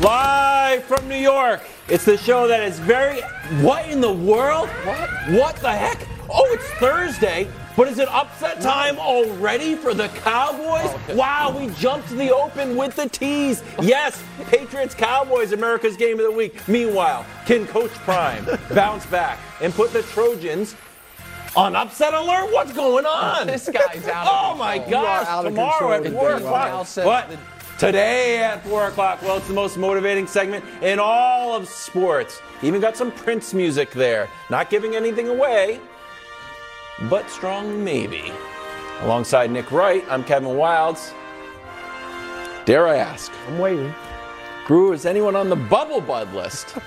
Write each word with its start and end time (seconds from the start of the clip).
Live 0.00 0.84
from 0.84 1.08
New 1.08 1.16
York. 1.16 1.62
It's 1.88 2.04
the 2.04 2.18
show 2.18 2.46
that 2.48 2.62
is 2.62 2.78
very. 2.78 3.22
What 3.62 3.88
in 3.88 4.00
the 4.02 4.12
world? 4.12 4.68
What? 4.68 5.10
What 5.30 5.56
the 5.56 5.72
heck? 5.72 6.06
Oh, 6.28 6.44
it's 6.52 6.68
Thursday. 6.72 7.48
But 7.76 7.88
is 7.88 7.98
it 7.98 8.08
upset 8.08 8.60
time 8.60 8.98
already 8.98 9.74
for 9.74 9.94
the 9.94 10.08
Cowboys? 10.08 10.90
Oh, 11.10 11.14
wow, 11.14 11.54
we 11.58 11.68
jumped 11.74 12.08
to 12.08 12.14
the 12.14 12.34
open 12.34 12.76
with 12.76 12.96
the 12.96 13.08
tease. 13.08 13.62
Yes, 13.82 14.22
Patriots 14.48 14.94
Cowboys, 14.94 15.52
America's 15.52 15.96
game 15.96 16.18
of 16.18 16.24
the 16.24 16.32
week. 16.32 16.66
Meanwhile, 16.68 17.24
can 17.44 17.66
Coach 17.66 17.90
Prime 17.92 18.46
bounce 18.74 19.04
back 19.06 19.38
and 19.60 19.72
put 19.74 19.92
the 19.92 20.02
Trojans 20.02 20.74
on 21.54 21.76
upset 21.76 22.14
alert? 22.14 22.50
What's 22.52 22.72
going 22.72 23.04
on? 23.06 23.46
This 23.46 23.68
guy's 23.68 24.06
out 24.08 24.26
Oh 24.30 24.52
of 24.52 24.58
my 24.58 24.78
gosh, 24.78 25.44
tomorrow 25.44 25.92
at 25.92 26.12
4 26.12 26.32
Indeed. 27.26 27.38
O'clock. 27.76 27.84
Al 27.84 27.92
said 27.92 27.92
But 27.92 27.92
that- 27.92 27.92
today 27.92 28.38
at 28.38 28.64
4 28.66 28.86
o'clock, 28.88 29.22
well, 29.22 29.36
it's 29.36 29.48
the 29.48 29.54
most 29.54 29.76
motivating 29.76 30.26
segment 30.26 30.64
in 30.82 30.98
all 30.98 31.54
of 31.54 31.68
sports. 31.68 32.40
Even 32.62 32.80
got 32.80 32.96
some 32.96 33.10
Prince 33.12 33.52
music 33.54 33.90
there. 33.92 34.28
Not 34.50 34.70
giving 34.70 34.96
anything 34.96 35.28
away, 35.28 35.80
but 37.10 37.28
strong 37.30 37.84
maybe. 37.84 38.32
Alongside 39.02 39.50
Nick 39.50 39.70
Wright, 39.72 40.02
I'm 40.10 40.24
Kevin 40.24 40.50
Wildes. 40.56 41.12
Dare 42.64 42.88
I 42.88 42.96
ask, 42.96 43.30
I'm 43.48 43.58
waiting. 43.58 43.94
Brew, 44.66 44.92
is 44.92 45.06
anyone 45.06 45.36
on 45.36 45.48
the 45.48 45.56
bubble 45.56 46.00
bud 46.00 46.32
list? 46.34 46.74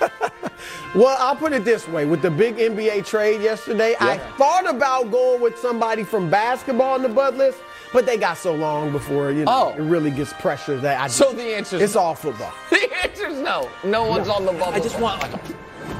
Well, 0.94 1.16
I'll 1.20 1.36
put 1.36 1.52
it 1.54 1.64
this 1.64 1.88
way: 1.88 2.04
with 2.04 2.20
the 2.20 2.30
big 2.30 2.56
NBA 2.56 3.06
trade 3.06 3.40
yesterday, 3.40 3.94
I 3.98 4.18
thought 4.36 4.68
about 4.68 5.10
going 5.10 5.40
with 5.40 5.56
somebody 5.56 6.02
from 6.04 6.28
basketball 6.28 6.94
on 6.94 7.02
the 7.02 7.08
bud 7.08 7.36
list, 7.36 7.58
but 7.92 8.06
they 8.06 8.16
got 8.16 8.36
so 8.38 8.54
long 8.54 8.92
before 8.92 9.30
you 9.32 9.44
know 9.44 9.72
Oh. 9.74 9.74
it 9.76 9.82
really 9.82 10.10
gets 10.10 10.32
pressure 10.34 10.76
that 10.78 11.00
I. 11.00 11.06
So 11.08 11.32
the 11.32 11.42
answer's 11.56 11.82
it's 11.82 11.96
all 11.96 12.14
football. 12.14 12.52
The 12.70 13.06
answer 13.08 13.26
is 13.28 13.38
no. 13.40 13.68
No 13.84 14.04
one's 14.04 14.28
on 14.28 14.44
the 14.44 14.52
bubble. 14.52 14.74
I 14.74 14.80
just 14.80 14.98
want 15.00 15.22
like 15.22 15.32
a, 15.32 15.40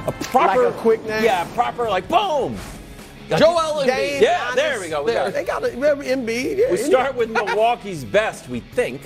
a 0.07 0.11
proper, 0.11 0.65
Like 0.65 0.73
a 0.73 0.77
quick 0.77 1.03
name? 1.05 1.23
Yeah, 1.23 1.45
proper 1.55 1.89
like 1.89 2.07
boom. 2.07 2.55
Joel 3.29 3.83
Embiid. 3.83 3.85
Dame, 3.87 4.23
Yeah, 4.23 4.39
Giannis, 4.51 4.55
there 4.55 4.79
we 4.79 4.89
go, 4.89 5.03
we 5.03 5.13
got 5.13 5.27
it. 5.29 5.33
They 5.33 5.43
got 5.43 5.63
it. 5.63 5.73
Remember 5.73 6.03
Embiid? 6.03 6.57
Yeah, 6.57 6.71
We 6.71 6.77
start 6.77 7.15
with 7.15 7.29
Milwaukee's 7.31 8.03
best, 8.03 8.49
we 8.49 8.59
think. 8.59 9.01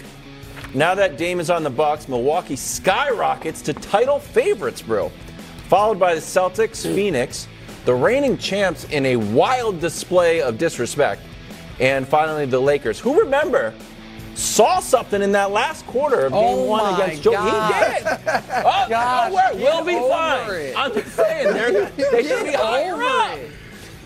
Now 0.73 0.94
that 0.95 1.16
Dame 1.17 1.39
is 1.39 1.49
on 1.49 1.64
the 1.64 1.70
box, 1.70 2.08
Milwaukee 2.09 2.55
skyrockets 2.55 3.61
to 3.64 3.73
title 3.73 4.20
favorites, 4.20 4.81
bro. 4.81 5.09
Followed 5.70 5.99
by 5.99 6.16
the 6.16 6.22
Celtics, 6.22 6.83
Phoenix, 6.83 7.47
the 7.86 7.94
reigning 7.94 8.38
champs 8.38 8.83
in 8.86 9.05
a 9.05 9.16
wild 9.16 9.80
display 9.80 10.42
of 10.42 10.58
disrespect, 10.58 11.22
and 11.80 12.08
finally 12.08 12.45
the 12.45 12.59
Lakers, 12.59 13.00
who 13.00 13.20
remember 13.20 13.73
saw 14.34 14.80
something 14.81 15.22
in 15.22 15.31
that 15.31 15.52
last 15.52 15.86
quarter 15.88 16.26
of 16.26 16.34
Game 16.34 16.42
Oh 16.44 16.66
One 16.66 16.94
against 16.95 17.23
Joe. 17.23 17.32
God. 17.34 17.73
He 17.73 18.04
did. 18.04 18.20
Oh, 18.67 18.86
Gosh, 18.90 19.32
don't 19.32 19.34
worry, 19.56 19.64
we'll 19.64 19.84
be 19.86 20.09
fine. 20.09 20.52
it. 20.52 20.73
I'm 20.78 20.94
just 20.94 21.16
saying, 21.16 21.54
they're, 21.54 21.72
they 22.12 22.23
should 22.23 22.44
be 22.45 22.52
Get 22.52 22.59
higher 22.59 23.02
up. 23.02 23.38
it. 23.38 23.52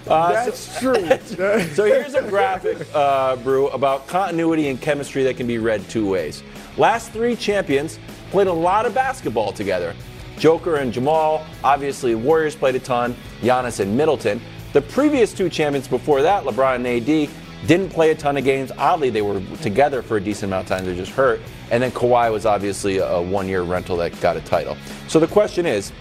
That's 0.06 0.80
true. 0.80 0.96
So 1.76 1.86
here's 1.86 2.14
a 2.16 2.22
graphic, 2.24 2.86
uh, 2.94 3.36
Brew, 3.38 3.68
about 3.70 4.08
continuity 4.08 4.68
and 4.70 4.80
chemistry 4.82 5.24
that 5.24 5.38
can 5.38 5.48
be 5.48 5.58
read 5.60 5.88
two 5.90 6.08
ways. 6.10 6.44
Last 6.78 7.12
three 7.12 7.36
champions 7.36 8.00
played 8.32 8.48
a 8.48 8.54
lot 8.54 8.86
of 8.86 8.94
basketball 8.94 9.52
together. 9.52 9.96
Joker 10.38 10.78
and 10.78 10.92
Jamal, 10.94 11.46
obviously 11.64 12.16
Warriors 12.16 12.56
played 12.56 12.76
a 12.76 12.80
ton, 12.80 13.16
Giannis 13.42 13.80
and 13.82 13.96
Middleton. 13.96 14.42
The 14.74 14.82
previous 14.82 15.34
two 15.34 15.50
champions 15.50 15.88
before 15.88 16.22
that, 16.22 16.44
LeBron 16.44 16.76
and 16.76 16.88
AD, 16.88 17.30
didn't 17.66 17.90
play 17.90 18.12
a 18.12 18.16
ton 18.16 18.38
of 18.38 18.44
games. 18.44 18.72
Oddly, 18.78 19.10
they 19.10 19.22
were 19.22 19.42
together 19.62 20.02
for 20.02 20.18
a 20.18 20.22
decent 20.22 20.50
amount 20.50 20.70
of 20.70 20.78
time. 20.78 20.86
They're 20.86 20.96
just 20.96 21.12
hurt. 21.12 21.42
And 21.72 21.84
then 21.84 21.92
Kawhi 21.92 22.32
was 22.32 22.46
obviously 22.46 22.98
a 22.98 23.22
one-year 23.22 23.64
rental 23.64 23.98
that 23.98 24.20
got 24.22 24.38
a 24.38 24.42
title. 24.42 24.78
So 25.08 25.20
the 25.20 25.28
question 25.28 25.66
is, 25.66 25.92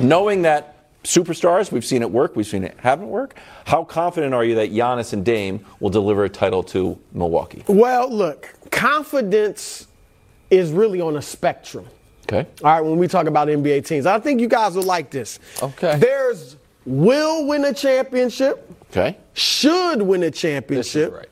knowing 0.00 0.42
that 0.42 0.72
superstars, 1.04 1.72
we've 1.72 1.84
seen 1.84 2.02
it 2.02 2.10
work, 2.10 2.36
we've 2.36 2.46
seen 2.46 2.64
it 2.64 2.76
haven't 2.78 3.08
work. 3.08 3.36
How 3.66 3.84
confident 3.84 4.34
are 4.34 4.44
you 4.44 4.54
that 4.56 4.72
Giannis 4.72 5.12
and 5.12 5.24
Dame 5.24 5.64
will 5.80 5.90
deliver 5.90 6.24
a 6.24 6.28
title 6.28 6.62
to 6.64 6.98
Milwaukee? 7.12 7.64
well, 7.66 8.08
look, 8.10 8.52
confidence 8.70 9.88
is 10.50 10.70
really 10.70 11.00
on 11.00 11.16
a 11.16 11.22
spectrum. 11.22 11.86
Okay. 12.24 12.48
All 12.62 12.70
right, 12.70 12.80
when 12.80 12.98
we 12.98 13.08
talk 13.08 13.26
about 13.26 13.48
NBA 13.48 13.84
teams, 13.86 14.06
I 14.06 14.18
think 14.20 14.40
you 14.40 14.48
guys 14.48 14.74
will 14.76 14.84
like 14.84 15.10
this. 15.10 15.38
Okay. 15.62 15.98
There's 15.98 16.56
will 16.86 17.46
win 17.46 17.64
a 17.64 17.74
championship, 17.74 18.68
Okay. 18.90 19.16
should 19.34 20.02
win 20.02 20.22
a 20.22 20.30
championship, 20.30 21.12
right. 21.12 21.28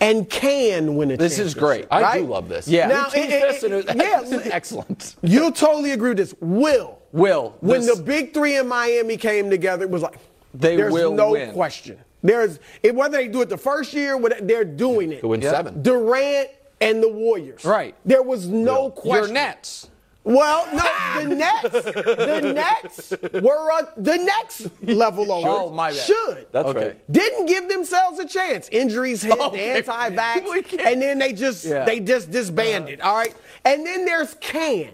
and 0.00 0.28
can 0.30 0.96
win 0.96 1.10
a 1.10 1.16
This 1.16 1.32
championship. 1.36 1.44
This 1.44 1.46
is 1.46 1.54
great. 1.54 1.86
I 1.90 2.02
right? 2.02 2.20
do 2.20 2.26
love 2.26 2.48
this. 2.48 2.66
Yeah. 2.68 2.86
Now, 2.88 3.06
We 3.14 3.20
teased 3.22 3.32
it- 3.32 3.40
this 3.40 3.62
and 3.64 3.74
it 3.74 3.86
yeah, 3.96 4.20
this 4.24 4.32
is 4.46 4.52
excellent. 4.52 5.16
You'll 5.22 5.52
totally 5.52 5.92
agree 5.92 6.10
with 6.10 6.18
this. 6.18 6.34
Will. 6.40 6.98
Will. 7.12 7.54
When 7.60 7.80
This- 7.82 7.96
the 7.96 8.02
big 8.02 8.32
three 8.34 8.56
in 8.56 8.66
Miami 8.68 9.16
came 9.16 9.50
together, 9.50 9.84
it 9.84 9.90
was 9.90 10.02
like 10.02 10.16
They 10.54 10.76
there's 10.76 10.92
will 10.92 11.12
no 11.12 11.32
win. 11.32 11.52
question. 11.52 11.98
There's 12.22 12.60
it, 12.82 12.94
whether 12.94 13.16
they 13.18 13.26
do 13.28 13.42
it 13.42 13.48
the 13.48 13.58
first 13.58 13.92
year, 13.92 14.16
whether 14.16 14.36
they're 14.40 14.64
doing 14.64 15.10
it. 15.12 15.20
To 15.22 15.28
win 15.28 15.42
Yeah. 15.42 15.50
seven. 15.50 15.82
Durant 15.82 16.48
and 16.80 17.02
the 17.02 17.08
Warriors. 17.08 17.64
Right. 17.64 17.94
There 18.06 18.22
was 18.22 18.46
no 18.48 18.82
Will. 18.84 18.90
question. 18.92 19.24
Your 19.24 19.32
Nets. 19.34 19.88
Well, 20.24 20.68
no, 20.72 21.28
the 21.28 21.34
Nets, 21.34 21.84
the 21.84 22.52
Nets 22.54 23.10
were 23.42 23.72
uh, 23.72 23.82
the 23.96 24.16
next 24.18 24.68
level 24.82 25.32
over. 25.32 25.48
Oh, 25.48 25.70
my 25.70 25.90
bad. 25.90 25.96
Should. 25.98 26.46
That's 26.52 26.68
Okay. 26.68 26.86
right. 26.86 27.12
Didn't 27.12 27.46
give 27.46 27.68
themselves 27.68 28.20
a 28.20 28.26
chance. 28.26 28.68
Injuries 28.70 29.22
hit, 29.22 29.36
Okay. 29.40 29.72
We 29.72 29.78
anti-vax, 29.78 30.78
and 30.86 31.02
then 31.02 31.18
they 31.18 31.32
just 31.32 31.64
Yeah. 31.64 31.84
they 31.84 31.98
just 31.98 32.30
disbanded. 32.30 33.00
all 33.00 33.16
right, 33.16 33.34
and 33.64 33.84
then 33.84 34.04
there's 34.04 34.34
Can. 34.34 34.90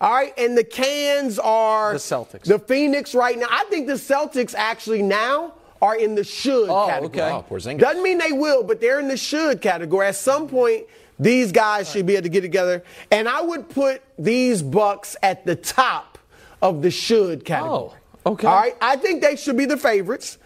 All 0.00 0.12
right, 0.14 0.32
and 0.38 0.56
the 0.56 0.64
cans 0.64 1.38
are 1.40 1.92
The 1.94 1.98
Celtics. 1.98 2.44
The 2.44 2.58
Phoenix 2.60 3.12
right 3.14 3.36
now. 3.38 3.48
I 3.50 3.64
think 3.70 3.86
the 3.88 3.94
Celtics 3.94 4.54
actually 4.56 5.02
now 5.02 5.54
are 5.82 5.96
in 5.96 6.14
the 6.14 6.22
should 6.24 6.68
Oh, 6.70 6.86
category. 6.86 7.06
okay. 7.22 7.32
Wow, 7.32 7.44
Porzingis. 7.50 7.80
Doesn't 7.80 8.02
mean 8.02 8.18
they 8.18 8.32
will, 8.32 8.62
but 8.62 8.80
they're 8.80 9.00
in 9.00 9.08
the 9.08 9.16
should 9.16 9.60
category. 9.60 10.06
At 10.06 10.14
some 10.16 10.46
point, 10.48 10.84
these 11.20 11.52
guys 11.52 11.90
should 11.90 12.06
be 12.06 12.14
able 12.14 12.22
to 12.24 12.28
get 12.30 12.40
together. 12.40 12.82
And 13.10 13.28
I 13.28 13.42
would 13.42 13.68
put 13.68 14.02
these 14.18 14.62
Bucks 14.62 15.16
at 15.22 15.44
the 15.44 15.54
top 15.54 16.18
of 16.62 16.82
the 16.82 16.90
should 16.90 17.44
category. 17.44 17.92
Oh, 18.24 18.32
okay. 18.32 18.46
All 18.46 18.54
right. 18.56 18.74
I 18.80 18.96
think 18.96 19.20
they 19.22 19.36
should 19.36 19.56
be 19.56 19.66
the 19.66 19.76
favorites. 19.76 20.38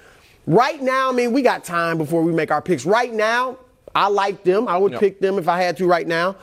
Right 0.46 0.82
now, 0.82 1.08
I 1.08 1.12
mean, 1.12 1.32
we 1.32 1.42
got 1.42 1.64
time 1.64 1.96
before 1.96 2.22
we 2.22 2.32
make 2.32 2.50
our 2.50 2.60
picks. 2.60 2.84
Right 2.84 3.12
now, 3.12 3.56
I 3.94 4.08
like 4.08 4.42
them. 4.44 4.66
I 4.68 4.76
would 4.76 4.92
Yep. 4.92 5.00
pick 5.00 5.20
them 5.20 5.38
if 5.38 5.48
I 5.48 5.62
had 5.62 5.76
to 5.78 5.86
right 5.86 6.06
now. 6.06 6.36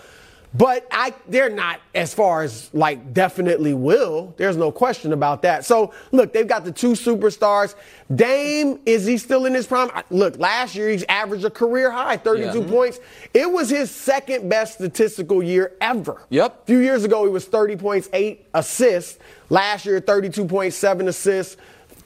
But 0.53 0.85
I 0.91 1.13
they're 1.29 1.49
not 1.49 1.79
as 1.95 2.13
far 2.13 2.43
as 2.43 2.69
like 2.73 3.13
definitely 3.13 3.73
will. 3.73 4.33
There's 4.35 4.57
no 4.57 4.69
question 4.69 5.13
about 5.13 5.43
that. 5.43 5.63
So 5.63 5.93
look, 6.11 6.33
they've 6.33 6.47
got 6.47 6.65
the 6.65 6.73
two 6.73 6.91
superstars. 6.91 7.75
Dame, 8.13 8.79
is 8.85 9.05
he 9.05 9.17
still 9.17 9.45
in 9.45 9.53
his 9.53 9.65
prime? 9.65 9.89
Look, 10.09 10.37
last 10.39 10.75
year 10.75 10.89
he's 10.89 11.05
averaged 11.07 11.45
a 11.45 11.49
career 11.49 11.89
high, 11.89 12.17
32 12.17 12.63
Yeah. 12.63 12.67
points. 12.69 12.99
It 13.33 13.49
was 13.49 13.69
his 13.69 13.89
second 13.89 14.49
best 14.49 14.73
statistical 14.73 15.41
year 15.41 15.71
ever. 15.79 16.21
Yep. 16.29 16.63
A 16.63 16.65
few 16.65 16.79
years 16.79 17.05
ago, 17.05 17.23
he 17.23 17.29
was 17.31 17.45
30 17.45 17.77
points, 17.77 18.09
eight 18.11 18.45
assists. 18.53 19.19
Last 19.49 19.85
year, 19.85 20.01
32.7 20.01 21.07
assists. 21.07 21.55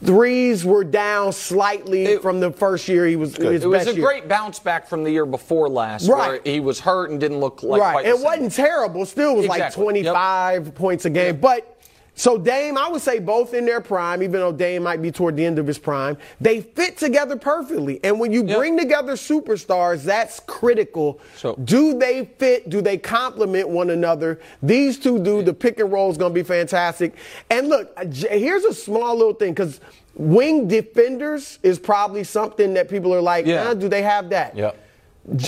Threes 0.03 0.66
were 0.66 0.83
down 0.83 1.31
slightly 1.31 2.03
It- 2.06 2.22
from 2.22 2.39
the 2.39 2.51
first 2.51 2.88
year 2.88 3.06
he 3.06 3.16
was 3.16 3.35
his 3.38 3.63
It 3.63 3.67
was 3.67 3.88
a 3.88 3.94
year. 3.94 4.06
great 4.06 4.28
bounce 4.28 4.59
back 4.59 4.88
from 4.88 5.03
the 5.03 5.11
year 5.11 5.25
before 5.25 5.69
last, 5.69 6.07
Right. 6.07 6.28
where 6.44 6.53
he 6.53 6.59
was 6.59 6.79
hurt 6.79 7.09
and 7.11 7.19
didn't 7.19 7.39
look 7.39 7.63
like 7.63 7.81
right. 7.81 8.05
It 8.05 8.19
wasn't 8.19 8.53
terrible. 8.53 9.05
Still 9.05 9.35
was 9.35 9.47
like 9.47 9.59
Exactly. 9.59 9.84
25 9.84 10.75
points 10.75 11.05
a 11.05 11.09
game. 11.09 11.38
But 11.38 11.74
so 12.15 12.37
Dame, 12.37 12.77
I 12.77 12.87
would 12.87 13.01
say 13.01 13.19
both 13.19 13.53
in 13.53 13.65
their 13.65 13.81
prime, 13.81 14.23
even 14.23 14.39
though 14.39 14.51
Dame 14.51 14.83
might 14.83 15.01
be 15.01 15.11
toward 15.11 15.35
the 15.35 15.45
end 15.45 15.59
of 15.59 15.67
his 15.67 15.77
prime, 15.77 16.17
they 16.39 16.61
fit 16.61 16.97
together 16.97 17.35
perfectly. 17.35 17.99
And 18.03 18.19
when 18.19 18.31
you 18.31 18.43
Yep. 18.45 18.57
bring 18.57 18.77
together 18.77 19.13
superstars, 19.13 20.03
that's 20.03 20.39
critical. 20.39 21.19
So- 21.35 21.55
do 21.63 21.97
they 21.99 22.29
fit? 22.37 22.69
Do 22.69 22.81
they 22.81 22.97
complement 22.97 23.67
one 23.69 23.89
another? 23.89 24.39
These 24.63 24.97
two 24.99 25.19
do. 25.19 25.41
The 25.43 25.53
pick 25.53 25.79
and 25.79 25.91
roll 25.91 26.09
is 26.09 26.17
going 26.17 26.31
to 26.31 26.35
be 26.35 26.43
fantastic. 26.43 27.13
And 27.49 27.67
look, 27.69 27.91
here's 28.13 28.63
a 28.63 28.73
small 28.73 29.16
little 29.16 29.34
thing 29.34 29.53
because 29.53 29.79
wing 30.16 30.67
defenders 30.67 31.59
is 31.63 31.78
probably 31.78 32.23
something 32.23 32.73
that 32.75 32.90
people 32.90 33.13
are 33.13 33.22
like, 33.22 33.45
Yeah. 33.45 33.67
"Ah, 33.69 33.73
do 33.73 33.90
they 33.90 34.01
have 34.01 34.29
that? 34.29 34.55
Yep. 34.55 34.78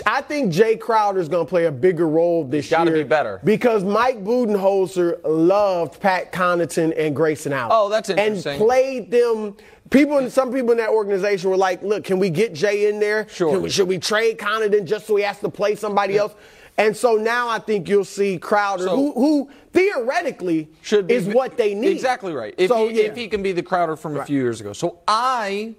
I 0.08 0.22
think 0.22 0.52
Jae 0.52 0.80
Crowder 0.80 1.20
is 1.20 1.30
going 1.30 1.46
to 1.46 1.50
play 1.50 1.66
a 1.66 1.72
bigger 1.72 2.08
role 2.08 2.44
this 2.44 2.70
gotta 2.70 2.90
year. 2.90 3.04
be 3.04 3.08
better. 3.08 3.40
because 3.44 3.84
Mike 3.84 4.24
Budenholzer 4.24 5.20
loved 5.24 6.00
Pat 6.00 6.32
Connaughton 6.32 6.94
and 6.98 7.16
Grayson 7.16 7.54
Allen. 7.54 7.72
Oh, 7.72 7.88
that's 7.90 8.10
interesting. 8.10 8.54
And 8.54 8.62
played 8.62 9.12
them. 9.12 9.56
People, 9.92 10.30
some 10.32 10.52
people 10.52 10.72
in 10.72 10.78
that 10.80 10.90
organization 10.90 11.50
were 11.52 11.58
like, 11.58 11.84
"Look, 11.84 12.04
can 12.04 12.18
we 12.18 12.30
get 12.32 12.54
Jae 12.54 12.90
in 12.90 13.00
there? 13.00 13.28
Sure. 13.30 13.60
We- 13.60 13.70
should 13.70 13.88
we 13.88 14.00
trade 14.00 14.38
Connaughton 14.40 14.84
just 14.86 15.06
so 15.06 15.16
he 15.16 15.24
has 15.24 15.40
to 15.40 15.50
play 15.50 15.76
somebody 15.76 16.18
else?" 16.18 16.34
And 16.80 16.96
so 16.96 17.16
now 17.16 17.48
I 17.48 17.60
think 17.60 17.88
you'll 17.88 18.04
see 18.04 18.38
Crowder, 18.38 18.86
So- 18.86 18.96
who, 18.96 19.14
who 19.14 19.50
theoretically 19.74 20.70
should 20.82 21.08
be, 21.08 21.14
is 21.14 21.28
what 21.28 21.56
they 21.56 21.74
need. 21.74 21.92
Exactly 21.92 22.34
right. 22.34 22.54
If, 22.58 22.70
so, 22.70 22.88
he, 22.88 22.96
yeah. 23.00 23.08
if 23.10 23.16
he 23.16 23.28
can 23.28 23.42
be 23.44 23.52
the 23.52 23.64
Crowder 23.64 23.96
from 23.96 24.18
a 24.18 24.26
few 24.26 24.42
years 24.42 24.60
ago. 24.60 24.74
So 24.74 25.00
I 25.08 25.76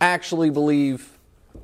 actually 0.00 0.50
believe 0.50 1.13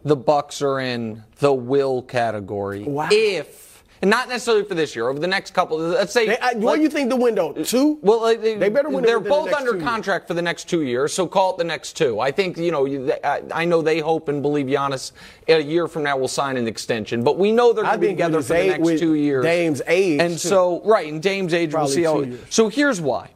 the 0.05 0.17
Bucks 0.17 0.63
are 0.63 0.81
in 0.81 1.23
the 1.39 1.53
will 1.53 2.03
category. 2.03 2.85
Wow. 2.85 3.09
If 3.11 3.71
and 4.03 4.09
not 4.09 4.31
necessarily 4.31 4.65
for 4.65 4.75
this 4.75 4.97
year, 4.97 5.11
over 5.11 5.19
the 5.19 5.27
next 5.27 5.53
couple. 5.53 5.77
Let's 5.77 6.13
say. 6.13 6.27
They, 6.27 6.39
I, 6.39 6.55
what 6.55 6.77
do 6.77 6.83
you 6.83 6.89
think 6.89 7.11
the 7.11 7.17
window? 7.17 7.53
Two? 7.53 7.99
well, 8.01 8.25
uh, 8.25 8.35
they, 8.35 8.55
they, 8.55 8.71
better 8.71 8.89
win. 8.89 9.05
They're 9.05 9.21
the 9.21 9.29
both 9.29 9.47
next 9.47 9.59
under 9.59 9.73
two 9.73 9.79
years. 9.79 9.89
contract 9.89 10.27
for 10.27 10.33
the 10.33 10.41
next 10.41 10.71
two 10.71 10.83
years, 10.83 11.13
so 11.13 11.27
call 11.27 11.53
it 11.53 11.59
the 11.59 11.65
next 11.65 11.99
two. 11.99 12.19
I 12.19 12.31
think 12.31 12.57
you 12.57 12.71
know. 12.71 12.87
you- 12.87 13.13
I, 13.23 13.43
I 13.53 13.65
know 13.67 13.83
they 13.83 13.99
hope 13.99 14.29
and 14.29 14.41
believe 14.41 14.67
Giannis 14.67 15.13
a 15.49 15.61
year 15.61 15.87
from 15.87 16.05
now 16.05 16.17
will 16.17 16.29
sign 16.29 16.57
an 16.57 16.67
extension, 16.67 17.23
but 17.23 17.39
we 17.39 17.53
know 17.53 17.75
they're 17.75 17.85
going 17.85 17.95
to 17.95 18.01
be 18.01 18.07
together 18.09 18.41
for 18.41 18.55
the 18.55 18.79
next 18.79 19.01
two 19.01 19.15
years. 19.15 19.45
Dame's 19.45 19.83
age, 19.87 20.21
and 20.21 20.33
too. 20.33 20.39
so 20.39 20.83
right, 20.85 21.13
and 21.13 21.23
Dame's 21.23 21.53
age, 21.53 21.71
Probably 21.73 21.87
we'll 21.87 21.95
see 21.95 22.03
how. 22.05 22.21
years. 22.23 22.41
So 22.49 22.69
here's 22.69 23.03
why. 23.03 23.31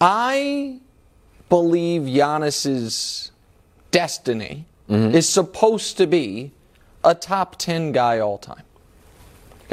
I 0.00 0.80
believe 1.48 2.02
Giannis's 2.02 3.30
destiny 3.92 4.66
Mm-hmm. 4.88 5.14
is 5.14 5.28
supposed 5.28 5.98
to 5.98 6.06
be 6.06 6.52
a 7.04 7.14
top 7.14 7.56
10 7.56 7.92
guy 7.92 8.20
all 8.20 8.38
time. 8.38 8.62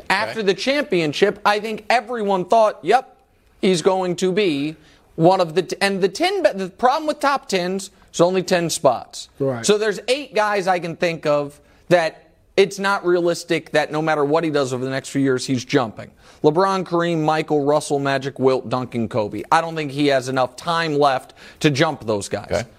After 0.10 0.44
the 0.44 0.54
championship, 0.54 1.40
I 1.46 1.60
think 1.62 1.86
everyone 1.90 2.46
thought, 2.46 2.80
yep, 2.84 3.18
he's 3.62 3.82
going 3.82 4.18
to 4.18 4.32
be 4.34 4.76
one 5.16 5.40
of 5.40 5.56
the 5.56 5.64
t- 5.64 5.78
and 5.80 6.02
the 6.02 6.10
10 6.10 6.44
be- 6.44 6.50
the 6.52 6.70
problem 6.70 7.08
with 7.08 7.22
top 7.22 7.48
10s 7.50 7.90
is 8.14 8.22
only 8.22 8.44
10 8.44 8.70
spots. 8.70 9.30
Right. 9.40 9.66
So 9.66 9.78
there's 9.78 10.00
8 10.08 10.36
guys 10.36 10.68
I 10.68 10.80
can 10.80 10.98
think 10.98 11.26
of 11.26 11.60
that 11.88 12.32
it's 12.58 12.80
not 12.80 13.06
realistic 13.06 13.72
that 13.72 13.92
no 13.92 14.02
matter 14.02 14.24
what 14.24 14.44
he 14.44 14.50
does 14.50 14.74
over 14.74 14.84
the 14.84 14.92
next 14.92 15.10
few 15.10 15.22
years, 15.22 15.46
he's 15.46 15.66
jumping. 15.66 16.12
LeBron, 16.44 16.84
Kareem, 16.84 17.24
Michael, 17.24 17.66
Russell, 17.66 18.00
Magic, 18.00 18.40
Wilt, 18.40 18.70
Duncan, 18.70 19.10
Kobe. 19.10 19.44
I 19.52 19.62
don't 19.62 19.76
think 19.76 19.92
he 19.92 20.08
has 20.08 20.30
enough 20.30 20.56
time 20.56 20.96
left 20.98 21.34
to 21.62 21.70
jump 21.70 22.06
those 22.06 22.30
guys. 22.30 22.52
Okay. 22.52 22.70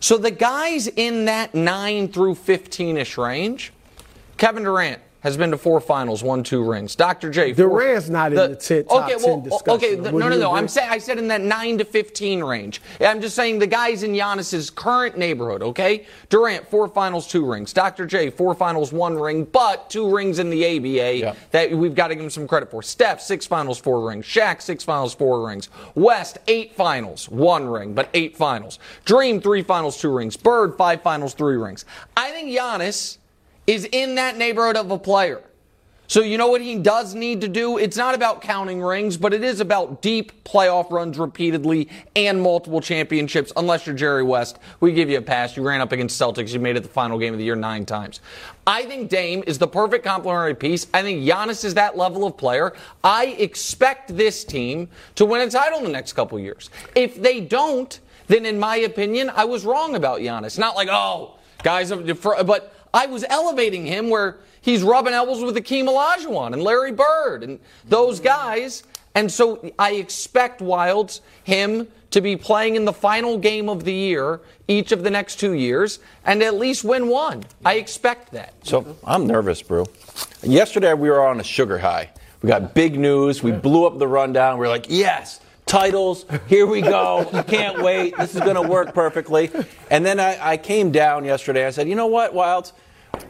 So 0.00 0.18
the 0.18 0.30
guys 0.30 0.86
in 0.86 1.24
that 1.24 1.54
9 1.54 2.08
through 2.08 2.36
15 2.36 2.96
ish 2.96 3.16
range, 3.18 3.72
Kevin 4.36 4.64
Durant 4.64 5.00
has 5.26 5.36
been 5.36 5.50
to 5.50 5.58
four 5.58 5.80
finals, 5.80 6.22
won 6.22 6.44
two 6.44 6.62
rings. 6.62 6.94
Dr. 6.94 7.30
J. 7.30 7.52
four- 7.52 7.68
Durant's 7.68 8.08
not 8.08 8.32
in 8.32 8.36
the 8.52 8.54
10 8.54 8.84
top 8.84 9.08
10 9.10 9.42
discussion, 9.42 9.70
Okay, 9.70 9.94
the- 9.96 10.12
no, 10.12 10.28
no, 10.28 10.38
no. 10.38 10.54
I'm 10.54 10.68
saying 10.68 10.88
I 10.88 10.98
said 10.98 11.18
in 11.18 11.26
that 11.28 11.40
9 11.40 11.78
to 11.78 11.84
15 11.84 12.44
range. 12.44 12.80
I'm 13.00 13.20
just 13.20 13.34
saying 13.34 13.58
the 13.58 13.66
guys 13.66 14.04
in 14.04 14.12
Giannis's 14.12 14.70
current 14.70 15.18
neighborhood, 15.18 15.64
okay? 15.64 16.06
Durant, 16.28 16.68
four 16.70 16.86
finals, 16.86 17.26
two 17.26 17.44
rings. 17.44 17.72
Dr. 17.72 18.06
J, 18.06 18.30
four 18.30 18.54
finals, 18.54 18.92
one 18.92 19.18
ring, 19.18 19.42
but 19.50 19.90
two 19.90 20.08
rings 20.14 20.38
in 20.38 20.48
the 20.48 20.64
ABA 20.64 21.16
Yeah. 21.16 21.34
that 21.50 21.72
we've 21.72 21.96
got 21.96 22.08
to 22.08 22.14
give 22.14 22.22
him 22.22 22.30
some 22.30 22.46
credit 22.46 22.70
for. 22.70 22.80
Steph, 22.80 23.20
six 23.20 23.46
finals, 23.46 23.78
four 23.80 24.06
rings. 24.08 24.24
Shaq, 24.26 24.62
six 24.62 24.84
finals, 24.84 25.12
four 25.12 25.44
rings. 25.44 25.70
West, 25.96 26.38
eight 26.46 26.76
finals, 26.76 27.28
one 27.28 27.66
ring, 27.68 27.94
but 27.94 28.08
eight 28.14 28.36
finals. 28.36 28.78
Dream, 29.04 29.40
three 29.40 29.62
finals, 29.64 29.98
two 30.00 30.10
rings. 30.14 30.36
Bird, 30.36 30.76
five 30.78 31.02
finals, 31.02 31.34
three 31.34 31.56
rings. 31.56 31.84
I 32.16 32.30
think 32.30 32.48
Giannis 32.56 33.18
is 33.66 33.88
in 33.90 34.14
that 34.16 34.36
neighborhood 34.36 34.76
of 34.76 34.90
a 34.90 34.98
player. 34.98 35.42
So 36.08 36.22
you 36.22 36.38
know 36.38 36.46
what 36.46 36.60
he 36.60 36.76
does 36.76 37.16
need 37.16 37.40
to 37.40 37.48
do? 37.48 37.78
It's 37.78 37.96
not 37.96 38.14
about 38.14 38.40
counting 38.40 38.80
rings, 38.80 39.16
but 39.16 39.34
it 39.34 39.42
is 39.42 39.58
about 39.58 40.02
deep 40.02 40.44
playoff 40.44 40.92
runs 40.92 41.18
repeatedly 41.18 41.88
and 42.14 42.40
multiple 42.40 42.80
championships. 42.80 43.52
Unless 43.56 43.86
you're 43.86 43.96
Jerry 43.96 44.22
West, 44.22 44.60
we 44.78 44.92
give 44.92 45.10
you 45.10 45.18
a 45.18 45.22
pass. 45.22 45.56
You 45.56 45.64
ran 45.64 45.80
up 45.80 45.90
against 45.90 46.20
Celtics. 46.20 46.52
You 46.52 46.60
made 46.60 46.76
it 46.76 46.84
the 46.84 46.88
final 46.88 47.18
game 47.18 47.32
of 47.32 47.40
the 47.40 47.44
year 47.44 47.56
nine 47.56 47.84
times. 47.84 48.20
I 48.68 48.84
think 48.84 49.10
Dame 49.10 49.42
is 49.48 49.58
the 49.58 49.66
perfect 49.66 50.04
complementary 50.04 50.54
piece. 50.54 50.86
I 50.94 51.02
think 51.02 51.24
Giannis 51.24 51.64
is 51.64 51.74
that 51.74 51.96
level 51.96 52.24
of 52.24 52.36
player. 52.36 52.72
I 53.02 53.26
expect 53.38 54.16
this 54.16 54.44
team 54.44 54.88
to 55.16 55.24
win 55.24 55.40
a 55.40 55.50
title 55.50 55.78
in 55.78 55.84
the 55.84 55.90
next 55.90 56.12
couple 56.12 56.38
years. 56.38 56.70
If 56.94 57.20
they 57.20 57.40
don't, 57.40 57.98
then 58.28 58.46
in 58.46 58.60
my 58.60 58.76
opinion, 58.76 59.28
I 59.34 59.44
was 59.44 59.64
wrong 59.64 59.96
about 59.96 60.20
Giannis. 60.20 60.56
Not 60.56 60.76
like, 60.76 60.88
oh, 60.88 61.34
guys, 61.64 61.90
but 61.90 62.75
I 62.96 63.04
was 63.04 63.26
elevating 63.28 63.84
him 63.84 64.08
where 64.08 64.38
he's 64.62 64.82
rubbing 64.82 65.12
elbows 65.12 65.44
with 65.44 65.54
Akeem 65.54 65.84
Olajuwon 65.84 66.54
and 66.54 66.62
Larry 66.62 66.92
Bird 66.92 67.44
and 67.44 67.60
those 67.86 68.20
guys. 68.20 68.84
And 69.14 69.30
so 69.30 69.70
I 69.78 69.92
expect 69.92 70.62
Wildes, 70.62 71.20
him, 71.44 71.88
to 72.12 72.22
be 72.22 72.36
playing 72.36 72.74
in 72.74 72.86
the 72.86 72.94
final 72.94 73.36
game 73.36 73.68
of 73.68 73.84
the 73.84 73.92
year 73.92 74.40
each 74.66 74.92
of 74.92 75.04
the 75.04 75.10
next 75.10 75.38
two 75.38 75.52
years 75.52 75.98
and 76.24 76.42
at 76.42 76.54
least 76.54 76.84
win 76.84 77.08
one. 77.08 77.44
I 77.66 77.74
expect 77.74 78.32
that. 78.32 78.54
So 78.62 78.96
I'm 79.04 79.26
nervous, 79.26 79.60
Brew. 79.60 79.84
Yesterday 80.42 80.94
we 80.94 81.10
were 81.10 81.22
on 81.22 81.38
a 81.38 81.44
sugar 81.44 81.76
high. 81.76 82.10
We 82.40 82.48
got 82.48 82.72
big 82.72 82.98
news. 82.98 83.42
We 83.42 83.52
blew 83.52 83.86
up 83.86 83.98
the 83.98 84.08
rundown. 84.08 84.56
We 84.56 84.64
are 84.64 84.70
like, 84.70 84.86
yes, 84.88 85.40
titles. 85.66 86.24
Here 86.46 86.66
we 86.66 86.80
go. 86.80 87.28
Can't 87.46 87.82
wait. 87.82 88.16
This 88.16 88.34
is 88.34 88.40
going 88.40 88.56
to 88.56 88.66
work 88.66 88.94
perfectly. 88.94 89.50
And 89.90 90.06
then 90.06 90.18
I, 90.18 90.52
I 90.52 90.56
came 90.56 90.92
down 90.92 91.26
yesterday. 91.26 91.66
I 91.66 91.70
said, 91.70 91.90
you 91.90 91.94
know 91.94 92.06
what, 92.06 92.32
Wildes? 92.32 92.72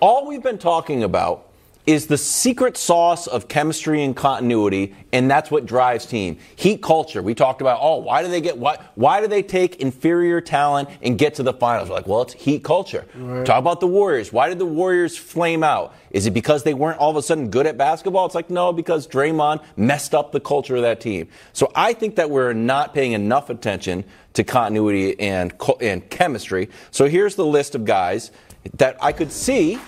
All 0.00 0.26
we've 0.26 0.43
been 0.43 0.58
talking 0.58 1.02
about 1.02 1.46
is 1.87 2.08
the 2.08 2.19
secret 2.19 2.76
sauce 2.76 3.28
of 3.28 3.46
chemistry 3.46 4.02
and 4.02 4.17
continuity, 4.17 4.94
and 5.12 5.31
that's 5.31 5.52
what 5.52 5.67
drives 5.67 6.05
team. 6.05 6.37
Heat 6.56 6.82
culture. 6.82 7.23
We 7.23 7.32
talked 7.32 7.61
about, 7.61 7.78
oh, 7.81 7.99
why 7.99 8.23
do 8.23 8.28
they 8.28 8.40
get 8.40 8.58
why 8.58 8.78
why 8.96 9.20
do 9.20 9.28
they 9.28 9.43
take 9.43 9.76
inferior 9.76 10.40
talent 10.40 10.88
and 11.00 11.17
get 11.17 11.37
to 11.37 11.44
the 11.44 11.52
finals? 11.52 11.88
We're 11.88 11.94
like, 11.94 12.08
well, 12.08 12.23
it's 12.23 12.32
heat 12.32 12.64
culture. 12.64 13.05
Talk 13.44 13.58
about 13.58 13.78
the 13.78 13.87
Warriors. 13.87 14.32
Why 14.32 14.49
did 14.49 14.58
the 14.58 14.67
Warriors 14.67 15.17
flame 15.17 15.62
out? 15.62 15.94
Is 16.11 16.26
it 16.26 16.32
because 16.32 16.64
they 16.64 16.75
weren't 16.75 16.99
all 16.99 17.11
of 17.11 17.17
a 17.17 17.22
sudden 17.22 17.50
good 17.50 17.67
at 17.67 17.79
basketball? 17.79 18.26
It's 18.26 18.34
like, 18.34 18.50
no, 18.50 18.72
because 18.72 19.06
Draymond 19.06 19.62
messed 19.76 20.14
up 20.14 20.32
the 20.32 20.40
culture 20.40 20.75
of 20.75 20.82
that 20.82 21.00
team. 21.00 21.29
So 21.52 21.70
I 21.75 21.93
think 21.93 22.17
that 22.17 22.31
we're 22.31 22.52
not 22.52 22.94
paying 22.94 23.12
enough 23.12 23.49
attention 23.49 24.05
to 24.32 24.43
continuity 24.43 25.19
and 25.20 25.55
and 25.81 26.08
chemistry. 26.11 26.69
So 26.90 27.08
here's 27.08 27.37
the 27.37 27.46
list 27.46 27.76
of 27.76 27.84
guys 27.84 28.32
that 28.75 28.97
I 29.03 29.13
could 29.13 29.33
see 29.33 29.79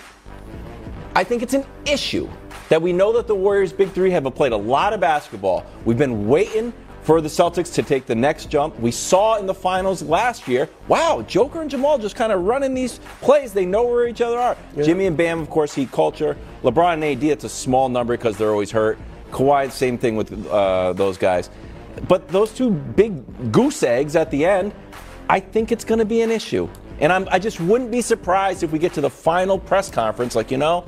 I 1.15 1.23
think 1.23 1.41
it's 1.41 1.53
an 1.53 1.65
issue 1.85 2.29
that 2.69 2.81
we 2.81 2.93
know 2.93 3.11
that 3.13 3.27
the 3.27 3.35
Warriors' 3.35 3.73
big 3.73 3.91
three 3.91 4.11
have 4.11 4.23
played 4.35 4.51
a 4.51 4.57
lot 4.57 4.93
of 4.93 4.99
basketball. 4.99 5.65
We've 5.83 5.97
been 5.97 6.27
waiting 6.27 6.71
for 7.01 7.19
the 7.19 7.27
Celtics 7.27 7.73
to 7.73 7.83
take 7.83 8.05
the 8.05 8.13
next 8.13 8.49
jump. 8.51 8.79
We 8.79 8.91
saw 8.91 9.37
in 9.37 9.47
the 9.47 9.53
finals 9.53 10.03
last 10.03 10.47
year, 10.47 10.69
wow, 10.87 11.23
Joker 11.27 11.61
and 11.61 11.69
Jamal 11.69 11.97
just 11.97 12.15
kind 12.15 12.31
of 12.31 12.43
running 12.43 12.75
these 12.75 12.99
plays. 13.21 13.53
They 13.53 13.65
know 13.65 13.83
where 13.85 14.07
each 14.07 14.21
other 14.21 14.37
are. 14.37 14.55
Jimmy 14.75 15.07
and 15.07 15.17
Bam, 15.17 15.39
of 15.39 15.49
course, 15.49 15.73
heat 15.73 15.91
culture. 15.91 16.37
LeBron 16.63 16.93
and 16.93 17.03
AD, 17.03 17.23
it's 17.23 17.43
a 17.43 17.49
small 17.49 17.89
number 17.89 18.15
because 18.15 18.37
they're 18.37 18.51
always 18.51 18.71
hurt. 18.71 18.99
Kawhi, 19.31 19.71
same 19.71 19.97
thing 19.97 20.15
with 20.15 20.47
uh, 20.47 20.93
those 20.93 21.17
guys. 21.17 21.49
But 22.07 22.27
those 22.27 22.53
two 22.53 22.69
big 22.69 23.51
goose 23.51 23.81
eggs 23.81 24.15
at 24.15 24.29
the 24.29 24.45
end, 24.45 24.73
I 25.27 25.39
think 25.39 25.71
it's 25.71 25.83
going 25.83 25.99
to 25.99 26.05
be 26.05 26.21
an 26.21 26.31
issue. 26.31 26.69
And 27.01 27.11
I'm, 27.13 27.27
I 27.31 27.39
just 27.39 27.59
wouldn't 27.59 27.91
be 27.91 28.01
surprised 28.01 28.63
if 28.63 28.71
we 28.71 28.79
get 28.79 28.93
to 28.93 29.01
the 29.01 29.09
final 29.09 29.57
press 29.57 29.89
conference, 29.89 30.35
like, 30.35 30.51
you 30.51 30.57
know, 30.57 30.83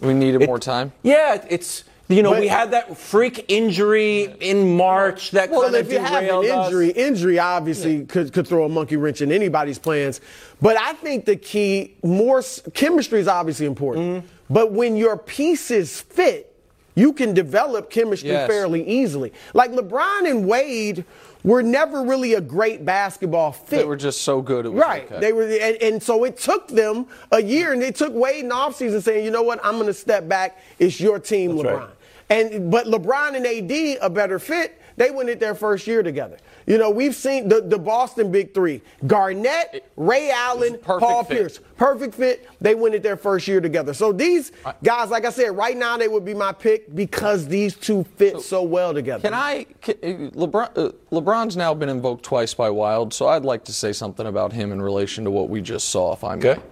We 0.00 0.14
needed 0.14 0.42
it- 0.42 0.46
more 0.46 0.58
time. 0.58 0.92
Yeah, 1.02 1.42
it's 1.48 1.84
you 2.08 2.22
know 2.24 2.30
But- 2.30 2.40
we 2.40 2.48
had 2.48 2.72
that 2.72 2.96
freak 2.98 3.44
injury 3.48 4.34
in 4.40 4.76
March 4.76 5.30
that 5.32 5.50
Well, 5.50 5.62
kind 5.62 5.76
of 5.76 5.86
if 5.86 5.92
you 5.92 5.98
have 6.00 6.12
an 6.22 6.24
derailed 6.24 6.44
us. 6.46 6.66
injury, 6.66 6.90
injury 6.90 7.38
obviously 7.38 8.04
could, 8.04 8.32
could 8.32 8.46
throw 8.48 8.64
a 8.64 8.68
monkey 8.68 8.96
wrench 8.96 9.20
in 9.22 9.30
anybody's 9.32 9.78
plans. 9.78 10.20
But 10.60 10.76
I 10.76 10.92
think 10.94 11.24
the 11.24 11.36
key, 11.36 11.94
more 12.02 12.42
chemistry 12.74 13.20
is 13.20 13.28
obviously 13.28 13.66
important. 13.66 14.06
Mm-hmm. 14.24 14.26
But 14.52 14.72
when 14.72 14.96
your 14.96 15.16
pieces 15.16 16.00
fit, 16.00 16.49
you 16.94 17.12
can 17.12 17.34
develop 17.34 17.90
chemistry 17.90 18.30
Yes. 18.30 18.48
fairly 18.48 18.86
easily. 18.86 19.32
Like 19.54 19.72
LeBron 19.72 20.28
and 20.30 20.46
Wade 20.46 21.04
were 21.42 21.62
never 21.62 22.02
really 22.02 22.34
a 22.34 22.40
great 22.40 22.84
basketball 22.84 23.52
fit. 23.52 23.78
They 23.78 23.84
were 23.84 23.96
just 23.96 24.22
so 24.22 24.42
good. 24.42 24.66
It 24.66 24.70
was 24.70 24.80
Right. 24.82 25.04
okay. 25.04 25.20
They 25.20 25.32
were, 25.32 25.44
and, 25.44 25.76
and 25.80 26.02
so 26.02 26.24
it 26.24 26.36
took 26.36 26.68
them 26.68 27.06
a 27.32 27.42
year, 27.42 27.72
and 27.72 27.80
they 27.80 27.92
took 27.92 28.12
Wade 28.12 28.42
in 28.42 28.48
the 28.50 28.54
offseason 28.54 29.00
saying, 29.02 29.24
you 29.24 29.30
know 29.30 29.42
what, 29.42 29.58
I'm 29.64 29.74
going 29.74 29.86
to 29.86 29.94
step 29.94 30.28
back. 30.28 30.58
It's 30.78 31.00
your 31.00 31.18
team, 31.18 31.56
That's 31.56 31.68
LeBron. 31.68 31.78
right. 31.80 31.88
And 32.28 32.70
but 32.70 32.86
LeBron 32.86 33.34
and 33.36 33.46
AD 33.46 33.98
a 34.02 34.10
better 34.10 34.38
fit. 34.38 34.80
They 34.96 35.10
went 35.10 35.30
it 35.30 35.40
their 35.40 35.54
first 35.54 35.86
year 35.86 36.02
together. 36.02 36.36
You 36.70 36.78
know, 36.78 36.88
we've 36.88 37.16
seen 37.16 37.48
the, 37.48 37.60
the 37.60 37.78
Boston 37.78 38.30
Big 38.30 38.54
Three: 38.54 38.80
Garnett, 39.04 39.90
Ray 39.96 40.30
Allen, 40.30 40.78
Paul 40.78 41.24
fit. 41.24 41.36
Pierce. 41.36 41.58
Perfect 41.76 42.14
fit. 42.14 42.48
They 42.60 42.76
went 42.76 42.94
it 42.94 43.02
their 43.02 43.16
first 43.16 43.48
year 43.48 43.60
together. 43.60 43.92
So 43.92 44.12
these 44.12 44.52
guys, 44.84 45.10
like 45.10 45.24
I 45.24 45.30
said, 45.30 45.56
right 45.56 45.76
now 45.76 45.96
they 45.96 46.06
would 46.06 46.24
be 46.24 46.32
my 46.32 46.52
pick 46.52 46.94
because 46.94 47.48
these 47.48 47.74
two 47.74 48.04
fit 48.14 48.40
so, 48.40 48.62
well 48.62 48.94
together. 48.94 49.22
Can 49.22 49.34
I? 49.34 49.66
Can, 49.80 50.30
LeBron, 50.30 50.70
uh, 50.78 50.92
LeBron's 51.10 51.56
now 51.56 51.74
been 51.74 51.88
invoked 51.88 52.22
twice 52.22 52.54
by 52.54 52.70
Wild, 52.70 53.12
so 53.12 53.26
I'd 53.26 53.44
like 53.44 53.64
to 53.64 53.72
say 53.72 53.92
something 53.92 54.28
about 54.28 54.52
him 54.52 54.70
in 54.70 54.80
relation 54.80 55.24
to 55.24 55.30
what 55.32 55.48
we 55.48 55.60
just 55.60 55.88
saw. 55.88 56.12
If 56.12 56.22
I 56.22 56.36
may. 56.36 56.50
Okay. 56.50 56.62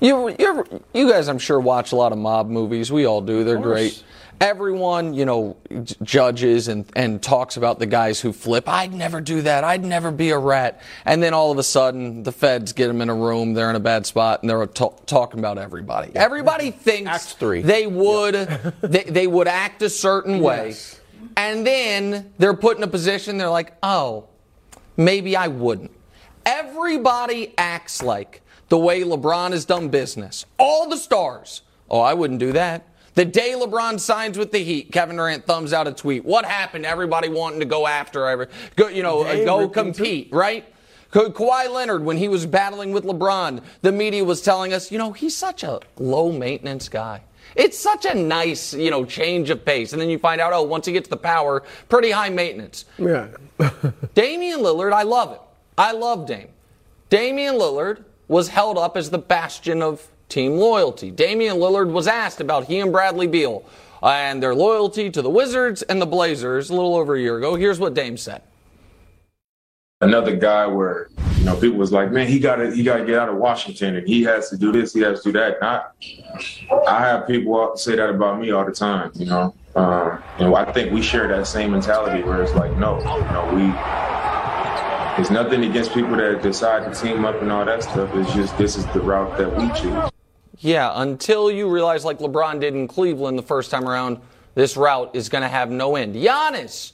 You, 0.00 0.28
you, 0.30 0.36
ever, 0.40 0.64
you 0.94 1.10
guys, 1.10 1.28
I'm 1.28 1.38
sure, 1.38 1.60
watch 1.60 1.92
a 1.92 1.96
lot 1.96 2.12
of 2.12 2.18
mob 2.18 2.48
movies. 2.48 2.90
We 2.90 3.04
all 3.04 3.20
do. 3.20 3.44
They're 3.44 3.58
great. 3.58 4.02
Everyone, 4.40 5.14
you 5.14 5.24
know, 5.24 5.56
judges 6.02 6.68
and, 6.68 6.88
and 6.94 7.20
talks 7.20 7.56
about 7.56 7.78
the 7.80 7.86
guys 7.86 8.20
who 8.20 8.32
flip. 8.32 8.68
I'd 8.68 8.94
never 8.94 9.20
do 9.20 9.42
that. 9.42 9.64
I'd 9.64 9.84
never 9.84 10.12
be 10.12 10.30
a 10.30 10.38
rat. 10.38 10.80
And 11.04 11.20
then 11.22 11.34
all 11.34 11.50
of 11.50 11.58
a 11.58 11.62
sudden, 11.62 12.22
the 12.22 12.30
feds 12.32 12.72
get 12.72 12.86
them 12.86 13.00
in 13.00 13.08
a 13.08 13.14
room. 13.14 13.54
They're 13.54 13.70
in 13.70 13.76
a 13.76 13.80
bad 13.80 14.06
spot, 14.06 14.42
and 14.42 14.48
they're 14.50 14.64
ta- 14.66 14.90
talking 15.06 15.40
about 15.40 15.58
everybody. 15.58 16.12
Everybody 16.14 16.70
thinks 16.70 17.34
they 17.34 17.86
would 17.86 18.34
they, 18.80 19.04
they 19.04 19.26
would 19.26 19.48
act 19.48 19.82
a 19.82 19.90
certain 19.90 20.40
way, 20.40 20.68
Yes. 20.68 21.00
and 21.36 21.66
then 21.66 22.32
they're 22.38 22.54
put 22.54 22.76
in 22.76 22.82
a 22.82 22.88
position. 22.88 23.38
They're 23.38 23.50
like, 23.50 23.74
oh, 23.82 24.28
maybe 24.96 25.36
I 25.36 25.48
wouldn't. 25.48 25.90
Everybody 26.46 27.54
acts 27.58 28.02
like 28.02 28.42
the 28.68 28.78
way 28.78 29.02
LeBron 29.02 29.50
has 29.52 29.64
done 29.64 29.88
business. 29.90 30.46
All 30.58 30.88
the 30.88 30.96
stars. 30.96 31.62
Oh, 31.90 32.00
I 32.00 32.14
wouldn't 32.14 32.40
do 32.40 32.52
that. 32.52 32.86
The 33.18 33.24
day 33.24 33.54
LeBron 33.58 33.98
signs 33.98 34.38
with 34.38 34.52
the 34.52 34.60
Heat, 34.60 34.92
Kevin 34.92 35.16
Durant 35.16 35.44
thumbs 35.44 35.72
out 35.72 35.88
a 35.88 35.92
tweet. 35.92 36.24
What 36.24 36.44
happened? 36.44 36.86
Everybody 36.86 37.28
wanting 37.28 37.58
to 37.58 37.66
go 37.66 37.84
after, 37.84 38.28
every, 38.28 38.46
go, 38.76 38.86
you 38.86 39.02
know, 39.02 39.24
Dame 39.24 39.44
go 39.44 39.58
him 39.62 39.70
compete, 39.70 40.28
right? 40.32 40.64
Ka- 41.10 41.30
Kawhi 41.30 41.68
Leonard, 41.68 42.04
when 42.04 42.16
he 42.16 42.28
was 42.28 42.46
battling 42.46 42.92
with 42.92 43.02
LeBron, 43.02 43.60
the 43.82 43.90
media 43.90 44.22
was 44.22 44.40
telling 44.40 44.72
us, 44.72 44.92
you 44.92 44.98
know, 44.98 45.10
he's 45.10 45.36
such 45.36 45.64
a 45.64 45.80
low 45.96 46.30
maintenance 46.30 46.88
guy. 46.88 47.22
It's 47.56 47.76
such 47.76 48.04
a 48.04 48.14
nice, 48.14 48.72
you 48.72 48.92
know, 48.92 49.04
change 49.04 49.50
of 49.50 49.64
pace. 49.64 49.92
And 49.92 50.00
then 50.00 50.10
you 50.10 50.20
find 50.20 50.40
out, 50.40 50.52
oh, 50.52 50.62
once 50.62 50.86
he 50.86 50.92
gets 50.92 51.08
the 51.08 51.16
power, 51.16 51.64
pretty 51.88 52.12
high 52.12 52.30
maintenance. 52.30 52.84
Yeah. 52.98 53.26
Damian 54.14 54.60
Lillard, 54.60 54.92
I 54.92 55.02
love 55.02 55.32
it. 55.32 55.40
I 55.76 55.90
love 55.90 56.28
Dame. 56.28 56.50
Damian 57.10 57.56
Lillard 57.56 58.04
was 58.28 58.46
held 58.46 58.78
up 58.78 58.96
as 58.96 59.10
the 59.10 59.18
bastion 59.18 59.82
of 59.82 60.06
team 60.28 60.56
loyalty. 60.58 61.10
Damian 61.10 61.56
Lillard 61.58 61.90
was 61.92 62.06
asked 62.06 62.40
about 62.40 62.66
he 62.66 62.80
and 62.80 62.92
Bradley 62.92 63.26
Beal 63.26 63.64
and 64.02 64.42
their 64.42 64.54
loyalty 64.54 65.10
to 65.10 65.22
the 65.22 65.30
Wizards 65.30 65.82
and 65.82 66.00
the 66.00 66.06
Blazers 66.06 66.70
a 66.70 66.74
little 66.74 66.94
over 66.96 67.16
a 67.16 67.20
year 67.20 67.38
ago. 67.38 67.54
Here's 67.56 67.80
what 67.80 67.94
Dame 67.94 68.16
said. 68.16 68.42
another 70.00 70.36
guy 70.36 70.66
where 70.66 71.08
you 71.38 71.44
know 71.44 71.56
people 71.56 71.78
was 71.78 71.92
like, 71.92 72.12
man, 72.12 72.28
he 72.28 72.38
got 72.38 72.56
to 72.56 72.70
he 72.74 72.82
got 72.82 72.98
to 72.98 73.04
get 73.06 73.16
out 73.18 73.28
of 73.28 73.36
Washington 73.36 73.96
and 73.96 74.06
he 74.06 74.22
has 74.24 74.50
to 74.50 74.56
do 74.56 74.72
this, 74.72 74.92
he 74.94 75.00
has 75.00 75.22
to 75.22 75.32
do 75.32 75.38
that. 75.38 75.58
I, 75.62 75.82
I 76.88 77.00
have 77.00 77.26
people 77.26 77.76
say 77.76 77.96
that 77.96 78.10
about 78.10 78.40
me 78.40 78.50
all 78.52 78.64
the 78.64 78.72
time, 78.72 79.10
you 79.14 79.26
know. 79.26 79.54
Um, 79.76 80.22
and 80.38 80.54
I 80.54 80.70
think 80.72 80.92
we 80.92 81.02
share 81.02 81.28
that 81.28 81.46
same 81.46 81.72
mentality 81.72 82.22
where 82.24 82.42
it's 82.42 82.54
like, 82.54 82.76
no, 82.76 82.98
you 82.98 83.32
know, 83.32 83.50
we. 83.54 83.74
it's 85.22 85.30
nothing 85.30 85.64
against 85.64 85.94
people 85.94 86.16
that 86.16 86.42
decide 86.42 86.92
to 86.92 87.00
team 87.00 87.24
up 87.24 87.40
and 87.42 87.52
all 87.52 87.64
that 87.64 87.82
stuff. 87.84 88.10
It's 88.14 88.32
just 88.34 88.56
this 88.58 88.76
is 88.76 88.86
the 88.88 89.00
route 89.00 89.36
that 89.38 89.56
we 89.56 89.68
choose. 89.80 90.10
Yeah, 90.60 90.90
until 90.94 91.50
you 91.50 91.68
realize, 91.68 92.04
like 92.04 92.18
LeBron 92.18 92.60
did 92.60 92.74
in 92.74 92.88
Cleveland 92.88 93.38
the 93.38 93.42
first 93.42 93.70
time 93.70 93.88
around, 93.88 94.18
this 94.54 94.76
route 94.76 95.10
is 95.14 95.28
going 95.28 95.42
to 95.42 95.48
have 95.48 95.70
no 95.70 95.94
end. 95.96 96.16
Giannis, 96.16 96.92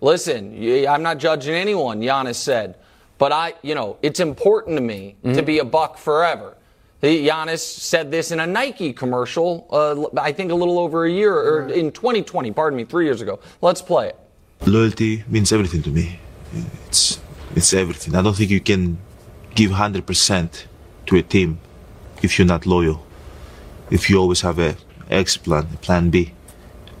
listen, 0.00 0.52
I'm 0.88 1.02
not 1.02 1.18
judging 1.18 1.54
anyone, 1.54 2.00
Giannis 2.00 2.34
said, 2.36 2.76
but 3.18 3.30
I, 3.32 3.54
you 3.62 3.74
know, 3.74 3.98
it's 4.02 4.20
important 4.20 4.76
to 4.76 4.82
me 4.82 5.16
to 5.34 5.42
be 5.42 5.58
a 5.60 5.64
buck 5.64 5.96
forever. 5.98 6.56
The- 7.00 7.28
Giannis 7.28 7.60
said 7.60 8.10
this 8.10 8.32
in 8.32 8.40
a 8.40 8.46
Nike 8.46 8.92
commercial, 8.92 9.68
uh, 9.70 10.20
I 10.20 10.32
think 10.32 10.50
a 10.50 10.54
little 10.56 10.80
over 10.80 11.04
a 11.04 11.10
year, 11.10 11.34
or 11.34 11.68
in 11.68 11.92
2020, 11.92 12.50
pardon 12.52 12.76
me, 12.76 12.84
three 12.84 13.04
years 13.04 13.20
ago. 13.20 13.38
Let's 13.60 13.80
play 13.80 14.08
it. 14.08 14.16
loyalty 14.66 15.22
means 15.28 15.52
everything 15.52 15.82
to 15.84 15.90
me. 15.90 16.18
It's 16.88 17.20
it's 17.54 17.72
everything. 17.72 18.14
I 18.16 18.22
don't 18.22 18.34
think 18.34 18.50
you 18.50 18.60
can 18.60 18.98
give 19.54 19.70
hundred 19.70 20.04
percent 20.06 20.66
to 21.06 21.16
a 21.16 21.22
team 21.22 21.60
if 22.22 22.38
you're 22.38 22.46
not 22.46 22.66
loyal. 22.66 23.04
If 23.90 24.10
you 24.10 24.18
always 24.18 24.40
have 24.42 24.58
a 24.58 24.76
X 25.10 25.36
plan, 25.36 25.66
a 25.72 25.76
plan 25.78 26.10
B. 26.10 26.32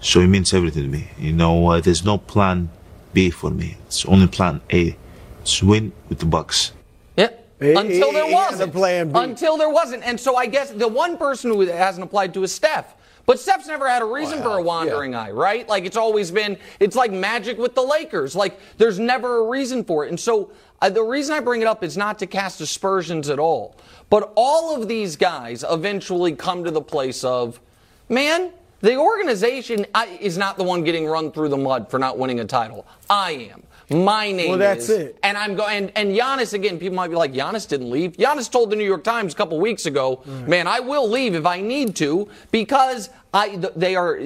So 0.00 0.20
it 0.20 0.28
means 0.28 0.54
everything 0.54 0.84
to 0.84 0.88
me. 0.88 1.08
You 1.18 1.32
know, 1.32 1.68
uh, 1.70 1.80
there's 1.80 2.04
no 2.04 2.18
plan 2.18 2.70
B 3.12 3.30
for 3.30 3.50
me. 3.50 3.76
It's 3.86 4.04
only 4.06 4.26
plan 4.28 4.60
A. 4.72 4.96
It's 5.42 5.62
win 5.62 5.92
with 6.08 6.18
the 6.20 6.26
Bucks. 6.26 6.72
Yeah. 7.16 7.30
He- 7.60 7.72
Until 7.74 8.12
there 8.12 8.26
he 8.26 8.32
wasn't. 8.34 8.70
a 8.70 8.72
plan 8.72 9.12
B. 9.12 9.18
Until 9.18 9.56
there 9.56 9.68
wasn't. 9.70 10.04
And 10.04 10.18
so 10.20 10.36
I 10.36 10.46
guess 10.46 10.70
the 10.70 10.88
one 10.88 11.18
person 11.18 11.50
who 11.50 11.60
hasn't 11.62 12.04
applied 12.04 12.32
to 12.34 12.42
is 12.44 12.54
Steph. 12.54 12.94
But 13.28 13.38
Steph's 13.38 13.66
never 13.66 13.86
had 13.86 14.00
a 14.00 14.06
reason 14.06 14.40
for 14.40 14.56
a 14.56 14.62
wandering 14.62 15.14
eye, 15.14 15.32
right? 15.32 15.68
Like 15.68 15.84
it's 15.84 15.98
always 15.98 16.30
been, 16.30 16.56
it's 16.80 16.96
like 16.96 17.12
magic 17.12 17.58
with 17.58 17.74
the 17.74 17.82
Lakers. 17.82 18.34
Like 18.34 18.58
there's 18.78 18.98
never 18.98 19.40
a 19.40 19.50
reason 19.50 19.84
for 19.84 20.06
it. 20.06 20.08
And 20.08 20.18
so 20.18 20.50
uh, 20.80 20.88
the 20.88 21.02
reason 21.02 21.34
I 21.34 21.40
bring 21.40 21.60
it 21.60 21.66
up 21.66 21.84
is 21.84 21.94
not 21.94 22.18
to 22.20 22.26
cast 22.26 22.62
aspersions 22.62 23.28
at 23.28 23.38
all. 23.38 23.76
But 24.08 24.32
all 24.34 24.74
of 24.74 24.88
these 24.88 25.14
guys 25.14 25.62
eventually 25.68 26.34
come 26.34 26.64
to 26.64 26.70
the 26.70 26.80
place 26.80 27.22
of, 27.22 27.60
man, 28.08 28.50
the 28.80 28.96
organization 28.96 29.84
is 30.20 30.38
not 30.38 30.56
the 30.56 30.64
one 30.64 30.82
getting 30.82 31.04
run 31.04 31.30
through 31.30 31.50
the 31.50 31.58
mud 31.58 31.90
for 31.90 31.98
not 31.98 32.16
winning 32.16 32.40
a 32.40 32.46
title. 32.46 32.86
I 33.10 33.50
am. 33.52 33.62
My 33.90 34.30
name 34.32 34.50
Well, 34.50 34.58
that's 34.58 34.88
is. 34.88 34.98
it. 34.98 35.18
And 35.22 35.36
I'm 35.38 35.54
going, 35.54 35.76
and, 35.76 35.92
and 35.96 36.16
Giannis, 36.16 36.52
again, 36.52 36.78
people 36.78 36.96
might 36.96 37.08
be 37.08 37.16
like, 37.16 37.32
Giannis 37.32 37.66
didn't 37.66 37.90
leave. 37.90 38.12
Giannis 38.12 38.50
told 38.50 38.70
the 38.70 38.76
New 38.76 38.84
York 38.84 39.02
Times 39.02 39.32
a 39.32 39.36
couple 39.36 39.58
weeks 39.58 39.86
ago, 39.86 40.22
man, 40.46 40.66
I 40.66 40.80
will 40.80 41.08
leave 41.08 41.34
if 41.34 41.46
I 41.46 41.60
need 41.60 41.96
to 41.96 42.28
because 42.50 43.10
I, 43.32 43.56
they 43.76 43.96
are. 43.96 44.18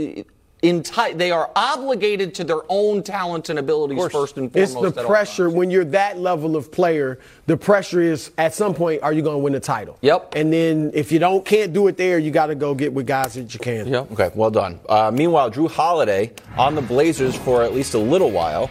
Enti- 0.63 1.19
they 1.19 1.33
are 1.33 1.51
obligated 1.57 2.37
to 2.37 2.45
their 2.45 2.61
own 2.69 3.03
talents 3.03 3.51
and 3.51 3.59
abilities 3.59 3.99
first 4.13 4.37
and 4.37 4.53
foremost. 4.53 4.77
It's 4.77 4.95
the 4.95 5.05
pressure 5.05 5.51
when 5.51 5.73
you're 5.73 5.85
that 5.87 6.21
level 6.21 6.55
of 6.55 6.71
player. 6.71 7.19
The 7.49 7.57
pressure 7.57 8.01
is 8.01 8.31
at 8.39 8.55
some 8.55 8.73
point, 8.73 9.03
are 9.03 9.13
you 9.13 9.23
going 9.23 9.35
to 9.35 9.43
win 9.43 9.55
the 9.55 9.59
title? 9.59 9.99
Yep. 10.03 10.35
And 10.37 10.53
then 10.53 10.93
if 10.95 11.11
you 11.11 11.19
don't 11.19 11.45
can't 11.45 11.73
do 11.73 11.89
it 11.89 11.97
there, 11.97 12.21
you 12.21 12.31
got 12.31 12.47
to 12.47 12.55
go 12.55 12.77
get 12.77 12.93
with 12.93 13.09
guys 13.09 13.35
that 13.35 13.53
you 13.53 13.59
can. 13.59 13.89
Yep. 13.89 14.13
Okay, 14.13 14.31
well 14.37 14.53
done. 14.53 14.79
Uh, 14.89 15.11
meanwhile, 15.13 15.51
Jrue 15.51 15.69
Holiday 15.69 16.31
on 16.57 16.77
the 16.77 16.83
Blazers 16.83 17.35
for 17.35 17.65
at 17.65 17.75
least 17.75 17.95
a 17.95 17.99
little 17.99 18.31
while. 18.31 18.71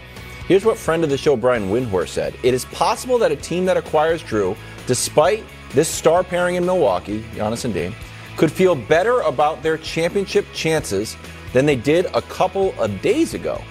Here's 0.51 0.65
what 0.65 0.77
friend 0.77 1.01
of 1.05 1.09
the 1.09 1.17
show 1.17 1.37
Brian 1.37 1.69
Windhorst 1.69 2.09
said: 2.09 2.35
It 2.43 2.53
is 2.53 2.65
possible 2.65 3.17
that 3.19 3.31
a 3.31 3.37
team 3.37 3.63
that 3.67 3.77
acquires 3.77 4.21
Jrue, 4.21 4.57
despite 4.85 5.45
this 5.71 5.87
star 5.87 6.25
pairing 6.25 6.55
in 6.55 6.65
Milwaukee, 6.65 7.23
Giannis 7.35 7.63
and 7.63 7.73
Dame, 7.73 7.95
could 8.35 8.51
feel 8.51 8.75
better 8.75 9.21
about 9.21 9.63
their 9.63 9.77
championship 9.77 10.45
chances 10.53 11.15
than 11.53 11.65
they 11.65 11.77
did 11.77 12.07
a 12.13 12.21
couple 12.23 12.77
of 12.81 13.01
days 13.01 13.33
ago. 13.33 13.61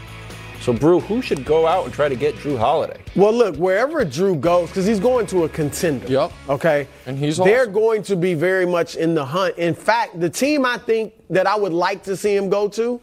So, 0.62 0.72
Brew, 0.72 1.00
who 1.00 1.20
should 1.20 1.44
go 1.44 1.66
out 1.66 1.84
and 1.84 1.92
try 1.92 2.08
to 2.08 2.16
get 2.16 2.34
Jrue 2.36 2.58
Holiday? 2.58 2.98
Well, 3.14 3.34
look, 3.34 3.56
wherever 3.56 4.02
Jrue 4.06 4.40
goes, 4.40 4.70
because 4.70 4.86
he's 4.86 5.00
going 5.00 5.26
to 5.26 5.44
a 5.44 5.50
contender. 5.50 6.06
Yep. 6.06 6.32
Okay. 6.48 6.88
And 7.04 7.18
he's 7.18 7.36
They're 7.36 7.64
awesome. 7.64 7.74
going 7.74 8.02
to 8.04 8.16
be 8.16 8.32
very 8.32 8.64
much 8.64 8.96
in 8.96 9.14
the 9.14 9.26
hunt. 9.26 9.58
In 9.58 9.74
fact, 9.74 10.18
the 10.18 10.30
team 10.30 10.64
I 10.64 10.78
think 10.78 11.12
that 11.28 11.46
I 11.46 11.56
would 11.56 11.74
like 11.74 12.04
to 12.04 12.16
see 12.16 12.34
him 12.34 12.48
go 12.48 12.68
to 12.68 13.02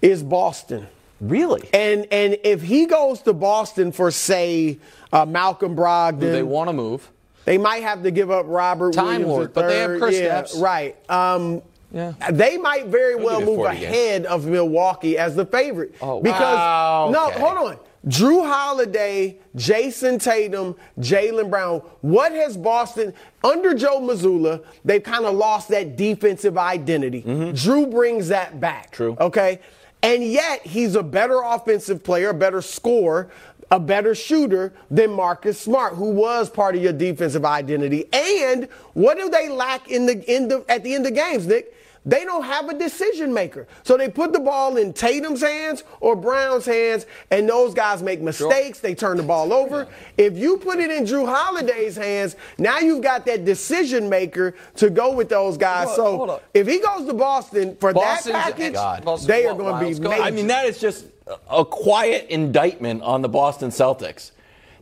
is 0.00 0.22
Boston. 0.22 0.86
Really? 1.20 1.68
And 1.72 2.06
and 2.10 2.38
if 2.44 2.62
he 2.62 2.86
goes 2.86 3.20
to 3.22 3.32
Boston 3.32 3.92
for 3.92 4.10
say 4.10 4.78
uh, 5.12 5.26
Malcolm 5.26 5.76
Brogdon, 5.76 6.20
Do 6.20 6.32
they 6.32 6.42
want 6.42 6.68
to 6.68 6.72
move? 6.72 7.10
They 7.44 7.58
might 7.58 7.82
have 7.82 8.02
to 8.02 8.10
give 8.10 8.30
up 8.30 8.46
Robert 8.48 8.92
Time 8.92 9.06
Williams 9.06 9.26
Lord, 9.26 9.52
but 9.54 9.68
they 9.68 9.80
have. 9.80 9.98
Chris 9.98 10.18
yeah, 10.18 10.42
Stapps. 10.42 10.60
Right. 10.60 11.10
Um, 11.10 11.62
Yeah. 11.92 12.12
They 12.30 12.56
might 12.56 12.86
very 12.86 13.16
well 13.16 13.40
move 13.40 13.56
40 13.56 13.74
games. 13.78 13.84
ahead 13.86 14.26
of 14.26 14.46
Milwaukee 14.46 15.18
as 15.18 15.34
the 15.34 15.44
favorite. 15.46 15.94
Oh, 16.00 16.20
because 16.20 16.40
wow. 16.40 17.10
no, 17.12 17.28
Okay. 17.28 17.40
hold 17.40 17.58
on. 17.70 17.78
Jrue 18.06 18.46
Holiday, 18.46 19.36
Jayson 19.56 20.18
Tatum, 20.18 20.74
Jaylen 21.00 21.50
Brown. 21.50 21.80
What 22.00 22.32
has 22.32 22.56
Boston 22.56 23.12
under 23.44 23.74
Joe 23.74 24.00
Mazzulla? 24.00 24.64
They've 24.86 25.02
kind 25.02 25.26
of 25.26 25.34
lost 25.34 25.68
that 25.68 25.96
defensive 25.96 26.56
identity. 26.56 27.22
Jrue 27.22 27.90
brings 27.90 28.28
that 28.28 28.58
back. 28.58 28.92
True. 28.92 29.16
Okay. 29.20 29.60
And 30.02 30.24
yet 30.24 30.66
he's 30.66 30.94
a 30.94 31.02
better 31.02 31.40
offensive 31.42 32.02
player, 32.02 32.30
a 32.30 32.34
better 32.34 32.62
scorer, 32.62 33.30
a 33.70 33.78
better 33.78 34.14
shooter 34.14 34.72
than 34.90 35.10
Marcus 35.12 35.60
Smart, 35.60 35.94
who 35.94 36.10
was 36.10 36.50
part 36.50 36.74
of 36.74 36.82
your 36.82 36.92
defensive 36.92 37.44
identity. 37.44 38.06
And 38.12 38.64
what 38.94 39.16
do 39.16 39.28
they 39.28 39.48
lack 39.48 39.88
in 39.90 40.06
the 40.06 40.64
at 40.68 40.82
the 40.82 40.94
end 40.94 41.06
of 41.06 41.14
games, 41.14 41.46
Nick? 41.46 41.74
They 42.06 42.24
don't 42.24 42.44
have 42.44 42.68
a 42.70 42.78
decision 42.78 43.32
maker. 43.34 43.66
So 43.82 43.96
they 43.96 44.08
put 44.08 44.32
the 44.32 44.40
ball 44.40 44.78
in 44.78 44.92
Tatum's 44.92 45.42
hands 45.42 45.84
or 46.00 46.16
Brown's 46.16 46.64
hands, 46.64 47.04
and 47.30 47.48
those 47.48 47.74
guys 47.74 48.02
make 48.02 48.20
mistakes. 48.20 48.80
They 48.80 48.94
turn 48.94 49.18
the 49.18 49.22
ball 49.22 49.52
over. 49.52 49.86
If 50.16 50.38
you 50.38 50.56
put 50.56 50.78
it 50.78 50.90
in 50.90 51.04
Jrue 51.04 51.26
Holiday's 51.26 51.96
hands, 51.96 52.36
now 52.56 52.78
you've 52.78 53.02
got 53.02 53.26
that 53.26 53.44
decision 53.44 54.08
maker 54.08 54.54
to 54.76 54.88
go 54.88 55.12
with 55.12 55.28
those 55.28 55.58
guys. 55.58 55.88
Hold 55.88 55.98
on, 55.98 56.28
hold 56.28 56.28
so 56.30 56.42
if 56.54 56.66
he 56.66 56.80
goes 56.80 57.06
to 57.06 57.12
Boston 57.14 57.76
for 57.78 57.92
Boston's- 57.92 58.32
that 58.34 58.56
package, 58.56 58.74
God. 58.74 59.04
They 59.26 59.46
are 59.46 59.54
going 59.54 59.74
to 59.74 60.00
be 60.00 60.08
major. 60.08 60.22
I 60.22 60.30
mean, 60.30 60.46
that 60.46 60.66
is 60.66 60.78
just 60.78 61.04
a 61.50 61.64
quiet 61.64 62.28
indictment 62.30 63.02
on 63.02 63.22
the 63.22 63.28
Boston 63.28 63.70
Celtics. 63.70 64.30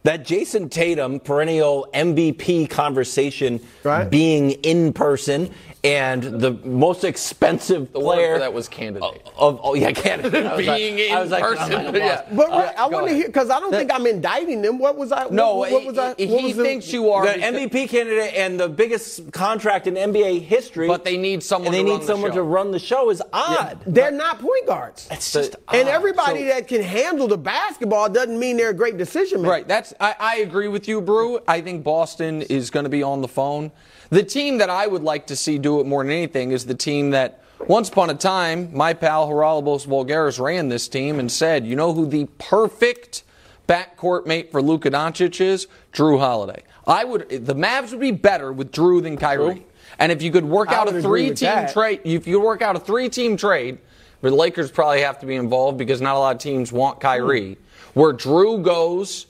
That 0.04 0.24
Jayson 0.24 0.70
Tatum 0.70 1.20
perennial 1.20 1.88
MVP 1.92 2.70
conversation 2.70 3.60
Right. 3.84 4.08
being 4.08 4.52
in 4.52 4.92
person 4.92 5.50
and 5.84 6.22
the 6.24 6.50
most 6.64 7.04
expensive 7.04 7.92
The 7.92 8.00
player 8.00 8.38
that 8.40 8.52
was 8.52 8.66
candidate. 8.68 9.22
Of, 9.36 9.60
oh 9.62 9.74
yeah, 9.74 9.92
candidate. 9.92 10.44
I 10.44 10.56
was 10.56 10.66
like- 10.66 10.76
Being 10.76 10.98
in 10.98 11.12
I 11.16 11.20
was 11.20 11.30
like, 11.30 11.42
person, 11.44 11.72
oh, 11.72 11.96
yeah. 11.96 12.22
But 12.32 12.50
Uh, 12.50 12.72
I 12.76 12.86
want 12.88 13.06
to 13.06 13.14
hear 13.14 13.26
because 13.28 13.48
I 13.48 13.60
don't 13.60 13.70
think 13.70 13.92
I'm 13.94 14.04
indicting 14.06 14.60
them. 14.60 14.80
What 14.80 14.96
was 14.96 15.12
I? 15.12 15.28
No, 15.30 15.54
what, 15.54 15.70
what 15.70 15.84
was 15.86 15.96
I? 15.96 16.14
he, 16.18 16.26
what 16.26 16.40
he 16.40 16.46
was 16.48 16.56
the- 16.56 16.64
thinks 16.64 16.92
you 16.92 17.12
are. 17.12 17.24
The 17.26 17.34
because- 17.34 17.54
MVP 17.54 17.88
candidate 17.90 18.34
and 18.34 18.58
the 18.58 18.68
biggest 18.68 19.30
contract 19.32 19.86
in 19.86 19.94
NBA 19.94 20.40
history. 20.40 20.88
But 20.88 21.04
they 21.04 21.16
need 21.16 21.44
someone 21.44 21.68
And 21.68 21.74
they 21.74 21.78
to 21.78 21.84
need 21.84 21.90
run 21.92 22.00
the 22.00 22.06
someone 22.06 22.30
show. 22.32 22.36
to 22.36 22.42
run 22.42 22.70
the 22.72 22.78
show 22.80 23.10
is 23.10 23.22
odd. 23.32 23.78
They're 23.86 24.10
not 24.10 24.40
point 24.40 24.66
guards. 24.66 25.06
It's 25.12 25.32
just 25.32 25.54
and 25.72 25.88
odd. 25.88 25.94
everybody 25.94 26.40
So- 26.48 26.54
that 26.54 26.66
can 26.66 26.82
handle 26.82 27.28
the 27.28 27.38
basketball 27.38 28.08
doesn't 28.08 28.36
mean 28.38 28.56
they're 28.56 28.70
a 28.70 28.74
great 28.74 28.98
decision 28.98 29.42
maker. 29.42 29.52
Right. 29.52 29.68
That's 29.68 29.87
I, 30.00 30.14
I 30.18 30.36
agree 30.38 30.68
with 30.68 30.88
you, 30.88 31.00
Brew. 31.00 31.40
I 31.46 31.60
think 31.60 31.84
Boston 31.84 32.42
is 32.42 32.70
going 32.70 32.84
to 32.84 32.90
be 32.90 33.02
on 33.02 33.22
the 33.22 33.28
phone. 33.28 33.70
The 34.10 34.22
team 34.22 34.58
that 34.58 34.70
I 34.70 34.86
would 34.86 35.02
like 35.02 35.26
to 35.28 35.36
see 35.36 35.58
do 35.58 35.80
it 35.80 35.86
more 35.86 36.02
than 36.02 36.12
anything 36.12 36.52
is 36.52 36.66
the 36.66 36.74
team 36.74 37.10
that 37.10 37.42
once 37.66 37.88
upon 37.88 38.10
a 38.10 38.14
time 38.14 38.70
my 38.72 38.94
pal 38.94 39.28
Haralabos 39.28 39.86
Voulgaris 39.86 40.40
ran 40.40 40.68
this 40.68 40.88
team 40.88 41.18
and 41.18 41.30
said, 41.30 41.66
you 41.66 41.76
know 41.76 41.92
who 41.92 42.06
the 42.06 42.26
perfect 42.38 43.24
backcourt 43.66 44.26
mate 44.26 44.50
for 44.50 44.62
Luka 44.62 44.90
Doncic 44.90 45.40
is? 45.40 45.66
Jrue 45.92 46.18
Holiday. 46.18 46.62
I 46.86 47.04
would 47.04 47.28
the 47.28 47.54
Mavs 47.54 47.90
would 47.90 48.00
be 48.00 48.12
better 48.12 48.52
with 48.52 48.72
Jrue 48.72 49.02
than 49.02 49.16
Kyrie. 49.16 49.66
And 49.98 50.12
if 50.12 50.22
you 50.22 50.30
could 50.30 50.44
work 50.44 50.70
I 50.70 50.76
out 50.76 50.88
a 50.88 51.02
three 51.02 51.34
team 51.34 51.66
trade, 51.68 52.00
if 52.04 52.26
you 52.26 52.38
could 52.38 52.44
work 52.44 52.62
out 52.62 52.76
a 52.76 52.80
three 52.80 53.08
team 53.08 53.36
trade, 53.36 53.78
the 54.20 54.30
Lakers 54.30 54.70
probably 54.70 55.02
have 55.02 55.18
to 55.20 55.26
be 55.26 55.36
involved 55.36 55.78
because 55.78 56.00
not 56.00 56.16
a 56.16 56.18
lot 56.18 56.34
of 56.34 56.40
teams 56.40 56.72
want 56.72 57.00
Kyrie, 57.00 57.58
where 57.94 58.12
Jrue 58.12 58.62
goes 58.62 59.26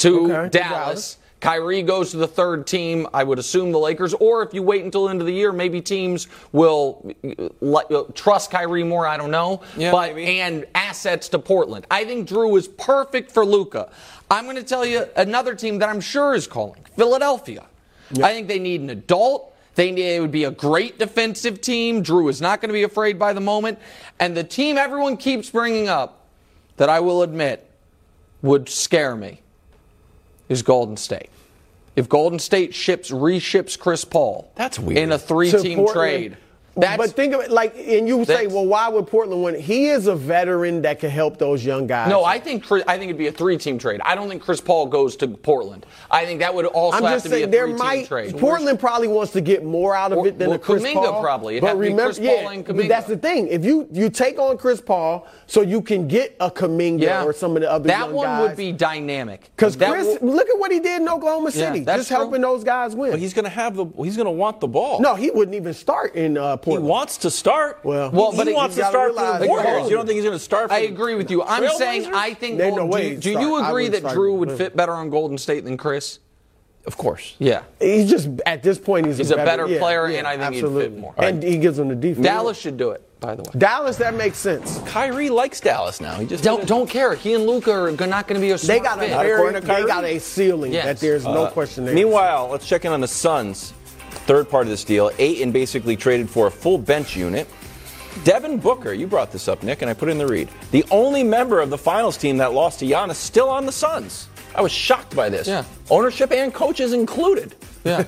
to 0.00 0.32
Okay, 0.32 0.58
Dallas. 0.58 1.18
Kyrie 1.40 1.82
goes 1.82 2.10
to 2.10 2.18
the 2.18 2.26
third 2.26 2.66
team, 2.66 3.06
I 3.14 3.24
would 3.24 3.38
assume 3.38 3.72
the 3.72 3.78
Lakers, 3.78 4.12
or 4.14 4.42
if 4.42 4.52
you 4.52 4.62
wait 4.62 4.84
until 4.84 5.04
the 5.04 5.10
end 5.10 5.22
of 5.22 5.26
the 5.26 5.32
year, 5.32 5.52
maybe 5.52 5.80
teams 5.80 6.28
will 6.52 7.14
uh, 7.62 7.72
uh, 7.76 8.04
trust 8.14 8.50
Kyrie 8.50 8.84
more. 8.84 9.06
I 9.06 9.16
don't 9.16 9.30
know, 9.30 9.62
Yeah, 9.76 9.90
but 9.90 10.14
maybe. 10.14 10.40
and 10.40 10.66
assets 10.74 11.30
to 11.30 11.38
Portland. 11.38 11.86
I 11.90 12.04
think 12.04 12.28
Jrue 12.28 12.58
is 12.58 12.68
perfect 12.68 13.32
for 13.32 13.46
Luka. 13.46 13.90
I'm 14.30 14.44
going 14.44 14.56
to 14.56 14.62
tell 14.62 14.84
you 14.84 15.06
another 15.16 15.54
team 15.54 15.78
that 15.78 15.88
I'm 15.88 16.00
sure 16.02 16.34
is 16.34 16.46
calling 16.46 16.84
Philadelphia. 16.96 17.64
I 18.22 18.32
think 18.34 18.46
they 18.48 18.58
need 18.58 18.82
an 18.82 18.90
adult. 18.90 19.54
They 19.76 19.92
need, 19.92 20.16
it 20.16 20.20
would 20.20 20.32
be 20.32 20.44
a 20.44 20.50
great 20.50 20.98
defensive 20.98 21.60
team. 21.62 22.02
Jrue 22.02 22.28
is 22.28 22.42
not 22.42 22.60
going 22.60 22.68
to 22.68 22.74
be 22.74 22.82
afraid 22.82 23.18
by 23.18 23.32
the 23.32 23.40
moment, 23.40 23.78
and 24.18 24.36
the 24.36 24.44
team 24.44 24.76
everyone 24.76 25.16
keeps 25.16 25.48
bringing 25.48 25.88
up 25.88 26.26
that 26.76 26.90
I 26.90 27.00
will 27.00 27.22
admit 27.22 27.66
would 28.42 28.68
scare 28.68 29.16
me 29.16 29.40
is 30.50 30.60
Golden 30.62 30.98
State. 30.98 31.30
If 31.96 32.08
Golden 32.08 32.38
State 32.38 32.74
ships 32.74 33.10
reships 33.10 33.76
Chris 33.76 34.04
Paul, 34.04 34.52
That's 34.56 34.78
weird. 34.78 34.98
in 34.98 35.12
a 35.12 35.18
three-team 35.18 35.78
Portland. 35.78 35.94
trade. 35.94 36.36
That's, 36.80 36.96
but 36.96 37.10
think 37.10 37.34
of 37.34 37.40
it 37.42 37.50
like, 37.50 37.74
and 37.76 38.06
you 38.08 38.24
say, 38.24 38.46
well, 38.46 38.66
why 38.66 38.88
would 38.88 39.06
Portland 39.06 39.42
win? 39.42 39.60
He 39.60 39.88
is 39.88 40.06
a 40.06 40.14
veteran 40.16 40.82
that 40.82 40.98
can 41.00 41.10
help 41.10 41.38
those 41.38 41.64
young 41.64 41.86
guys. 41.86 42.08
no, 42.10 42.24
I 42.24 42.38
think 42.38 42.64
Chris, 42.64 42.82
I 42.86 42.96
think 42.98 43.04
it'd 43.10 43.18
be 43.18 43.26
a 43.28 43.32
three-team 43.32 43.78
trade. 43.78 44.00
I 44.04 44.14
don't 44.14 44.28
think 44.28 44.42
Chris 44.42 44.60
Paul 44.60 44.86
goes 44.86 45.16
to 45.16 45.28
Portland. 45.28 45.86
I 46.10 46.24
think 46.24 46.40
that 46.40 46.54
would 46.54 46.66
also 46.66 46.98
I'm 46.98 47.04
have 47.04 47.12
just 47.14 47.24
to 47.26 47.30
be 47.30 47.42
a 47.42 47.46
three-team 47.48 47.76
might 47.78 48.06
trade. 48.06 48.36
Portland 48.38 48.78
probably 48.80 49.08
wants 49.08 49.32
to 49.32 49.40
get 49.40 49.64
more 49.64 49.94
out 49.94 50.12
of 50.12 50.18
Or- 50.18 50.26
it 50.28 50.38
than 50.38 50.48
well, 50.50 50.58
the 50.58 50.64
Chris 50.64 50.82
Kuminga 50.82 50.94
Paul. 50.94 51.22
probably. 51.22 51.54
It'd 51.56 51.62
but 51.62 51.68
have 51.68 51.76
to 51.76 51.80
be 51.80 51.88
remember, 51.88 52.04
Chris 52.14 52.18
Paul 52.18 52.26
yeah, 52.42 52.50
and 52.50 52.64
but 52.66 52.88
that's 52.88 53.06
the 53.06 53.16
thing. 53.16 53.48
If 53.48 53.64
you 53.64 53.88
you 53.92 54.10
take 54.10 54.38
on 54.38 54.56
Chris 54.58 54.80
Paul, 54.80 55.26
so 55.46 55.60
you 55.62 55.82
can 55.82 56.08
get 56.08 56.36
a 56.40 56.50
Kuminga 56.50 57.00
yeah, 57.02 57.24
or 57.24 57.32
some 57.32 57.56
of 57.56 57.62
the 57.62 57.70
other 57.70 57.88
that 57.88 57.98
young 58.06 58.12
one 58.14 58.26
guys. 58.26 58.48
would 58.48 58.56
be 58.56 58.72
dynamic 58.72 59.50
because 59.56 59.76
Chris, 59.76 60.18
will- 60.20 60.32
look 60.34 60.48
at 60.48 60.58
what 60.58 60.72
he 60.72 60.80
did 60.80 61.00
in 61.02 61.08
Oklahoma 61.08 61.50
Yeah, 61.54 61.68
City, 61.72 61.80
that's 61.84 62.00
just 62.00 62.08
true. 62.08 62.16
helping 62.18 62.40
those 62.42 62.64
guys 62.64 62.94
win. 62.94 63.10
But 63.12 63.20
he's 63.20 63.34
going 63.34 63.44
to 63.44 63.50
have 63.50 63.76
the. 63.76 63.86
He's 64.02 64.16
going 64.16 64.26
to 64.26 64.30
want 64.30 64.60
the 64.60 64.68
ball. 64.68 65.00
no, 65.00 65.14
he 65.14 65.30
wouldn't 65.30 65.54
even 65.54 65.74
start 65.74 66.14
in 66.14 66.36
uh, 66.38 66.56
He 66.62 66.69
Portland. 66.70 66.88
wants 66.88 67.16
to 67.18 67.30
start. 67.30 67.80
Well- 67.84 68.10
he, 68.10 68.36
but 68.36 68.46
he 68.46 68.52
wants 68.54 68.76
to 68.76 68.84
start 68.84 69.14
for 69.14 69.38
the 69.38 69.46
Warriors. 69.46 69.90
You 69.90 69.96
don't 69.96 70.06
think 70.06 70.16
he's 70.16 70.24
going 70.24 70.36
to 70.38 70.42
start? 70.44 70.68
For 70.68 70.74
I 70.74 70.80
agree 70.80 71.14
with 71.14 71.30
you. 71.30 71.42
I'm 71.42 71.68
saying 71.76 72.06
I 72.14 72.34
think. 72.34 72.58
There's 72.58 72.70
no 72.72 72.86
Golden- 72.86 72.90
way 72.90 73.14
do, 73.16 73.20
do 73.20 73.40
you 73.40 73.56
agree 73.64 73.88
that 73.88 74.02
Jrue 74.02 74.32
him. 74.34 74.38
would 74.40 74.52
fit 74.52 74.76
better 74.76 74.92
on 74.92 75.10
Golden 75.10 75.38
State 75.38 75.64
than 75.64 75.76
Chris? 75.76 76.18
Of 76.86 76.96
course. 76.96 77.34
Yeah. 77.38 77.62
He's 77.78 78.08
just 78.08 78.28
at 78.46 78.62
this 78.62 78.78
point 78.78 79.06
he's, 79.06 79.18
He's 79.18 79.30
a 79.30 79.36
better 79.36 79.66
yeah, 79.68 79.78
player, 79.78 80.08
yeah, 80.08 80.18
and 80.20 80.26
I 80.26 80.38
think 80.38 80.54
he'd 80.54 80.62
fit 80.72 80.96
more. 80.96 81.14
And 81.18 81.42
he 81.42 81.58
gives 81.58 81.76
them 81.76 81.88
the 81.88 81.94
defense. 81.94 82.24
Dallas 82.24 82.58
should 82.58 82.78
do 82.78 82.90
it. 82.92 83.06
By 83.20 83.34
the 83.34 83.42
way. 83.42 83.50
Dallas, 83.58 83.98
that 83.98 84.14
makes 84.14 84.38
sense. 84.38 84.78
Kyrie 84.86 85.28
likes 85.28 85.60
Dallas 85.60 86.00
now. 86.00 86.14
He 86.14 86.24
just 86.24 86.42
Don't 86.42 86.66
don't 86.66 86.88
care. 86.88 87.14
He 87.14 87.34
and 87.34 87.44
Luka 87.46 87.70
are 87.70 87.90
not 88.06 88.26
going 88.26 88.40
to 88.40 88.46
be 88.46 88.52
a 88.52 88.56
smart 88.56 88.78
They 88.78 88.82
got 88.82 88.96
a 88.96 89.02
fit. 89.02 89.10
very, 89.10 89.60
they 89.60 89.86
got 89.86 90.04
a 90.04 90.18
ceiling 90.18 90.72
Yes. 90.72 90.86
that 90.86 91.00
there's 91.00 91.24
no 91.26 91.44
Uh, 91.44 91.50
question 91.50 91.84
there. 91.84 91.94
Meanwhile, 91.94 92.48
let's 92.50 92.66
check 92.66 92.86
in 92.86 92.92
on 92.92 93.02
the 93.02 93.06
Suns. 93.08 93.74
Third 94.30 94.48
part 94.48 94.62
of 94.62 94.70
this 94.70 94.84
deal. 94.84 95.10
Ayton 95.18 95.50
basically 95.50 95.96
traded 95.96 96.30
for 96.30 96.46
a 96.46 96.50
full 96.52 96.78
bench 96.78 97.16
unit. 97.16 97.48
Devin 98.22 98.58
Booker, 98.58 98.92
you 98.92 99.08
brought 99.08 99.32
this 99.32 99.48
up, 99.48 99.64
Nick, 99.64 99.82
and 99.82 99.90
I 99.90 99.92
put 99.92 100.08
it 100.08 100.12
in 100.12 100.18
the 100.18 100.26
read. 100.28 100.48
The 100.70 100.84
only 100.92 101.24
member 101.24 101.60
of 101.60 101.68
the 101.68 101.76
finals 101.76 102.16
team 102.16 102.36
that 102.36 102.52
lost 102.52 102.78
to 102.78 102.86
Giannis 102.86 103.16
still 103.16 103.48
on 103.48 103.66
the 103.66 103.72
Suns. 103.72 104.28
I 104.54 104.62
was 104.62 104.70
shocked 104.70 105.16
by 105.16 105.30
this. 105.30 105.48
Yeah. 105.48 105.64
Ownership 105.90 106.30
and 106.30 106.54
coaches 106.54 106.92
included. 106.92 107.56
Yeah. 107.82 108.04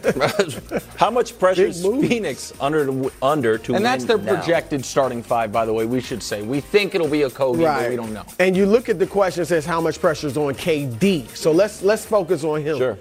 How 0.97 1.11
much 1.11 1.37
pressure 1.41 1.67
is. 1.67 1.83
Phoenix 1.83 2.53
under 2.61 3.11
under 3.21 3.59
to 3.59 3.75
And 3.75 3.85
that's 3.85 4.05
their 4.05 4.19
now? 4.19 4.37
projected 4.37 4.85
starting 4.85 5.25
five, 5.25 5.51
by 5.51 5.67
the 5.67 5.73
way, 5.73 5.87
we 5.87 6.01
should 6.01 6.23
say. 6.23 6.43
We 6.43 6.61
think 6.61 6.95
it'll 6.95 7.09
be 7.09 7.23
a 7.23 7.31
Kobe, 7.31 7.65
but 7.65 7.91
we 7.91 7.97
don't 7.97 8.13
know. 8.13 8.27
And 8.39 8.57
you 8.57 8.67
look 8.67 8.89
at 8.89 9.01
the 9.01 9.09
question 9.09 9.41
that 9.41 9.47
says 9.47 9.67
how 9.67 9.81
much 9.81 9.99
pressure 9.99 10.29
is 10.29 10.37
on 10.37 10.55
KD. 10.55 11.35
So 11.35 11.51
let's 11.51 11.83
let's 11.83 12.07
focus 12.07 12.45
on 12.45 12.63
him. 12.63 12.79
Sure. 12.79 12.97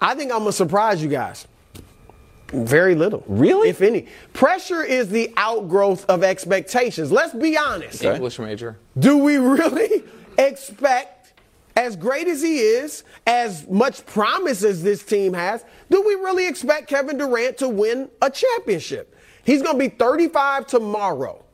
I 0.00 0.14
think 0.14 0.32
I'm 0.32 0.38
gonna 0.38 0.52
surprise 0.52 1.02
you 1.02 1.10
guys. 1.10 1.46
Very 2.52 2.94
little. 2.94 3.24
Really? 3.26 3.68
If 3.68 3.80
any. 3.80 4.06
Pressure 4.32 4.82
is 4.82 5.08
the 5.08 5.32
outgrowth 5.36 6.04
of 6.08 6.22
expectations. 6.22 7.10
Let's 7.10 7.34
be 7.34 7.56
honest. 7.56 8.04
Okay. 8.04 8.14
English 8.14 8.38
major. 8.38 8.78
Do 8.98 9.18
we 9.18 9.36
really 9.36 10.04
expect, 10.38 11.32
as 11.76 11.96
great 11.96 12.28
as 12.28 12.42
he 12.42 12.58
is, 12.58 13.04
as 13.26 13.66
much 13.68 14.04
promise 14.06 14.62
as 14.62 14.82
this 14.82 15.02
team 15.02 15.32
has, 15.32 15.64
do 15.90 16.02
we 16.02 16.14
really 16.14 16.46
expect 16.46 16.88
Kevin 16.88 17.18
Durant 17.18 17.56
to 17.58 17.68
win 17.68 18.10
a 18.20 18.30
championship? 18.30 19.16
He's 19.44 19.62
going 19.62 19.78
to 19.78 19.88
be 19.88 19.88
35 19.88 20.66
tomorrow. 20.66 21.44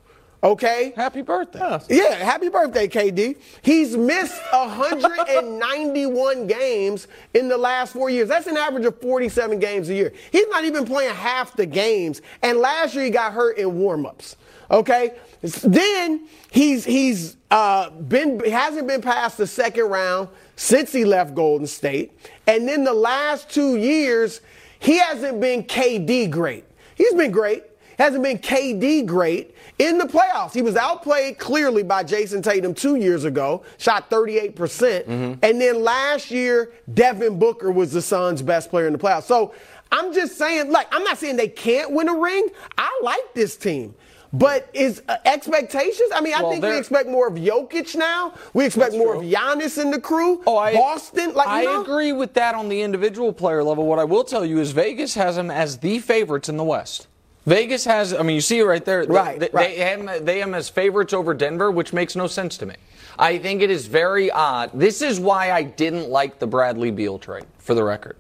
Okay? 0.42 0.92
Happy 0.94 1.22
birthday. 1.22 1.80
Yeah, 1.88 2.14
happy 2.14 2.48
birthday, 2.48 2.86
KD. 2.86 3.36
He's 3.62 3.96
missed 3.96 4.40
191 4.52 6.46
games 6.46 7.08
in 7.34 7.48
the 7.48 7.58
last 7.58 7.92
four 7.92 8.08
years. 8.08 8.28
That's 8.28 8.46
an 8.46 8.56
average 8.56 8.84
of 8.84 9.00
47 9.00 9.58
games 9.58 9.88
a 9.88 9.94
year. 9.94 10.12
He's 10.30 10.46
not 10.48 10.64
even 10.64 10.84
playing 10.84 11.14
half 11.14 11.56
the 11.56 11.66
games. 11.66 12.22
And 12.42 12.58
last 12.58 12.94
year 12.94 13.04
he 13.04 13.10
got 13.10 13.32
hurt 13.32 13.58
in 13.58 13.78
warm-ups. 13.78 14.36
Okay? 14.70 15.14
Then 15.40 16.26
he's 16.50 16.84
he's 16.84 17.36
uh, 17.50 17.90
been 17.90 18.38
hasn't 18.40 18.86
been 18.86 19.00
past 19.00 19.38
the 19.38 19.46
second 19.46 19.84
round 19.84 20.28
since 20.56 20.92
he 20.92 21.04
left 21.04 21.34
Golden 21.34 21.66
State. 21.66 22.12
And 22.46 22.68
then 22.68 22.84
the 22.84 22.92
last 22.92 23.48
two 23.48 23.76
years, 23.76 24.40
he 24.78 24.98
hasn't 24.98 25.40
been 25.40 25.62
KD 25.64 26.30
great. 26.30 26.64
He's 26.96 27.14
been 27.14 27.30
great. 27.30 27.64
Hasn't 27.98 28.22
been 28.22 28.38
KD 28.38 29.06
great 29.06 29.54
in 29.78 29.98
the 29.98 30.04
playoffs. 30.04 30.52
He 30.52 30.62
was 30.62 30.76
outplayed 30.76 31.38
clearly 31.38 31.82
by 31.82 32.02
Jayson 32.04 32.42
Tatum 32.42 32.74
two 32.74 32.96
years 32.96 33.24
ago, 33.24 33.62
shot 33.78 34.10
38%. 34.10 34.54
percent 34.56 35.06
And 35.08 35.60
then 35.60 35.82
last 35.82 36.30
year, 36.30 36.72
Devin 36.92 37.38
Booker 37.38 37.70
was 37.70 37.92
the 37.92 38.02
Suns' 38.02 38.42
best 38.42 38.70
player 38.70 38.86
in 38.86 38.92
the 38.92 38.98
playoffs. 38.98 39.24
So 39.24 39.54
I'm 39.92 40.12
just 40.12 40.36
saying, 40.36 40.70
like, 40.70 40.88
I'm 40.92 41.04
not 41.04 41.18
saying 41.18 41.36
they 41.36 41.48
can't 41.48 41.92
win 41.92 42.08
a 42.08 42.14
ring. 42.14 42.48
I 42.76 43.00
like 43.02 43.34
this 43.34 43.56
team. 43.56 43.94
But 44.30 44.68
is 44.74 45.02
uh, 45.08 45.16
expectations? 45.24 46.10
I 46.14 46.20
mean, 46.20 46.34
I 46.34 46.42
Well, 46.42 46.50
think 46.52 46.62
we 46.62 46.76
expect 46.76 47.08
more 47.08 47.28
of 47.28 47.34
Jokic 47.34 47.96
now. 47.96 48.34
We 48.52 48.66
expect 48.66 48.92
more 48.92 49.14
of 49.14 49.22
Giannis 49.22 49.80
in 49.80 49.90
the 49.90 49.98
crew. 50.00 50.42
Oh, 50.46 50.58
I, 50.58 50.74
Boston, 50.74 51.32
like 51.32 51.48
I 51.48 51.62
you 51.62 51.68
know? 51.68 51.80
agree 51.80 52.12
with 52.12 52.34
that 52.34 52.54
on 52.54 52.68
the 52.68 52.82
individual 52.82 53.32
player 53.32 53.64
level. 53.64 53.86
What 53.86 53.98
I 53.98 54.04
will 54.04 54.24
tell 54.24 54.44
you 54.44 54.58
is 54.58 54.72
Vegas 54.72 55.14
has 55.14 55.36
them 55.36 55.50
as 55.50 55.78
the 55.78 55.98
favorites 55.98 56.50
in 56.50 56.58
the 56.58 56.64
West. 56.64 57.06
Vegas 57.48 57.86
has, 57.86 58.12
I 58.12 58.22
mean, 58.22 58.34
you 58.34 58.42
see 58.42 58.58
it 58.58 58.64
right 58.64 58.84
there. 58.84 59.04
Right, 59.04 59.40
They, 59.40 59.48
right. 59.52 59.74
They, 59.74 59.82
have, 59.82 60.26
they 60.26 60.40
have 60.40 60.52
as 60.52 60.68
favorites 60.68 61.14
over 61.14 61.32
Denver, 61.32 61.70
which 61.70 61.94
makes 61.94 62.14
no 62.14 62.26
sense 62.26 62.58
to 62.58 62.66
me. 62.66 62.74
I 63.18 63.38
think 63.38 63.62
it 63.62 63.70
is 63.70 63.86
very 63.86 64.30
odd. 64.30 64.70
This 64.74 65.00
is 65.00 65.18
why 65.18 65.50
I 65.50 65.62
didn't 65.62 66.10
like 66.10 66.38
the 66.40 66.46
Bradley 66.46 66.90
Beal 66.90 67.18
trade, 67.18 67.46
for 67.58 67.74
the 67.74 67.82
record. 67.82 68.16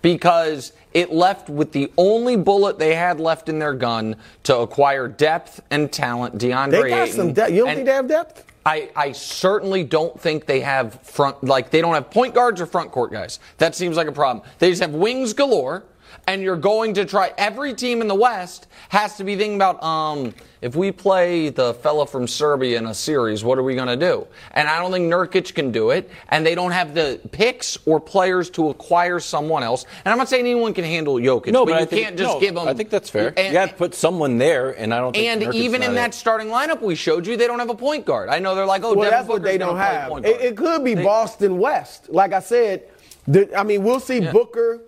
Because 0.00 0.72
it 0.94 1.12
left 1.12 1.50
with 1.50 1.72
the 1.72 1.92
only 1.98 2.36
bullet 2.36 2.78
they 2.78 2.94
had 2.94 3.20
left 3.20 3.50
in 3.50 3.58
their 3.58 3.74
gun 3.74 4.16
to 4.44 4.56
acquire 4.56 5.06
depth 5.06 5.60
and 5.70 5.92
talent, 5.92 6.38
DeAndre 6.38 6.70
They 6.82 6.88
got 6.88 6.98
Ayton. 7.08 7.16
some 7.16 7.32
depth. 7.34 7.52
You 7.52 7.58
don't 7.58 7.68
And- 7.68 7.76
think 7.76 7.86
they 7.86 7.94
have 7.94 8.08
depth? 8.08 8.44
I, 8.64 8.90
I 8.96 9.10
certainly 9.12 9.82
don't 9.84 10.18
think 10.18 10.46
they 10.46 10.60
have 10.60 10.94
front 11.02 11.42
like 11.42 11.70
they 11.70 11.80
don't 11.80 11.94
have 11.94 12.10
point 12.10 12.32
guards 12.32 12.60
or 12.60 12.66
front 12.66 12.92
court 12.92 13.10
guys. 13.10 13.40
That 13.58 13.74
seems 13.74 13.96
like 13.96 14.06
a 14.06 14.12
problem. 14.12 14.46
They 14.60 14.70
just 14.70 14.80
have 14.82 14.92
wings 14.94 15.32
galore, 15.32 15.82
and 16.26 16.42
you're 16.42 16.56
going 16.56 16.94
to 16.94 17.04
try 17.04 17.32
every 17.36 17.74
team 17.74 18.00
in 18.00 18.08
the 18.08 18.14
West 18.14 18.68
has 18.90 19.16
to 19.16 19.24
be 19.24 19.36
thinking 19.36 19.56
about 19.56 19.82
um 19.82 20.34
if 20.60 20.76
we 20.76 20.92
play 20.92 21.48
the 21.48 21.74
fella 21.74 22.06
from 22.06 22.28
Serbia 22.28 22.78
in 22.78 22.86
a 22.86 22.94
series, 22.94 23.42
what 23.42 23.58
are 23.58 23.64
we 23.64 23.74
gonna 23.74 23.96
do? 23.96 24.24
And 24.52 24.68
I 24.68 24.78
don't 24.78 24.92
think 24.92 25.12
Nurkic 25.12 25.54
can 25.54 25.72
do 25.72 25.90
it, 25.90 26.08
and 26.28 26.46
they 26.46 26.54
don't 26.54 26.70
have 26.70 26.94
the 26.94 27.20
picks 27.32 27.76
or 27.84 27.98
players 27.98 28.48
to 28.50 28.68
acquire 28.68 29.18
someone 29.18 29.64
else. 29.64 29.86
And 30.04 30.12
I'm 30.12 30.18
not 30.18 30.28
saying 30.28 30.46
anyone 30.46 30.72
can 30.72 30.84
handle 30.84 31.16
Jokic, 31.16 31.48
No, 31.52 31.64
but, 31.66 31.72
but, 31.72 31.76
you 31.78 31.82
I 31.82 31.84
think, 31.86 32.04
can't 32.04 32.16
just 32.16 32.34
no, 32.34 32.38
give 32.40 32.54
them. 32.54 32.68
I 32.68 32.74
think 32.74 32.90
that's 32.90 33.10
fair. 33.10 33.34
And- 33.36 33.48
you 33.48 33.52
got 33.52 33.70
to 33.70 33.74
put 33.74 33.92
someone 33.92 34.38
there, 34.38 34.70
and 34.70 34.94
I 34.94 34.98
don't 35.00 35.12
think. 35.16 35.26
and 35.26 35.42
Nurkic's 35.42 35.56
even 35.56 35.82
in 35.82 35.94
not 35.94 36.00
that 36.00 36.10
it. 36.10 36.14
starting 36.14 36.46
lineup 36.46 36.80
we 36.80 36.94
showed 36.94 37.26
you, 37.26 37.36
they 37.36 37.48
don't 37.48 37.58
have 37.58 37.70
a 37.70 37.74
point 37.74 38.06
guard. 38.06 38.28
I 38.28 38.38
know 38.38 38.54
they're 38.54 38.64
like, 38.64 38.84
oh, 38.84 38.94
Well, 38.94 39.10
Devin 39.10 39.18
that's 39.18 39.28
what 39.28 39.42
they 39.42 39.58
don't 39.58 39.74
play 39.74 39.84
have. 39.84 40.08
point 40.10 40.26
It, 40.26 40.30
guard. 40.30 40.44
it 40.44 40.56
could 40.56 40.84
be 40.84 40.94
They- 40.94 41.02
Boston 41.02 41.58
West. 41.58 42.08
Like 42.08 42.32
I 42.32 42.38
said, 42.40 42.84
the, 43.26 43.52
I 43.58 43.64
mean, 43.64 43.82
we'll 43.82 43.98
see 43.98 44.20
Yeah. 44.20 44.30
Booker 44.30 44.82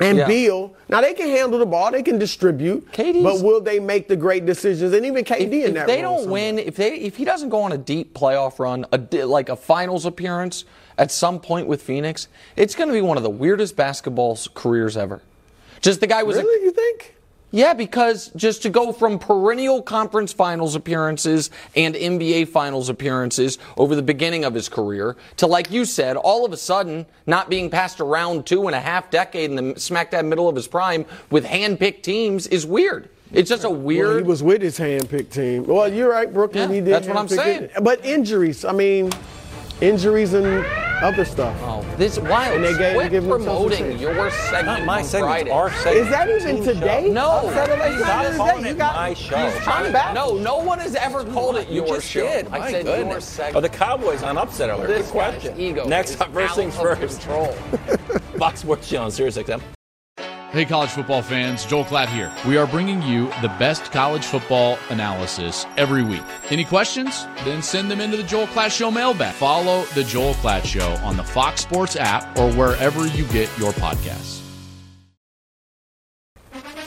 and 0.00 0.18
Yeah. 0.18 0.26
Beal. 0.26 0.74
Now 0.88 1.00
they 1.00 1.14
can 1.14 1.28
handle 1.28 1.58
the 1.58 1.66
ball, 1.66 1.90
they 1.92 2.02
can 2.02 2.18
distribute. 2.18 2.90
KD's 2.92 3.22
but 3.22 3.42
will 3.42 3.60
they 3.60 3.78
make 3.78 4.08
the 4.08 4.16
great 4.16 4.46
decisions? 4.46 4.92
And 4.92 5.04
even 5.06 5.24
KD 5.24 5.40
if, 5.62 5.68
in 5.70 5.76
if 5.76 5.86
they 5.86 6.00
don't 6.00 6.20
somewhat. 6.20 6.32
win, 6.32 6.58
if 6.58 6.76
they 6.76 6.94
if 6.94 7.16
he 7.16 7.24
doesn't 7.24 7.48
go 7.50 7.60
on 7.62 7.72
a 7.72 7.78
deep 7.78 8.14
playoff 8.14 8.58
run, 8.58 8.86
a 8.92 9.24
like 9.24 9.48
a 9.48 9.56
finals 9.56 10.06
appearance 10.06 10.64
at 10.98 11.10
some 11.12 11.38
point 11.40 11.66
with 11.66 11.82
Phoenix, 11.82 12.28
it's 12.56 12.74
going 12.74 12.88
to 12.88 12.94
be 12.94 13.00
one 13.00 13.16
of 13.16 13.22
the 13.22 13.30
weirdest 13.30 13.76
basketball 13.76 14.38
careers 14.54 14.96
ever. 14.96 15.22
Just 15.80 16.00
the 16.00 16.06
guy 16.06 16.22
was 16.22 16.36
a- 16.36 16.42
really, 16.42 16.64
you 16.64 16.72
think? 16.72 17.14
Yeah, 17.52 17.74
because 17.74 18.28
just 18.36 18.62
to 18.62 18.70
go 18.70 18.92
from 18.92 19.18
perennial 19.18 19.82
conference 19.82 20.32
finals 20.32 20.74
appearances 20.76 21.50
and 21.74 21.94
NBA 21.94 22.48
finals 22.48 22.88
appearances 22.88 23.58
over 23.76 23.96
the 23.96 24.02
beginning 24.02 24.44
of 24.44 24.54
his 24.54 24.68
career 24.68 25.16
to, 25.38 25.46
like 25.46 25.70
you 25.70 25.84
said, 25.84 26.16
all 26.16 26.44
of 26.44 26.52
a 26.52 26.56
sudden 26.56 27.06
not 27.26 27.50
being 27.50 27.68
past 27.68 28.00
around 28.00 28.46
two 28.46 28.66
and 28.66 28.76
a 28.76 28.80
half 28.80 29.10
decade 29.10 29.50
in 29.50 29.56
the 29.74 29.80
smack 29.80 30.12
dab 30.12 30.24
middle 30.24 30.48
of 30.48 30.54
his 30.54 30.68
prime 30.68 31.04
with 31.30 31.44
hand-picked 31.44 32.04
teams 32.04 32.46
is 32.46 32.64
weird. 32.64 33.08
It's 33.32 33.48
just 33.48 33.64
a 33.64 33.70
weird. 33.70 34.08
Well, 34.08 34.16
he 34.18 34.22
was 34.24 34.42
with 34.42 34.62
his 34.62 34.76
hand-picked 34.76 35.32
team. 35.32 35.64
Well, 35.64 35.92
you're 35.92 36.10
right, 36.10 36.32
Brooklyn. 36.32 36.68
Yeah, 36.68 36.74
he 36.76 36.80
did. 36.80 36.92
that's 36.92 37.06
what 37.06 37.16
I'm 37.16 37.28
saying. 37.28 37.64
it. 37.64 37.72
But 37.82 38.04
injuries. 38.04 38.64
I 38.64 38.72
mean, 38.72 39.10
injuries 39.80 40.34
and 40.34 40.64
other 41.02 41.24
stuff. 41.24 41.56
Oh, 41.62 41.82
this 41.96 42.18
wild. 42.18 42.56
And 42.56 42.64
they 42.64 42.76
gave- 42.76 42.94
Quit 42.94 43.10
give 43.10 43.26
promoting 43.26 43.98
your 43.98 44.30
segment 44.30 44.66
Not 44.66 44.84
my 44.84 44.98
on 44.98 45.04
segment, 45.04 45.30
Friday. 45.32 45.50
our 45.50 45.70
segment. 45.72 45.96
Is 45.96 46.08
that 46.10 46.28
even 46.28 46.62
today? 46.64 47.04
show. 47.06 47.12
No. 47.12 47.50
Saturday, 47.54 47.96
Stop 47.96 48.06
Saturday. 48.08 48.36
calling 48.36 48.66
You 48.66 48.74
got 48.74 48.94
my 48.96 49.14
show. 49.14 49.36
He's 49.36 49.62
trying 49.64 49.92
back. 49.92 50.14
No, 50.14 50.34
no 50.36 50.56
one 50.58 50.78
has 50.78 50.94
ever 50.94 51.24
called 51.24 51.56
it 51.56 51.68
You 51.68 51.86
your 51.86 51.96
just 51.96 52.06
show. 52.08 52.20
did. 52.26 52.46
I 52.48 52.58
My 52.58 52.70
said 52.70 52.84
your 52.84 52.96
goodness. 52.96 53.24
segment. 53.24 53.56
Oh, 53.56 53.60
the 53.60 53.68
Cowboys 53.70 54.22
on 54.22 54.36
upset 54.36 54.68
alert. 54.68 54.88
This 54.88 55.06
Good 55.06 55.12
question. 55.12 55.58
ego 55.60 55.86
Next 55.86 56.16
first 56.16 56.54
things 56.54 56.76
first. 56.76 57.00
Control. 57.22 57.46
Fox 58.38 58.60
Sports 58.60 58.88
Channel 58.88 59.06
on 59.06 59.10
Sirius 59.10 59.38
XM. 59.38 59.60
Hey, 60.52 60.64
college 60.64 60.90
football 60.90 61.22
fans, 61.22 61.64
Joel 61.64 61.84
Klatt 61.84 62.08
here. 62.08 62.32
We 62.44 62.56
are 62.56 62.66
bringing 62.66 63.00
you 63.02 63.26
the 63.40 63.54
best 63.60 63.92
college 63.92 64.24
football 64.24 64.78
analysis 64.88 65.64
every 65.76 66.02
week. 66.02 66.24
Any 66.50 66.64
questions? 66.64 67.24
Then 67.44 67.62
send 67.62 67.88
them 67.88 68.00
into 68.00 68.16
the 68.16 68.24
Joel 68.24 68.48
Klatt 68.48 68.76
Show 68.76 68.90
mailbag. 68.90 69.32
Follow 69.34 69.84
the 69.94 70.02
Joel 70.02 70.34
Klatt 70.34 70.64
Show 70.64 70.96
on 71.04 71.16
the 71.16 71.22
Fox 71.22 71.60
Sports 71.60 71.94
app 71.94 72.36
or 72.36 72.50
wherever 72.54 73.06
you 73.06 73.26
get 73.26 73.48
your 73.60 73.70
podcasts. 73.74 74.40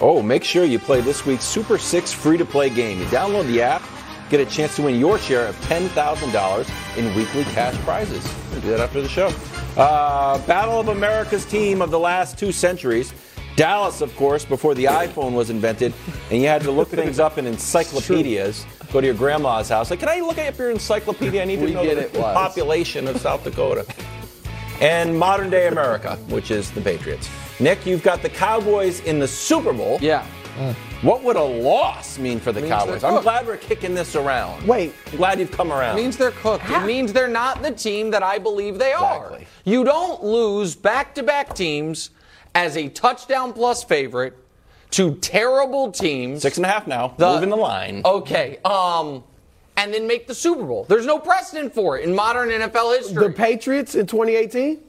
Oh, 0.02 0.22
make 0.22 0.44
sure 0.44 0.66
you 0.66 0.78
play 0.78 1.00
this 1.00 1.26
week's 1.26 1.46
Super 1.46 1.78
6 1.78 2.12
free 2.12 2.38
to 2.38 2.44
play 2.44 2.70
game. 2.70 3.00
You 3.00 3.06
download 3.06 3.48
the 3.48 3.62
app, 3.62 3.82
get 4.30 4.42
a 4.42 4.46
chance 4.46 4.76
to 4.76 4.82
win 4.82 5.00
your 5.00 5.18
share 5.18 5.48
of 5.48 5.56
$10,000 5.68 6.98
in 6.98 7.16
weekly 7.16 7.46
cash 7.46 7.76
prizes. 7.86 8.30
We'll 8.52 8.60
do 8.60 8.72
that 8.72 8.82
after 8.82 9.02
the 9.02 9.08
show. 9.08 9.34
Uh, 9.78 10.38
Battle 10.46 10.82
of 10.82 10.90
America's 10.90 11.46
team 11.46 11.82
of 11.82 11.92
the 11.92 12.00
last 12.00 12.38
two 12.38 12.52
centuries. 12.52 13.14
Dallas, 13.56 14.02
of 14.02 14.16
course, 14.16 14.46
before 14.46 14.74
the 14.74 14.86
iPhone 14.86 15.34
was 15.34 15.50
invented, 15.50 15.94
and 16.32 16.42
you 16.42 16.48
had 16.48 16.64
to 16.64 16.72
look 16.72 16.90
things 16.90 17.20
up 17.20 17.38
in 17.38 17.46
encyclopedias. 17.46 18.66
Go 18.92 19.00
to 19.00 19.08
your 19.08 19.16
grandma's 19.16 19.70
house. 19.70 19.90
Like, 19.90 20.00
can 20.00 20.10
I 20.10 20.20
look 20.22 20.38
up 20.40 20.58
your 20.58 20.72
encyclopedia? 20.72 21.42
I 21.42 21.46
need 21.46 21.58
to 21.58 21.66
We 21.66 21.74
know 21.74 21.84
get 21.84 22.14
the 22.14 22.20
it 22.20 22.24
population 22.34 23.08
of 23.08 23.18
South 23.18 23.44
Dakota 23.44 23.86
and 24.82 25.18
modern 25.18 25.50
day 25.50 25.68
America, 25.68 26.16
which 26.30 26.52
is 26.52 26.72
the 26.72 26.82
Patriots. 26.82 27.30
Nick, 27.60 27.86
you've 27.86 28.04
got 28.04 28.22
the 28.22 28.30
Cowboys 28.30 29.02
in 29.02 29.20
the 29.20 29.28
Super 29.28 29.74
Bowl. 29.74 30.00
Yeah. 30.02 30.26
Mm. 30.58 30.74
What 31.04 31.24
would 31.24 31.36
a 31.36 31.44
loss 31.44 32.18
mean 32.18 32.40
for 32.40 32.52
the 32.52 32.62
Cowboys? 32.68 33.04
I'm 33.04 33.22
glad 33.22 33.46
we're 33.46 33.58
kicking 33.58 33.94
this 33.94 34.16
around. 34.16 34.68
Wait. 34.68 34.94
I'm 35.12 35.18
glad 35.18 35.40
you've 35.40 35.52
come 35.52 35.72
around. 35.72 35.98
It 35.98 36.02
means 36.02 36.18
they're 36.18 36.32
cooked. 36.32 36.70
It 36.70 36.86
means 36.86 37.12
they're 37.14 37.28
not 37.28 37.62
the 37.62 37.72
team 37.72 38.12
that 38.12 38.24
I 38.24 38.38
believe 38.38 38.78
they 38.80 38.94
are. 38.94 39.40
You 39.64 39.84
don't 39.84 40.24
lose 40.24 40.76
back 40.76 41.14
to 41.16 41.24
back 41.24 41.54
teams 41.56 42.12
as 42.56 42.78
a 42.78 42.90
touchdown 42.90 43.54
plus 43.54 43.84
favorite 43.84 44.38
to 44.92 45.16
terrible 45.16 45.92
teams. 45.92 46.42
Six 46.42 46.58
and 46.58 46.66
a 46.66 46.70
half 46.70 46.86
now. 46.88 47.14
The- 47.18 47.34
Moving 47.34 47.50
the 47.50 47.58
line. 47.58 48.02
Okay. 48.06 48.60
Um, 48.64 49.24
and 49.76 49.92
then 49.94 50.06
make 50.08 50.28
the 50.28 50.36
Super 50.36 50.64
Bowl. 50.64 50.86
There's 50.88 51.06
no 51.06 51.18
precedent 51.18 51.74
for 51.74 51.98
it 51.98 52.04
in 52.08 52.14
modern 52.14 52.50
NFL 52.50 52.96
history. 52.98 53.28
The 53.28 53.34
Patriots 53.34 53.96
in 53.96 54.06
2018. 54.06 54.80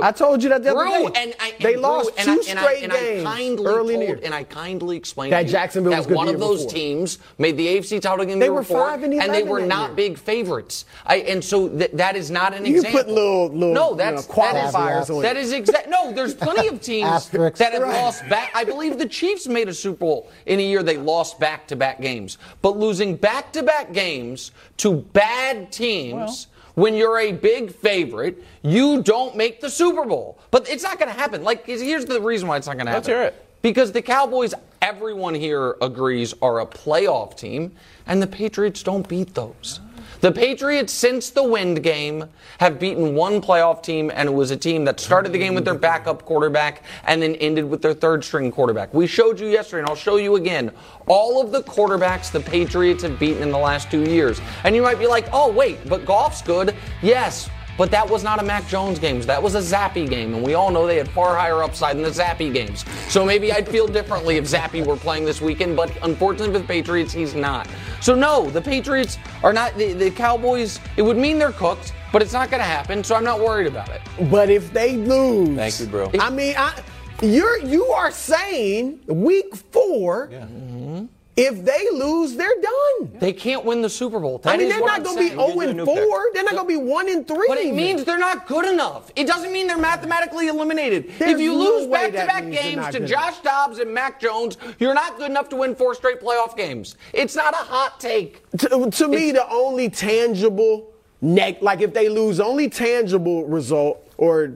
The- 0.00 0.06
I 0.06 0.12
told 0.12 0.42
you 0.42 0.48
that 0.50 0.62
the 0.62 0.74
other 0.76 0.84
day. 0.84 1.20
and 1.22 1.34
I, 1.40 1.48
and 1.50 1.54
they 1.60 1.72
Drew, 1.72 1.82
lost 1.82 2.10
and 2.18 2.24
two 2.26 2.42
I, 2.46 2.50
and 2.50 2.58
I- 2.58 2.62
straight 2.62 2.82
and 2.84 2.92
games 2.92 3.26
I 3.26 3.36
kindly 3.36 3.66
early 3.66 3.94
in 3.94 4.00
the 4.00 4.06
told, 4.06 4.18
year. 4.18 4.26
and 4.26 4.34
I 4.34 4.44
kindly 4.44 4.96
explained 4.96 5.32
That 5.32 5.40
to 5.40 5.46
you 5.46 5.52
Jacksonville 5.52 5.90
that 5.92 5.98
was 5.98 6.06
good 6.06 6.16
one 6.16 6.28
of 6.28 6.38
those 6.40 6.64
before. 6.64 6.72
teams 6.78 7.18
made 7.38 7.56
the 7.56 7.66
AFC 7.68 8.00
title 8.00 8.24
game 8.24 8.38
They 8.38 8.46
the 8.46 8.52
year 8.52 8.52
were 8.52 8.60
before, 8.60 8.86
5 8.88 9.02
and 9.02 9.14
and 9.14 9.34
they 9.34 9.42
were 9.42 9.60
not 9.60 9.88
year. 9.90 9.96
big 9.96 10.18
favorites. 10.18 10.84
I, 11.06 11.16
and 11.18 11.42
so 11.42 11.68
th- 11.68 11.90
that 11.94 12.16
is 12.16 12.30
not 12.30 12.54
an 12.54 12.66
You 12.66 12.76
example. 12.76 13.00
put 13.00 13.08
little- 13.08 13.48
little, 13.48 13.74
no, 13.74 13.90
you 13.92 13.96
that's 13.96 14.28
know, 14.28 14.34
that 14.34 14.56
is, 14.68 14.74
qualifiers 14.74 15.10
on 15.10 15.18
it. 15.18 15.22
that 15.22 15.36
is 15.36 15.52
exact. 15.52 15.88
No, 15.88 16.12
there's 16.12 16.34
plenty 16.34 16.68
of 16.68 16.80
teams 16.82 17.28
that 17.30 17.58
have 17.72 17.82
Right. 17.82 18.02
lost 18.02 18.28
back. 18.28 18.50
I 18.54 18.64
believe 18.64 18.98
the 18.98 19.06
Chiefs 19.06 19.46
made 19.46 19.68
a 19.68 19.74
Super 19.74 19.96
Bowl 19.98 20.30
in 20.46 20.58
a 20.60 20.62
year 20.62 20.82
they 20.82 20.96
lost 20.96 21.38
back 21.40 21.66
to 21.68 21.76
back 21.76 22.00
games, 22.00 22.38
but 22.62 22.76
losing 22.76 23.16
back 23.16 23.52
to 23.52 23.62
back 23.62 23.92
games 23.92 24.50
to 24.78 24.92
bad 25.12 25.72
teams 25.72 26.48
when 26.76 26.94
you're 26.94 27.18
a 27.18 27.32
big 27.32 27.74
favorite, 27.74 28.44
you 28.62 29.02
don't 29.02 29.34
make 29.34 29.60
the 29.60 29.68
Super 29.68 30.04
Bowl. 30.04 30.38
But 30.50 30.68
it's 30.70 30.84
not 30.84 30.98
going 30.98 31.10
to 31.10 31.18
happen. 31.18 31.42
Like, 31.42 31.66
here's 31.66 32.04
the 32.04 32.20
reason 32.20 32.46
why 32.46 32.58
it's 32.58 32.66
not 32.66 32.76
going 32.76 32.86
to 32.86 32.92
happen. 32.92 32.98
Let's 32.98 33.08
hear 33.08 33.22
it. 33.22 33.46
Because 33.62 33.90
the 33.90 34.02
Cowboys, 34.02 34.54
everyone 34.80 35.34
here 35.34 35.76
agrees, 35.82 36.34
are 36.40 36.60
a 36.60 36.66
playoff 36.66 37.36
team, 37.36 37.74
and 38.06 38.22
the 38.22 38.26
Patriots 38.26 38.82
don't 38.82 39.08
beat 39.08 39.34
those. 39.34 39.80
The 40.20 40.32
Patriots, 40.32 40.92
since 40.92 41.30
the 41.30 41.44
wind 41.44 41.82
game, 41.82 42.24
have 42.58 42.80
beaten 42.80 43.14
one 43.14 43.42
playoff 43.42 43.82
team, 43.82 44.10
and 44.14 44.28
it 44.28 44.32
was 44.32 44.50
a 44.50 44.56
team 44.56 44.84
that 44.86 44.98
started 44.98 45.32
the 45.32 45.38
game 45.38 45.54
with 45.54 45.64
their 45.64 45.74
backup 45.74 46.24
quarterback 46.24 46.82
and 47.04 47.20
then 47.20 47.34
ended 47.36 47.68
with 47.68 47.82
their 47.82 47.92
third 47.92 48.24
string 48.24 48.50
quarterback. 48.50 48.94
We 48.94 49.06
showed 49.06 49.38
you 49.38 49.46
yesterday, 49.46 49.80
and 49.80 49.88
I'll 49.90 49.96
show 49.96 50.16
you 50.16 50.36
again, 50.36 50.72
all 51.06 51.40
of 51.40 51.52
the 51.52 51.62
quarterbacks 51.62 52.32
the 52.32 52.40
Patriots 52.40 53.02
have 53.02 53.18
beaten 53.18 53.42
in 53.42 53.50
the 53.50 53.58
last 53.58 53.90
two 53.90 54.08
years. 54.08 54.40
And 54.64 54.74
you 54.74 54.82
might 54.82 54.98
be 54.98 55.06
like, 55.06 55.28
oh, 55.32 55.52
wait, 55.52 55.86
but 55.86 56.06
Goff's 56.06 56.40
good. 56.40 56.74
Yes, 57.02 57.50
but 57.76 57.90
that 57.90 58.08
was 58.08 58.22
not 58.22 58.40
a 58.40 58.42
Mac 58.42 58.66
Jones 58.68 58.98
game. 58.98 59.20
That 59.22 59.42
was 59.42 59.54
a 59.54 59.60
Zappe 59.60 60.08
game, 60.08 60.34
and 60.34 60.42
we 60.42 60.54
all 60.54 60.70
know 60.70 60.86
they 60.86 60.96
had 60.96 61.08
far 61.10 61.36
higher 61.36 61.62
upside 61.62 61.96
than 61.96 62.02
the 62.02 62.10
Zappe 62.10 62.52
games. 62.52 62.84
So 63.08 63.24
maybe 63.24 63.52
I'd 63.52 63.68
feel 63.68 63.86
differently 63.86 64.36
if 64.36 64.44
Zappe 64.44 64.84
were 64.84 64.96
playing 64.96 65.24
this 65.24 65.40
weekend, 65.40 65.76
but 65.76 65.90
unfortunately 66.02 66.54
for 66.54 66.60
the 66.60 66.66
Patriots, 66.66 67.12
he's 67.12 67.34
not. 67.34 67.68
So 68.00 68.14
no, 68.14 68.48
the 68.50 68.60
Patriots 68.60 69.18
are 69.42 69.52
not 69.52 69.76
the, 69.76 69.92
the 69.92 70.10
Cowboys. 70.10 70.80
It 70.96 71.02
would 71.02 71.16
mean 71.16 71.38
they're 71.38 71.52
cooked, 71.52 71.92
but 72.12 72.22
it's 72.22 72.32
not 72.32 72.50
going 72.50 72.60
to 72.60 72.68
happen. 72.68 73.02
So 73.02 73.14
I'm 73.14 73.24
not 73.24 73.40
worried 73.40 73.66
about 73.66 73.88
it. 73.90 74.00
But 74.30 74.50
if 74.50 74.72
they 74.72 74.96
lose, 74.96 75.56
Thank 75.56 75.80
you, 75.80 75.86
bro. 75.86 76.10
I 76.20 76.30
mean, 76.30 76.54
I, 76.56 76.82
you're 77.22 77.58
you 77.58 77.86
are 77.86 78.10
saying 78.10 79.00
week 79.06 79.54
4 79.54 80.28
mm-hmm. 80.28 81.06
If 81.36 81.66
they 81.66 81.86
lose, 81.92 82.34
they're 82.34 82.60
done. 82.62 83.18
They 83.18 83.34
can't 83.34 83.62
win 83.62 83.82
the 83.82 83.90
Super 83.90 84.18
Bowl. 84.18 84.40
I 84.46 84.56
mean, 84.56 84.70
they're 84.70 84.80
not 84.80 85.04
going 85.04 85.16
to 85.16 85.22
be 85.22 85.28
saying. 85.28 85.52
0 85.52 85.60
and 85.68 85.80
4. 85.82 85.94
pick. 85.94 86.34
They're 86.34 86.44
not 86.44 86.54
going 86.54 86.64
to 86.64 86.68
be 86.68 86.76
1 86.76 87.08
and 87.10 87.28
3. 87.28 87.44
But 87.46 87.58
it 87.58 87.64
even. 87.66 87.76
means 87.76 88.04
they're 88.04 88.16
not 88.16 88.46
good 88.46 88.64
enough. 88.64 89.12
It 89.16 89.26
doesn't 89.26 89.52
mean 89.52 89.66
they're 89.66 89.76
mathematically 89.76 90.48
eliminated. 90.48 91.12
There's 91.18 91.32
if 91.32 91.40
you 91.40 91.52
no 91.52 91.58
lose 91.58 91.86
back 91.88 92.12
to 92.12 92.26
back 92.26 92.50
games 92.50 92.88
to 92.88 93.06
Josh 93.06 93.38
Dobbs 93.40 93.80
and 93.80 93.92
Mac 93.92 94.18
Jones, 94.18 94.56
you're 94.78 94.94
not 94.94 95.18
good 95.18 95.30
enough 95.30 95.50
to 95.50 95.56
win 95.56 95.74
four 95.74 95.94
straight 95.94 96.22
playoff 96.22 96.56
games. 96.56 96.96
It's 97.12 97.36
not 97.36 97.52
a 97.52 97.58
hot 97.58 98.00
take. 98.00 98.42
to, 98.58 98.90
to 98.90 99.08
me, 99.08 99.32
the 99.32 99.46
only 99.50 99.90
tangible 99.90 100.90
neg, 101.20 101.58
like 101.60 101.82
if 101.82 101.92
they 101.92 102.08
lose, 102.08 102.40
only 102.40 102.70
tangible 102.70 103.44
result 103.44 104.10
or 104.16 104.54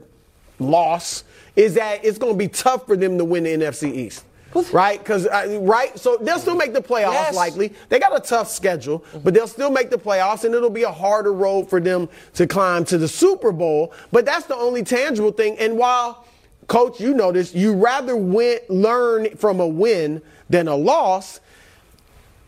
loss 0.59 1.25
is 1.57 1.75
that 1.75 2.03
it's 2.05 2.17
going 2.17 2.33
to 2.33 2.39
be 2.39 2.49
tough 2.49 2.87
for 2.87 2.97
them 2.97 3.19
to 3.19 3.25
win 3.25 3.45
the 3.45 3.51
NFC 3.51 3.95
East. 3.95 4.25
Right, 4.73 4.99
because 4.99 5.27
uh, 5.27 5.59
right, 5.63 5.97
so 5.99 6.17
they'll 6.21 6.39
still 6.39 6.57
make 6.57 6.73
the 6.73 6.81
playoffs 6.83 7.13
Yes. 7.13 7.35
likely. 7.37 7.73
They 7.89 7.99
got 7.99 8.17
a 8.17 8.21
tough 8.21 8.51
schedule, 8.51 9.05
but 9.23 9.33
they'll 9.35 9.47
still 9.47 9.71
make 9.71 9.91
the 9.91 9.99
playoffs, 9.99 10.45
and 10.45 10.55
it'll 10.55 10.71
be 10.71 10.83
a 10.83 10.91
harder 10.93 11.33
road 11.33 11.69
for 11.71 11.81
them 11.81 12.09
to 12.35 12.47
climb 12.47 12.85
to 12.87 12.99
the 12.99 13.09
Super 13.09 13.53
Bowl. 13.53 13.93
But 14.13 14.25
that's 14.25 14.47
the 14.47 14.57
only 14.57 14.83
tangible 14.83 15.31
thing. 15.33 15.57
And 15.59 15.77
while, 15.77 16.25
Coach, 16.67 17.01
you 17.01 17.15
know 17.15 17.33
this, 17.33 17.55
you 17.55 17.75
rather 17.75 18.17
win, 18.17 18.59
learn 18.69 19.37
from 19.37 19.61
a 19.61 19.67
win 19.67 20.23
than 20.49 20.67
a 20.69 20.75
loss 20.77 21.41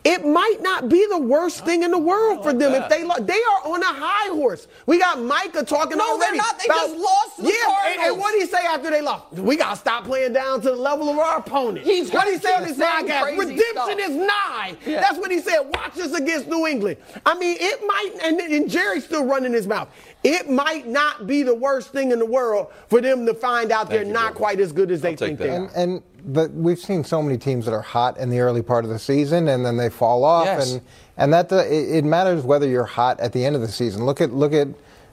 it 0.03 0.25
might 0.25 0.57
not 0.61 0.89
be 0.89 1.05
the 1.09 1.17
worst 1.17 1.63
thing 1.65 1.83
in 1.83 1.91
the 1.91 1.97
world 1.97 2.43
for 2.43 2.51
them 2.53 2.73
if 2.73 2.89
they 2.89 3.03
lo- 3.03 3.15
they 3.19 3.33
are 3.41 3.71
on 3.73 3.81
a 3.81 3.85
high 3.85 4.29
horse. 4.33 4.67
We 4.85 4.99
got 4.99 5.21
Micah 5.21 5.63
talking 5.63 5.97
No, 5.97 6.17
they're 6.19 6.35
not. 6.35 6.59
They 6.59 6.65
just 6.67 6.95
lost 6.97 7.35
to 7.37 7.41
the 7.43 7.49
yeah, 7.49 7.91
and- 7.93 8.01
and, 8.11 8.19
what 8.19 8.33
did 8.33 8.41
he 8.41 8.47
say 8.47 8.65
after 8.65 8.89
they 8.89 9.01
lost? 9.01 9.33
We 9.33 9.55
gotta 9.55 9.77
stop 9.77 10.03
playing 10.05 10.33
down 10.33 10.61
to 10.61 10.71
the 10.71 10.75
level 10.75 11.09
of 11.09 11.17
our 11.17 11.37
opponent. 11.37 11.85
He's 11.85 12.11
what 12.11 12.25
did 12.25 12.33
he 12.35 12.39
say 12.39 12.53
on 12.53 12.65
his 12.65 12.77
podcast? 12.77 13.37
Redemption 13.37 13.63
stuff. 13.73 13.99
is 13.99 14.09
nigh. 14.15 14.75
Yeah. 14.85 14.99
That's 15.01 15.17
what 15.17 15.31
he 15.31 15.39
said. 15.39 15.59
Watch 15.61 15.97
us 15.99 16.13
against 16.13 16.47
New 16.47 16.67
England. 16.67 16.97
I 17.25 17.37
mean, 17.37 17.57
it 17.59 17.81
might, 17.85 18.11
and, 18.23 18.39
and 18.39 18.69
Jerry's 18.69 19.05
still 19.05 19.25
running 19.25 19.53
his 19.53 19.67
mouth. 19.67 19.87
It 20.23 20.49
might 20.49 20.87
not 20.87 21.27
be 21.27 21.43
the 21.43 21.53
worst 21.55 21.89
thing 21.89 22.11
in 22.11 22.19
the 22.19 22.25
world 22.25 22.67
for 22.87 23.01
them 23.01 23.25
to 23.25 23.33
find 23.33 23.71
out 23.71 23.89
they're 23.89 24.05
you, 24.05 24.13
not 24.13 24.29
Bill. 24.33 24.37
quite 24.39 24.59
as 24.59 24.71
good 24.71 24.89
as 24.91 25.01
they 25.01 25.09
I'll 25.11 25.15
take 25.17 25.37
think 25.37 25.39
that. 25.39 25.43
they 25.47 25.55
are. 25.55 25.71
and 25.75 26.01
but 26.25 26.51
we've 26.51 26.79
seen 26.79 27.03
so 27.03 27.21
many 27.21 27.37
teams 27.37 27.65
that 27.65 27.73
are 27.73 27.81
hot 27.81 28.17
in 28.17 28.29
the 28.29 28.39
early 28.39 28.61
part 28.61 28.85
of 28.85 28.89
the 28.89 28.99
season 28.99 29.49
and 29.49 29.65
then 29.65 29.75
they 29.75 29.89
fall 29.89 30.23
off 30.23 30.45
Yes. 30.45 30.71
and 30.71 30.81
and 31.17 31.33
that 31.33 31.51
uh, 31.51 31.57
it, 31.65 31.97
it 31.97 32.05
matters 32.05 32.43
whether 32.43 32.65
you're 32.67 32.85
hot 32.85 33.19
at 33.19 33.33
the 33.33 33.45
end 33.45 33.55
of 33.55 33.61
the 33.61 33.67
season. 33.67 34.05
Look 34.05 34.21
at 34.21 34.31
look 34.33 34.53
at 34.53 34.69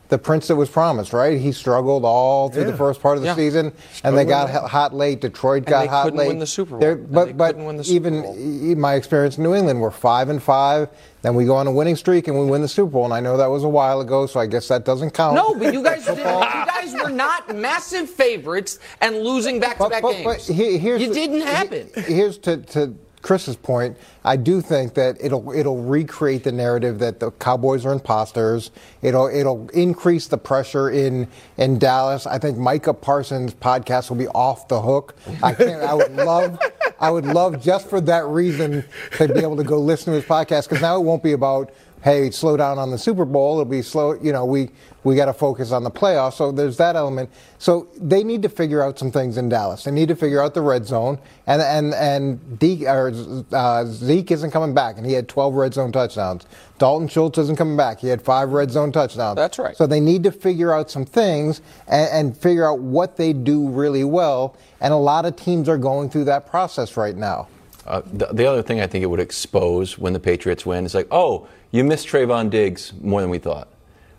the 0.09 0.19
prince 0.19 0.49
that 0.49 0.57
was 0.57 0.69
promised, 0.69 1.13
right? 1.13 1.39
He 1.41 1.53
struggled 1.53 2.05
all 2.05 2.49
through 2.51 2.65
the 2.65 2.77
first 2.77 3.01
part 3.01 3.17
of 3.17 3.23
the 3.23 3.29
Yeah. 3.29 3.37
season, 3.37 3.73
and 4.03 4.17
they 4.19 4.25
got 4.25 4.51
h- 4.51 4.69
hot 4.69 4.93
late. 4.93 5.21
Detroit 5.21 5.65
got 5.67 5.83
they 5.83 5.87
hot 5.87 6.05
couldn't 6.05 6.19
late. 6.19 6.27
win 6.29 6.39
the 6.41 6.47
Super 6.49 6.71
Bowl. 6.73 6.81
They're- 6.81 6.93
And 6.95 7.13
But 7.13 7.25
they 7.27 7.33
but 7.33 7.47
couldn't 7.49 7.65
win 7.67 7.77
the 7.77 7.85
Super 7.85 7.95
even 8.09 8.23
Bowl. 8.23 8.35
my 8.81 8.95
experience 8.95 9.37
in 9.39 9.45
New 9.45 9.55
England, 9.55 9.81
we're 9.81 9.93
five 9.93 10.29
and 10.29 10.43
five. 10.43 10.89
Then 11.23 11.35
we 11.35 11.45
go 11.45 11.55
on 11.57 11.67
a 11.67 11.73
winning 11.73 11.97
streak 11.97 12.29
and 12.29 12.39
we 12.39 12.47
win 12.47 12.63
the 12.63 12.69
Super 12.69 12.91
Bowl. 12.93 13.05
And 13.05 13.13
I 13.15 13.21
know 13.21 13.37
that 13.37 13.47
was 13.51 13.63
a 13.65 13.69
while 13.69 14.01
ago, 14.01 14.27
so 14.27 14.41
I 14.41 14.47
guess 14.47 14.69
that 14.69 14.85
doesn't 14.85 15.11
count. 15.11 15.35
No, 15.37 15.55
but 15.55 15.75
you 15.75 15.83
guys 15.83 16.05
did, 16.07 16.19
you 16.19 16.25
guys 16.25 16.95
were 16.95 17.11
not 17.11 17.55
massive 17.55 18.09
favorites 18.09 18.79
and 19.01 19.19
losing 19.19 19.61
back-to-back 19.61 20.03
but, 20.03 20.13
games. 20.13 20.25
but 20.25 20.41
he- 20.55 20.79
here's 20.79 21.03
it 21.03 21.13
didn't 21.13 21.37
he- 21.37 21.43
happen. 21.43 21.91
Here's 22.05 22.39
to, 22.39 22.57
to 22.59 22.95
Chris's 23.23 23.57
point. 23.57 23.99
I 24.25 24.37
do 24.37 24.63
think 24.63 24.95
that 24.95 25.19
it'll 25.21 25.53
it'll 25.53 25.83
recreate 25.83 26.43
the 26.45 26.53
narrative 26.53 26.99
that 27.01 27.21
the 27.21 27.31
Cowboys 27.33 27.85
are 27.85 27.93
imposters. 27.93 28.71
It'll 29.03 29.27
it'll 29.29 29.69
increase 29.71 30.27
the 30.27 30.39
pressure 30.39 30.89
in 30.91 31.29
in 31.59 31.79
Dallas. 31.79 32.27
I 32.27 32.39
think 32.39 32.57
Micah 32.57 32.95
Parsons' 32.95 33.53
podcast 33.53 34.09
will 34.09 34.17
be 34.17 34.29
off 34.29 34.69
the 34.69 34.81
hook. 34.81 35.15
I 35.43 35.53
can't. 35.53 35.83
I 35.83 35.93
would 35.93 36.17
love. 36.17 36.59
I 37.01 37.11
would 37.11 37.25
love 37.25 37.63
just 37.63 37.89
for 37.89 38.01
that 38.03 38.27
reason 38.27 38.85
to 39.17 39.29
be 39.29 39.41
able 39.41 39.57
to 39.57 39.65
go 39.65 39.79
listen 39.79 40.13
to 40.13 40.21
his 40.21 40.25
podcast 40.25 40.69
because 40.69 40.83
now 40.83 40.97
it 40.97 41.03
won't 41.03 41.23
be 41.23 41.33
about 41.33 41.73
hey 42.03 42.31
slow 42.31 42.57
down 42.57 42.79
on 42.79 42.91
the 42.91 42.99
Super 42.99 43.25
Bowl. 43.25 43.61
It'll 43.61 43.71
be 43.71 43.83
slow. 43.83 44.15
You 44.15 44.33
know 44.33 44.45
we 44.45 44.71
we 45.03 45.17
got 45.17 45.27
to 45.27 45.33
focus 45.33 45.73
on 45.73 45.83
the 45.83 45.91
playoffs. 45.91 46.35
So 46.35 46.53
there's 46.53 46.77
that 46.77 46.97
element. 46.97 47.31
So 47.59 47.89
they 47.97 48.23
need 48.23 48.43
to 48.43 48.49
figure 48.49 48.83
out 48.83 48.99
some 48.99 49.11
things 49.11 49.37
in 49.37 49.49
Dallas. 49.49 49.85
They 49.85 49.91
need 49.91 50.09
to 50.09 50.17
figure 50.17 50.43
out 50.43 50.55
the 50.55 50.61
red 50.61 50.87
zone. 50.87 51.19
And 51.47 51.63
and 51.63 51.95
and 51.95 52.59
Deke, 52.59 52.83
or, 52.83 53.13
uh, 53.53 53.85
Zeke 53.87 54.31
isn't 54.31 54.51
coming 54.51 54.75
back, 54.75 54.99
and 54.99 55.07
he 55.07 55.13
had 55.13 55.29
12 55.29 55.55
red 55.55 55.75
zone 55.75 55.93
touchdowns. 55.93 56.47
Dalton 56.79 57.09
Schultz 57.09 57.39
isn't 57.39 57.57
coming 57.57 57.77
back. 57.77 58.01
He 58.01 58.09
had 58.09 58.23
five 58.23 58.51
red 58.51 58.71
zone 58.71 58.93
touchdowns. 58.93 59.37
That's 59.37 59.59
right. 59.59 59.77
So 59.77 59.87
they 59.87 60.01
need 60.01 60.23
to 60.25 60.33
figure 60.33 60.73
out 60.73 60.91
some 60.91 61.05
things 61.05 61.61
and, 61.89 62.11
and 62.11 62.37
figure 62.37 62.67
out 62.67 62.81
what 62.81 63.17
they 63.17 63.33
do 63.33 63.69
really 63.69 64.05
well. 64.05 64.57
And 64.81 64.93
a 64.93 64.97
lot 64.97 65.27
of 65.27 65.37
teams 65.37 65.69
are 65.69 65.79
going 65.79 66.09
through 66.09 66.25
that 66.25 66.47
process 66.49 66.97
right 66.97 67.17
now. 67.17 67.49
Uh, 67.87 68.03
the, 68.13 68.27
the 68.27 68.47
other 68.47 68.63
thing 68.63 68.81
I 68.81 68.87
think 68.87 69.03
it 69.03 69.07
would 69.07 69.21
expose 69.21 69.99
when 69.99 70.13
the 70.13 70.21
Patriots 70.21 70.65
win 70.65 70.85
is 70.85 70.95
like, 70.95 71.09
oh, 71.11 71.49
you 71.71 71.85
missed 71.85 72.07
Trevon 72.09 72.51
Diggs 72.51 72.93
more 73.01 73.21
than 73.21 73.31
we 73.31 73.39
thought. 73.39 73.69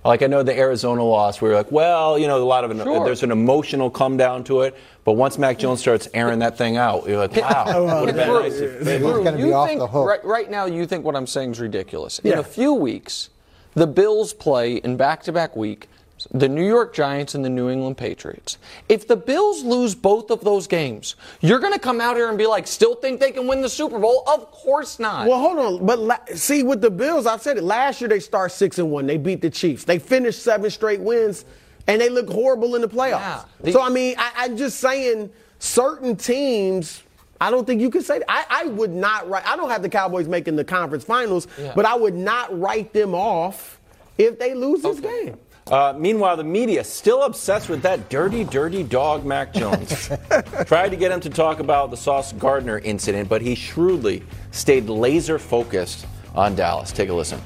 Like 0.03 0.23
I 0.23 0.27
know 0.27 0.41
the 0.41 0.57
Arizona 0.57 1.03
loss, 1.03 1.41
we 1.41 1.49
were 1.49 1.53
like, 1.55 1.71
well, 1.71 2.17
you 2.17 2.25
know, 2.25 2.41
a 2.41 2.43
lot 2.43 2.63
of 2.63 2.71
an, 2.71 2.79
Sure. 2.79 3.05
there's 3.05 3.21
an 3.21 3.31
emotional 3.31 3.91
come 3.91 4.17
down 4.17 4.43
to 4.45 4.61
it. 4.61 4.75
But 5.03 5.13
once 5.13 5.37
Mac 5.37 5.59
Jones 5.59 5.79
starts 5.79 6.07
airing 6.15 6.39
that 6.39 6.57
thing 6.57 6.75
out, 6.77 7.07
you're 7.07 7.17
like, 7.19 7.35
wow, 7.35 7.99
would 8.01 8.07
have 8.09 8.15
been 8.15 8.27
nice 8.27 8.53
if 8.55 8.79
He's 8.87 8.97
Drew, 8.99 9.23
gonna 9.23 9.37
be 9.37 9.43
you 9.43 9.53
off 9.53 9.67
think 9.67 9.79
the 9.79 9.87
hook. 9.87 10.07
Right, 10.07 10.23
right 10.25 10.49
now, 10.49 10.65
you 10.65 10.87
think 10.87 11.05
what 11.05 11.15
I'm 11.15 11.27
saying 11.27 11.51
is 11.51 11.59
ridiculous. 11.59 12.17
In 12.19 12.39
a 12.39 12.43
few 12.43 12.73
weeks, 12.73 13.29
the 13.75 13.85
Bills 13.85 14.33
play 14.33 14.77
in 14.77 14.97
back-to-back 14.97 15.55
week 15.55 15.87
the 16.31 16.47
New 16.47 16.65
York 16.67 16.93
Giants 16.93 17.33
and 17.35 17.43
the 17.43 17.49
New 17.49 17.69
England 17.69 17.97
Patriots. 17.97 18.57
If 18.89 19.07
the 19.07 19.15
Bills 19.15 19.63
lose 19.63 19.95
both 19.95 20.29
of 20.31 20.41
those 20.43 20.67
games, 20.67 21.15
you're 21.41 21.59
going 21.59 21.73
to 21.73 21.79
come 21.79 21.99
out 22.01 22.15
here 22.15 22.29
and 22.29 22.37
be 22.37 22.45
like, 22.47 22.67
still 22.67 22.95
think 22.95 23.19
they 23.19 23.31
can 23.31 23.47
win 23.47 23.61
the 23.61 23.69
Super 23.69 23.97
Bowl? 23.99 24.23
Of 24.27 24.51
course 24.51 24.99
not. 24.99 25.27
Well, 25.27 25.39
hold 25.39 25.57
on. 25.59 25.85
But 25.85 25.99
la- 25.99 26.19
see, 26.35 26.63
with 26.63 26.81
the 26.81 26.91
Bills, 26.91 27.25
I've 27.25 27.41
said 27.41 27.57
it. 27.57 27.63
Last 27.63 28.01
year 28.01 28.07
they 28.09 28.19
start 28.19 28.51
six 28.51 28.77
and 28.79 28.91
one. 28.91 29.07
They 29.07 29.17
beat 29.17 29.41
the 29.41 29.49
Chiefs. 29.49 29.83
They 29.85 29.99
finished 29.99 30.43
seven 30.43 30.69
straight 30.69 30.99
wins, 31.01 31.45
and 31.87 31.99
they 31.99 32.09
look 32.09 32.29
horrible 32.29 32.75
in 32.75 32.81
the 32.81 32.89
playoffs. 32.89 33.19
Yeah. 33.19 33.43
The- 33.61 33.71
so 33.71 33.81
I 33.81 33.89
mean, 33.89 34.15
I, 34.17 34.31
I'm 34.37 34.57
just 34.57 34.79
saying, 34.79 35.29
certain 35.59 36.15
teams. 36.15 37.03
I 37.39 37.49
don't 37.49 37.65
think 37.65 37.81
you 37.81 37.89
can 37.89 38.03
say 38.03 38.19
that. 38.19 38.25
I, 38.29 38.45
I 38.49 38.65
would 38.65 38.91
not 38.91 39.27
write. 39.27 39.47
I 39.47 39.55
don't 39.55 39.69
have 39.71 39.81
the 39.81 39.89
Cowboys 39.89 40.27
making 40.27 40.55
the 40.57 40.63
conference 40.63 41.03
finals, 41.03 41.47
Yeah. 41.59 41.73
but 41.75 41.85
I 41.85 41.95
would 41.95 42.13
not 42.13 42.57
write 42.59 42.93
them 42.93 43.15
off 43.15 43.79
if 44.19 44.37
they 44.37 44.53
lose 44.53 44.83
this 44.83 44.99
game. 44.99 45.37
Uh, 45.67 45.93
meanwhile, 45.97 46.35
the 46.35 46.43
media 46.43 46.83
still 46.83 47.23
obsessed 47.23 47.69
with 47.69 47.81
that 47.83 48.09
dirty, 48.09 48.43
dirty 48.43 48.83
dog, 48.83 49.25
Mac 49.25 49.53
Jones. 49.53 50.09
Tried 50.65 50.89
to 50.89 50.97
get 50.97 51.11
him 51.11 51.19
to 51.21 51.29
talk 51.29 51.59
about 51.59 51.91
the 51.91 51.97
Sauce 51.97 52.33
Gardner 52.33 52.79
incident, 52.79 53.29
but 53.29 53.41
he 53.41 53.55
shrewdly 53.55 54.23
stayed 54.51 54.87
laser 54.89 55.37
focused 55.39 56.07
on 56.35 56.55
Dallas. 56.55 56.91
Take 56.91 57.09
a 57.09 57.13
listen. 57.13 57.39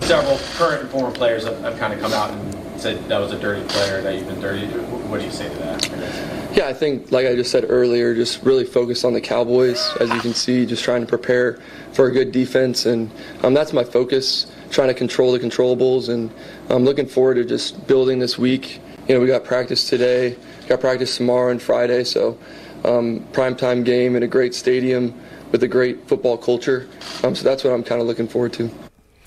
several 0.00 0.38
current 0.54 0.82
and 0.82 0.90
former 0.90 1.10
players 1.10 1.44
have, 1.44 1.58
have 1.60 1.78
kind 1.78 1.92
of 1.92 2.00
come 2.00 2.12
out 2.12 2.30
and 2.30 2.80
said 2.80 3.06
that 3.08 3.18
was 3.18 3.32
a 3.32 3.38
dirty 3.38 3.66
player, 3.68 4.00
that 4.00 4.14
you've 4.14 4.28
been 4.28 4.40
dirty. 4.40 4.66
What 5.08 5.18
do 5.18 5.26
you 5.26 5.32
say 5.32 5.48
to 5.48 5.54
that? 5.56 6.56
Yeah, 6.56 6.68
I 6.68 6.72
think, 6.72 7.10
like 7.12 7.26
I 7.26 7.34
just 7.34 7.50
said 7.50 7.66
earlier, 7.68 8.14
just 8.14 8.42
really 8.42 8.64
focused 8.64 9.04
on 9.04 9.12
the 9.12 9.20
Cowboys. 9.20 9.94
As 10.00 10.10
you 10.10 10.20
can 10.20 10.32
see, 10.32 10.64
just 10.64 10.84
trying 10.84 11.00
to 11.00 11.06
prepare 11.06 11.60
for 11.92 12.06
a 12.06 12.12
good 12.12 12.32
defense, 12.32 12.86
and 12.86 13.10
um, 13.42 13.52
that's 13.52 13.72
my 13.72 13.84
focus. 13.84 14.46
Trying 14.70 14.88
to 14.88 14.94
control 14.94 15.32
the 15.32 15.38
controllables, 15.38 16.08
and 16.08 16.30
I'm 16.68 16.84
looking 16.84 17.06
forward 17.06 17.34
to 17.34 17.44
just 17.44 17.86
building 17.86 18.18
this 18.18 18.38
week. 18.38 18.80
You 19.08 19.14
know, 19.14 19.20
we 19.20 19.26
got 19.26 19.42
practice 19.42 19.88
today, 19.88 20.36
got 20.68 20.80
practice 20.80 21.16
tomorrow 21.16 21.50
and 21.50 21.60
Friday, 21.60 22.04
so 22.04 22.38
um, 22.84 23.20
primetime 23.32 23.84
game 23.84 24.14
in 24.14 24.22
a 24.22 24.28
great 24.28 24.54
stadium 24.54 25.18
with 25.50 25.62
a 25.62 25.68
great 25.68 26.06
football 26.06 26.36
culture. 26.36 26.86
Um, 27.24 27.34
so 27.34 27.44
that's 27.44 27.64
what 27.64 27.72
I'm 27.72 27.82
kind 27.82 28.00
of 28.00 28.06
looking 28.06 28.28
forward 28.28 28.52
to. 28.54 28.70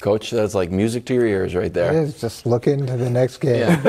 Coach, 0.02 0.32
that's 0.32 0.54
like 0.56 0.72
music 0.72 1.06
to 1.06 1.14
your 1.14 1.26
ears 1.26 1.56
right 1.56 1.74
there. 1.74 1.94
there. 1.94 2.04
is 2.04 2.20
just 2.20 2.46
looking 2.46 2.86
to 2.88 2.98
the 2.98 3.10
next 3.10 3.38
game. 3.38 3.70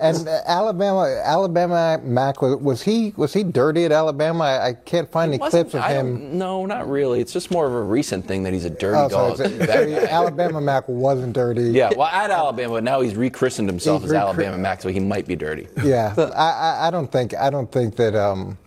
and 0.00 0.28
uh, 0.28 0.40
Alabama, 0.46 1.20
Alabama, 1.24 2.00
Mac 2.02 2.42
was, 2.42 2.56
was 2.56 2.82
he 2.82 3.14
was 3.16 3.32
he 3.32 3.44
dirty 3.44 3.84
at 3.84 3.92
Alabama? 3.92 4.44
I, 4.44 4.68
I 4.68 4.72
can't 4.74 5.10
find 5.10 5.32
any 5.32 5.38
clips 5.38 5.74
of 5.74 5.80
I 5.80 5.92
him. 5.94 6.36
No, 6.36 6.66
not 6.66 6.88
really. 6.88 7.20
It's 7.20 7.32
just 7.32 7.50
more 7.50 7.66
of 7.66 7.72
a 7.72 7.82
recent 7.82 8.26
thing 8.26 8.42
that 8.42 8.52
he's 8.52 8.64
a 8.64 8.70
dirty 8.70 8.98
Oh, 8.98 9.08
so 9.08 9.36
dog. 9.36 9.40
it's- 9.40 10.00
so 10.00 10.06
Alabama 10.08 10.60
Mac 10.60 10.88
wasn't 10.88 11.32
dirty. 11.32 11.70
yeah, 11.70 11.92
well, 11.96 12.08
at 12.08 12.30
Alabama, 12.30 12.74
but 12.74 12.84
now 12.84 13.00
he's 13.00 13.14
rechristened 13.14 13.68
himself 13.68 14.02
He's 14.02 14.10
as 14.10 14.16
Alabama 14.16 14.58
Mac, 14.58 14.82
so 14.82 14.88
he 14.88 15.00
might 15.00 15.26
be 15.26 15.36
dirty. 15.36 15.68
Yeah, 15.82 16.14
I, 16.36 16.88
I, 16.88 16.90
don't 16.90 17.10
think 17.10 17.34
I 17.34 17.50
don't 17.50 17.70
think 17.70 17.96
that. 17.96 18.14
Um, 18.14 18.58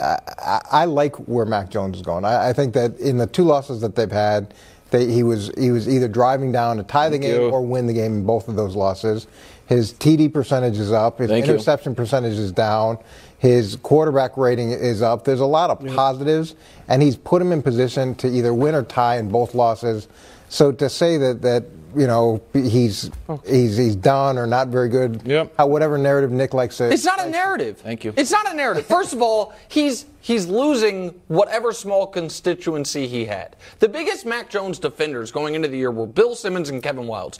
I, 0.00 0.18
I, 0.38 0.60
I 0.70 0.84
like 0.84 1.16
where 1.16 1.46
Mac 1.46 1.70
Jones 1.70 1.96
is 1.96 2.02
going. 2.02 2.24
I, 2.24 2.50
I 2.50 2.52
think 2.52 2.74
that 2.74 2.98
in 2.98 3.16
the 3.16 3.26
two 3.26 3.44
losses 3.44 3.80
that 3.80 3.94
they've 3.94 4.10
had, 4.10 4.54
they, 4.92 5.10
he 5.10 5.22
was 5.24 5.50
he 5.58 5.70
was 5.72 5.88
either 5.88 6.06
driving 6.06 6.52
down 6.52 6.76
to 6.76 6.84
tie 6.84 7.08
the 7.08 7.18
game 7.18 7.40
you. 7.40 7.48
or 7.50 7.60
win 7.60 7.86
the 7.88 7.92
game 7.92 8.12
in 8.18 8.24
both 8.24 8.46
of 8.46 8.54
those 8.54 8.76
losses. 8.76 9.26
His 9.66 9.92
TD 9.94 10.32
percentage 10.32 10.78
is 10.78 10.92
up. 10.92 11.18
His 11.18 11.28
Thank 11.28 11.46
you. 11.46 11.52
interception 11.54 11.94
percentage 11.94 12.34
is 12.38 12.52
down. 12.52 12.98
His 13.38 13.76
quarterback 13.76 14.36
rating 14.36 14.70
is 14.70 15.02
up. 15.02 15.24
There's 15.24 15.40
a 15.40 15.46
lot 15.46 15.70
of 15.70 15.84
positives, 15.96 16.54
and 16.88 17.02
he's 17.02 17.16
put 17.16 17.42
him 17.42 17.50
in 17.52 17.62
position 17.62 18.14
to 18.16 18.28
either 18.28 18.54
win 18.54 18.74
or 18.74 18.82
tie 18.84 19.16
in 19.18 19.28
both 19.30 19.54
losses. 19.54 20.06
So 20.48 20.70
to 20.72 20.88
say 20.88 21.16
that 21.16 21.42
that 21.42 21.64
you 21.96 22.06
know 22.06 22.40
he's 22.52 23.10
he's 23.46 23.76
he's 23.76 23.96
done 23.96 24.36
or 24.38 24.46
not 24.46 24.68
very 24.68 24.88
good, 24.90 25.22
Yep. 25.24 25.54
uh, 25.60 25.66
whatever 25.66 25.96
narrative 25.98 26.30
Nick 26.30 26.52
likes 26.54 26.76
to. 26.76 26.90
It's 26.92 27.04
not 27.04 27.20
a 27.24 27.28
narrative. 27.30 27.78
Thank 27.78 28.04
you. 28.04 28.12
It's 28.16 28.30
not 28.30 28.50
a 28.52 28.54
narrative. 28.54 28.86
First 28.86 29.12
of 29.14 29.22
all, 29.22 29.54
he's 29.68 30.04
he's 30.22 30.46
losing 30.46 31.08
whatever 31.28 31.72
small 31.72 32.06
constituency 32.06 33.06
he 33.06 33.26
had. 33.26 33.56
The 33.80 33.88
biggest 33.88 34.24
Mac 34.24 34.48
Jones 34.48 34.78
defenders 34.78 35.30
going 35.30 35.54
into 35.54 35.68
the 35.68 35.76
year 35.76 35.90
were 35.90 36.06
Bill 36.06 36.34
Simmons 36.34 36.70
and 36.70 36.82
Kevin 36.82 37.04
Wildes. 37.04 37.38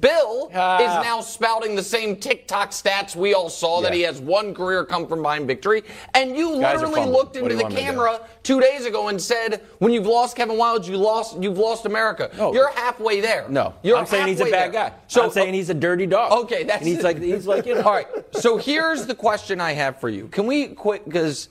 Bill 0.00 0.50
Ah. 0.54 0.78
is 0.78 1.04
now 1.04 1.20
spouting 1.20 1.74
the 1.74 1.82
same 1.82 2.16
TikTok 2.16 2.70
stats 2.70 3.14
we 3.16 3.34
all 3.34 3.48
saw 3.50 3.80
that 3.82 3.92
he 3.92 4.02
has 4.02 4.20
one 4.20 4.54
career 4.54 4.84
come 4.84 5.06
from 5.06 5.22
behind 5.22 5.46
victory, 5.46 5.82
and 6.14 6.36
you 6.36 6.60
Guys 6.60 6.80
literally 6.80 7.04
looked 7.10 7.36
into 7.36 7.54
the 7.56 7.62
want 7.62 7.74
me 7.74 7.80
to 7.80 7.86
do? 7.86 7.92
camera 7.92 8.20
two 8.42 8.60
days 8.60 8.86
ago 8.86 9.08
and 9.08 9.20
said, 9.20 9.60
"When 9.78 9.92
you've 9.92 10.06
lost 10.06 10.36
Kevin 10.36 10.56
Wildes, 10.56 10.86
you 10.86 10.96
lost 10.96 11.36
you've 11.42 11.58
lost 11.58 11.84
America." 11.86 12.30
No. 12.38 12.52
You're 12.54 12.70
halfway 12.70 13.20
there. 13.20 13.46
No, 13.48 13.74
You're 13.82 13.98
I'm 13.98 14.06
saying 14.06 14.28
he's 14.28 14.40
a 14.40 14.44
bad 14.44 14.72
there. 14.72 14.90
guy. 14.90 14.92
So 15.08 15.24
I'm 15.24 15.30
saying 15.30 15.54
he's 15.54 15.70
a 15.70 15.74
dirty 15.74 16.06
dog. 16.06 16.32
Okay, 16.44 16.62
that's 16.62 16.78
and 16.82 16.88
he's 16.88 17.02
like 17.02 17.20
he's 17.20 17.46
like 17.46 17.66
you 17.66 17.74
know. 17.74 17.82
All 17.86 17.92
right. 17.92 18.06
So 18.32 18.56
here's 18.56 19.06
the 19.06 19.14
question 19.14 19.60
I 19.60 19.72
have 19.72 20.00
for 20.00 20.08
you. 20.08 20.28
Can 20.28 20.46
we 20.46 20.68
quit? 20.68 21.04
Because 21.04 21.48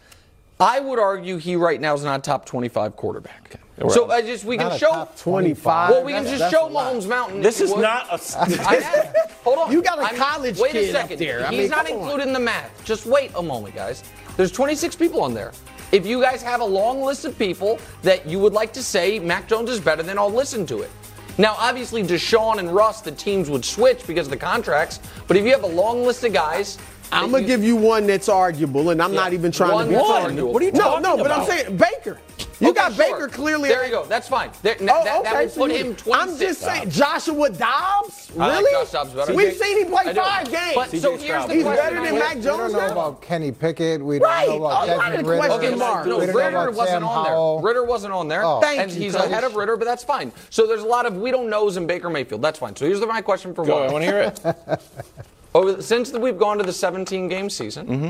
I 0.60 0.80
would 0.80 1.00
argue 1.00 1.38
he 1.38 1.56
right 1.56 1.80
now 1.82 1.94
is 1.94 2.04
not 2.04 2.20
a 2.20 2.22
top 2.24 2.46
25 2.46 2.96
quarterback. 2.96 3.60
So 3.90 4.10
I 4.10 4.22
just 4.22 4.46
we 4.46 4.56
Not 4.56 4.72
can 4.72 4.80
show 4.80 5.10
25. 5.18 5.90
Well, 5.90 6.04
we 6.06 6.14
can 6.14 6.24
just 6.26 6.50
show 6.50 6.68
a. 6.68 6.70
Mahomes 6.72 7.10
Mountain. 7.10 7.42
This 7.42 7.60
is 7.60 7.70
you 7.72 7.76
would. 7.76 7.82
not 7.82 8.08
a. 8.10 8.14
I 8.40 9.14
hold 9.44 9.58
on. 9.58 9.72
You 9.74 9.82
got 9.82 10.00
a 10.00 10.04
I'm- 10.04 10.16
college 10.16 10.58
wait 10.58 10.72
kid 10.72 10.96
a 10.96 10.98
up 10.98 11.02
second. 11.10 11.20
there. 11.20 11.46
I 11.46 11.50
He's 11.52 11.60
mean, 11.60 11.70
not 11.72 11.86
come 11.86 11.98
on. 11.98 12.02
included 12.04 12.28
in 12.28 12.34
the 12.34 12.40
math. 12.40 12.86
Just 12.86 13.06
wait 13.06 13.32
a 13.36 13.44
moment, 13.44 13.76
guys. 13.76 14.06
There's 14.38 14.52
26 14.54 14.96
people 14.96 15.22
on 15.22 15.34
there. 15.34 15.52
If 15.92 16.06
you 16.06 16.22
guys 16.22 16.42
have 16.42 16.62
a 16.62 16.66
long 16.66 17.02
list 17.02 17.26
of 17.26 17.38
people 17.38 17.78
that 18.02 18.26
you 18.26 18.40
would 18.40 18.54
like 18.54 18.72
to 18.74 18.84
say 18.84 19.20
Mac 19.20 19.50
Jones 19.50 19.70
is 19.70 19.82
better, 19.82 20.04
then 20.04 20.18
I'll 20.18 20.32
listen 20.32 20.66
to 20.68 20.82
it. 20.82 20.90
Now, 21.38 21.56
obviously, 21.60 22.02
Deshaun 22.02 22.60
and 22.60 22.74
Russ, 22.74 23.02
the 23.02 23.12
teams 23.12 23.50
would 23.50 23.66
switch 23.66 24.08
because 24.08 24.28
of 24.28 24.32
the 24.32 24.38
contracts. 24.38 25.02
But 25.28 25.36
if 25.36 25.44
you 25.44 25.52
have 25.52 25.64
a 25.64 25.68
long 25.68 26.04
list 26.04 26.24
of 26.24 26.32
guys 26.32 26.78
I'm 27.12 27.32
gonna 27.32 27.44
give 27.46 27.64
you 27.64 27.76
one 27.76 28.08
that's 28.08 28.28
arguable, 28.30 28.90
and 28.90 29.02
I'm 29.02 29.14
Yeah. 29.14 29.20
not 29.22 29.34
even 29.34 29.52
trying 29.52 29.72
One 29.72 29.86
to 29.86 29.90
be 29.90 29.96
that's 29.96 30.08
funny. 30.08 30.24
arguable. 30.26 30.54
What 30.54 30.62
are 30.62 30.66
you 30.66 30.72
no, 30.72 30.80
talking 30.80 31.04
no, 31.04 31.16
no, 31.16 31.24
but 31.24 31.32
I'm 31.32 31.46
saying 31.46 31.78
Baker. 31.78 32.20
You 32.60 32.70
Okay, 32.70 32.76
got 32.80 32.94
sure. 32.94 33.06
Baker 33.18 33.28
clearly. 33.28 33.68
There 33.68 33.84
you 33.84 33.92
go. 33.92 34.06
That's 34.06 34.30
fine. 34.30 34.50
There, 34.62 34.78
Oh, 34.80 34.86
that, 34.86 35.04
that, 35.04 35.20
okay. 35.20 35.30
that 35.32 35.44
would 35.44 35.56
put 35.56 35.72
him 35.72 35.94
26. 35.96 36.08
I'm 36.22 36.40
just 36.40 36.62
saying, 36.62 36.90
Joshua 36.90 37.50
Dobbs. 37.50 38.32
I 38.34 38.48
like 38.48 38.58
Really? 38.60 38.72
Josh 38.72 38.92
Dobbs 38.92 39.12
better. 39.12 39.34
We've 39.34 39.54
seen 39.58 39.80
him 39.86 39.92
play 39.92 40.14
five 40.14 40.50
games. 40.50 40.72
But 40.74 40.90
so 40.92 41.12
here's 41.12 41.24
Stroud. 41.24 41.50
the 41.50 41.54
He's 41.54 41.64
question. 41.64 41.84
better 41.84 42.02
than 42.02 42.14
We- 42.14 42.20
Mac 42.20 42.36
We 42.36 42.42
Jones 42.42 42.58
don't 42.58 42.72
know 42.72 42.80
now? 42.88 42.92
about 42.94 43.22
Kenny 43.22 43.52
Pickett. 43.52 44.02
We 44.02 44.20
Right. 44.20 44.46
don't 44.46 44.60
know 44.60 44.66
A 44.66 44.68
about 44.68 44.88
lot 44.88 44.90
of 44.90 45.04
Desmond 45.04 45.28
Ridder. 45.28 45.52
Okay, 45.54 45.76
marks. 45.76 46.08
no, 46.08 46.18
We 46.18 46.26
don't 46.28 46.36
Ridder 46.36 46.72
wasn't 46.72 47.04
on 47.04 47.24
there. 47.26 47.68
Ridder 47.68 47.84
wasn't 47.84 48.14
on 48.14 48.28
there, 48.30 48.44
Oh. 48.46 48.60
Thank 48.62 48.80
and 48.80 48.92
you, 48.94 49.02
he's 49.02 49.16
Coach. 49.16 49.26
ahead 49.26 49.44
of 49.44 49.56
Ridder, 49.58 49.76
but 49.76 49.86
that's 49.86 50.04
fine. 50.06 50.32
So 50.50 50.66
there's 50.66 50.84
a 50.84 50.88
lot 50.88 51.06
of 51.06 51.18
we 51.18 51.32
don't 51.32 51.50
knows 51.50 51.76
in 51.76 51.86
Baker 51.88 52.10
Mayfield. 52.10 52.42
That's 52.42 52.60
fine. 52.60 52.74
So 52.78 52.86
here's 52.86 53.02
the, 53.02 53.06
my 53.08 53.22
question 53.22 53.54
for 53.54 53.66
Go, 53.66 53.84
I 53.84 53.92
want 53.92 54.06
to 54.06 54.10
hear 54.10 54.20
it. 54.22 54.80
Over, 55.56 55.82
since 55.82 56.12
we've 56.12 56.38
gone 56.38 56.58
to 56.58 56.64
the 56.66 56.74
17 56.74 57.30
game 57.30 57.50
season, 57.50 57.88
Mm-hmm. 57.88 58.10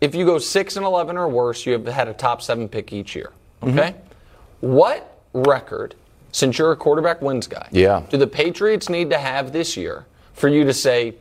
if 0.00 0.14
you 0.14 0.24
go 0.24 0.38
6 0.38 0.76
and 0.76 0.86
11 0.86 1.18
or 1.18 1.28
worse, 1.28 1.66
you 1.66 1.72
have 1.74 1.86
had 1.86 2.08
a 2.08 2.14
top 2.14 2.40
seven 2.40 2.68
pick 2.68 2.90
each 2.92 3.14
year. 3.14 3.32
Mm-hmm. 3.62 3.78
Okay? 3.78 3.94
What 4.60 5.20
record, 5.34 5.94
since 6.32 6.56
you're 6.58 6.72
a 6.72 6.76
quarterback 6.76 7.20
wins 7.20 7.46
guy, 7.46 7.68
Yeah. 7.70 8.02
do 8.08 8.16
the 8.16 8.26
Patriots 8.26 8.88
need 8.88 9.10
to 9.10 9.18
have 9.18 9.52
this 9.52 9.76
year 9.76 10.06
for 10.32 10.48
you 10.48 10.64
to 10.64 10.72
say, 10.72 11.14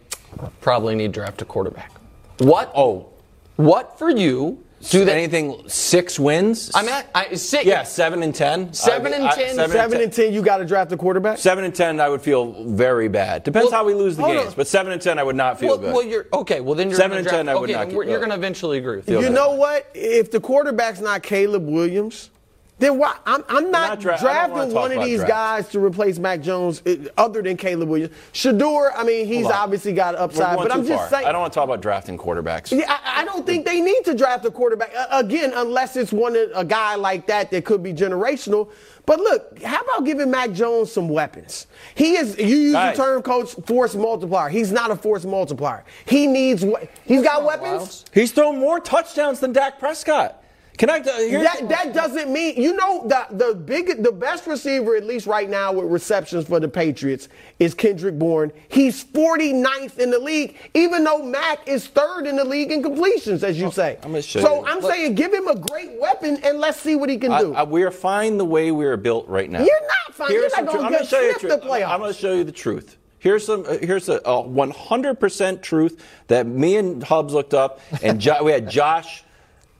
probably 0.61 0.95
need 0.95 1.13
to 1.13 1.19
draft 1.19 1.41
a 1.41 1.45
quarterback? 1.45 1.91
What? 2.39 2.71
Oh. 2.73 3.09
What 3.57 3.99
for 3.99 4.09
you 4.09 4.63
do 4.89 5.05
they. 5.05 5.13
Anything 5.13 5.67
six 5.67 6.19
wins? 6.19 6.71
I'm 6.75 6.87
at 6.89 7.09
I, 7.15 7.33
six. 7.35 7.65
yeah, 7.65 7.83
seven 7.83 8.23
and 8.23 8.33
ten. 8.33 8.73
Seven 8.73 9.13
I- 9.13 9.15
and 9.15 9.25
I- 9.25 9.35
10. 9.35 9.55
Seven 9.69 10.01
and 10.01 10.11
ten, 10.13 10.33
you 10.33 10.41
got 10.41 10.57
to 10.57 10.65
draft 10.65 10.91
a 10.91 10.97
quarterback. 10.97 11.37
Seven 11.37 11.63
and 11.63 11.73
ten, 11.75 11.99
I 11.99 12.09
would 12.09 12.21
feel 12.21 12.53
very 12.73 13.07
bad. 13.07 13.43
Depends 13.43 13.71
Well, 13.71 13.79
how 13.79 13.85
we 13.85 13.93
lose 13.93 14.17
the 14.17 14.23
games, 14.23 14.47
on. 14.47 14.53
but 14.55 14.67
seven 14.67 14.91
and 14.91 15.01
ten, 15.01 15.17
I 15.19 15.23
would 15.23 15.35
not 15.35 15.59
feel 15.59 15.69
Well, 15.69 15.77
good. 15.77 15.93
well, 15.93 16.03
you're 16.03 16.25
okay. 16.33 16.59
Well, 16.61 16.75
then 16.75 16.89
you're 16.89 16.97
Seven 16.97 17.11
gonna 17.11 17.19
and 17.19 17.27
draft, 17.27 17.37
10, 17.37 17.49
I 17.49 17.55
would 17.55 17.63
okay, 17.69 17.73
not 17.73 17.87
then 17.89 18.07
You're 18.09 18.19
going 18.19 18.29
to 18.29 18.35
eventually 18.35 18.77
agree 18.77 18.97
with 18.97 19.09
you. 19.09 19.21
You 19.21 19.29
know 19.29 19.51
what? 19.55 19.87
If 19.93 20.31
the 20.31 20.39
quarterback's 20.39 20.99
not 21.01 21.23
Caleb 21.23 21.67
Williams, 21.67 22.29
then 22.77 22.97
why? 22.97 23.15
I'm, 23.25 23.41
I'm 23.47 23.71
not, 23.71 23.88
not 23.88 23.99
dra- 24.01 24.15
I 24.15 24.47
don't 24.47 24.51
wanna 24.51 24.71
drafting 24.71 24.73
one 24.75 24.91
of 24.91 25.03
these 25.05 25.19
draft. 25.19 25.29
guys 25.29 25.69
to 25.69 25.79
replace 25.79 26.19
Mac 26.19 26.41
Jones, 26.41 26.81
other 27.17 27.41
than 27.41 27.55
Caleb 27.55 27.88
Williams. 27.88 28.13
Shedeur, 28.33 28.91
I 28.93 29.03
mean, 29.05 29.25
he's 29.27 29.45
obviously 29.45 29.93
got 29.93 30.15
We're 30.15 30.19
upside, 30.21 30.57
but 30.57 30.71
I'm 30.73 30.85
just 30.85 30.99
far. 30.99 31.09
saying. 31.09 31.25
I 31.25 31.31
don't 31.31 31.39
want 31.41 31.53
to 31.53 31.55
talk 31.57 31.63
about 31.63 31.81
drafting 31.81 32.17
quarterbacks. 32.17 32.77
Yeah, 32.77 32.85
I, 32.89 33.21
I 33.21 33.25
don't 33.25 33.45
think 33.45 33.65
they 33.65 33.79
need 33.79 34.03
to 34.05 34.13
draft 34.13 34.43
a 34.45 34.51
quarterback 34.51 34.91
uh, 34.95 35.07
again, 35.11 35.53
unless 35.55 35.95
it's 35.95 36.11
one 36.11 36.35
of- 36.35 36.49
a 36.53 36.65
guy 36.65 36.95
like 36.95 37.27
that 37.27 37.49
that 37.51 37.63
could 37.63 37.81
be 37.81 37.93
generational. 37.93 38.69
But 39.05 39.19
look, 39.19 39.61
how 39.61 39.81
about 39.81 40.03
giving 40.03 40.29
Mac 40.31 40.51
Jones 40.51 40.91
some 40.91 41.07
weapons? 41.07 41.67
He 41.93 42.15
is. 42.17 42.38
You 42.38 42.45
use 42.57 42.73
Guys. 42.73 42.97
the 42.97 43.03
term, 43.03 43.21
coach, 43.21 43.51
force 43.67 43.93
multiplier. 43.95 44.49
He's 44.49 44.71
not 44.71 44.89
a 44.91 44.95
force 44.95 45.23
multiplier. 45.23 45.85
He 46.05 46.27
needs. 46.27 46.65
we- 46.65 46.73
He's 47.05 47.21
got 47.21 47.43
weapons. 47.45 48.03
He's 48.13 48.31
thrown 48.33 48.59
more 48.59 48.79
touchdowns 48.79 49.39
than 49.39 49.53
Dak 49.53 49.79
Prescott. 49.79 50.41
Can 50.77 50.89
I? 50.89 50.99
uh, 50.99 51.17
Here's, 51.19 51.43
That, 51.43 51.69
that 51.69 51.93
doesn't 51.93 52.31
mean 52.31 52.61
you 52.61 52.75
know 52.75 53.07
the 53.07 53.27
the 53.31 53.55
big 53.55 54.03
the 54.03 54.11
best 54.11 54.45
receiver 54.47 54.95
at 54.95 55.05
least 55.05 55.25
right 55.27 55.49
now 55.49 55.71
with 55.71 55.85
receptions 55.91 56.47
for 56.47 56.59
the 56.59 56.67
Patriots 56.67 57.29
is 57.59 57.73
Kendrick 57.73 58.19
Bourne. 58.19 58.51
He's 58.67 59.03
49th 59.03 59.97
in 59.99 60.11
the 60.11 60.19
league, 60.19 60.57
even 60.73 61.03
though 61.03 61.23
Mac 61.23 61.67
is 61.67 61.88
third 61.88 62.27
in 62.27 62.35
the 62.35 62.43
league 62.45 62.71
in 62.71 62.83
completions, 62.83 63.43
as 63.43 63.59
you 63.59 63.71
say. 63.71 63.97
I'm 64.03 64.11
gonna 64.11 64.21
show 64.21 64.41
so 64.41 64.55
you. 64.61 64.65
I'm 64.67 64.79
Look. 64.79 64.91
saying 64.93 65.15
give 65.15 65.33
him 65.33 65.47
a 65.47 65.55
great 65.55 65.99
weapon 65.99 66.39
and 66.43 66.59
let's 66.59 66.79
see 66.79 66.95
what 66.95 67.09
he 67.09 67.17
can 67.17 67.31
I, 67.31 67.41
do. 67.41 67.53
I, 67.53 67.63
we 67.63 67.83
are 67.83 67.91
fine 67.91 68.38
the 68.38 68.45
way 68.45 68.71
we 68.71 68.85
are 68.85 68.97
built 68.97 69.27
right 69.27 69.49
now. 69.49 69.59
You're 69.63 69.81
not 69.81 70.15
fine. 70.15 70.31
You're 70.31 70.49
not 70.49 70.65
gonna 70.65 70.71
truth. 70.71 70.83
I'm 70.85 70.91
get 70.91 70.97
gonna 70.99 71.09
show 71.09 71.19
you 71.21 71.33
the 71.33 71.39
truth. 71.39 71.61
the 71.61 71.67
playoffs. 71.67 71.89
I'm 71.89 71.99
going 71.99 72.13
to 72.13 72.19
show 72.19 72.33
you 72.33 72.43
the 72.43 72.51
truth. 72.51 72.97
Here's 73.19 73.45
some. 73.45 73.65
uh, 73.67 73.77
Here's 73.81 74.07
a, 74.09 74.17
a 74.17 74.43
100% 74.43 75.61
truth 75.61 76.05
that 76.27 76.45
me 76.45 76.77
and 76.77 77.01
Hubs 77.03 77.33
looked 77.33 77.53
up, 77.53 77.79
and 78.03 78.19
jo- 78.21 78.43
we 78.43 78.51
had 78.51 78.69
Josh 78.69 79.23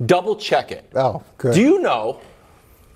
double 0.03 0.36
check 0.36 0.71
it. 0.71 0.89
Oh, 0.95 1.23
good. 1.38 1.53
Do 1.53 1.62
you 1.62 1.79
know 1.79 2.19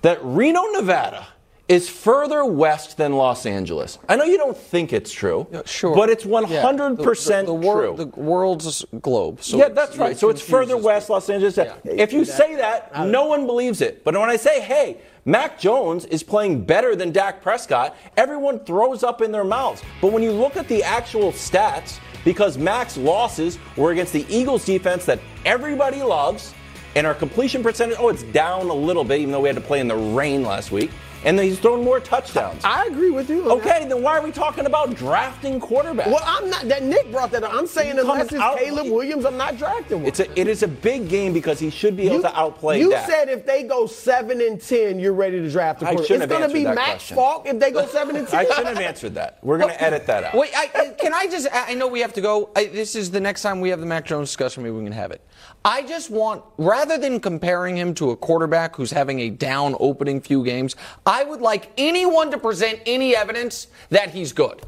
that 0.02 0.20
Reno, 0.24 0.64
Nevada? 0.72 1.28
Is 1.68 1.88
further 1.88 2.44
west 2.46 2.98
than 2.98 3.14
Los 3.14 3.46
Angeles. 3.46 4.00
I 4.10 4.16
know 4.16 4.24
you 4.24 4.38
don't 4.40 4.58
think 4.58 4.92
it's 4.92 5.12
true, 5.12 5.46
Sure. 5.66 5.96
but 5.96 6.10
it's 6.10 6.24
100% 6.24 6.98
the, 6.98 7.04
the, 7.04 7.44
the 7.46 7.54
wor- 7.54 7.82
true. 7.82 7.96
The 7.96 8.06
world's 8.08 8.84
globe. 9.04 9.44
So 9.44 9.58
yeah, 9.58 9.70
that's 9.70 9.96
right. 9.96 10.14
it 10.14 10.18
So 10.18 10.30
it's 10.30 10.42
further 10.42 10.78
west, 10.78 11.06
people. 11.06 11.18
Los 11.18 11.30
Angeles. 11.30 11.60
If 11.84 12.12
you 12.12 12.26
say 12.26 12.56
that, 12.56 13.06
no 13.06 13.26
one 13.28 13.46
believes 13.46 13.82
it. 13.82 14.04
But 14.04 14.16
when 14.18 14.32
I 14.32 14.36
say, 14.36 14.62
hey, 14.62 14.98
Mac 15.26 15.60
Jones 15.60 16.06
is 16.06 16.24
playing 16.24 16.66
better 16.66 16.96
than 16.96 17.12
Dak 17.12 17.44
Prescott, 17.44 17.96
everyone 18.18 18.62
throws 18.66 19.04
up 19.04 19.22
in 19.22 19.32
their 19.32 19.44
mouths. 19.44 19.84
But 20.02 20.12
when 20.12 20.24
you 20.24 20.32
look 20.32 20.58
at 20.58 20.68
the 20.68 20.84
actual 20.84 21.32
stats, 21.32 22.00
because 22.26 22.58
Mac's 22.58 22.98
losses 22.98 23.60
were 23.78 23.92
against 23.92 24.14
the 24.14 24.26
Eagles 24.28 24.66
defense 24.66 25.06
that 25.06 25.20
everybody 25.46 26.02
loves, 26.02 26.56
and 26.96 27.06
our 27.08 27.14
completion 27.14 27.62
percentage, 27.64 27.98
oh, 28.00 28.10
it's 28.10 28.24
down 28.24 28.70
a 28.70 28.74
little 28.74 29.04
bit, 29.04 29.20
even 29.22 29.32
though 29.32 29.42
we 29.42 29.50
had 29.50 29.56
to 29.56 29.62
play 29.62 29.80
in 29.80 29.88
the 29.88 29.96
rain 29.96 30.44
last 30.44 30.72
week. 30.72 30.92
And 31.26 31.38
then 31.38 31.46
he's 31.48 31.60
thrown 31.60 31.84
more 31.84 32.00
touchdowns. 32.00 32.64
I 32.64 32.86
agree 32.86 33.10
with 33.12 33.30
you. 33.30 33.42
on 33.42 33.58
that. 33.60 33.68
Okay, 33.68 33.86
then 33.90 34.02
why 34.02 34.18
are 34.18 34.22
we 34.22 34.32
talking 34.32 34.66
about 34.66 34.96
drafting 34.96 35.60
quarterbacks? 35.60 36.08
Well, 36.08 36.22
I'm 36.24 36.50
not. 36.50 36.70
That 36.70 36.82
Nick 36.84 37.12
brought 37.12 37.32
that 37.32 37.44
up. 37.44 37.54
I'm 37.54 37.68
saying 37.68 37.96
You 37.96 38.04
unless 38.04 38.30
coming 38.30 38.36
it's 38.36 38.42
out- 38.42 38.58
Caleb 38.58 38.88
Williams, 38.88 39.26
I'm 39.26 39.36
not 39.36 39.58
drafting 39.58 39.98
one. 39.98 40.06
It's 40.06 40.22
a, 40.22 40.40
it 40.40 40.48
is 40.48 40.64
a 40.64 40.68
big 40.70 41.10
game 41.10 41.34
because 41.34 41.60
he 41.60 41.72
should 41.72 41.98
be 41.98 42.04
able 42.06 42.16
You, 42.16 42.22
to 42.22 42.40
outplay 42.40 42.80
you 42.80 42.92
Dak. 42.92 43.10
said 43.10 43.28
if 43.28 43.46
they 43.46 43.64
go 43.64 43.86
seven 43.86 44.40
and 44.40 44.62
ten, 44.62 44.98
you're 44.98 45.12
ready 45.12 45.42
to 45.42 45.52
draft 45.52 45.82
a 45.82 45.88
I 45.88 45.96
quarterback. 45.96 46.08
shouldn't 46.08 46.24
It's 46.24 46.32
have 46.32 46.40
going 46.40 46.50
to 46.50 46.54
be 46.54 46.60
answered 46.66 46.70
that 46.70 46.76
Matt's 46.88 46.94
question. 47.04 47.16
fault 47.18 47.48
if 47.48 47.60
they 47.60 47.72
go 47.72 47.86
seven 48.00 48.16
and 48.16 48.26
ten. 48.26 48.40
I 48.40 48.44
shouldn't 48.46 48.68
have 48.68 48.78
answered 48.80 49.16
that. 49.16 49.40
We're 49.44 49.58
going 49.58 49.72
to 49.74 49.84
edit 49.84 50.08
that 50.08 50.24
out. 50.24 50.36
Wait, 50.36 50.52
I, 50.56 50.70
I- 50.74 50.90
can 50.92 51.14
I 51.14 51.28
just? 51.28 51.50
I 51.52 51.72
I 51.72 51.74
know 51.74 51.88
we 51.90 52.00
have 52.00 52.14
to 52.14 52.22
go. 52.22 52.50
I, 52.56 52.68
this 52.68 52.96
is 52.96 53.12
the 53.12 53.20
next 53.20 53.42
time 53.42 53.60
we 53.60 53.68
have 53.72 53.82
the 53.82 53.86
Mac 53.86 54.06
Jones 54.06 54.30
discussion. 54.30 54.64
Maybe 54.64 54.74
we 54.78 54.84
can 54.86 54.94
have 54.94 55.12
it. 55.12 55.20
I 55.66 55.82
just 55.82 56.10
want, 56.10 56.44
rather 56.58 56.98
than 56.98 57.20
comparing 57.20 57.76
him 57.76 57.94
to 57.96 58.12
a 58.12 58.16
quarterback 58.16 58.76
who's 58.76 58.92
having 58.92 59.20
a 59.20 59.30
down 59.30 59.76
opening 59.80 60.22
few 60.22 60.44
games, 60.44 60.76
I 61.06 61.24
would 61.24 61.42
like 61.42 61.72
anyone 61.78 62.32
to 62.32 62.38
present 62.38 62.80
any 62.86 63.16
evidence 63.16 63.68
that 63.90 64.12
he's 64.12 64.32
good. 64.32 64.62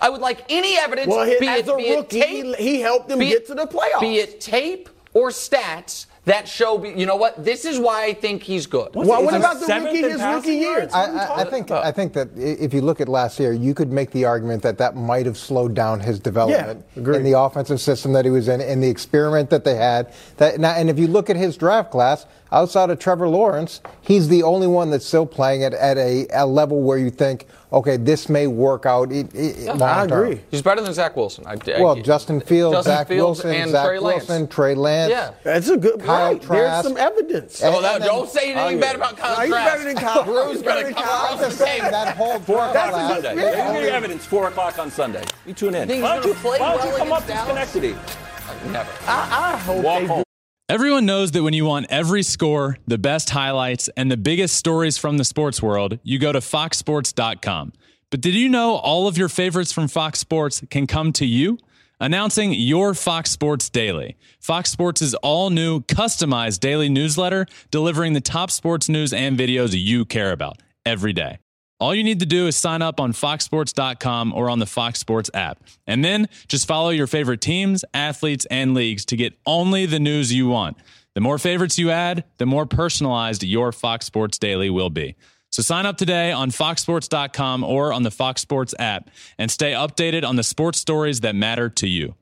I 0.00 0.08
would 0.08 0.20
like 0.20 0.44
any 0.48 0.76
evidence. 0.78 1.08
Well, 1.08 1.26
he- 1.26 1.38
be 1.40 1.48
as 1.48 1.66
it, 1.66 1.72
a 1.72 1.76
be 1.76 1.96
rookie, 1.96 2.20
tape, 2.20 2.56
he 2.56 2.80
helped 2.80 3.08
them 3.08 3.18
get 3.18 3.46
to 3.48 3.54
the 3.54 3.66
playoffs. 3.66 4.00
Be 4.00 4.18
it 4.18 4.40
tape 4.40 4.88
or 5.14 5.30
stats 5.30 6.06
that 6.26 6.46
show. 6.46 6.76
Be, 6.76 6.90
You 6.90 7.06
know 7.06 7.16
what? 7.16 7.42
This 7.42 7.64
is 7.64 7.78
why 7.78 8.04
I 8.04 8.12
think 8.12 8.42
he's 8.42 8.66
good. 8.66 8.94
well, 8.94 9.06
what 9.06 9.22
Is 9.24 9.30
he 9.30 9.36
about 9.36 9.60
the 9.60 9.66
rookie? 9.66 10.02
His 10.02 10.20
rookie 10.20 10.56
years. 10.56 10.92
I, 10.92 11.04
I, 11.06 11.40
I 11.40 11.44
think 11.44 11.70
I 11.70 11.90
think 11.92 12.12
that 12.12 12.28
if 12.36 12.74
you 12.74 12.82
look 12.82 13.00
at 13.00 13.08
last 13.08 13.40
year, 13.40 13.52
you 13.52 13.74
could 13.74 13.90
make 13.90 14.10
the 14.10 14.24
argument 14.24 14.62
that 14.62 14.76
that 14.78 14.96
might 14.96 15.24
have 15.24 15.38
slowed 15.38 15.74
down 15.74 16.00
his 16.00 16.20
development 16.20 16.84
Yeah, 16.94 17.14
in 17.14 17.22
the 17.22 17.38
offensive 17.38 17.80
system 17.80 18.12
that 18.12 18.24
he 18.24 18.30
was 18.30 18.48
in, 18.48 18.60
and 18.60 18.82
the 18.82 18.88
experiment 18.88 19.50
that 19.50 19.64
they 19.64 19.76
had. 19.76 20.12
That 20.36 20.58
now, 20.60 20.72
and 20.72 20.90
if 20.90 20.98
you 20.98 21.06
look 21.06 21.30
at 21.30 21.36
his 21.36 21.56
draft 21.56 21.90
class, 21.90 22.26
outside 22.52 22.90
of 22.90 22.98
Trevor 22.98 23.28
Lawrence, 23.28 23.80
he's 24.02 24.28
the 24.28 24.42
only 24.42 24.66
one 24.66 24.90
that's 24.90 25.06
still 25.06 25.26
playing 25.26 25.62
it 25.62 25.72
at 25.74 25.96
a, 25.98 26.26
a 26.32 26.46
level 26.46 26.82
where 26.82 26.98
you 26.98 27.10
think, 27.10 27.46
okay, 27.72 27.96
this 27.96 28.28
may 28.28 28.46
work 28.46 28.86
out. 28.86 29.12
i- 29.12 29.26
i- 29.36 29.72
long 29.72 29.82
I 29.82 30.04
agree. 30.04 30.40
He's 30.50 30.62
better 30.62 30.80
than 30.80 30.92
Zach 30.94 31.16
Wilson. 31.16 31.44
I, 31.46 31.54
I- 31.54 31.80
Well, 31.82 31.96
Justin 31.96 32.40
Fields, 32.40 32.76
Justin 32.76 32.92
Zach 32.94 33.08
Fields 33.08 33.42
Wilson, 33.44 33.50
and 33.62 33.70
Zach 33.72 33.86
Trey 33.86 33.98
Lance. 33.98 34.54
Trey 34.54 34.74
Lance. 34.74 35.10
Yeah. 35.10 35.30
That's 35.42 35.68
a 35.68 35.76
good 35.76 36.00
Kyle 36.00 36.32
right. 36.32 36.42
There's 36.42 36.82
some 36.84 36.96
evidence. 36.96 37.62
And- 37.62 37.74
Oh, 37.74 37.82
that, 37.82 37.94
and 37.96 38.02
then- 38.04 38.08
don't 38.10 38.30
say 38.30 38.52
anything 38.52 38.78
Oh, 38.78 38.80
bad 38.80 38.96
about 38.96 39.16
Kyle 39.16 39.36
No, 39.36 39.42
he's 39.42 39.50
Trask. 39.50 39.72
better 39.72 39.84
than 39.84 39.96
Kyle. 39.96 40.24
Drew's 40.46 40.62
better 40.62 40.84
than 40.84 40.94
Kyle. 40.94 41.04
across 41.04 41.30
I'm 41.32 41.38
the 41.38 41.44
just 41.46 41.58
saying 41.58 41.80
table. 41.80 41.90
that 41.90 42.16
whole 42.16 42.38
Four 42.40 42.56
draft 42.56 42.76
o'clock 42.76 42.90
class- 42.92 43.22
Sunday. 43.22 43.42
Yeah. 43.42 43.66
You 43.68 43.72
give 43.74 43.82
me 43.82 43.88
evidence. 43.96 44.24
Four 44.24 44.48
o'clock 44.48 44.78
on 44.78 44.90
Sunday. 44.90 45.24
You 45.46 45.52
tune 45.52 45.74
in. 45.74 45.88
He's 45.88 46.02
Why 46.02 46.16
don't 46.20 46.26
you, 46.26 46.34
why 46.34 46.58
don't 46.58 46.72
you 46.84 46.88
well 46.90 46.98
come 46.98 47.12
up 47.12 47.24
against 47.24 47.26
to 47.26 47.32
Dallas? 47.54 47.70
Schenectady? 47.70 48.70
Never. 48.72 48.90
I, 49.06 49.52
I 49.54 49.56
hope 49.58 49.84
Walk 49.84 50.00
they 50.00 50.06
home. 50.06 50.22
Everyone 50.68 51.06
knows 51.06 51.30
that 51.30 51.44
when 51.44 51.54
you 51.54 51.64
want 51.64 51.86
every 51.90 52.24
score, 52.24 52.76
the 52.88 52.98
best 52.98 53.30
highlights, 53.30 53.88
and 53.96 54.10
the 54.10 54.16
biggest 54.16 54.56
stories 54.56 54.98
from 54.98 55.16
the 55.16 55.24
sports 55.24 55.62
world, 55.62 56.00
you 56.02 56.18
go 56.18 56.32
to 56.32 56.40
foxsports.com. 56.40 57.72
But 58.10 58.20
did 58.20 58.34
you 58.34 58.48
know 58.48 58.74
all 58.74 59.06
of 59.06 59.16
your 59.16 59.28
favorites 59.28 59.70
from 59.70 59.86
Fox 59.86 60.18
Sports 60.18 60.64
can 60.68 60.88
come 60.88 61.12
to 61.12 61.24
you? 61.24 61.58
Announcing 62.00 62.52
your 62.52 62.94
Fox 62.94 63.30
Sports 63.30 63.70
Daily. 63.70 64.16
Fox 64.40 64.68
Sports' 64.68 65.14
all 65.22 65.50
new 65.50 65.82
customized 65.82 66.58
daily 66.58 66.88
newsletter 66.88 67.46
delivering 67.70 68.14
the 68.14 68.20
top 68.20 68.50
sports 68.50 68.88
news 68.88 69.12
and 69.12 69.38
videos 69.38 69.70
you 69.72 70.04
care 70.04 70.32
about 70.32 70.60
every 70.84 71.12
day. 71.12 71.38
All 71.78 71.94
you 71.94 72.04
need 72.04 72.20
to 72.20 72.26
do 72.26 72.46
is 72.46 72.56
sign 72.56 72.80
up 72.80 73.00
on 73.00 73.12
foxsports.com 73.12 74.32
or 74.32 74.48
on 74.48 74.60
the 74.60 74.66
Fox 74.66 74.98
Sports 74.98 75.30
app. 75.34 75.62
And 75.86 76.02
then 76.02 76.28
just 76.48 76.66
follow 76.66 76.88
your 76.88 77.06
favorite 77.06 77.42
teams, 77.42 77.84
athletes, 77.92 78.46
and 78.46 78.72
leagues 78.72 79.04
to 79.06 79.16
get 79.16 79.34
only 79.44 79.84
the 79.84 80.00
news 80.00 80.32
you 80.32 80.48
want. 80.48 80.78
The 81.14 81.20
more 81.20 81.38
favorites 81.38 81.78
you 81.78 81.90
add, 81.90 82.24
the 82.38 82.46
more 82.46 82.64
personalized 82.64 83.42
your 83.42 83.72
Fox 83.72 84.06
Sports 84.06 84.38
Daily 84.38 84.70
will 84.70 84.88
be. 84.88 85.16
So 85.50 85.62
sign 85.62 85.84
up 85.84 85.98
today 85.98 86.32
on 86.32 86.50
foxsports.com 86.50 87.62
or 87.62 87.92
on 87.92 88.02
the 88.02 88.10
Fox 88.10 88.40
Sports 88.40 88.74
app 88.78 89.10
and 89.38 89.50
stay 89.50 89.72
updated 89.72 90.24
on 90.24 90.36
the 90.36 90.42
sports 90.42 90.78
stories 90.78 91.20
that 91.20 91.34
matter 91.34 91.68
to 91.68 91.86
you. 91.86 92.14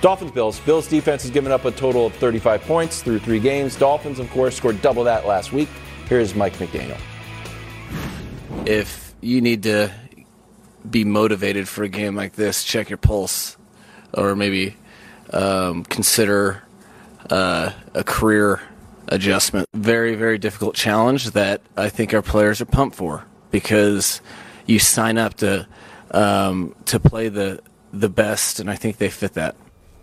Dolphins 0.00 0.32
Bills. 0.32 0.58
Bills 0.60 0.88
defense 0.88 1.22
has 1.22 1.30
given 1.30 1.52
up 1.52 1.64
a 1.64 1.70
total 1.70 2.06
of 2.06 2.14
35 2.14 2.62
points 2.62 3.02
through 3.02 3.20
three 3.20 3.38
games. 3.38 3.76
Dolphins, 3.76 4.18
of 4.18 4.28
course, 4.30 4.56
scored 4.56 4.80
double 4.82 5.04
that 5.04 5.26
last 5.26 5.52
week. 5.52 5.68
Here's 6.08 6.34
Mike 6.34 6.54
McDaniel. 6.54 6.98
If 8.66 9.14
you 9.20 9.40
need 9.40 9.62
to 9.64 9.92
be 10.88 11.04
motivated 11.04 11.68
for 11.68 11.84
a 11.84 11.88
game 11.88 12.14
like 12.14 12.34
this, 12.34 12.64
check 12.64 12.90
your 12.90 12.98
pulse, 12.98 13.56
or 14.12 14.34
maybe 14.34 14.76
um, 15.32 15.84
consider 15.84 16.62
uh, 17.30 17.72
a 17.94 18.04
career 18.04 18.60
adjustment. 19.08 19.68
Very, 19.74 20.14
very 20.14 20.38
difficult 20.38 20.74
challenge 20.74 21.30
that 21.30 21.60
I 21.76 21.88
think 21.88 22.14
our 22.14 22.22
players 22.22 22.60
are 22.60 22.66
pumped 22.66 22.96
for 22.96 23.24
because 23.50 24.20
you 24.66 24.78
sign 24.78 25.18
up 25.18 25.34
to 25.34 25.66
um, 26.10 26.74
to 26.86 27.00
play 27.00 27.28
the 27.28 27.60
the 27.92 28.08
best, 28.08 28.58
and 28.60 28.70
I 28.70 28.76
think 28.76 28.96
they 28.98 29.10
fit 29.10 29.34
that. 29.34 29.54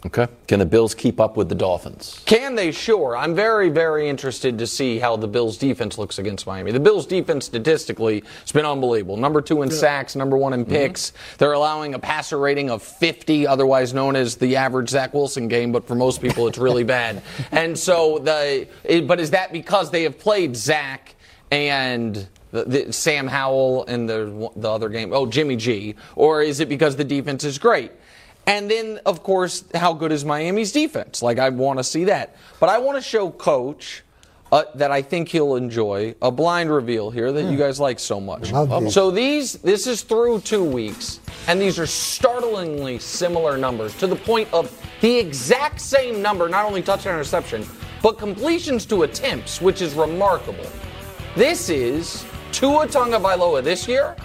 Okay. 0.06 0.28
Can 0.48 0.60
the 0.60 0.66
Bills 0.66 0.96
keep 0.96 1.20
up 1.20 1.36
with 1.36 1.50
the 1.50 1.56
Dolphins? 1.56 2.22
Can 2.26 2.56
they? 2.56 2.72
Sure. 2.72 3.18
I'm 3.18 3.36
very, 3.36 3.70
very 3.70 4.08
interested 4.08 4.58
to 4.60 4.68
see 4.68 4.98
how 4.98 5.18
the 5.18 5.28
Bills' 5.28 5.58
defense 5.58 5.98
looks 5.98 6.20
against 6.20 6.48
Miami. 6.48 6.72
The 6.72 6.80
Bills' 6.80 7.06
defense 7.06 7.46
statistically 7.46 8.24
has 8.42 8.52
been 8.54 8.66
unbelievable. 8.66 9.18
Number 9.18 9.42
two 9.42 9.62
in 9.62 9.70
sacks, 9.70 10.16
number 10.16 10.38
one 10.38 10.54
in 10.54 10.62
mm-hmm. 10.62 10.72
picks. 10.72 11.12
They're 11.38 11.52
allowing 11.52 11.96
a 11.96 12.00
passer 12.00 12.38
rating 12.38 12.70
of 12.70 12.82
50, 12.82 13.46
otherwise 13.46 13.94
known 13.94 14.16
as 14.16 14.38
the 14.38 14.56
average 14.56 14.90
Zach 14.90 15.14
Wilson 15.14 15.50
game, 15.50 15.74
but 15.74 15.86
for 15.86 15.96
most 15.96 16.22
people, 16.22 16.48
it's 16.48 16.58
really 16.58 16.84
bad. 16.86 17.22
And 17.52 17.78
so 17.78 18.20
the, 18.20 18.68
it, 18.86 19.06
but 19.06 19.20
is 19.20 19.32
that 19.32 19.52
because 19.52 19.92
they 19.92 20.04
have 20.04 20.18
played 20.18 20.56
Zach 20.56 21.16
and 21.52 22.26
the, 22.52 22.64
the, 22.64 22.94
Sam 22.94 23.28
Howell 23.28 23.86
and 23.88 24.10
the 24.10 24.50
the 24.56 24.72
other 24.72 24.88
game? 24.88 25.12
Oh, 25.12 25.26
Jimmy 25.26 25.58
G, 25.58 25.96
or 26.16 26.42
is 26.42 26.62
it 26.62 26.70
because 26.70 26.96
the 26.96 27.04
defense 27.04 27.44
is 27.44 27.60
great? 27.60 27.92
And 28.50 28.70
then, 28.70 29.00
of 29.06 29.22
course, 29.22 29.64
how 29.76 29.94
good 29.94 30.12
is 30.12 30.26
Miami's 30.26 30.72
defense? 30.72 31.22
Like, 31.22 31.38
I 31.38 31.50
want 31.50 31.78
to 31.78 31.84
see 31.84 32.06
that. 32.06 32.36
But 32.60 32.70
I 32.70 32.80
want 32.80 32.98
to 32.98 33.02
show 33.02 33.30
Coach 33.30 34.02
uh, 34.52 34.64
that 34.74 34.90
I 34.90 35.04
think 35.04 35.30
he'll 35.30 35.56
enjoy 35.56 36.16
a 36.20 36.32
blind 36.32 36.72
reveal 36.72 37.12
here 37.12 37.32
that 37.32 37.44
you 37.44 37.56
guys 37.60 37.80
like 37.80 38.00
so 38.00 38.20
much. 38.20 38.52
So 38.90 39.12
these, 39.12 39.54
this 39.54 39.86
is 39.86 40.02
through 40.02 40.42
two 40.42 40.64
weeks, 40.64 41.20
and 41.48 41.62
these 41.62 41.78
are 41.78 41.86
startlingly 41.86 42.98
similar 42.98 43.56
numbers 43.56 43.96
to 44.00 44.08
the 44.08 44.16
point 44.16 44.52
of 44.52 44.76
the 45.02 45.16
exact 45.16 45.80
same 45.80 46.20
number, 46.20 46.50
not 46.50 46.66
only 46.66 46.82
touchdown 46.82 47.14
interception, 47.14 47.64
but 48.02 48.18
completions 48.18 48.84
to 48.88 49.04
attempts, 49.04 49.62
which 49.62 49.84
is 49.84 49.94
remarkable. 49.94 50.66
This 51.36 51.70
is 51.70 52.26
Tua 52.52 52.88
Tagovailoa 52.88 53.64
this 53.64 53.88
year 53.88 54.16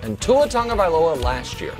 and 0.00 0.18
Tua 0.22 0.46
Tagovailoa 0.48 1.22
last 1.22 1.60
year. 1.60 1.74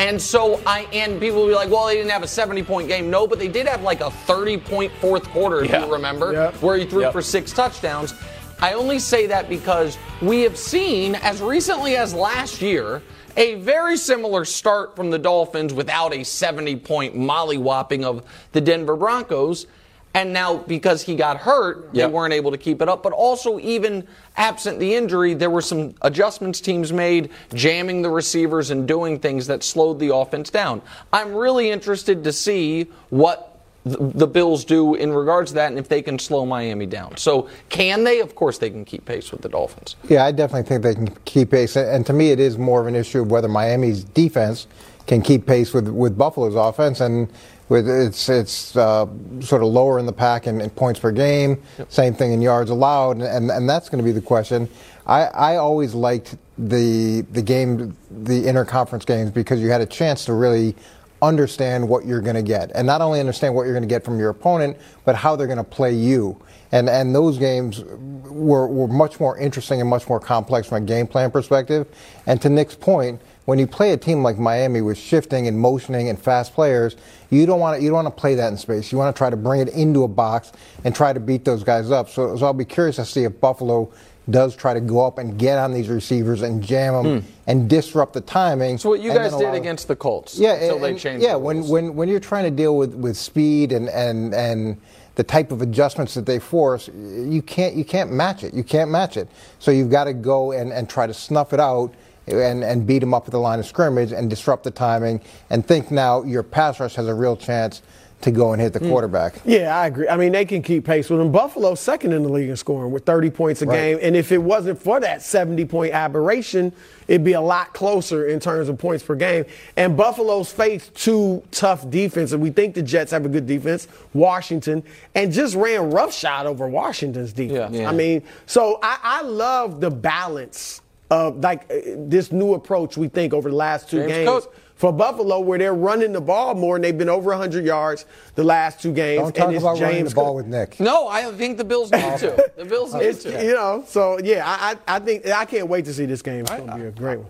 And 0.00 0.20
so 0.20 0.62
I 0.66 0.86
and 0.94 1.20
people 1.20 1.40
will 1.42 1.48
be 1.48 1.54
like, 1.54 1.68
well, 1.68 1.84
they 1.86 1.94
didn't 1.94 2.10
have 2.10 2.22
a 2.22 2.26
70 2.26 2.62
point 2.62 2.88
game. 2.88 3.10
No, 3.10 3.26
but 3.26 3.38
they 3.38 3.48
did 3.48 3.66
have 3.68 3.82
like 3.82 4.00
a 4.00 4.10
30 4.10 4.56
point 4.56 4.90
fourth 4.94 5.24
quarter, 5.28 5.62
if 5.62 5.70
Yeah. 5.70 5.84
you 5.84 5.92
remember, 5.92 6.32
Yep. 6.32 6.54
where 6.62 6.76
he 6.78 6.86
threw 6.86 7.02
Yep. 7.02 7.12
for 7.12 7.20
six 7.20 7.52
touchdowns. 7.52 8.14
I 8.62 8.72
only 8.72 8.98
say 8.98 9.26
that 9.26 9.50
because 9.50 9.98
we 10.22 10.40
have 10.40 10.56
seen 10.56 11.16
as 11.16 11.42
recently 11.42 11.96
as 11.96 12.14
last 12.14 12.62
year 12.62 13.02
a 13.36 13.56
very 13.56 13.98
similar 13.98 14.46
start 14.46 14.96
from 14.96 15.10
the 15.10 15.18
Dolphins 15.18 15.74
without 15.74 16.14
a 16.14 16.24
70 16.24 16.76
point 16.76 17.14
mollywhopping 17.14 18.02
of 18.02 18.22
the 18.52 18.60
Denver 18.62 18.96
Broncos. 18.96 19.66
And 20.12 20.32
now, 20.32 20.56
because 20.56 21.02
he 21.02 21.14
got 21.14 21.36
hurt, 21.36 21.88
Yep. 21.92 22.08
they 22.08 22.12
weren't 22.12 22.32
able 22.34 22.50
to 22.50 22.58
keep 22.58 22.82
it 22.82 22.88
up. 22.88 23.02
But 23.02 23.12
also, 23.12 23.60
even 23.60 24.06
absent 24.36 24.80
the 24.80 24.94
injury, 24.96 25.34
there 25.34 25.50
were 25.50 25.62
some 25.62 25.94
adjustments 26.02 26.60
teams 26.60 26.92
made, 26.92 27.30
jamming 27.54 28.02
the 28.02 28.10
receivers 28.10 28.70
and 28.70 28.88
doing 28.88 29.20
things 29.20 29.46
that 29.46 29.62
slowed 29.62 30.00
the 30.00 30.12
offense 30.14 30.50
down. 30.50 30.82
I'm 31.12 31.32
really 31.34 31.70
interested 31.70 32.24
to 32.24 32.32
see 32.32 32.88
what 33.10 33.46
the 33.84 34.26
Bills 34.26 34.64
do 34.66 34.94
in 34.94 35.10
regards 35.12 35.52
to 35.52 35.54
that 35.54 35.70
and 35.70 35.78
if 35.78 35.88
they 35.88 36.02
can 36.02 36.18
slow 36.18 36.44
Miami 36.44 36.84
down. 36.86 37.16
So, 37.16 37.48
can 37.70 38.04
they? 38.04 38.20
Of 38.20 38.34
course, 38.34 38.58
they 38.58 38.68
can 38.68 38.84
keep 38.84 39.06
pace 39.06 39.30
with 39.30 39.40
the 39.42 39.48
Dolphins. 39.48 39.96
Yeah, 40.08 40.24
I 40.24 40.32
definitely 40.32 40.68
think 40.68 40.82
they 40.82 40.94
can 40.94 41.16
keep 41.24 41.52
pace. 41.52 41.76
And 41.76 42.04
to 42.06 42.12
me, 42.12 42.30
it 42.30 42.40
is 42.40 42.58
more 42.58 42.80
of 42.80 42.88
an 42.88 42.96
issue 42.96 43.22
of 43.22 43.30
whether 43.30 43.48
Miami's 43.48 44.04
defense 44.04 44.66
can 45.06 45.22
keep 45.22 45.46
pace 45.46 45.72
with, 45.72 45.88
with 45.88 46.18
Buffalo's 46.18 46.56
offense. 46.56 47.00
And 47.00 47.32
with 47.70 47.88
it's 47.88 48.28
it's 48.28 48.76
uh, 48.76 49.06
sort 49.40 49.62
of 49.62 49.68
lower 49.68 49.98
in 49.98 50.04
the 50.04 50.12
pack 50.12 50.46
in, 50.46 50.60
in 50.60 50.68
points 50.68 51.00
per 51.00 51.12
game. 51.12 51.62
Same 51.88 52.12
thing 52.12 52.32
in 52.32 52.42
yards 52.42 52.68
allowed, 52.68 53.12
and, 53.12 53.22
and, 53.22 53.50
and 53.50 53.70
that's 53.70 53.88
going 53.88 54.04
to 54.04 54.04
be 54.04 54.12
the 54.12 54.20
question. 54.20 54.68
I, 55.06 55.22
I 55.26 55.56
always 55.56 55.94
liked 55.94 56.36
the 56.58 57.22
the 57.30 57.40
game, 57.40 57.96
the 58.10 58.42
interconference 58.42 59.06
games, 59.06 59.30
because 59.30 59.60
you 59.60 59.70
had 59.70 59.80
a 59.80 59.86
chance 59.86 60.26
to 60.26 60.34
really 60.34 60.74
understand 61.22 61.88
what 61.88 62.04
you're 62.04 62.20
going 62.20 62.36
to 62.36 62.42
get, 62.42 62.72
and 62.74 62.86
not 62.86 63.00
only 63.00 63.20
understand 63.20 63.54
what 63.54 63.62
you're 63.62 63.74
going 63.74 63.88
to 63.88 63.94
get 63.94 64.04
from 64.04 64.18
your 64.18 64.30
opponent, 64.30 64.76
but 65.04 65.14
how 65.14 65.36
they're 65.36 65.46
going 65.46 65.56
to 65.56 65.64
play 65.64 65.94
you. 65.94 66.36
And 66.72 66.90
and 66.90 67.14
those 67.14 67.38
games 67.38 67.84
were, 68.28 68.66
were 68.66 68.88
much 68.88 69.20
more 69.20 69.38
interesting 69.38 69.80
and 69.80 69.88
much 69.88 70.08
more 70.08 70.20
complex 70.20 70.68
from 70.68 70.82
a 70.82 70.86
game 70.86 71.06
plan 71.06 71.30
perspective. 71.30 71.86
And 72.26 72.42
to 72.42 72.48
Nick's 72.48 72.74
point, 72.74 73.20
when 73.50 73.58
you 73.58 73.66
play 73.66 73.92
a 73.92 73.96
team 73.96 74.22
like 74.22 74.38
Miami 74.38 74.80
with 74.80 74.96
shifting 74.96 75.48
and 75.48 75.58
motioning 75.58 76.08
and 76.08 76.16
fast 76.16 76.54
players, 76.54 76.94
you 77.30 77.46
don't 77.46 77.58
want 77.58 77.76
to, 77.76 77.82
you 77.82 77.88
don't 77.88 78.04
want 78.04 78.06
to 78.06 78.20
play 78.20 78.36
that 78.36 78.46
in 78.46 78.56
space. 78.56 78.92
You 78.92 78.98
want 78.98 79.12
to 79.12 79.18
try 79.18 79.28
to 79.28 79.36
bring 79.36 79.60
it 79.60 79.70
into 79.70 80.04
a 80.04 80.08
box 80.08 80.52
and 80.84 80.94
try 80.94 81.12
to 81.12 81.18
beat 81.18 81.44
those 81.44 81.64
guys 81.64 81.90
up. 81.90 82.08
So, 82.08 82.36
so 82.36 82.46
I'll 82.46 82.52
be 82.52 82.64
curious 82.64 82.94
to 82.94 83.04
see 83.04 83.24
if 83.24 83.40
Buffalo 83.40 83.92
does 84.30 84.54
try 84.54 84.72
to 84.72 84.80
go 84.80 85.04
up 85.04 85.18
and 85.18 85.36
get 85.36 85.58
on 85.58 85.72
these 85.72 85.88
receivers 85.88 86.42
and 86.42 86.62
jam 86.62 86.94
them 86.94 87.22
hmm. 87.22 87.26
and 87.48 87.68
disrupt 87.68 88.12
the 88.12 88.20
timing. 88.20 88.78
So, 88.78 88.90
what 88.90 89.00
you 89.00 89.12
guys 89.12 89.34
did 89.34 89.52
against 89.52 89.88
the 89.88 89.96
Colts 89.96 90.38
yeah, 90.38 90.52
until 90.52 90.76
and- 90.76 90.84
they 90.84 90.94
changed 90.94 91.24
Yeah, 91.24 91.32
the 91.32 91.40
when, 91.40 91.66
when 91.66 91.96
when 91.96 92.08
you're 92.08 92.20
trying 92.20 92.44
to 92.44 92.52
deal 92.52 92.76
with, 92.76 92.94
with 92.94 93.16
speed 93.16 93.72
and, 93.72 93.88
and 93.88 94.32
and 94.32 94.80
the 95.16 95.24
type 95.24 95.50
of 95.50 95.60
adjustments 95.60 96.14
that 96.14 96.24
they 96.24 96.38
force, 96.38 96.88
you 96.94 97.42
can't 97.42 97.74
you 97.74 97.84
can't 97.84 98.12
match 98.12 98.44
it. 98.44 98.54
You 98.54 98.62
can't 98.62 98.92
match 98.92 99.16
it. 99.16 99.26
So 99.58 99.72
you've 99.72 99.90
got 99.90 100.04
to 100.04 100.14
go 100.14 100.52
and, 100.52 100.72
and 100.72 100.88
try 100.88 101.08
to 101.08 101.14
snuff 101.14 101.52
it 101.52 101.58
out 101.58 101.92
and, 102.32 102.62
and 102.64 102.86
beat 102.86 103.00
them 103.00 103.14
up 103.14 103.26
at 103.26 103.32
the 103.32 103.40
line 103.40 103.58
of 103.58 103.66
scrimmage 103.66 104.12
and 104.12 104.28
disrupt 104.30 104.64
the 104.64 104.70
timing 104.70 105.20
and 105.50 105.66
think 105.66 105.90
now 105.90 106.22
your 106.22 106.42
pass 106.42 106.80
rush 106.80 106.94
has 106.96 107.06
a 107.08 107.14
real 107.14 107.36
chance 107.36 107.82
to 108.22 108.30
go 108.30 108.52
and 108.52 108.60
hit 108.60 108.74
the 108.74 108.78
Hmm. 108.78 108.90
quarterback. 108.90 109.32
Yeah, 109.46 109.74
I 109.74 109.86
agree. 109.86 110.06
I 110.06 110.18
mean, 110.18 110.32
they 110.32 110.44
can 110.44 110.60
keep 110.60 110.84
pace 110.84 111.08
with 111.08 111.18
them. 111.20 111.32
Buffalo 111.32 111.74
second 111.74 112.12
in 112.12 112.22
the 112.22 112.28
league 112.28 112.50
in 112.50 112.56
scoring 112.56 112.90
with 112.92 113.06
30 113.06 113.30
points 113.30 113.62
a 113.62 113.66
Right. 113.66 113.74
game. 113.76 113.98
And 114.02 114.14
if 114.14 114.30
it 114.30 114.36
wasn't 114.42 114.78
for 114.78 115.00
that 115.00 115.22
70 115.22 115.64
point 115.64 115.94
aberration, 115.94 116.70
it'd 117.08 117.24
be 117.24 117.32
a 117.32 117.40
lot 117.40 117.72
closer 117.72 118.26
in 118.26 118.38
terms 118.38 118.68
of 118.68 118.76
points 118.76 119.02
per 119.02 119.14
game. 119.14 119.46
And 119.74 119.96
Buffalo's 119.96 120.52
faced 120.52 120.94
two 120.94 121.42
tough 121.50 121.88
defenses. 121.88 122.36
We 122.36 122.50
think 122.50 122.74
the 122.74 122.82
Jets 122.82 123.10
have 123.12 123.24
a 123.24 123.28
good 123.30 123.46
defense, 123.46 123.88
Washington, 124.12 124.82
and 125.14 125.32
just 125.32 125.54
ran 125.54 125.90
roughshod 125.90 126.44
over 126.44 126.68
Washington's 126.68 127.32
defense. 127.32 127.74
Yeah. 127.74 127.88
I 127.88 127.92
mean, 127.94 128.22
so 128.44 128.78
I, 128.82 128.98
I 129.02 129.22
love 129.22 129.80
the 129.80 129.90
balance 129.90 130.82
of 131.10 131.38
like 131.38 131.70
uh, 131.70 131.76
this 131.96 132.30
new 132.32 132.54
approach 132.54 132.96
we 132.96 133.08
think 133.08 133.32
over 133.34 133.50
the 133.50 133.56
last 133.56 133.88
two 133.90 133.98
James 133.98 134.12
games 134.12 134.28
Cook. 134.44 134.54
for 134.76 134.92
Buffalo, 134.92 135.40
where 135.40 135.58
they're 135.58 135.74
running 135.74 136.12
the 136.12 136.20
ball 136.20 136.54
more 136.54 136.76
and 136.76 136.84
they've 136.84 136.96
been 136.96 137.08
over 137.08 137.30
100 137.30 137.64
yards 137.64 138.06
the 138.36 138.44
last 138.44 138.80
two 138.80 138.92
games. 138.92 139.22
Don't 139.22 139.34
talk 139.34 139.46
and 139.48 139.54
it's 139.56 139.64
about 139.64 139.80
running 139.80 140.04
the 140.04 140.10
ball 140.14 140.26
Cook. 140.26 140.36
with 140.36 140.46
Nick. 140.46 140.78
no, 140.80 141.08
I 141.08 141.30
think 141.32 141.58
the 141.58 141.64
Bills 141.64 141.90
need 141.90 142.18
to. 142.18 142.50
The 142.56 142.64
Bills 142.64 142.94
need 142.94 143.02
It's, 143.02 143.22
to. 143.24 143.44
you 143.44 143.52
know, 143.54 143.84
so 143.86 144.18
yeah, 144.20 144.44
I, 144.46 144.76
I, 144.92 144.96
I 144.96 144.98
think 145.00 145.26
I 145.26 145.44
can't 145.44 145.66
wait 145.68 145.84
to 145.86 145.94
see 145.94 146.06
this 146.06 146.22
game. 146.22 146.40
It's 146.40 146.50
going 146.50 146.66
to 146.68 146.76
be 146.76 146.84
a 146.84 146.90
great 146.90 147.18
one. 147.18 147.28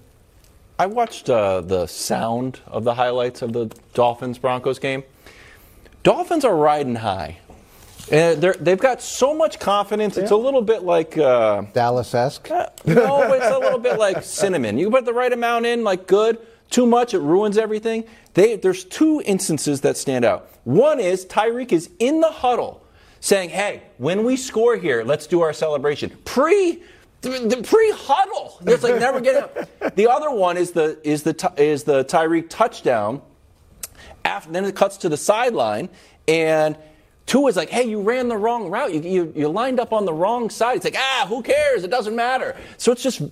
I 0.78 0.86
watched 0.86 1.28
uh, 1.30 1.60
the 1.60 1.86
sound 1.86 2.60
of 2.66 2.84
the 2.84 2.94
highlights 2.94 3.42
of 3.42 3.52
the 3.52 3.66
Dolphins 3.94 4.38
Broncos 4.38 4.78
game. 4.78 5.04
Dolphins 6.02 6.44
are 6.44 6.56
riding 6.56 6.96
high. 6.96 7.38
And 8.10 8.42
they're, 8.42 8.54
they've 8.54 8.78
got 8.78 9.00
so 9.00 9.34
much 9.34 9.58
confidence. 9.60 10.16
It's 10.16 10.30
a 10.32 10.36
little 10.36 10.62
bit 10.62 10.82
like. 10.82 11.16
Uh, 11.16 11.62
Dallas 11.72 12.14
esque. 12.14 12.50
no, 12.50 13.32
it's 13.32 13.46
a 13.46 13.58
little 13.58 13.78
bit 13.78 13.98
like 13.98 14.22
cinnamon. 14.24 14.78
You 14.78 14.90
put 14.90 15.04
the 15.04 15.12
right 15.12 15.32
amount 15.32 15.66
in, 15.66 15.84
like 15.84 16.06
good. 16.06 16.38
Too 16.70 16.86
much, 16.86 17.14
it 17.14 17.18
ruins 17.18 17.58
everything. 17.58 18.04
They, 18.34 18.56
there's 18.56 18.84
two 18.84 19.22
instances 19.24 19.80
that 19.80 19.96
stand 19.96 20.24
out. 20.24 20.48
One 20.64 21.00
is 21.00 21.26
Tyreek 21.26 21.72
is 21.72 21.90
in 21.98 22.20
the 22.20 22.30
huddle 22.30 22.84
saying, 23.20 23.50
hey, 23.50 23.82
when 23.98 24.24
we 24.24 24.36
score 24.36 24.76
here, 24.76 25.02
let's 25.04 25.26
do 25.26 25.40
our 25.40 25.52
celebration. 25.52 26.10
Pre. 26.24 26.82
The 27.22 27.60
pre-huddle, 27.62 28.58
it's 28.66 28.82
like 28.82 28.98
never 28.98 29.20
get 29.20 29.36
up. 29.36 29.94
The 29.94 30.10
other 30.10 30.30
one 30.30 30.56
is 30.56 30.70
the 30.70 30.98
is 31.04 31.22
the 31.22 31.52
is 31.58 31.84
the 31.84 32.02
Tyreek 32.06 32.46
touchdown. 32.48 33.20
After, 34.24 34.50
then 34.50 34.64
it 34.64 34.74
cuts 34.74 34.96
to 34.98 35.10
the 35.10 35.18
sideline, 35.18 35.90
and 36.26 36.78
Tua's 37.30 37.54
like, 37.54 37.70
"Hey, 37.70 37.84
you 37.84 38.00
ran 38.00 38.26
the 38.26 38.36
wrong 38.36 38.70
route. 38.70 38.92
You, 38.92 39.02
you 39.02 39.32
you 39.36 39.48
lined 39.48 39.78
up 39.78 39.92
on 39.92 40.04
the 40.04 40.12
wrong 40.12 40.50
side." 40.50 40.74
It's 40.78 40.84
like, 40.84 40.96
"Ah, 40.98 41.26
who 41.28 41.42
cares? 41.42 41.84
It 41.84 41.90
doesn't 41.90 42.16
matter." 42.16 42.56
So 42.76 42.90
it's 42.90 43.04
just, 43.04 43.22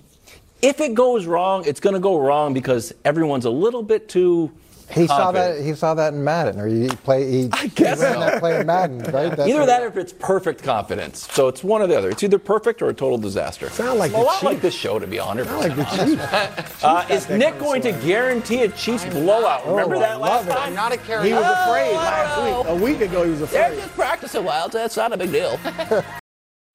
if 0.61 0.79
it 0.79 0.93
goes 0.93 1.25
wrong, 1.25 1.65
it's 1.65 1.81
going 1.81 1.95
to 1.95 1.99
go 1.99 2.17
wrong 2.17 2.53
because 2.53 2.93
everyone's 3.03 3.43
a 3.43 3.49
little 3.49 3.83
bit 3.83 4.07
too. 4.07 4.51
He 4.91 5.07
saw 5.07 5.31
that. 5.31 5.61
He 5.61 5.73
saw 5.75 5.93
that 5.93 6.13
in 6.13 6.23
Madden, 6.23 6.59
or 6.59 6.67
he 6.67 6.87
play. 6.87 7.29
He, 7.29 7.49
I 7.51 7.67
guess 7.67 7.99
he 7.99 8.05
ran 8.05 8.13
so. 8.15 8.19
that 8.21 8.39
play 8.39 8.59
in 8.59 8.65
Madden, 8.67 8.97
right? 9.13 9.35
That's 9.35 9.47
Either 9.49 9.65
that 9.65 9.83
or 9.83 9.87
if 9.87 9.97
it's 9.97 10.13
perfect 10.13 10.63
confidence. 10.63 11.31
So 11.31 11.47
it's 11.47 11.63
one 11.63 11.81
or 11.81 11.87
the 11.87 11.97
other. 11.97 12.09
It's 12.09 12.23
either 12.23 12.39
perfect 12.39 12.81
or 12.81 12.89
a 12.89 12.93
total 12.93 13.17
disaster. 13.17 13.69
Sound 13.69 13.99
like 13.99 14.11
a 14.11 14.15
the 14.15 14.19
lot 14.21 14.41
like 14.43 14.61
this 14.61 14.73
show, 14.73 14.97
to 14.99 15.05
be 15.07 15.19
honest. 15.19 15.51
like 15.51 15.75
the 15.75 15.83
Chiefs. 16.65 16.83
Uh, 16.83 17.05
is 17.09 17.29
Nick 17.29 17.59
going 17.59 17.81
to 17.83 17.91
guarantee 17.91 18.63
a 18.63 18.69
Chiefs 18.69 19.05
blowout? 19.05 19.67
Remember 19.67 19.95
I 19.97 19.99
that 19.99 20.19
last 20.21 20.47
love 20.47 20.47
it. 20.47 20.59
time? 20.59 20.67
I'm 20.69 20.75
not 20.75 20.91
a 20.91 20.97
carrot. 20.97 21.25
He 21.25 21.33
was 21.33 21.43
Oh, 21.45 21.69
afraid 21.69 21.95
I 21.95 21.95
last 21.95 22.67
week. 22.67 22.79
A 22.79 22.83
week 22.83 23.01
ago, 23.01 23.23
he 23.23 23.31
was 23.31 23.41
afraid. 23.41 23.59
They're 23.59 23.67
afraid. 23.71 23.81
just 23.83 23.95
practicing 23.95 24.43
wild. 24.43 24.71
That's 24.71 24.97
not 24.97 25.13
a 25.13 25.17
big 25.17 25.31
deal. 25.31 25.59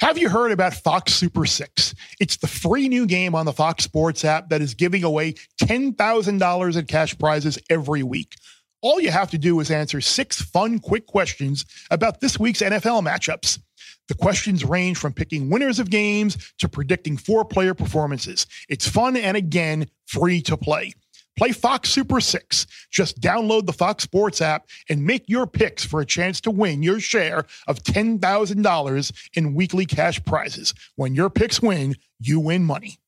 Have 0.01 0.18
you 0.18 0.28
heard 0.28 0.51
about 0.51 0.74
Fox 0.74 1.14
Super 1.14 1.47
6? 1.47 1.95
It's 2.18 2.36
the 2.36 2.49
free 2.49 2.88
new 2.88 3.07
game 3.07 3.34
on 3.34 3.47
the 3.47 3.53
Fox 3.53 3.84
Sports 3.84 4.24
app 4.24 4.49
that 4.49 4.61
is 4.61 4.74
giving 4.74 5.05
away 5.05 5.34
$10,000 5.62 6.76
in 6.76 6.86
cash 6.86 7.16
prizes 7.16 7.59
every 7.70 8.03
week. 8.03 8.34
All 8.82 9.01
you 9.01 9.12
have 9.12 9.30
to 9.30 9.38
do 9.38 9.61
is 9.61 9.70
answer 9.70 10.01
six 10.01 10.42
fun, 10.42 10.80
quick 10.80 11.07
questions 11.07 11.64
about 11.92 12.20
this 12.20 12.38
week's 12.38 12.61
NFL 12.61 13.07
matchups. 13.07 13.61
The 14.09 14.14
questions 14.14 14.64
range 14.64 14.99
from 14.99 15.14
picking 15.14 15.49
winners 15.49 15.78
of 15.78 15.90
games 15.90 16.53
to 16.59 16.68
predicting 16.68 17.16
four 17.16 17.45
player 17.45 17.72
performances. 17.72 18.47
It's 18.68 18.86
fun 18.86 19.16
and 19.16 19.36
again, 19.36 19.86
free 20.07 20.42
to 20.42 20.57
play. 20.57 20.92
Play 21.37 21.53
Fox 21.53 21.91
Super 21.91 22.20
6. 22.20 22.66
Just 22.91 23.20
download 23.20 23.66
the 23.66 23.72
Fox 23.72 24.05
Sports 24.05 24.41
app 24.41 24.68
and 24.89 25.05
make 25.05 25.24
your 25.28 25.47
picks 25.47 25.85
for 25.85 26.01
a 26.01 26.07
chance 26.07 26.41
to 26.43 26.51
win 26.51 26.82
your 26.82 27.01
share 27.01 27.45
of 27.66 27.82
$10,000 27.82 29.12
in 29.35 29.55
weekly 29.55 29.87
cash 29.87 30.24
prizes. 30.24 30.74
When 30.97 31.14
your 31.14 31.30
picks 31.30 31.61
win, 31.61 31.97
you 32.20 32.39
win 32.39 32.64
money. 32.64 32.99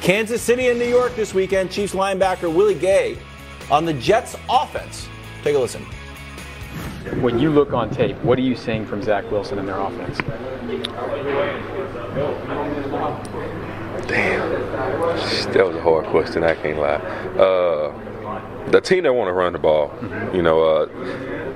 Kansas 0.00 0.40
City 0.40 0.68
and 0.68 0.78
New 0.78 0.88
York 0.88 1.14
this 1.16 1.34
weekend. 1.34 1.70
Chiefs 1.70 1.94
linebacker 1.94 2.52
Willie 2.54 2.74
Gay 2.74 3.18
on 3.70 3.84
the 3.84 3.94
Jets 3.94 4.36
offense. 4.48 5.08
Take 5.42 5.56
a 5.56 5.58
listen. 5.58 5.84
When 7.20 7.38
you 7.38 7.50
look 7.50 7.72
on 7.72 7.90
tape, 7.90 8.16
what 8.22 8.38
are 8.38 8.42
you 8.42 8.54
seeing 8.54 8.86
from 8.86 9.02
Zach 9.02 9.28
Wilson 9.30 9.58
and 9.58 9.66
their 9.66 9.78
offense? 9.78 10.18
Damn. 14.12 15.52
That 15.54 15.66
was 15.66 15.76
a 15.76 15.80
hard 15.80 16.04
question, 16.06 16.44
I 16.44 16.54
can't 16.54 16.78
lie. 16.78 16.96
Uh, 17.40 18.70
the 18.70 18.80
team 18.80 19.04
that 19.04 19.14
want 19.14 19.28
to 19.28 19.32
run 19.32 19.54
the 19.54 19.58
ball, 19.58 19.88
Mm-hmm. 19.88 20.36
you 20.36 20.42
know, 20.42 20.62
uh, 20.62 20.86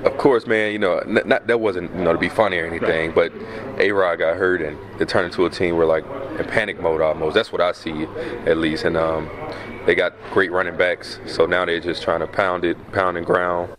of 0.07 0.17
course, 0.17 0.47
man, 0.47 0.71
you 0.71 0.79
know, 0.79 0.97
n- 0.99 1.21
not, 1.25 1.45
that 1.47 1.59
wasn't, 1.59 1.93
you 1.95 2.03
know, 2.03 2.13
to 2.13 2.19
be 2.19 2.29
funny 2.29 2.57
or 2.57 2.65
anything, 2.65 3.11
but 3.11 3.31
A-Rod 3.77 4.15
got 4.17 4.37
hurt 4.37 4.61
and 4.61 4.77
it 4.99 5.07
turned 5.07 5.25
into 5.27 5.45
a 5.45 5.49
team 5.51 5.77
where, 5.77 5.85
like, 5.85 6.03
in 6.39 6.45
panic 6.45 6.79
mode 6.81 7.01
almost. 7.01 7.35
That's 7.35 7.51
what 7.51 7.61
I 7.61 7.73
see, 7.73 8.05
at 8.45 8.57
least. 8.57 8.85
And 8.85 8.97
um, 8.97 9.29
they 9.85 9.93
got 9.95 10.13
great 10.31 10.51
running 10.51 10.77
backs, 10.77 11.19
so 11.27 11.45
now 11.45 11.63
they're 11.65 11.79
just 11.79 12.01
trying 12.01 12.21
to 12.21 12.27
pound 12.27 12.65
it, 12.65 12.91
pound 12.91 13.17
and 13.17 13.25
ground. 13.25 13.76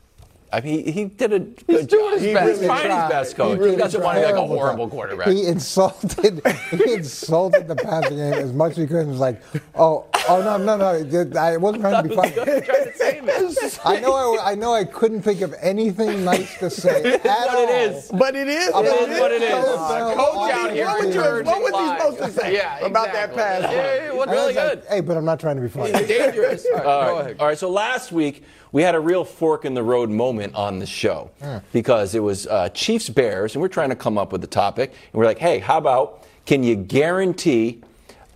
I 0.51 0.61
mean, 0.63 0.85
he, 0.85 0.93
he 0.93 1.05
did 1.05 1.33
a 1.33 1.39
good 1.41 1.65
He's 1.67 1.87
doing 1.87 2.05
job. 2.05 2.13
his 2.15 2.23
He's 2.23 2.35
best. 2.35 2.63
trying 2.65 2.91
his 3.01 3.11
best, 3.11 3.37
coach. 3.37 3.61
He 3.61 3.71
He, 3.71 3.77
doesn't 3.77 4.03
want 4.03 4.17
to 4.17 4.21
be 4.23 4.27
like 4.33 4.35
a 4.43 4.47
horrible 4.47 4.89
quarterback. 4.89 5.29
He 5.29 5.47
insulted. 5.47 6.41
he 6.71 6.93
insulted 6.95 7.69
the 7.69 7.77
passing 7.77 8.17
game 8.17 8.33
as 8.33 8.53
much 8.53 8.73
as 8.73 8.77
he 8.79 8.87
could. 8.87 9.07
It 9.07 9.09
was 9.09 9.19
like, 9.21 9.43
oh, 9.75 10.07
oh 10.29 10.43
no, 10.43 10.57
no, 10.57 10.77
no! 10.77 11.39
I 11.41 11.57
wasn't 11.59 11.83
trying 11.83 12.03
to 12.03 12.09
be 12.09 12.15
funny. 12.17 12.33
to. 12.33 13.81
I 13.85 14.01
know. 14.01 14.15
I, 14.39 14.53
I 14.53 14.55
know. 14.55 14.73
I 14.73 14.85
couldn't 14.85 15.23
think 15.23 15.41
of 15.43 15.55
anything 15.61 16.25
nice 16.25 16.59
to 16.59 16.71
say 16.71 17.15
at 17.15 17.23
But 17.23 17.49
all. 17.51 17.63
it 17.65 17.71
is. 17.93 18.11
But 18.13 18.35
it 18.37 18.49
is. 18.49 18.69
About 18.69 18.85
it 18.87 19.09
is. 19.11 19.21
what 19.21 19.33
it 19.33 19.43
is. 19.43 19.51
So- 19.65 20.15
Coach 20.17 20.53
out 20.53 20.73
here 20.73 20.87
What, 20.87 21.05
would 21.05 21.15
you, 21.15 21.21
encouraging 21.21 21.53
what 21.53 21.63
was 21.63 21.81
he 21.81 21.99
supposed 21.99 22.19
to 22.35 22.41
say 22.41 22.55
Yeah, 22.55 22.79
about 22.87 23.13
that 23.13 23.35
pass? 23.35 23.63
Yeah, 23.63 24.07
it 24.09 24.15
was 24.17 24.29
I 24.29 24.31
was 24.31 24.41
really 24.41 24.55
like, 24.55 24.81
good. 24.83 24.83
Hey, 24.89 25.01
but 25.01 25.17
I'm 25.17 25.25
not 25.25 25.41
trying 25.41 25.57
to 25.57 25.63
be 25.63 25.69
funny. 25.69 25.93
dangerous. 26.07 26.67
All 26.75 27.23
right. 27.23 27.39
All 27.39 27.47
right. 27.47 27.59
So 27.59 27.71
last 27.71 28.13
week 28.13 28.45
we 28.73 28.83
had 28.83 28.95
a 28.95 29.01
real 29.01 29.25
fork 29.25 29.64
in 29.64 29.75
the 29.75 29.83
road 29.83 30.11
moment 30.11 30.55
on 30.55 30.79
the 30.79 30.87
show 30.87 31.31
because 31.73 32.14
it 32.14 32.21
was 32.23 32.47
uh, 32.47 32.69
Chiefs 32.71 33.09
Bears, 33.09 33.55
and 33.55 33.62
we're 33.62 33.69
trying 33.69 33.91
to 33.91 33.97
come 33.97 34.19
up 34.19 34.33
with 34.33 34.41
the 34.41 34.47
topic, 34.47 34.91
and 34.91 35.14
we're 35.14 35.25
like, 35.27 35.39
hey, 35.39 35.59
how 35.59 35.79
about 35.79 36.25
can 36.47 36.62
you 36.62 36.77
guarantee? 36.77 37.83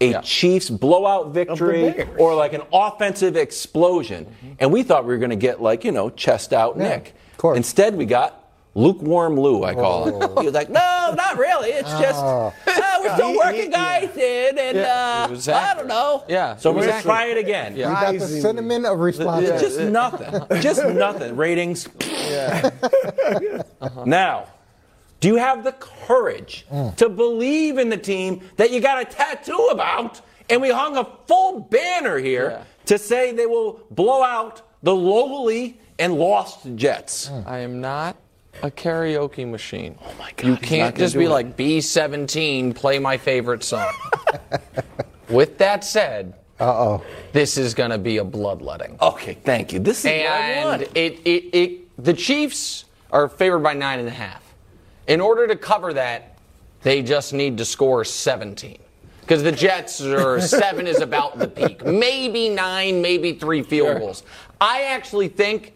A 0.00 0.20
Chiefs 0.22 0.68
blowout 0.68 1.28
victory 1.28 2.04
or 2.18 2.34
like 2.34 2.54
an 2.54 2.62
offensive 2.72 3.36
explosion. 3.36 4.26
And 4.58 4.72
we 4.72 4.82
thought 4.82 5.04
we 5.04 5.12
were 5.12 5.18
going 5.18 5.30
to 5.30 5.36
get 5.36 5.62
like, 5.62 5.84
you 5.84 5.92
know, 5.92 6.10
chest 6.10 6.52
out 6.52 6.76
Yeah, 6.76 6.88
Nick. 6.88 7.14
of 7.30 7.36
course. 7.38 7.56
Instead, 7.56 7.94
we 7.94 8.04
got 8.04 8.41
lukewarm 8.74 9.38
Lou, 9.38 9.64
I 9.64 9.74
call 9.74 10.08
it. 10.08 10.38
He 10.40 10.46
was 10.46 10.54
like, 10.54 10.70
no, 10.70 11.12
not 11.16 11.36
really. 11.36 11.70
It's 11.70 11.90
just, 11.92 12.18
Oh. 12.18 12.52
uh, 12.66 12.98
we're 13.02 13.14
still 13.14 13.30
He- 13.32 13.36
working 13.36 13.60
he- 13.62 13.68
guys 13.68 14.16
in, 14.16 14.58
and 14.58 14.78
uh, 14.78 15.26
It 15.28 15.32
was 15.32 15.48
I 15.48 15.74
don't 15.74 15.86
know. 15.88 16.24
Yeah, 16.28 16.56
So 16.56 16.72
we're 16.72 16.86
going 16.86 16.96
to 16.96 17.02
try 17.02 17.26
it 17.26 17.36
again. 17.38 17.76
Yeah. 17.76 17.88
You 17.88 17.94
got 17.94 18.00
the 18.14 18.20
Surprisingly. 18.20 18.40
cinnamon 18.40 18.84
of 18.86 18.98
response. 18.98 19.46
It's 19.48 19.62
just 19.62 19.80
nothing. 19.80 20.60
Just 20.62 20.84
nothing. 20.86 21.36
Ratings. 21.36 21.88
Now, 24.06 24.46
do 25.20 25.28
you 25.28 25.36
have 25.36 25.64
the 25.64 25.72
courage 25.72 26.66
to 26.96 27.08
believe 27.08 27.78
in 27.78 27.88
the 27.88 27.96
team 27.96 28.42
that 28.56 28.70
you 28.70 28.80
got 28.80 29.00
a 29.00 29.04
tattoo 29.04 29.68
about? 29.70 30.20
And 30.50 30.60
we 30.60 30.70
hung 30.70 30.96
a 30.96 31.06
full 31.26 31.60
banner 31.60 32.18
here 32.18 32.50
Yeah. 32.58 32.64
to 32.86 32.98
say 32.98 33.32
they 33.32 33.46
will 33.46 33.80
blow 33.90 34.22
out 34.22 34.62
the 34.82 34.94
lowly 34.94 35.80
and 35.98 36.14
lost 36.14 36.66
Jets. 36.74 37.30
I 37.46 37.58
am 37.58 37.80
not 37.80 38.16
a 38.62 38.70
karaoke 38.70 39.48
machine. 39.48 39.96
Oh 40.04 40.12
my 40.18 40.32
God, 40.36 40.46
You 40.46 40.56
can't 40.56 40.96
just 40.96 41.16
be 41.16 41.24
it. 41.24 41.30
like 41.30 41.56
B17, 41.56 42.74
play 42.74 42.98
my 42.98 43.16
favorite 43.16 43.62
song. 43.64 43.92
With 45.28 45.58
that 45.58 45.84
said, 45.84 46.34
Uh 46.60 46.64
oh. 46.66 47.04
this 47.32 47.56
is 47.56 47.74
going 47.74 47.90
to 47.90 47.98
be 47.98 48.18
a 48.18 48.24
bloodletting. 48.24 48.98
Okay, 49.00 49.34
thank 49.44 49.72
you. 49.72 49.78
This 49.78 50.00
is 50.00 50.04
what 50.04 50.12
I 50.14 50.18
and 50.50 50.68
want. 50.68 50.82
it, 50.94 51.20
it, 51.24 51.56
it, 51.56 52.04
the 52.04 52.12
Chiefs 52.12 52.84
are 53.10 53.28
favored 53.28 53.60
by 53.60 53.72
nine 53.74 53.98
and 53.98 54.08
a 54.08 54.12
half. 54.12 54.42
In 55.08 55.20
order 55.20 55.46
to 55.46 55.56
cover 55.56 55.92
that, 55.94 56.36
they 56.82 57.02
just 57.02 57.32
need 57.32 57.58
to 57.58 57.64
score 57.64 58.04
17. 58.04 58.78
Because 59.22 59.42
the 59.42 59.52
Jets 59.52 60.00
are 60.02 60.40
seven 60.42 60.86
is 60.86 61.00
about 61.00 61.38
the 61.38 61.48
peak. 61.48 61.84
Maybe 61.84 62.48
nine, 62.48 63.00
maybe 63.00 63.32
three 63.32 63.62
field 63.62 63.98
goals. 63.98 64.24
I 64.60 64.82
actually 64.82 65.28
think 65.28 65.72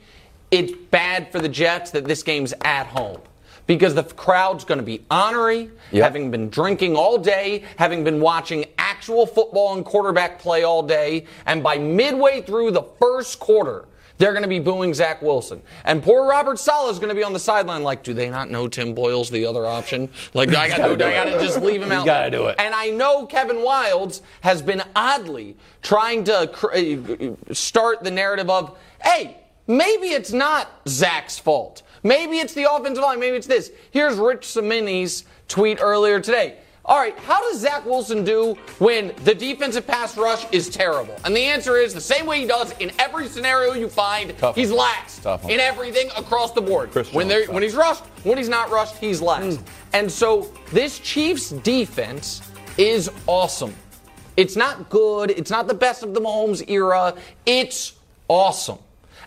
it's 0.57 0.73
bad 0.91 1.31
for 1.31 1.41
the 1.41 1.49
Jets 1.49 1.91
that 1.93 2.05
this 2.05 2.23
game's 2.23 2.55
at 2.65 2.87
home. 2.87 3.21
Because 3.67 3.95
the 3.97 4.05
crowd's 4.05 4.65
going 4.65 4.79
to 4.79 4.85
be 4.85 5.05
honorary, 5.11 5.71
Yep. 5.91 6.05
having 6.05 6.31
been 6.31 6.49
drinking 6.51 6.95
all 6.95 7.19
day, 7.19 7.65
having 7.79 8.05
been 8.05 8.21
watching 8.21 8.65
actual 8.79 9.27
football 9.27 9.75
and 9.75 9.85
quarterback 9.85 10.39
play 10.39 10.63
all 10.63 10.85
day, 10.85 11.27
and 11.47 11.65
by 11.65 11.77
midway 11.77 12.43
through 12.43 12.71
the 12.71 12.83
first 13.01 13.41
quarter, 13.41 13.87
they're 14.19 14.31
going 14.33 14.45
to 14.45 14.49
be 14.49 14.61
booing 14.61 14.95
Zach 14.95 15.21
Wilson. 15.21 15.61
And 15.85 16.01
poor 16.01 16.27
Robert 16.29 16.59
Saleh 16.61 16.93
is 16.93 16.99
going 17.01 17.09
to 17.09 17.15
be 17.17 17.25
on 17.25 17.33
the 17.33 17.41
sideline 17.41 17.83
like, 17.83 18.05
do 18.05 18.15
they 18.15 18.31
not 18.31 18.51
know 18.51 18.69
Tim 18.69 18.95
Boyle's 18.95 19.31
the 19.31 19.45
other 19.47 19.67
option? 19.67 20.09
Like, 20.33 20.55
I 20.55 20.69
got 20.77 20.97
to 21.25 21.31
just 21.45 21.61
leave 21.61 21.83
him 21.83 21.91
out. 21.93 22.07
gotta 22.07 22.31
do 22.31 22.47
it. 22.47 22.55
And 22.61 22.73
I 22.73 22.91
know 22.91 23.27
Kevin 23.27 23.57
Wildes 23.57 24.21
has 24.43 24.63
been 24.63 24.83
oddly 24.95 25.57
trying 25.83 26.23
to 26.25 26.49
cr- 26.53 26.73
uh, 26.73 27.53
start 27.53 28.05
the 28.05 28.11
narrative 28.13 28.49
of, 28.49 28.79
hey, 29.03 29.37
maybe 29.67 30.09
it's 30.09 30.33
not 30.33 30.69
Zach's 30.89 31.39
fault. 31.39 31.83
Maybe 32.03 32.39
it's 32.39 32.55
the 32.55 32.71
offensive 32.73 33.03
line. 33.03 33.19
Maybe 33.21 33.37
it's 33.37 33.47
this. 33.47 33.73
Here's 33.91 34.17
Rich 34.17 34.45
Cimini's 34.47 35.25
tweet 35.49 35.79
earlier 35.81 36.21
today. 36.21 36.59
All 36.85 36.99
right, 36.99 37.19
how 37.19 37.41
does 37.51 37.59
Zach 37.61 37.85
Wilson 37.85 38.23
do 38.23 38.55
when 38.79 39.13
the 39.25 39.35
defensive 39.35 39.89
pass 39.89 40.17
rush 40.17 40.47
is 40.53 40.69
terrible? 40.69 41.17
And 41.25 41.35
the 41.35 41.41
answer 41.41 41.77
is 41.79 41.93
the 41.93 42.01
same 42.01 42.27
way 42.27 42.39
he 42.43 42.47
does 42.47 42.73
in 42.79 42.93
every 43.01 43.27
scenario 43.27 43.73
you 43.75 43.89
find. 43.89 44.39
Tough 44.39 44.55
he's 44.55 44.69
one. 44.69 44.79
last 44.79 45.21
Tough 45.25 45.43
one. 45.43 45.53
in 45.53 45.59
everything 45.59 46.11
across 46.17 46.53
the 46.53 46.61
board. 46.61 46.95
When, 47.13 47.27
they're- 47.27 47.51
when 47.51 47.65
he's 47.65 47.75
rushed, 47.75 48.05
when 48.23 48.39
he's 48.39 48.49
not 48.49 48.71
rushed, 48.71 48.99
he's 48.99 49.21
last. 49.21 49.59
Hmm. 49.59 49.65
And 49.95 50.13
so 50.13 50.53
this 50.71 51.01
Chiefs 51.01 51.51
defense 51.51 52.41
is 52.79 53.11
awesome. 53.27 53.75
It's 54.37 54.55
not 54.55 54.89
good. 54.89 55.33
It's 55.33 55.51
not 55.51 55.67
the 55.67 55.75
best 55.75 56.05
of 56.05 56.15
the 56.15 56.21
Mahomes 56.21 56.69
era. 56.71 57.15
It's 57.47 57.95
awesome. 58.29 58.79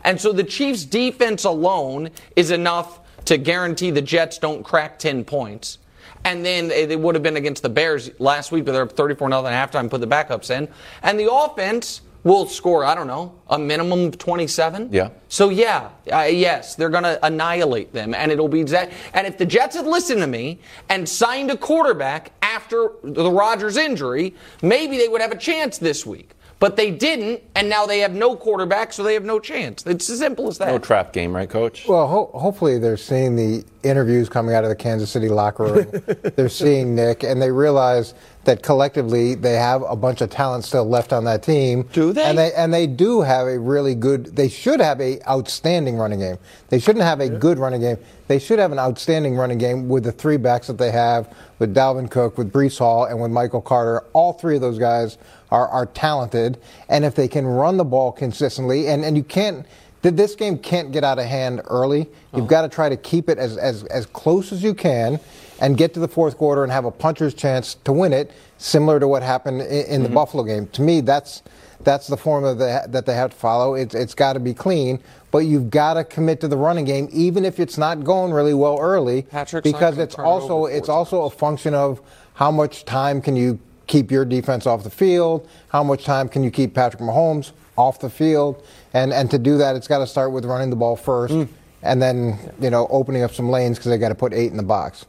And 0.03 0.19
so 0.19 0.31
the 0.31 0.43
Chiefs 0.43 0.85
defense 0.85 1.43
alone 1.43 2.09
is 2.35 2.51
enough 2.51 2.99
to 3.25 3.37
guarantee 3.37 3.91
the 3.91 4.01
Jets 4.01 4.37
don't 4.37 4.63
crack 4.63 4.99
10 4.99 5.25
points. 5.25 5.77
And 6.25 6.45
then 6.45 6.67
they 6.67 6.85
they 6.85 6.95
would 6.95 7.15
have 7.15 7.23
been 7.23 7.37
against 7.37 7.63
the 7.63 7.69
Bears 7.69 8.09
last 8.19 8.51
week, 8.51 8.65
but 8.65 8.73
they're 8.73 8.83
up 8.83 8.91
34 8.91 9.29
0 9.29 9.45
at 9.45 9.71
halftime, 9.71 9.89
put 9.89 10.01
the 10.01 10.07
backups 10.07 10.49
in. 10.49 10.67
And 11.01 11.19
the 11.19 11.31
offense 11.31 12.01
will 12.23 12.45
score, 12.45 12.83
I 12.83 12.95
don't 12.95 13.07
know, 13.07 13.33
a 13.47 13.57
minimum 13.57 14.07
of 14.07 14.17
27. 14.17 14.89
Yeah. 14.91 15.09
So 15.29 15.49
yeah, 15.49 15.89
uh, 16.11 16.23
yes, 16.23 16.75
they're 16.75 16.89
going 16.89 17.03
to 17.03 17.23
annihilate 17.25 17.93
them, 17.93 18.13
and 18.13 18.31
it'll 18.31 18.49
be 18.49 18.63
that. 18.63 18.91
And 19.13 19.25
if 19.25 19.37
the 19.37 19.45
Jets 19.45 19.75
had 19.75 19.85
listened 19.87 20.21
to 20.21 20.27
me 20.27 20.59
and 20.89 21.07
signed 21.07 21.51
a 21.51 21.57
quarterback 21.57 22.31
after 22.41 22.91
the 23.03 23.31
Rodgers 23.31 23.77
injury, 23.77 24.35
maybe 24.61 24.97
they 24.97 25.07
would 25.07 25.21
have 25.21 25.31
a 25.31 25.37
chance 25.37 25.77
this 25.77 26.05
week. 26.05 26.31
But 26.59 26.75
they 26.75 26.91
didn't, 26.91 27.41
and 27.55 27.69
now 27.69 27.85
they 27.85 27.99
have 27.99 28.13
no 28.13 28.35
quarterback, 28.35 28.91
so 28.91 29.01
they 29.01 29.13
have 29.13 29.23
no 29.23 29.39
chance. 29.39 29.85
It's 29.85 30.09
as 30.09 30.19
simple 30.19 30.49
as 30.49 30.57
that. 30.57 30.67
No 30.67 30.77
trap 30.77 31.13
game, 31.13 31.33
right, 31.33 31.49
coach? 31.49 31.87
Well, 31.87 32.05
ho- 32.07 32.31
hopefully 32.33 32.77
they're 32.79 32.97
seeing 32.97 33.37
the 33.37 33.63
interviews 33.83 34.29
coming 34.29 34.53
out 34.53 34.63
of 34.63 34.69
the 34.69 34.75
Kansas 34.75 35.09
City 35.09 35.29
locker 35.29 35.63
room. 35.63 36.03
they're 36.35 36.49
seeing 36.49 36.95
Nick, 36.95 37.23
and 37.23 37.41
they 37.41 37.51
realize 37.51 38.13
that 38.45 38.63
collectively 38.63 39.35
they 39.35 39.53
have 39.53 39.83
a 39.83 39.95
bunch 39.95 40.21
of 40.21 40.29
talent 40.29 40.63
still 40.63 40.87
left 40.87 41.13
on 41.13 41.23
that 41.25 41.43
team. 41.43 41.83
Do 41.93 42.13
they? 42.13 42.23
And 42.23 42.37
they 42.37 42.53
and 42.53 42.73
they 42.73 42.87
do 42.87 43.21
have 43.21 43.47
a 43.47 43.59
really 43.59 43.95
good. 43.95 44.35
They 44.35 44.49
should 44.49 44.79
have 44.79 44.99
a 44.99 45.21
outstanding 45.29 45.97
running 45.97 46.19
game. 46.19 46.37
They 46.69 46.79
shouldn't 46.79 47.05
have 47.05 47.19
a 47.19 47.29
good 47.29 47.59
running 47.59 47.81
game. 47.81 47.97
They 48.27 48.39
should 48.39 48.59
have 48.59 48.71
an 48.71 48.79
outstanding 48.79 49.35
running 49.35 49.57
game 49.57 49.89
with 49.89 50.03
the 50.03 50.11
three 50.11 50.37
backs 50.37 50.67
that 50.67 50.77
they 50.77 50.91
have 50.91 51.33
with 51.57 51.73
Dalvin 51.75 52.09
Cook, 52.09 52.37
with 52.37 52.51
Breece 52.51 52.77
Hall, 52.77 53.05
and 53.05 53.19
with 53.21 53.31
Michael 53.31 53.61
Carter. 53.61 54.01
All 54.13 54.33
three 54.33 54.55
of 54.55 54.61
those 54.61 54.77
guys 54.77 55.17
are, 55.51 55.67
are 55.67 55.85
talented, 55.87 56.59
and 56.89 57.05
if 57.05 57.15
they 57.15 57.27
can 57.27 57.45
run 57.45 57.77
the 57.77 57.85
ball 57.85 58.11
consistently, 58.11 58.87
and, 58.87 59.03
and 59.03 59.17
you 59.17 59.23
can't. 59.23 59.65
Th- 60.03 60.15
This 60.15 60.35
game 60.35 60.57
can't 60.57 60.91
get 60.91 61.03
out 61.03 61.19
of 61.19 61.25
hand 61.25 61.61
early. 61.65 62.07
You've 62.35 62.47
got 62.47 62.61
to 62.61 62.69
try 62.69 62.89
to 62.89 62.97
keep 62.97 63.29
it 63.29 63.37
as, 63.37 63.57
as, 63.57 63.83
as 63.85 64.05
close 64.05 64.51
as 64.51 64.63
you 64.63 64.73
can 64.73 65.19
and 65.61 65.77
get 65.77 65.93
to 65.95 65.99
the 65.99 66.07
fourth 66.07 66.37
quarter 66.37 66.63
and 66.63 66.71
have 66.71 66.85
a 66.85 66.91
puncher's 66.91 67.33
chance 67.33 67.75
to 67.83 67.91
win 67.91 68.13
it, 68.13 68.31
similar 68.57 68.99
to 68.99 69.07
what 69.07 69.23
happened 69.23 69.61
in, 69.61 69.85
in 69.87 70.03
the 70.03 70.09
Buffalo 70.09 70.43
game. 70.43 70.67
To 70.67 70.81
me, 70.81 71.01
that's 71.01 71.43
that's 71.81 72.07
the 72.07 72.17
formula 72.17 72.55
that, 72.55 72.91
that 72.91 73.05
they 73.05 73.13
have 73.13 73.31
to 73.31 73.37
follow. 73.37 73.73
It's, 73.73 73.95
it's 73.95 74.13
got 74.13 74.33
to 74.33 74.39
be 74.41 74.53
clean, 74.53 74.99
but 75.31 75.39
you've 75.39 75.69
got 75.69 75.93
to 75.93 76.03
commit 76.03 76.41
to 76.41 76.49
the 76.49 76.57
running 76.57 76.83
game, 76.83 77.07
even 77.13 77.45
if 77.45 77.57
it's 77.57 77.77
not 77.77 78.03
going 78.03 78.33
really 78.33 78.53
well 78.53 78.77
early. 78.81 79.21
Patrick's 79.23 79.69
because 79.69 79.97
it's 79.97 80.15
it 80.15 80.19
also 80.19 80.65
it's 80.65 80.89
also 80.89 81.23
a 81.23 81.29
function 81.29 81.73
of 81.73 82.01
how 82.33 82.51
much 82.51 82.83
time 82.83 83.21
can 83.21 83.35
you 83.37 83.59
keep 83.87 84.11
your 84.11 84.25
defense 84.25 84.67
off 84.67 84.83
the 84.83 84.89
field, 84.89 85.47
how 85.69 85.83
much 85.83 86.03
time 86.03 86.27
can 86.29 86.43
you 86.43 86.51
keep 86.51 86.73
Patrick 86.73 87.01
Mahomes 87.01 87.51
off 87.77 87.99
the 87.99 88.09
field, 88.09 88.61
and 88.93 89.13
and 89.13 89.29
to 89.31 89.37
do 89.37 89.57
that, 89.59 89.75
it's 89.75 89.87
got 89.87 89.99
to 89.99 90.07
start 90.07 90.31
with 90.31 90.45
running 90.45 90.69
the 90.69 90.75
ball 90.75 90.95
first, 90.95 91.33
Mm. 91.33 91.47
and 91.83 92.01
then 92.01 92.37
you 92.59 92.69
know 92.69 92.87
opening 92.89 93.23
up 93.23 93.31
some 93.33 93.49
lanes 93.49 93.77
because 93.77 93.89
they 93.91 93.97
got 93.97 94.09
to 94.09 94.15
put 94.15 94.33
eight 94.33 94.51
in 94.51 94.57
the 94.57 94.63
box. 94.63 95.05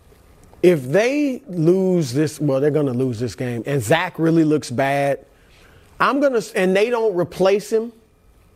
If 0.62 0.85
they 0.85 1.43
lose 1.49 2.12
this, 2.12 2.39
well, 2.39 2.61
they're 2.61 2.70
going 2.70 2.87
to 2.87 2.93
lose 2.93 3.18
this 3.18 3.35
game, 3.35 3.62
and 3.66 3.83
Zach 3.83 4.18
really 4.18 4.45
looks 4.45 4.70
bad. 4.70 5.24
I'm 5.99 6.20
gonna, 6.20 6.43
and 6.55 6.76
they 6.76 6.91
don't 6.91 7.14
replace 7.16 7.70
him. 7.72 7.93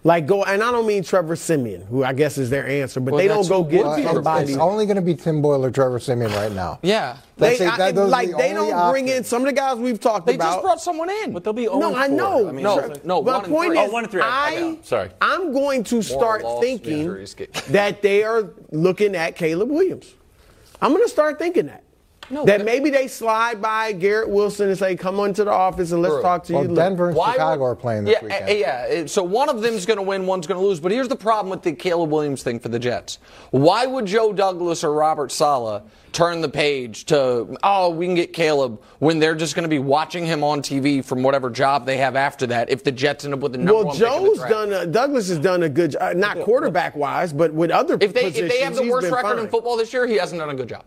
Like 0.06 0.26
go, 0.26 0.44
and 0.44 0.62
I 0.62 0.70
don't 0.70 0.86
mean 0.86 1.02
Trevor 1.02 1.34
Siemian, 1.34 1.80
who 1.86 2.04
I 2.04 2.12
guess 2.12 2.36
is 2.36 2.50
their 2.50 2.66
answer, 2.68 3.00
but 3.00 3.14
Well, 3.14 3.22
they 3.22 3.26
don't 3.26 3.48
go 3.48 3.64
get 3.64 3.86
would 3.86 3.96
be 3.96 4.02
somebody. 4.02 4.52
It's 4.52 4.60
only 4.60 4.84
going 4.84 4.96
to 4.96 5.02
be 5.02 5.14
Tim 5.14 5.40
Boyle 5.40 5.64
or 5.64 5.70
Trevor 5.70 5.98
Siemian 5.98 6.30
right 6.32 6.52
now. 6.52 6.78
Yeah. 6.82 7.16
That's 7.38 7.58
They, 7.58 7.64
it. 7.64 7.72
I- 7.72 7.76
That- 7.78 7.94
those 7.94 8.08
are 8.08 8.10
like 8.10 8.30
the 8.30 8.36
they 8.36 8.52
don't 8.52 8.90
bring 8.92 9.08
in 9.08 9.24
some 9.24 9.40
of 9.40 9.46
the 9.46 9.54
guys 9.54 9.78
we've 9.78 9.98
talked 9.98 10.26
They 10.26 10.34
about. 10.34 10.44
They 10.44 10.52
just 10.56 10.62
brought 10.62 10.80
someone 10.82 11.08
in. 11.08 11.32
But 11.32 11.42
they'll 11.42 11.54
be 11.54 11.62
0 11.62 11.78
no, 11.78 11.92
oh 11.92 11.96
I 11.96 12.08
know. 12.08 12.46
I 12.48 12.52
mean, 12.52 12.64
No, 12.64 12.76
so- 12.80 13.00
no, 13.02 13.22
But 13.22 13.24
one 13.24 13.24
the 13.24 13.38
and 13.44 13.54
point 13.54 13.68
three. 13.72 13.78
is, 13.80 13.88
Oh, 13.88 13.92
one 13.92 14.04
and 14.04 14.10
three. 14.12 14.20
I- 14.22 14.50
I 14.54 14.60
know. 14.60 14.78
Sorry. 14.82 15.10
I'm 15.22 15.52
going 15.54 15.84
to 15.84 16.02
start 16.02 16.44
loss, 16.44 16.60
thinking 16.60 17.26
that 17.70 18.02
they 18.02 18.24
are 18.24 18.50
looking 18.72 19.16
at 19.16 19.36
Caleb 19.36 19.70
Williams. 19.70 20.12
I'm 20.82 20.90
going 20.92 21.02
to 21.04 21.08
start 21.08 21.38
thinking 21.38 21.64
that. 21.66 21.82
No, 22.30 22.44
that 22.44 22.58
but- 22.58 22.64
maybe 22.64 22.90
they 22.90 23.06
slide 23.06 23.60
by 23.60 23.92
Garrett 23.92 24.28
Wilson 24.28 24.68
and 24.68 24.78
say, 24.78 24.96
"Come 24.96 25.20
on 25.20 25.32
to 25.34 25.44
the 25.44 25.50
office 25.52 25.92
and 25.92 26.00
let's 26.02 26.14
True. 26.14 26.22
talk 26.22 26.44
to 26.44 26.52
Well, 26.54 26.62
you." 26.62 26.68
Look, 26.68 26.76
Denver 26.76 27.08
and 27.08 27.16
Why 27.16 27.32
Chicago 27.32 27.60
would- 27.62 27.66
are 27.66 27.74
playing 27.76 28.04
this 28.04 28.14
yeah, 28.20 28.24
weekend. 28.24 28.48
uh, 28.50 28.52
Yeah, 28.54 29.06
so 29.06 29.22
one 29.22 29.48
of 29.48 29.60
them's 29.62 29.84
going 29.86 29.98
to 29.98 30.02
win, 30.02 30.26
one's 30.26 30.46
going 30.46 30.60
to 30.60 30.66
lose. 30.66 30.80
But 30.80 30.92
here's 30.92 31.08
the 31.08 31.16
problem 31.16 31.50
with 31.50 31.62
the 31.62 31.72
Caleb 31.72 32.10
Williams 32.10 32.42
thing 32.42 32.58
for 32.60 32.68
the 32.68 32.78
Jets. 32.78 33.18
Why 33.50 33.86
would 33.86 34.06
Joe 34.06 34.32
Douglas 34.32 34.82
or 34.84 34.92
Robert 34.94 35.32
Saleh 35.32 35.82
turn 36.12 36.40
the 36.40 36.48
page 36.48 37.06
to, 37.06 37.56
oh, 37.64 37.90
we 37.90 38.06
can 38.06 38.14
get 38.14 38.32
Caleb 38.32 38.80
when 39.00 39.18
they're 39.18 39.34
just 39.34 39.54
going 39.56 39.64
to 39.64 39.68
be 39.68 39.80
watching 39.80 40.24
him 40.24 40.44
on 40.44 40.62
TV 40.62 41.02
from 41.04 41.22
whatever 41.24 41.50
job 41.50 41.84
they 41.86 41.96
have 41.96 42.14
after 42.14 42.46
that 42.46 42.70
if 42.70 42.84
the 42.84 42.92
Jets 42.92 43.24
end 43.24 43.34
up 43.34 43.40
with 43.40 43.50
the 43.52 43.58
number 43.58 43.74
Well, 43.74 43.84
one 43.86 43.96
pick 43.96 44.06
in 44.06 44.22
the 44.22 44.28
Joe's 44.36 44.38
done. 44.48 44.72
A, 44.72 44.86
Douglas 44.86 45.28
has 45.28 45.38
done 45.38 45.64
a 45.64 45.68
good, 45.68 45.90
job, 45.90 46.16
not 46.16 46.38
quarterback 46.40 46.94
wise, 46.96 47.32
but 47.32 47.52
with 47.52 47.70
other 47.72 47.94
If 48.00 48.14
they, 48.14 48.24
positions, 48.24 48.38
if 48.38 48.48
they 48.52 48.64
have 48.64 48.76
the 48.76 48.88
worst 48.88 49.06
been 49.06 49.14
record 49.14 49.38
in 49.40 49.48
football 49.48 49.76
this 49.76 49.92
year, 49.92 50.06
he 50.06 50.14
hasn't 50.16 50.38
done 50.40 50.50
a 50.50 50.54
good 50.54 50.68
job. 50.68 50.84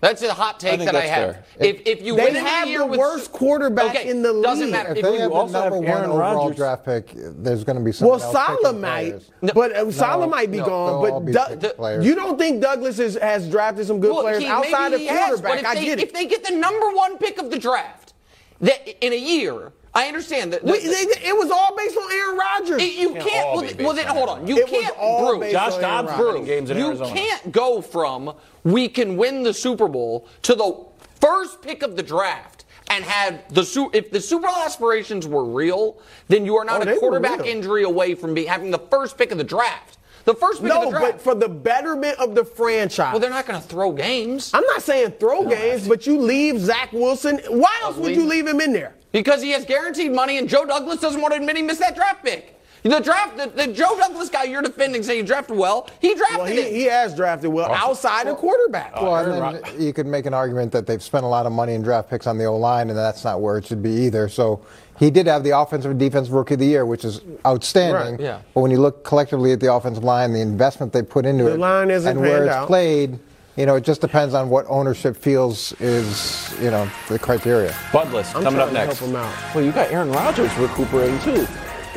That's 0.00 0.22
a 0.22 0.32
hot 0.32 0.60
take 0.60 0.78
think 0.78 0.84
that 0.92 0.94
I 0.94 1.06
have. 1.06 1.34
fair. 1.34 1.44
If, 1.58 1.82
if 1.84 2.02
you 2.02 2.14
They 2.14 2.26
win 2.26 2.34
have 2.36 2.58
every 2.62 2.70
year 2.70 2.78
the 2.80 2.86
with 2.86 3.00
worst 3.00 3.32
quarterback 3.32 3.96
okay, 3.96 4.08
in 4.08 4.22
the 4.22 4.40
doesn't 4.42 4.66
league. 4.66 4.72
matter. 4.72 4.90
If 4.92 4.98
If 4.98 5.02
they 5.02 5.12
you 5.14 5.20
have 5.22 5.30
the 5.30 5.36
also 5.36 5.60
have 5.60 5.72
number 5.72 5.78
one 5.78 5.86
Aaron 5.98 6.10
overall 6.10 6.34
Rodgers. 6.44 6.56
draft 6.56 6.84
pick, 6.84 7.10
there's 7.14 7.64
going 7.64 7.78
to 7.78 7.84
be 7.84 7.90
some. 7.90 8.06
Well, 8.08 8.22
else 8.22 8.32
Saleh 8.32 8.76
might, 8.78 9.08
players. 9.10 9.30
but 9.54 9.72
uh, 9.72 9.90
Saleh 9.90 10.20
No, 10.20 10.26
might 10.28 10.52
be 10.52 10.58
no, 10.58 10.66
gone. 10.66 11.02
But 11.10 11.20
be 11.26 11.32
Doug- 11.32 11.60
picked 11.60 11.76
players. 11.76 12.06
you 12.06 12.14
don't 12.14 12.38
think 12.38 12.62
Douglas 12.62 13.00
is, 13.00 13.16
has 13.16 13.50
drafted 13.50 13.86
some 13.88 13.98
good 13.98 14.12
Well, 14.12 14.22
players 14.22 14.42
he- 14.44 14.48
outside 14.48 14.92
of 14.92 15.00
he 15.00 15.06
has, 15.06 15.40
quarterback? 15.40 15.50
but 15.50 15.58
if 15.60 15.66
I 15.66 15.74
they, 15.74 15.84
get 15.86 15.98
If 16.00 16.12
they 16.12 16.26
get 16.26 16.44
the 16.44 16.54
number 16.54 16.90
one 16.92 17.18
pick 17.18 17.38
of 17.38 17.50
the 17.50 17.58
draft 17.58 18.12
that 18.60 19.04
in 19.04 19.12
a 19.12 19.16
year, 19.16 19.72
I 19.94 20.06
understand 20.06 20.52
that. 20.52 20.60
It 20.64 21.36
was 21.36 21.50
all 21.50 21.74
based 21.76 21.96
on 21.96 22.12
Aaron 22.12 22.36
Rodgers. 22.38 22.82
It- 22.82 22.92
you 22.94 23.12
Can't 23.14 23.24
can't. 23.28 23.48
Well, 23.52 23.74
be 23.74 23.84
well, 23.84 23.94
then 23.94 24.06
hold 24.06 24.28
on. 24.28 24.46
You 24.46 24.58
It 24.58 24.66
can't. 24.68 24.96
all 24.98 25.30
Brew, 25.30 25.40
based 25.40 25.52
Josh 25.52 25.72
on 25.74 25.80
Dobbs 25.82 26.10
Aaron 26.12 26.20
brew 26.36 26.46
games 26.46 26.70
in 26.70 26.78
you 26.78 26.86
Arizona. 26.88 27.12
can't 27.14 27.52
go 27.52 27.80
from 27.80 28.32
we 28.64 28.88
can 28.88 29.16
win 29.16 29.42
the 29.42 29.54
Super 29.54 29.88
Bowl 29.88 30.26
to 30.42 30.54
the 30.54 30.84
first 31.20 31.62
pick 31.62 31.82
of 31.82 31.96
the 31.96 32.02
draft 32.02 32.64
and 32.90 33.04
have 33.04 33.42
the 33.52 33.64
Su- 33.64 33.90
if 33.92 34.10
the 34.10 34.20
Super 34.20 34.46
Bowl 34.46 34.56
aspirations 34.64 35.26
were 35.26 35.44
real, 35.44 35.98
then 36.28 36.44
you 36.46 36.56
are 36.56 36.64
not 36.64 36.86
Oh, 36.86 36.90
a 36.90 36.96
quarterback 36.98 37.44
injury 37.44 37.82
away 37.82 38.14
from 38.14 38.34
be, 38.34 38.46
having 38.46 38.70
the 38.70 38.78
first 38.78 39.18
pick 39.18 39.30
of 39.30 39.38
the 39.38 39.44
draft. 39.44 39.97
The 40.28 40.34
first 40.34 40.60
pick 40.62 40.70
of 40.70 40.76
No, 40.76 40.84
the 40.84 40.90
draft. 40.98 41.12
but 41.12 41.20
for 41.22 41.34
the 41.34 41.48
betterment 41.48 42.18
of 42.18 42.34
the 42.34 42.44
franchise. 42.44 43.12
well, 43.14 43.18
they're 43.20 43.30
not 43.30 43.46
going 43.46 43.58
to 43.62 43.66
throw 43.66 43.92
games 43.92 44.50
I'm 44.52 44.62
not 44.64 44.82
saying 44.82 45.12
throw 45.12 45.48
games, 45.48 45.88
but 45.88 46.06
you 46.06 46.18
leave 46.20 46.60
Zach 46.60 46.92
Wilson. 46.92 47.40
Why 47.48 47.74
else 47.82 47.96
would 47.96 48.14
you 48.14 48.26
leave 48.26 48.46
him 48.46 48.60
in 48.60 48.72
there? 48.74 48.94
because 49.10 49.40
he 49.40 49.52
has 49.52 49.64
guaranteed 49.64 50.12
money, 50.12 50.36
and 50.36 50.46
Joe 50.46 50.66
Douglas 50.66 51.00
doesn't 51.00 51.22
want 51.22 51.32
to 51.32 51.40
admit 51.40 51.56
he 51.56 51.62
missed 51.62 51.80
that 51.80 51.96
draft 51.96 52.22
pick. 52.22 52.60
The 52.82 53.00
draft, 53.00 53.38
the, 53.38 53.46
the 53.46 53.72
Joe 53.72 53.96
Douglas 53.98 54.28
guy 54.28 54.44
you're 54.44 54.60
defending, 54.62 55.02
saying 55.02 55.20
he 55.20 55.26
drafted 55.26 55.56
well, 55.56 55.88
he 56.00 56.14
drafted 56.14 56.38
Well, 56.38 56.46
he, 56.46 56.60
him. 56.62 56.74
he 56.74 56.82
has 56.84 57.14
drafted 57.16 57.50
well 57.50 57.72
outside 57.72 58.26
of 58.26 58.36
quarterback. 58.36 58.94
Well, 58.96 59.16
and 59.16 59.64
then 59.64 59.80
you 59.80 59.94
could 59.94 60.06
make 60.06 60.26
an 60.26 60.34
argument 60.34 60.72
that 60.72 60.86
they've 60.86 61.02
spent 61.02 61.24
a 61.24 61.28
lot 61.28 61.46
of 61.46 61.52
money 61.52 61.72
in 61.72 61.82
draft 61.82 62.10
picks 62.10 62.26
on 62.26 62.36
the 62.36 62.44
O 62.44 62.56
line, 62.56 62.90
and 62.90 62.98
that's 62.98 63.24
not 63.24 63.40
where 63.40 63.56
it 63.56 63.66
should 63.66 63.82
be 63.82 63.90
either. 63.90 64.28
So 64.28 64.60
he 64.98 65.10
did 65.10 65.26
have 65.26 65.44
the 65.44 65.56
offensive 65.58 65.90
and 65.90 66.00
defensive 66.00 66.32
rookie 66.32 66.54
of 66.54 66.60
the 66.60 66.66
year, 66.66 66.84
which 66.86 67.04
is 67.04 67.20
outstanding. 67.46 68.14
Right, 68.16 68.20
yeah. 68.20 68.40
But 68.54 68.60
when 68.62 68.70
you 68.70 68.78
look 68.80 69.04
collectively 69.04 69.52
at 69.52 69.60
the 69.60 69.72
offensive 69.72 70.04
line, 70.04 70.32
the 70.32 70.40
investment 70.40 70.92
they 70.92 71.02
put 71.02 71.24
into 71.26 71.44
The 71.44 71.54
it, 71.54 71.58
line 71.60 71.90
isn't 71.90 72.10
and 72.10 72.20
where 72.20 72.44
it's 72.44 72.54
out. 72.54 72.66
played, 72.66 73.18
you 73.56 73.66
know, 73.66 73.76
it 73.76 73.84
just 73.84 74.00
depends 74.00 74.34
on 74.34 74.50
what 74.50 74.64
ownership 74.68 75.16
feels 75.16 75.72
is, 75.80 76.54
you 76.60 76.70
know, 76.70 76.88
the 77.08 77.18
criteria. 77.18 77.70
Budless 77.90 78.34
I'm 78.34 78.42
coming 78.42 78.60
up 78.60 78.68
trying 78.70 78.74
to 78.80 78.86
next. 78.86 78.98
help 78.98 79.10
him 79.10 79.16
out. 79.16 79.54
Well, 79.54 79.64
you 79.64 79.72
got 79.72 79.90
Aaron 79.90 80.10
Rodgers 80.12 80.54
recuperating 80.56 81.18
too. 81.20 81.46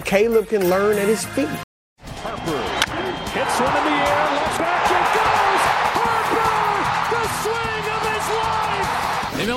Caleb 0.05 0.47
can 0.47 0.69
learn 0.69 0.97
at 0.97 1.07
his 1.07 1.25
feet. 1.25 1.49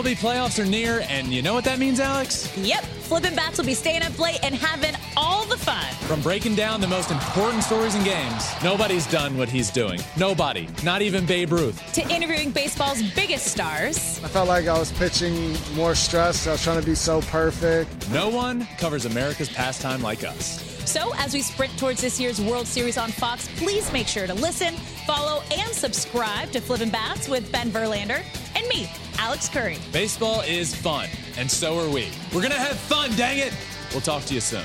MLB 0.04 0.16
playoffs 0.16 0.62
are 0.62 0.66
near, 0.66 1.02
and 1.08 1.28
you 1.28 1.40
know 1.40 1.54
what 1.54 1.64
that 1.64 1.78
means, 1.78 1.98
Alex? 1.98 2.54
Yep, 2.58 2.84
Flippin' 2.84 3.34
Bats 3.34 3.56
will 3.56 3.64
be 3.64 3.72
staying 3.72 4.02
up 4.02 4.18
late 4.18 4.38
and 4.42 4.54
having 4.54 4.94
all 5.16 5.46
the 5.46 5.56
fun. 5.56 5.82
From 6.06 6.20
breaking 6.20 6.56
down 6.56 6.82
the 6.82 6.86
most 6.86 7.10
important 7.10 7.64
stories 7.64 7.94
and 7.94 8.04
games, 8.04 8.44
nobody's 8.62 9.06
done 9.06 9.38
what 9.38 9.48
he's 9.48 9.70
doing. 9.70 9.98
Nobody, 10.18 10.68
not 10.84 11.00
even 11.00 11.24
Babe 11.24 11.52
Ruth. 11.52 11.80
To 11.94 12.02
interviewing 12.14 12.50
baseball's 12.50 13.02
biggest 13.14 13.46
stars. 13.46 14.22
I 14.22 14.28
felt 14.28 14.46
like 14.46 14.66
I 14.66 14.78
was 14.78 14.92
pitching 14.92 15.56
more 15.74 15.94
stress. 15.94 16.46
I 16.46 16.52
was 16.52 16.62
trying 16.62 16.80
to 16.80 16.86
be 16.86 16.94
so 16.94 17.22
perfect. 17.22 18.10
No 18.10 18.28
one 18.28 18.66
covers 18.76 19.06
America's 19.06 19.48
pastime 19.48 20.02
like 20.02 20.22
us. 20.22 20.73
So, 20.86 21.14
as 21.16 21.32
we 21.32 21.40
sprint 21.40 21.76
towards 21.78 22.02
this 22.02 22.20
year's 22.20 22.40
World 22.40 22.66
Series 22.66 22.98
on 22.98 23.10
Fox, 23.10 23.48
please 23.56 23.90
make 23.90 24.06
sure 24.06 24.26
to 24.26 24.34
listen, 24.34 24.74
follow, 25.06 25.42
and 25.56 25.72
subscribe 25.72 26.50
to 26.52 26.60
Flippin' 26.60 26.90
Bats 26.90 27.26
with 27.26 27.50
Ben 27.50 27.70
Verlander 27.70 28.22
and 28.54 28.68
me, 28.68 28.90
Alex 29.18 29.48
Curry. 29.48 29.78
Baseball 29.92 30.42
is 30.42 30.74
fun, 30.74 31.08
and 31.38 31.50
so 31.50 31.78
are 31.78 31.88
we. 31.88 32.08
We're 32.34 32.42
gonna 32.42 32.54
have 32.54 32.76
fun, 32.76 33.10
dang 33.16 33.38
it! 33.38 33.54
We'll 33.92 34.02
talk 34.02 34.24
to 34.24 34.34
you 34.34 34.40
soon. 34.40 34.64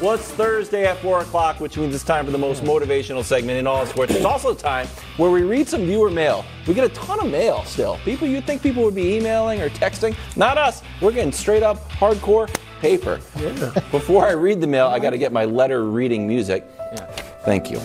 Well, 0.00 0.14
it's 0.14 0.28
Thursday 0.32 0.86
at 0.86 0.96
4 0.98 1.20
o'clock, 1.20 1.60
which 1.60 1.76
means 1.76 1.94
it's 1.94 2.02
time 2.02 2.24
for 2.24 2.32
the 2.32 2.38
most 2.38 2.64
motivational 2.64 3.22
segment 3.22 3.58
in 3.58 3.66
all 3.66 3.82
of 3.82 3.88
sports. 3.88 4.14
It's 4.14 4.24
also 4.24 4.54
time 4.54 4.88
where 5.16 5.30
we 5.30 5.42
read 5.42 5.68
some 5.68 5.82
viewer 5.82 6.10
mail. 6.10 6.44
We 6.66 6.74
get 6.74 6.84
a 6.84 6.94
ton 6.94 7.20
of 7.20 7.30
mail 7.30 7.62
still. 7.64 7.98
People 8.04 8.26
you'd 8.26 8.44
think 8.44 8.62
people 8.62 8.82
would 8.82 8.96
be 8.96 9.14
emailing 9.14 9.60
or 9.60 9.68
texting. 9.68 10.16
Not 10.34 10.58
us. 10.58 10.82
We're 11.00 11.12
getting 11.12 11.30
straight 11.30 11.62
up 11.62 11.88
hardcore 11.90 12.52
paper. 12.82 13.20
Before 13.92 14.26
I 14.26 14.32
read 14.32 14.60
the 14.60 14.66
mail, 14.66 14.88
I 14.88 14.98
got 14.98 15.10
to 15.10 15.18
get 15.18 15.32
my 15.32 15.44
letter 15.44 15.84
reading 15.84 16.26
music. 16.26 16.66
Thank 17.44 17.70
you. 17.70 17.78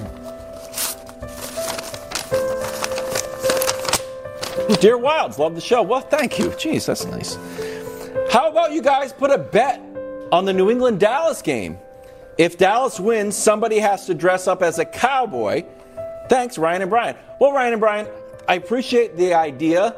Dear 4.81 4.97
Wildes, 4.97 5.37
love 5.37 5.53
the 5.53 5.61
show. 5.61 5.83
Well, 5.83 6.01
thank 6.01 6.39
you. 6.39 6.47
Jeez, 6.49 6.87
that's 6.87 7.05
nice. 7.05 7.35
How 8.31 8.49
about 8.49 8.71
you 8.71 8.81
guys 8.81 9.13
put 9.13 9.29
a 9.29 9.37
bet 9.37 9.79
on 10.31 10.45
the 10.45 10.53
New 10.53 10.71
England 10.71 10.99
Dallas 10.99 11.43
game? 11.43 11.77
If 12.39 12.57
Dallas 12.57 12.99
wins, 12.99 13.35
somebody 13.35 13.77
has 13.77 14.07
to 14.07 14.15
dress 14.15 14.47
up 14.47 14.63
as 14.63 14.79
a 14.79 14.85
cowboy. 14.85 15.63
Thanks, 16.27 16.57
Ryan 16.57 16.81
and 16.81 16.89
Brian. 16.89 17.15
Well, 17.39 17.51
Ryan 17.51 17.73
and 17.73 17.79
Brian, 17.79 18.07
I 18.47 18.55
appreciate 18.55 19.15
the 19.15 19.35
idea. 19.35 19.95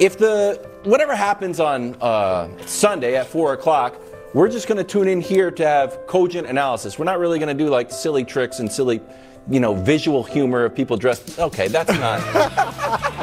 If 0.00 0.16
the 0.16 0.66
whatever 0.84 1.14
happens 1.14 1.60
on 1.60 1.96
uh, 2.00 2.48
Sunday 2.66 3.14
at 3.14 3.26
four 3.26 3.52
o'clock, 3.52 3.94
we're 4.34 4.48
just 4.48 4.68
going 4.68 4.78
to 4.78 4.84
tune 4.84 5.08
in 5.08 5.20
here 5.20 5.50
to 5.50 5.66
have 5.66 6.06
cogent 6.06 6.46
analysis. 6.46 6.98
We're 6.98 7.06
not 7.06 7.18
really 7.18 7.38
going 7.38 7.56
to 7.56 7.64
do 7.64 7.70
like 7.70 7.90
silly 7.90 8.24
tricks 8.24 8.58
and 8.58 8.70
silly, 8.70 9.00
you 9.48 9.60
know, 9.60 9.74
visual 9.74 10.22
humor 10.22 10.64
of 10.64 10.74
people 10.74 10.96
dressed. 10.96 11.38
Okay, 11.38 11.68
that's 11.68 11.92
not. 11.92 13.14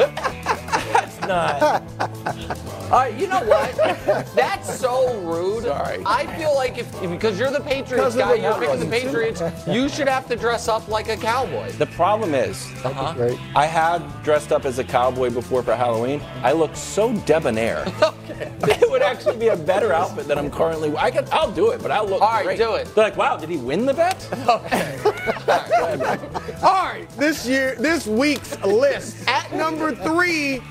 that's 1.27 1.97
not. 1.97 2.91
All 2.91 2.99
right, 2.99 3.15
you 3.15 3.27
know 3.27 3.43
what? 3.43 3.75
That's 4.35 4.79
so 4.79 5.19
rude. 5.21 5.63
Sorry. 5.63 6.03
I 6.05 6.27
feel 6.37 6.53
like 6.55 6.77
if 6.77 7.01
because 7.01 7.39
you're 7.39 7.51
the 7.51 7.61
Patriots 7.61 8.15
guy, 8.15 8.35
the 8.35 8.41
you're 8.43 8.59
picking 8.59 8.79
the 8.79 8.85
Patriots, 8.85 9.41
you 9.67 9.89
should 9.89 10.07
have 10.07 10.27
to 10.27 10.35
dress 10.35 10.67
up 10.67 10.87
like 10.87 11.09
a 11.09 11.17
cowboy. 11.17 11.71
The 11.73 11.87
problem 11.87 12.33
is, 12.33 12.65
uh-huh. 12.83 13.13
Great. 13.13 13.39
I 13.55 13.65
have 13.65 14.23
dressed 14.23 14.51
up 14.51 14.65
as 14.65 14.79
a 14.79 14.83
cowboy 14.83 15.29
before 15.31 15.63
for 15.63 15.75
Halloween. 15.75 16.21
I 16.43 16.51
look 16.51 16.75
so 16.75 17.13
debonair. 17.25 17.85
okay. 18.03 18.51
it 18.63 18.89
would 18.89 19.01
actually 19.01 19.37
be 19.37 19.47
a 19.47 19.55
better 19.55 19.91
outfit 19.91 20.27
than 20.27 20.37
I'm 20.37 20.51
currently. 20.51 20.95
I 20.95 21.09
could. 21.09 21.29
I'll 21.29 21.51
do 21.51 21.71
it, 21.71 21.81
but 21.81 21.91
I'll 21.91 22.07
look. 22.07 22.21
All 22.21 22.29
right, 22.29 22.45
great. 22.45 22.57
do 22.57 22.75
it. 22.75 22.93
They're 22.93 23.05
like, 23.05 23.17
wow, 23.17 23.37
did 23.37 23.49
he 23.49 23.57
win 23.57 23.85
the 23.85 23.93
bet? 23.93 24.29
Okay. 24.45 24.99
All 26.63 26.85
right, 26.85 27.07
this 27.17 27.47
year, 27.47 27.75
this 27.75 28.07
week's 28.07 28.59
list 28.63 29.27
at 29.27 29.51
number 29.53 29.93
three, 29.93 30.61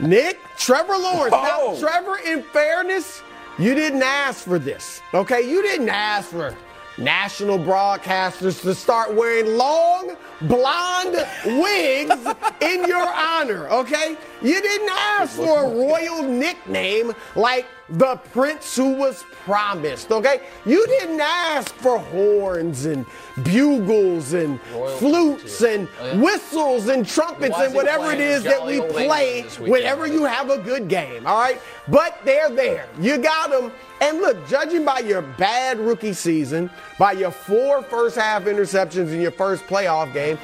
Nick 0.00 0.40
Trevor 0.56 0.96
Lawrence. 0.96 1.34
Oh. 1.36 1.72
Now, 1.74 1.80
Trevor, 1.80 2.18
in 2.26 2.42
fairness, 2.42 3.22
you 3.58 3.74
didn't 3.74 4.02
ask 4.02 4.44
for 4.44 4.58
this. 4.58 5.02
Okay, 5.12 5.48
you 5.48 5.62
didn't 5.62 5.90
ask 5.90 6.30
for 6.30 6.56
national 6.98 7.58
broadcasters 7.58 8.60
to 8.62 8.74
start 8.74 9.14
wearing 9.14 9.56
long 9.56 10.16
blonde 10.42 11.26
wigs 11.44 12.26
in 12.60 12.84
your 12.86 13.06
honor, 13.06 13.68
okay? 13.68 14.16
You 14.42 14.60
didn't 14.60 14.90
ask 14.90 15.36
for 15.36 15.64
a 15.64 15.68
royal 15.68 16.22
nickname 16.22 17.12
like 17.34 17.66
the 17.90 18.16
prince 18.32 18.76
who 18.76 18.94
was 18.94 19.24
promised, 19.44 20.12
okay? 20.12 20.42
You 20.64 20.86
didn't 20.86 21.20
ask 21.20 21.74
for 21.74 21.98
horns 21.98 22.86
and 22.86 23.04
bugles 23.42 24.32
and 24.32 24.60
flutes 24.98 25.62
and 25.62 25.88
whistles 26.22 26.88
and 26.88 27.06
trumpets 27.06 27.56
and 27.58 27.74
whatever 27.74 28.12
it 28.12 28.20
is 28.20 28.42
that 28.44 28.64
we 28.64 28.80
play 28.80 29.38
England 29.38 29.44
this 29.46 29.58
weekend? 29.58 29.72
whenever 29.72 30.06
you 30.06 30.24
have 30.24 30.50
a 30.50 30.58
good 30.58 30.88
game, 30.88 31.26
all 31.26 31.38
right? 31.40 31.60
But 31.88 32.20
they're 32.24 32.50
there. 32.50 32.86
You 33.00 33.18
got 33.18 33.50
them. 33.50 33.72
And 34.00 34.18
look, 34.20 34.46
judging 34.48 34.84
by 34.84 35.00
your 35.00 35.20
bad 35.22 35.78
rookie 35.78 36.12
season, 36.14 36.70
by 36.98 37.12
your 37.12 37.30
four 37.30 37.82
first 37.82 38.16
half 38.16 38.44
interceptions 38.44 39.12
in 39.12 39.20
your 39.20 39.30
first 39.32 39.64
playoff 39.66 40.12
game, 40.14 40.38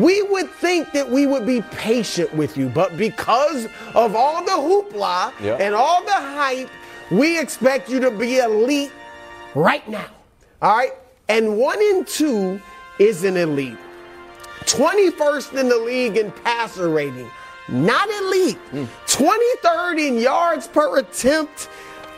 we 0.00 0.22
would 0.22 0.50
think 0.50 0.92
that 0.92 1.08
we 1.08 1.26
would 1.26 1.46
be 1.46 1.60
patient 1.72 2.34
with 2.34 2.56
you. 2.56 2.68
But 2.68 2.96
because 2.96 3.66
of 3.94 4.16
all 4.16 4.42
the 4.44 4.50
hoopla 4.52 5.32
Yep. 5.40 5.60
and 5.60 5.74
all 5.74 6.02
the 6.04 6.12
hype, 6.12 6.68
we 7.10 7.38
expect 7.38 7.88
you 7.88 8.00
to 8.00 8.10
be 8.10 8.38
elite 8.38 8.92
right 9.54 9.86
now. 9.88 10.06
All 10.62 10.76
right? 10.76 10.92
And 11.28 11.58
one 11.58 11.80
in 11.80 12.04
two 12.04 12.60
is 12.98 13.24
an 13.24 13.36
elite. 13.36 13.78
21st 14.60 15.60
in 15.60 15.68
the 15.68 15.78
league 15.78 16.16
in 16.16 16.32
passer 16.32 16.88
rating. 16.88 17.30
Not 17.68 18.08
elite. 18.08 18.58
Hmm. 18.70 18.84
23rd 19.06 20.08
in 20.08 20.18
yards 20.18 20.68
per 20.68 20.98
attempt, 20.98 21.68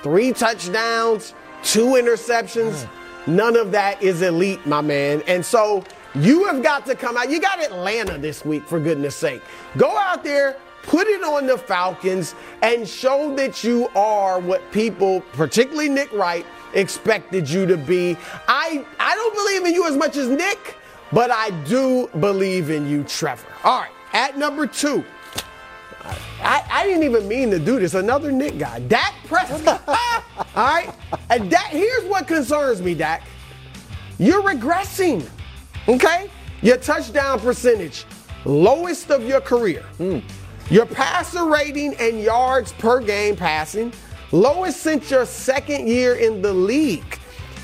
three 0.02 0.32
touchdowns, 0.32 1.34
two 1.62 1.86
interceptions. 1.86 2.84
Hmm. 2.84 3.36
None 3.36 3.56
of 3.56 3.72
that 3.72 4.02
is 4.02 4.22
elite, 4.22 4.64
my 4.66 4.80
man. 4.80 5.22
And 5.26 5.44
so 5.44 5.84
you 6.14 6.44
have 6.46 6.62
got 6.62 6.86
to 6.86 6.94
come 6.94 7.16
out. 7.16 7.30
You 7.30 7.40
got 7.40 7.62
Atlanta 7.62 8.18
this 8.18 8.44
week, 8.44 8.66
for 8.66 8.80
goodness 8.80 9.14
sake. 9.14 9.42
Go 9.76 9.96
out 9.96 10.24
there, 10.24 10.56
put 10.82 11.06
it 11.06 11.22
on 11.22 11.46
the 11.46 11.58
Falcons, 11.58 12.34
and 12.62 12.88
show 12.88 13.34
that 13.36 13.62
you 13.64 13.88
are 13.94 14.40
what 14.40 14.70
people, 14.72 15.20
particularly 15.32 15.88
Nick 15.88 16.12
Wright, 16.12 16.46
expected 16.74 17.48
you 17.48 17.66
to 17.66 17.76
be. 17.76 18.16
I, 18.46 18.84
I 18.98 19.14
don't 19.14 19.34
believe 19.34 19.64
in 19.66 19.74
you 19.74 19.86
as 19.88 19.96
much 19.96 20.16
as 20.16 20.28
Nick, 20.28 20.76
but 21.12 21.30
I 21.30 21.50
do 21.64 22.08
believe 22.20 22.70
in 22.70 22.88
you, 22.88 23.04
Trevor. 23.04 23.48
All 23.64 23.80
right, 23.80 23.90
at 24.12 24.38
number 24.38 24.66
two. 24.66 25.04
I, 26.40 26.64
I 26.70 26.86
didn't 26.86 27.02
even 27.02 27.28
mean 27.28 27.50
to 27.50 27.58
do 27.58 27.78
this. 27.78 27.94
Another 27.94 28.32
Nick 28.32 28.58
guy, 28.58 28.80
Dak 28.80 29.14
Prescott. 29.26 29.82
All 29.88 29.94
right, 30.56 30.90
and 31.30 31.50
Dak. 31.50 31.66
Here's 31.66 32.04
what 32.04 32.26
concerns 32.26 32.80
me, 32.80 32.94
Dak. 32.94 33.22
You're 34.18 34.42
regressing. 34.42 35.28
Okay, 35.88 36.30
your 36.62 36.76
touchdown 36.76 37.40
percentage, 37.40 38.04
lowest 38.44 39.10
of 39.10 39.24
your 39.24 39.40
career. 39.40 39.82
Hmm. 39.96 40.18
Your 40.70 40.84
passer 40.84 41.46
rating 41.46 41.94
and 41.94 42.20
yards 42.20 42.72
per 42.74 43.00
game 43.00 43.36
passing, 43.36 43.90
lowest 44.32 44.82
since 44.82 45.10
your 45.10 45.24
second 45.24 45.88
year 45.88 46.16
in 46.16 46.42
the 46.42 46.52
league. 46.52 47.18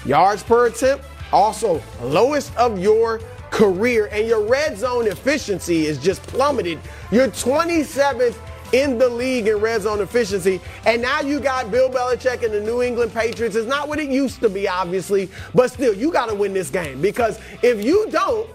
Yards 0.06 0.42
per 0.42 0.68
attempt, 0.68 1.04
also 1.30 1.82
lowest 2.00 2.56
of 2.56 2.78
your 2.78 3.20
career. 3.50 4.08
And 4.10 4.26
your 4.26 4.46
red 4.46 4.78
zone 4.78 5.06
efficiency 5.06 5.84
is 5.84 5.98
just 5.98 6.22
plummeted. 6.22 6.80
You're 7.10 7.28
27th 7.28 8.38
in 8.72 8.96
the 8.96 9.08
league 9.08 9.48
in 9.48 9.58
red 9.58 9.82
zone 9.82 10.00
efficiency. 10.00 10.58
And 10.86 11.02
now 11.02 11.20
you 11.20 11.40
got 11.40 11.70
Bill 11.70 11.90
Belichick 11.90 12.42
and 12.42 12.54
the 12.54 12.60
New 12.60 12.82
England 12.82 13.12
Patriots. 13.12 13.54
It's 13.54 13.68
not 13.68 13.86
what 13.86 14.00
it 14.00 14.08
used 14.08 14.40
to 14.40 14.48
be, 14.48 14.66
obviously, 14.66 15.28
but 15.54 15.70
still, 15.70 15.92
you 15.92 16.10
got 16.10 16.30
to 16.30 16.34
win 16.34 16.54
this 16.54 16.70
game 16.70 17.02
because 17.02 17.38
if 17.62 17.84
you 17.84 18.06
don't, 18.10 18.48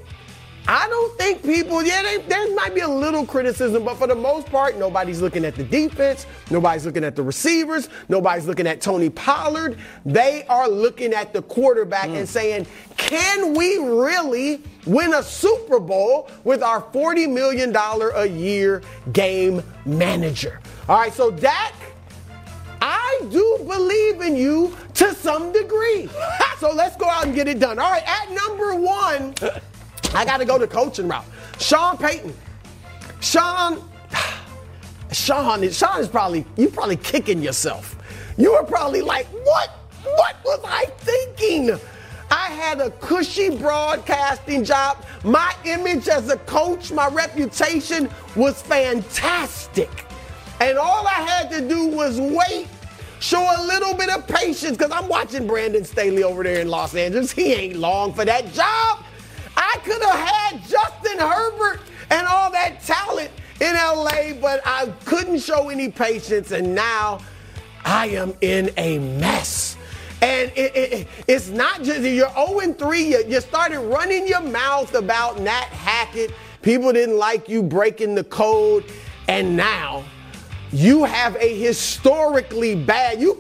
I 0.68 0.88
don't 0.88 1.18
think 1.18 1.44
people, 1.44 1.84
yeah, 1.84 2.04
they, 2.04 2.18
there 2.28 2.54
might 2.56 2.76
be 2.76 2.82
a 2.82 2.88
little 2.88 3.26
criticism, 3.26 3.84
but 3.84 3.96
for 3.96 4.08
the 4.08 4.16
most 4.16 4.48
part, 4.48 4.78
nobody's 4.78 5.22
looking 5.22 5.46
at 5.46 5.56
the 5.56 5.64
defense. 5.64 6.28
Nobody's 6.52 6.86
looking 6.86 7.04
at 7.04 7.16
the 7.16 7.24
receivers. 7.24 7.90
Nobody's 8.08 8.46
looking 8.46 8.68
at 8.68 8.80
Tony 8.82 9.10
Pollard. 9.10 9.80
They 10.06 10.44
are 10.46 10.70
looking 10.70 11.14
at 11.14 11.34
the 11.34 11.42
quarterback 11.44 12.08
and 12.08 12.28
mm. 12.28 12.28
saying, 12.28 12.68
can 12.98 13.56
we 13.56 13.78
really 13.78 14.62
win 14.86 15.14
a 15.14 15.24
Super 15.24 15.80
Bowl 15.80 16.30
with 16.44 16.62
our 16.62 16.82
$40 16.82 17.32
million 17.32 17.76
a 17.76 18.26
year 18.26 18.84
game 19.12 19.64
manager? 19.86 20.60
All 20.88 21.00
right, 21.00 21.14
so 21.14 21.32
Dak, 21.32 21.74
I 22.82 23.22
do 23.32 23.66
believe 23.68 24.22
in 24.22 24.36
you 24.36 24.76
to 24.96 25.14
some 25.16 25.52
degree. 25.52 26.10
so 26.60 26.72
let's 26.72 26.96
go 26.96 27.10
out 27.10 27.26
and 27.26 27.34
get 27.34 27.48
it 27.48 27.60
done. 27.60 27.80
All 27.80 27.92
right, 27.92 28.04
at 28.06 28.32
number 28.32 28.76
one, 28.76 29.34
I 30.14 30.26
got 30.26 30.38
to 30.38 30.46
go 30.46 30.58
the 30.58 30.68
coaching 30.68 31.08
route. 31.08 31.26
Sean 31.60 31.98
Payton. 31.98 32.34
Sean, 33.22 33.84
Sean, 35.12 35.64
is- 35.64 35.78
Sean 35.78 36.00
is 36.00 36.08
probably, 36.08 36.46
you're 36.58 36.72
probably 36.72 36.98
kicking 36.98 37.42
yourself. 37.42 37.96
You 38.38 38.54
were 38.54 38.64
probably 38.64 39.02
like, 39.02 39.28
what? 39.28 39.70
What 40.04 40.38
was 40.46 40.62
I 40.66 40.86
thinking? 41.00 41.78
I 42.32 42.48
had 42.52 42.80
a 42.80 42.90
cushy 42.92 43.50
broadcasting 43.50 44.64
job. 44.64 45.04
My 45.24 45.54
image 45.66 46.08
as 46.08 46.30
a 46.30 46.38
coach, 46.38 46.92
my 46.92 47.08
reputation 47.10 48.10
was 48.36 48.62
fantastic. 48.62 50.06
And 50.62 50.78
all 50.78 51.06
I 51.08 51.12
had 51.12 51.50
to 51.52 51.68
do 51.68 51.88
was 51.88 52.20
wait, 52.20 52.68
show 53.20 53.42
a 53.42 53.64
little 53.66 53.94
bit 53.94 54.10
of 54.10 54.28
patience, 54.28 54.78
because 54.78 54.92
I'm 54.92 55.08
watching 55.08 55.48
Brandon 55.48 55.84
Staley 55.84 56.24
over 56.24 56.44
there 56.44 56.62
in 56.62 56.70
Los 56.70 56.96
Angeles. 56.96 57.32
He 57.32 57.54
ain't 57.54 57.76
long 57.78 58.14
for 58.14 58.24
that 58.26 58.52
job. 58.54 59.04
I 59.60 59.78
could 59.84 60.02
have 60.02 60.28
had 60.28 60.62
Justin 60.68 61.20
Herbert 61.20 61.82
and 62.10 62.26
all 62.26 62.50
that 62.52 62.82
talent 62.84 63.30
in 63.62 63.74
LA, 63.76 64.34
but 64.40 64.62
I 64.66 64.88
couldn't 65.06 65.40
show 65.40 65.70
any 65.70 65.90
patience, 65.92 66.52
and 66.52 66.74
now 66.74 67.20
I 67.86 68.08
am 68.08 68.34
in 68.42 68.72
a 68.78 69.00
mess. 69.00 69.76
And 70.22 70.52
it, 70.56 70.76
it- 70.76 71.08
it's 71.28 71.50
not 71.50 71.84
just 71.84 72.02
you're 72.02 72.32
0 72.34 72.74
3. 72.74 73.02
You, 73.04 73.24
you 73.28 73.42
started 73.42 73.80
running 73.82 74.28
your 74.28 74.42
mouth 74.42 74.94
about 74.96 75.40
Nat 75.42 75.66
Hackett. 75.66 76.32
People 76.62 76.92
didn't 76.94 77.18
like 77.18 77.48
you 77.50 77.62
breaking 77.64 78.16
the 78.16 78.24
code, 78.24 78.86
and 79.28 79.56
now 79.58 80.04
you 80.72 81.04
have 81.04 81.36
a 81.38 81.56
historically 81.56 82.76
bad. 82.76 83.20
You 83.20 83.40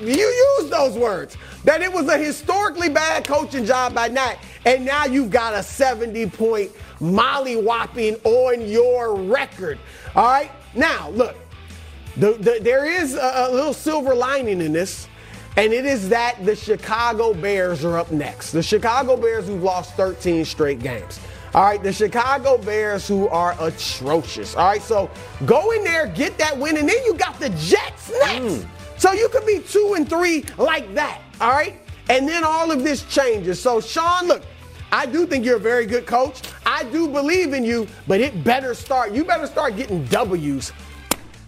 you 0.00 0.58
use 0.60 0.70
those 0.70 0.96
words 0.96 1.36
that 1.64 1.82
it 1.82 1.92
was 1.92 2.08
a 2.08 2.16
historically 2.16 2.88
bad 2.88 3.24
coaching 3.24 3.64
job 3.64 3.94
by 3.94 4.08
Nat, 4.08 4.36
and 4.64 4.84
now 4.84 5.04
you've 5.04 5.30
got 5.30 5.54
a 5.54 5.62
70 5.62 6.26
point 6.30 6.70
molly 7.00 7.56
mollywhopping 7.56 8.24
on 8.24 8.68
your 8.68 9.16
record. 9.16 9.78
All 10.14 10.26
right, 10.26 10.50
now 10.74 11.10
look, 11.10 11.36
the, 12.16 12.32
the, 12.32 12.58
there 12.60 12.84
is 12.84 13.14
a, 13.14 13.46
a 13.48 13.52
little 13.52 13.74
silver 13.74 14.14
lining 14.14 14.60
in 14.60 14.72
this, 14.72 15.08
and 15.56 15.72
it 15.72 15.84
is 15.84 16.08
that 16.08 16.44
the 16.44 16.54
Chicago 16.56 17.34
Bears 17.34 17.84
are 17.84 17.98
up 17.98 18.10
next. 18.10 18.52
The 18.52 18.62
Chicago 18.62 19.16
Bears 19.16 19.46
who've 19.46 19.62
lost 19.62 19.94
13 19.94 20.44
straight 20.44 20.80
games. 20.80 21.20
All 21.54 21.64
right, 21.64 21.82
the 21.82 21.92
Chicago 21.92 22.58
Bears 22.58 23.08
who 23.08 23.28
are 23.28 23.56
atrocious. 23.58 24.54
All 24.54 24.68
right, 24.68 24.82
so 24.82 25.10
go 25.46 25.70
in 25.72 25.82
there, 25.82 26.06
get 26.06 26.36
that 26.38 26.56
win, 26.56 26.76
and 26.76 26.88
then 26.88 27.02
you 27.04 27.14
got 27.14 27.38
the 27.40 27.48
Jets 27.50 28.10
next. 28.10 28.44
Mm. 28.44 28.66
So 28.98 29.12
you 29.12 29.28
could 29.28 29.46
be 29.46 29.60
two 29.60 29.94
and 29.96 30.08
three 30.08 30.44
like 30.58 30.94
that. 30.94 31.20
All 31.40 31.50
right, 31.50 31.80
and 32.10 32.28
then 32.28 32.44
all 32.44 32.70
of 32.70 32.84
this 32.84 33.04
changes. 33.04 33.60
So 33.60 33.80
Sean, 33.80 34.26
look, 34.26 34.42
I 34.92 35.06
do 35.06 35.26
think 35.26 35.44
you're 35.44 35.56
a 35.56 35.60
very 35.60 35.86
good 35.86 36.06
coach. 36.06 36.42
I 36.66 36.84
do 36.84 37.08
believe 37.08 37.52
in 37.52 37.64
you, 37.64 37.86
but 38.06 38.20
it 38.20 38.44
better 38.44 38.74
start. 38.74 39.12
You 39.12 39.24
better 39.24 39.46
start 39.46 39.76
getting 39.76 40.04
W's 40.06 40.72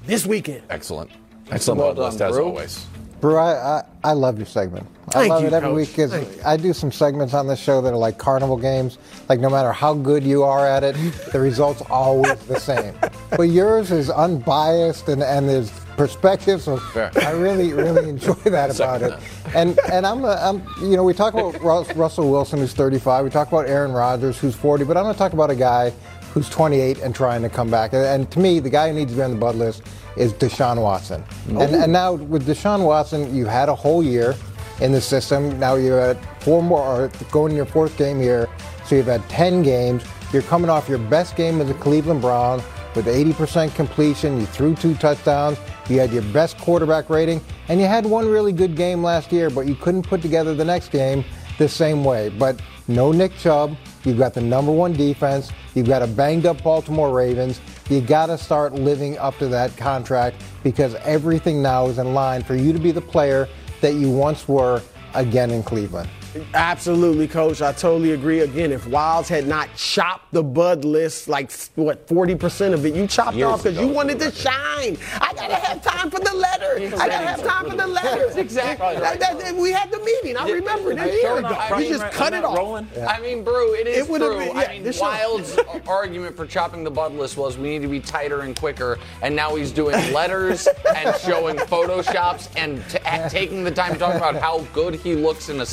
this 0.06 0.26
weekend. 0.26 0.62
Excellent. 0.70 1.10
Excellent 1.50 1.78
Well 1.78 1.94
well 1.94 2.10
done, 2.10 2.22
as 2.22 2.38
always. 2.38 2.86
Brew, 3.20 3.36
I, 3.36 3.78
I, 3.78 3.84
I 4.02 4.12
love 4.12 4.38
your 4.38 4.46
segment. 4.46 4.86
I 5.08 5.12
Thank 5.12 5.30
love 5.30 5.42
you, 5.42 5.48
it 5.48 5.52
every 5.52 5.68
Coach. 5.68 5.76
week 5.76 5.88
because 5.90 6.44
I 6.44 6.56
do 6.56 6.72
some 6.72 6.90
segments 6.90 7.34
on 7.34 7.46
this 7.46 7.58
show 7.58 7.80
that 7.82 7.92
are 7.92 7.96
like 7.96 8.16
carnival 8.16 8.56
games. 8.56 8.98
Like 9.28 9.40
no 9.40 9.50
matter 9.50 9.72
how 9.72 9.92
good 9.94 10.24
you 10.24 10.42
are 10.42 10.66
at 10.66 10.84
it, 10.84 10.94
the 11.32 11.40
results 11.40 11.82
always 11.90 12.38
the 12.46 12.58
same. 12.58 12.94
But 13.36 13.44
yours 13.44 13.90
is 13.90 14.08
unbiased 14.08 15.08
and, 15.08 15.22
and 15.22 15.48
there's 15.48 15.70
perspective. 15.96 16.62
So 16.62 16.80
I 17.22 17.32
really, 17.32 17.72
really 17.74 18.08
enjoy 18.08 18.34
that 18.44 18.74
about 18.74 19.02
it. 19.02 19.18
And 19.54 19.78
and 19.92 20.06
I'm, 20.06 20.24
a, 20.24 20.36
I'm 20.40 20.62
you 20.80 20.96
know 20.96 21.04
we 21.04 21.12
talk 21.12 21.34
about 21.34 21.60
Rus- 21.60 21.94
Russell 21.94 22.30
Wilson 22.30 22.60
who's 22.60 22.72
35. 22.72 23.24
We 23.24 23.30
talk 23.30 23.48
about 23.48 23.68
Aaron 23.68 23.92
Rodgers 23.92 24.38
who's 24.38 24.54
40. 24.54 24.84
But 24.84 24.96
I'm 24.96 25.02
going 25.02 25.14
to 25.14 25.18
talk 25.18 25.34
about 25.34 25.50
a 25.50 25.56
guy 25.56 25.92
who's 26.32 26.48
28 26.48 27.00
and 27.00 27.14
trying 27.14 27.42
to 27.42 27.48
come 27.48 27.70
back. 27.70 27.92
And, 27.92 28.04
and 28.04 28.30
to 28.30 28.38
me, 28.38 28.60
the 28.60 28.70
guy 28.70 28.88
who 28.88 28.94
needs 28.94 29.10
to 29.12 29.16
be 29.16 29.22
on 29.22 29.32
the 29.32 29.36
bud 29.36 29.56
list 29.56 29.82
is 30.20 30.34
Deshaun 30.34 30.80
Watson. 30.82 31.24
And, 31.48 31.74
and 31.74 31.92
now 31.92 32.12
with 32.12 32.46
Deshaun 32.46 32.84
Watson, 32.84 33.34
you've 33.34 33.48
had 33.48 33.68
a 33.68 33.74
whole 33.74 34.02
year 34.02 34.36
in 34.80 34.92
the 34.92 35.00
system. 35.00 35.58
Now 35.58 35.76
you're 35.76 35.98
at 35.98 36.42
four 36.42 36.62
more, 36.62 36.82
or 36.82 37.08
going 37.30 37.52
in 37.52 37.56
your 37.56 37.66
fourth 37.66 37.96
game 37.96 38.20
here. 38.20 38.48
So 38.84 38.96
you've 38.96 39.06
had 39.06 39.26
10 39.30 39.62
games. 39.62 40.04
You're 40.32 40.42
coming 40.42 40.70
off 40.70 40.88
your 40.88 40.98
best 40.98 41.36
game 41.36 41.60
as 41.60 41.70
a 41.70 41.74
Cleveland 41.74 42.20
Brown 42.20 42.62
with 42.94 43.06
80% 43.06 43.74
completion. 43.74 44.38
You 44.38 44.46
threw 44.46 44.74
two 44.74 44.94
touchdowns. 44.94 45.58
You 45.88 45.98
had 45.98 46.12
your 46.12 46.22
best 46.22 46.58
quarterback 46.58 47.08
rating, 47.10 47.40
and 47.68 47.80
you 47.80 47.86
had 47.86 48.06
one 48.06 48.28
really 48.28 48.52
good 48.52 48.76
game 48.76 49.02
last 49.02 49.32
year, 49.32 49.50
but 49.50 49.66
you 49.66 49.74
couldn't 49.74 50.02
put 50.02 50.22
together 50.22 50.54
the 50.54 50.64
next 50.64 50.90
game 50.90 51.24
the 51.58 51.68
same 51.68 52.04
way. 52.04 52.28
But 52.28 52.60
no 52.88 53.12
Nick 53.12 53.36
Chubb. 53.38 53.76
You've 54.04 54.18
got 54.18 54.34
the 54.34 54.40
number 54.40 54.72
one 54.72 54.92
defense. 54.92 55.50
You've 55.74 55.86
got 55.86 56.02
a 56.02 56.06
banged 56.06 56.46
up 56.46 56.62
Baltimore 56.62 57.12
Ravens. 57.12 57.60
You 57.90 58.00
got 58.00 58.26
to 58.26 58.38
start 58.38 58.72
living 58.72 59.18
up 59.18 59.36
to 59.38 59.48
that 59.48 59.76
contract 59.76 60.40
because 60.62 60.94
everything 60.94 61.60
now 61.60 61.86
is 61.86 61.98
in 61.98 62.14
line 62.14 62.44
for 62.44 62.54
you 62.54 62.72
to 62.72 62.78
be 62.78 62.92
the 62.92 63.00
player 63.00 63.48
that 63.80 63.94
you 63.94 64.08
once 64.08 64.46
were 64.46 64.80
again 65.14 65.50
in 65.50 65.64
Cleveland. 65.64 66.08
Absolutely, 66.54 67.26
coach. 67.28 67.62
I 67.62 67.72
totally 67.72 68.12
agree. 68.12 68.40
Again, 68.40 68.72
if 68.72 68.84
Wildes 68.84 69.28
had 69.28 69.46
not 69.46 69.68
chopped 69.76 70.32
the 70.32 70.42
bud 70.42 70.84
list, 70.84 71.28
like 71.28 71.50
what, 71.74 72.06
40% 72.06 72.72
of 72.72 72.84
it, 72.86 72.94
you 72.94 73.06
chopped 73.06 73.36
Years 73.36 73.48
off 73.50 73.62
because 73.62 73.78
you 73.78 73.88
wanted 73.88 74.18
to 74.20 74.30
shine. 74.30 74.96
I 75.20 75.32
gotta 75.34 75.54
have 75.56 75.82
time 75.82 76.10
for 76.10 76.20
the 76.20 76.34
letter. 76.34 76.76
I 76.96 77.08
gotta 77.08 77.12
have 77.26 77.42
time 77.44 77.70
for 77.70 77.76
the 77.76 77.86
letter. 77.86 78.24
That's 78.26 78.36
exactly 78.36 78.96
That- 78.96 79.20
that- 79.20 79.38
that- 79.40 79.56
we 79.56 79.72
had 79.72 79.90
the 79.90 79.98
meeting. 79.98 80.36
I 80.36 80.48
remember 80.48 80.94
that 80.94 81.10
Hey, 81.10 81.20
year 81.20 81.38
ago. 81.38 81.56
We 81.76 81.88
just 81.88 82.04
I'm 82.04 82.10
cut 82.12 82.32
not 82.32 82.38
it 82.38 82.44
off. 82.44 82.56
rolling. 82.56 82.88
I 83.08 83.20
mean, 83.20 83.42
Brew, 83.44 83.74
it 83.74 83.86
is 83.86 84.04
It 84.04 84.06
true. 84.06 84.18
been- 84.38 84.56
yeah, 84.56 84.66
I 84.70 84.78
mean, 84.78 84.84
Wildes' 84.84 85.88
argument 85.88 86.36
for 86.36 86.46
chopping 86.46 86.84
the 86.84 86.90
bud 86.90 87.14
list 87.14 87.36
was 87.36 87.58
we 87.58 87.68
need 87.70 87.82
to 87.82 87.88
be 87.88 88.00
tighter 88.00 88.40
and 88.42 88.54
quicker, 88.56 88.98
and 89.22 89.34
now 89.34 89.54
he's 89.56 89.70
doing 89.72 89.94
letters 90.12 90.68
and 90.96 91.14
showing 91.20 91.56
photoshops 91.56 92.48
and 92.56 92.82
t- 92.88 92.98
taking 93.28 93.64
the 93.64 93.70
time 93.70 93.92
to 93.94 93.98
talk 93.98 94.14
about 94.14 94.36
how 94.36 94.60
good 94.72 94.94
he 94.94 95.14
looks 95.14 95.48
in 95.48 95.60
a 95.60 95.66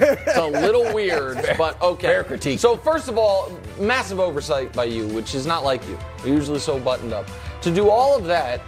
It's 0.00 0.36
a 0.36 0.46
little 0.46 0.92
weird, 0.94 1.38
but 1.56 1.80
okay. 1.80 2.08
Fair 2.08 2.24
critique. 2.24 2.58
So 2.58 2.76
first 2.76 3.08
of 3.08 3.18
all, 3.18 3.56
massive 3.78 4.20
oversight 4.20 4.72
by 4.72 4.84
you, 4.84 5.06
which 5.08 5.34
is 5.34 5.46
not 5.46 5.64
like 5.64 5.86
you. 5.88 5.98
You're 6.24 6.36
usually 6.36 6.58
so 6.58 6.78
buttoned 6.78 7.12
up. 7.12 7.26
To 7.62 7.70
do 7.70 7.90
all 7.90 8.16
of 8.16 8.24
that 8.24 8.60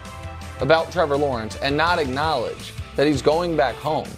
about 0.61 0.93
Trevor 0.93 1.17
Lawrence 1.17 1.57
and 1.57 1.77
not 1.77 1.99
acknowledge 1.99 2.73
that 2.97 3.07
he's 3.07 3.23
going 3.23 3.57
back 3.57 3.75
home 3.77 4.09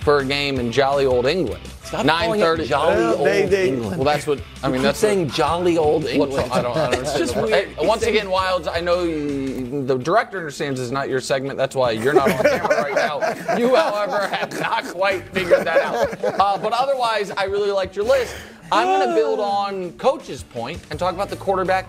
for 0.00 0.18
a 0.18 0.24
game 0.24 0.60
in 0.60 0.70
jolly 0.70 1.06
old 1.06 1.26
England. 1.26 1.62
Stop 2.02 2.06
calling 2.06 2.40
it 2.40 2.66
jolly 2.66 2.96
Well, 2.96 3.18
old 3.18 3.28
England. 3.52 3.96
Well, 3.96 4.04
that's 4.04 4.26
what 4.26 4.40
I 4.62 4.68
mean. 4.68 4.82
that's 4.82 4.98
saying 4.98 5.26
what, 5.26 5.34
jolly 5.34 5.78
old 5.78 6.04
England. 6.06 6.50
I 6.52 6.62
don't. 6.62 6.76
I 6.76 6.90
don't 6.90 7.00
It's 7.02 7.16
just 7.16 7.36
weird. 7.36 7.50
Hey, 7.50 7.74
once 7.86 8.02
again, 8.02 8.26
Wildes. 8.26 8.68
I 8.70 8.80
know 8.80 9.04
you, 9.04 9.84
the 9.84 9.96
director 9.96 10.38
understands 10.38 10.80
it's 10.80 10.90
not 10.90 11.08
your 11.08 11.20
segment. 11.20 11.56
That's 11.56 11.76
why 11.76 11.92
you're 11.92 12.12
not 12.14 12.30
on 12.30 12.42
camera 12.42 12.82
right 12.82 12.94
now. 12.94 13.56
You, 13.56 13.74
however, 13.76 14.26
have 14.26 14.58
not 14.60 14.84
quite 14.86 15.28
figured 15.28 15.66
that 15.66 15.80
out. 15.80 16.24
Uh, 16.40 16.58
but 16.58 16.72
otherwise, 16.72 17.30
I 17.30 17.44
really 17.44 17.70
liked 17.70 17.94
your 17.94 18.04
list. 18.04 18.34
I'm 18.72 18.86
going 18.86 19.08
to 19.08 19.14
build 19.14 19.40
on 19.40 19.92
Coach's 19.92 20.42
point 20.42 20.80
and 20.90 20.98
talk 20.98 21.14
about 21.14 21.28
the 21.28 21.36
quarterback 21.36 21.88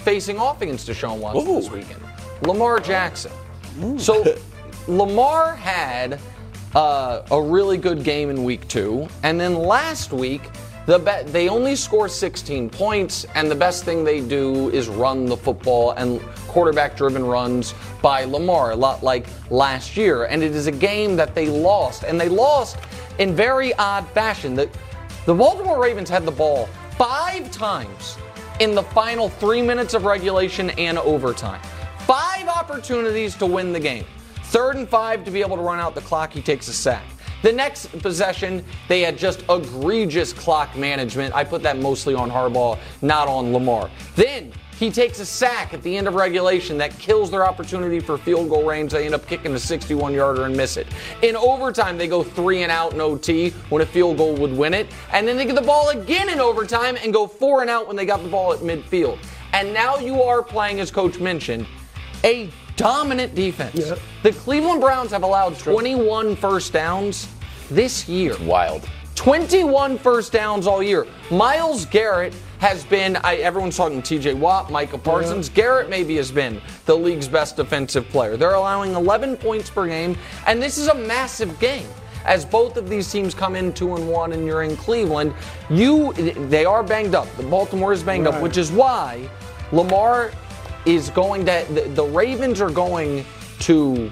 facing 0.00 0.38
off 0.38 0.60
against 0.60 0.88
Deshaun 0.88 1.18
Watson 1.18 1.54
this 1.54 1.70
weekend. 1.70 2.00
Lamar 2.42 2.80
Jackson. 2.80 3.32
So 3.98 4.36
Lamar 4.88 5.54
had 5.56 6.20
uh, 6.76 7.22
a 7.30 7.40
really 7.40 7.78
good 7.78 8.04
game 8.04 8.28
in 8.28 8.44
week 8.44 8.68
two, 8.68 9.08
and 9.22 9.40
then 9.40 9.54
last 9.54 10.12
week 10.12 10.42
the 10.84 10.98
be- 10.98 11.30
they 11.30 11.48
only 11.48 11.74
score 11.74 12.06
16 12.06 12.68
points, 12.68 13.24
and 13.34 13.50
the 13.50 13.54
best 13.54 13.84
thing 13.84 14.04
they 14.04 14.20
do 14.20 14.68
is 14.70 14.86
run 14.86 15.24
the 15.24 15.36
football 15.36 15.92
and 15.92 16.20
quarterback-driven 16.46 17.24
runs 17.24 17.74
by 18.02 18.24
Lamar, 18.24 18.72
a 18.72 18.76
lot 18.76 19.02
like 19.02 19.26
last 19.50 19.96
year. 19.96 20.26
And 20.26 20.42
it 20.42 20.54
is 20.54 20.66
a 20.66 20.72
game 20.72 21.16
that 21.16 21.34
they 21.34 21.48
lost, 21.48 22.04
and 22.04 22.20
they 22.20 22.28
lost 22.28 22.76
in 23.18 23.34
very 23.34 23.74
odd 23.74 24.06
fashion. 24.10 24.54
The, 24.54 24.68
the 25.24 25.34
Baltimore 25.34 25.82
Ravens 25.82 26.10
had 26.10 26.26
the 26.26 26.30
ball 26.30 26.68
five 26.98 27.50
times 27.50 28.18
in 28.60 28.74
the 28.74 28.82
final 28.82 29.28
three 29.30 29.62
minutes 29.62 29.94
of 29.94 30.04
regulation 30.04 30.70
and 30.70 30.98
overtime. 30.98 31.60
Five 32.00 32.46
opportunities 32.48 33.34
to 33.36 33.46
win 33.46 33.72
the 33.72 33.80
game. 33.80 34.04
Third 34.50 34.76
and 34.76 34.88
five 34.88 35.24
to 35.24 35.30
be 35.30 35.40
able 35.40 35.56
to 35.56 35.62
run 35.62 35.80
out 35.80 35.94
the 35.94 36.00
clock, 36.00 36.32
he 36.32 36.40
takes 36.40 36.68
a 36.68 36.72
sack. 36.72 37.04
The 37.42 37.52
next 37.52 37.86
possession, 38.00 38.64
they 38.88 39.02
had 39.02 39.18
just 39.18 39.44
egregious 39.50 40.32
clock 40.32 40.76
management. 40.76 41.34
I 41.34 41.44
put 41.44 41.62
that 41.62 41.78
mostly 41.78 42.14
on 42.14 42.30
Harbaugh, 42.30 42.78
not 43.02 43.28
on 43.28 43.52
Lamar. 43.52 43.90
Then 44.14 44.52
he 44.78 44.90
takes 44.90 45.20
a 45.20 45.26
sack 45.26 45.72
at 45.72 45.82
the 45.82 45.96
end 45.96 46.06
of 46.06 46.14
regulation 46.14 46.76
that 46.78 46.96
kills 46.98 47.30
their 47.30 47.46
opportunity 47.46 47.98
for 47.98 48.18
field 48.18 48.48
goal 48.48 48.64
range. 48.64 48.92
They 48.92 49.04
end 49.04 49.14
up 49.14 49.26
kicking 49.26 49.54
a 49.54 49.58
61 49.58 50.12
yarder 50.12 50.44
and 50.44 50.56
miss 50.56 50.76
it. 50.76 50.86
In 51.22 51.34
overtime, 51.34 51.96
they 51.96 52.08
go 52.08 52.22
three 52.22 52.62
and 52.62 52.70
out 52.70 52.92
in 52.92 53.00
OT 53.00 53.50
when 53.70 53.82
a 53.82 53.86
field 53.86 54.18
goal 54.18 54.34
would 54.36 54.56
win 54.56 54.74
it. 54.74 54.86
And 55.12 55.26
then 55.26 55.36
they 55.36 55.46
get 55.46 55.56
the 55.56 55.62
ball 55.62 55.90
again 55.90 56.28
in 56.28 56.40
overtime 56.40 56.96
and 57.02 57.12
go 57.12 57.26
four 57.26 57.62
and 57.62 57.70
out 57.70 57.86
when 57.86 57.96
they 57.96 58.04
got 58.04 58.22
the 58.22 58.28
ball 58.28 58.52
at 58.52 58.60
midfield. 58.60 59.18
And 59.52 59.72
now 59.72 59.96
you 59.96 60.22
are 60.22 60.42
playing, 60.42 60.80
as 60.80 60.90
Coach 60.90 61.18
mentioned, 61.18 61.66
a 62.22 62.50
dominant 62.76 63.34
defense. 63.34 63.92
The 64.22 64.32
Cleveland 64.32 64.80
Browns 64.80 65.10
have 65.10 65.22
allowed 65.22 65.58
21 65.58 66.36
first 66.36 66.72
downs 66.72 67.28
this 67.70 68.08
year. 68.08 68.36
Wild. 68.42 68.88
21 69.16 69.98
first 69.98 70.32
downs 70.32 70.66
all 70.66 70.82
year. 70.82 71.06
Myles 71.30 71.86
Garrett 71.86 72.34
has 72.58 72.84
been, 72.84 73.16
I, 73.16 73.36
everyone's 73.36 73.76
talking 73.76 74.00
TJ 74.02 74.34
Watt, 74.38 74.70
Micah 74.70 74.98
Parsons. 74.98 75.48
Garrett 75.48 75.90
maybe 75.90 76.16
has 76.16 76.30
been 76.30 76.60
the 76.84 76.96
league's 76.96 77.28
best 77.28 77.56
defensive 77.56 78.08
player. 78.08 78.36
They're 78.36 78.54
allowing 78.54 78.94
11 78.94 79.36
points 79.38 79.68
per 79.68 79.86
game, 79.86 80.16
and 80.46 80.62
this 80.62 80.78
is 80.78 80.88
a 80.88 80.94
massive 80.94 81.58
game. 81.58 81.88
As 82.24 82.44
both 82.44 82.76
of 82.76 82.88
these 82.88 83.10
teams 83.10 83.34
come 83.34 83.54
in 83.54 83.72
two 83.72 83.94
and 83.94 84.08
one, 84.08 84.32
and 84.32 84.44
you're 84.44 84.64
in 84.64 84.76
Cleveland, 84.76 85.32
you 85.70 86.12
they 86.12 86.64
are 86.64 86.82
banged 86.82 87.14
up. 87.14 87.32
The 87.36 87.44
Baltimore 87.44 87.92
is 87.92 88.02
banged 88.02 88.26
up, 88.26 88.42
which 88.42 88.56
is 88.56 88.72
why 88.72 89.30
Lamar 89.70 90.32
is 90.86 91.10
going 91.10 91.44
to. 91.46 91.66
The, 91.70 91.82
the 91.94 92.04
Ravens 92.04 92.60
are 92.60 92.70
going 92.70 93.24
to 93.60 94.10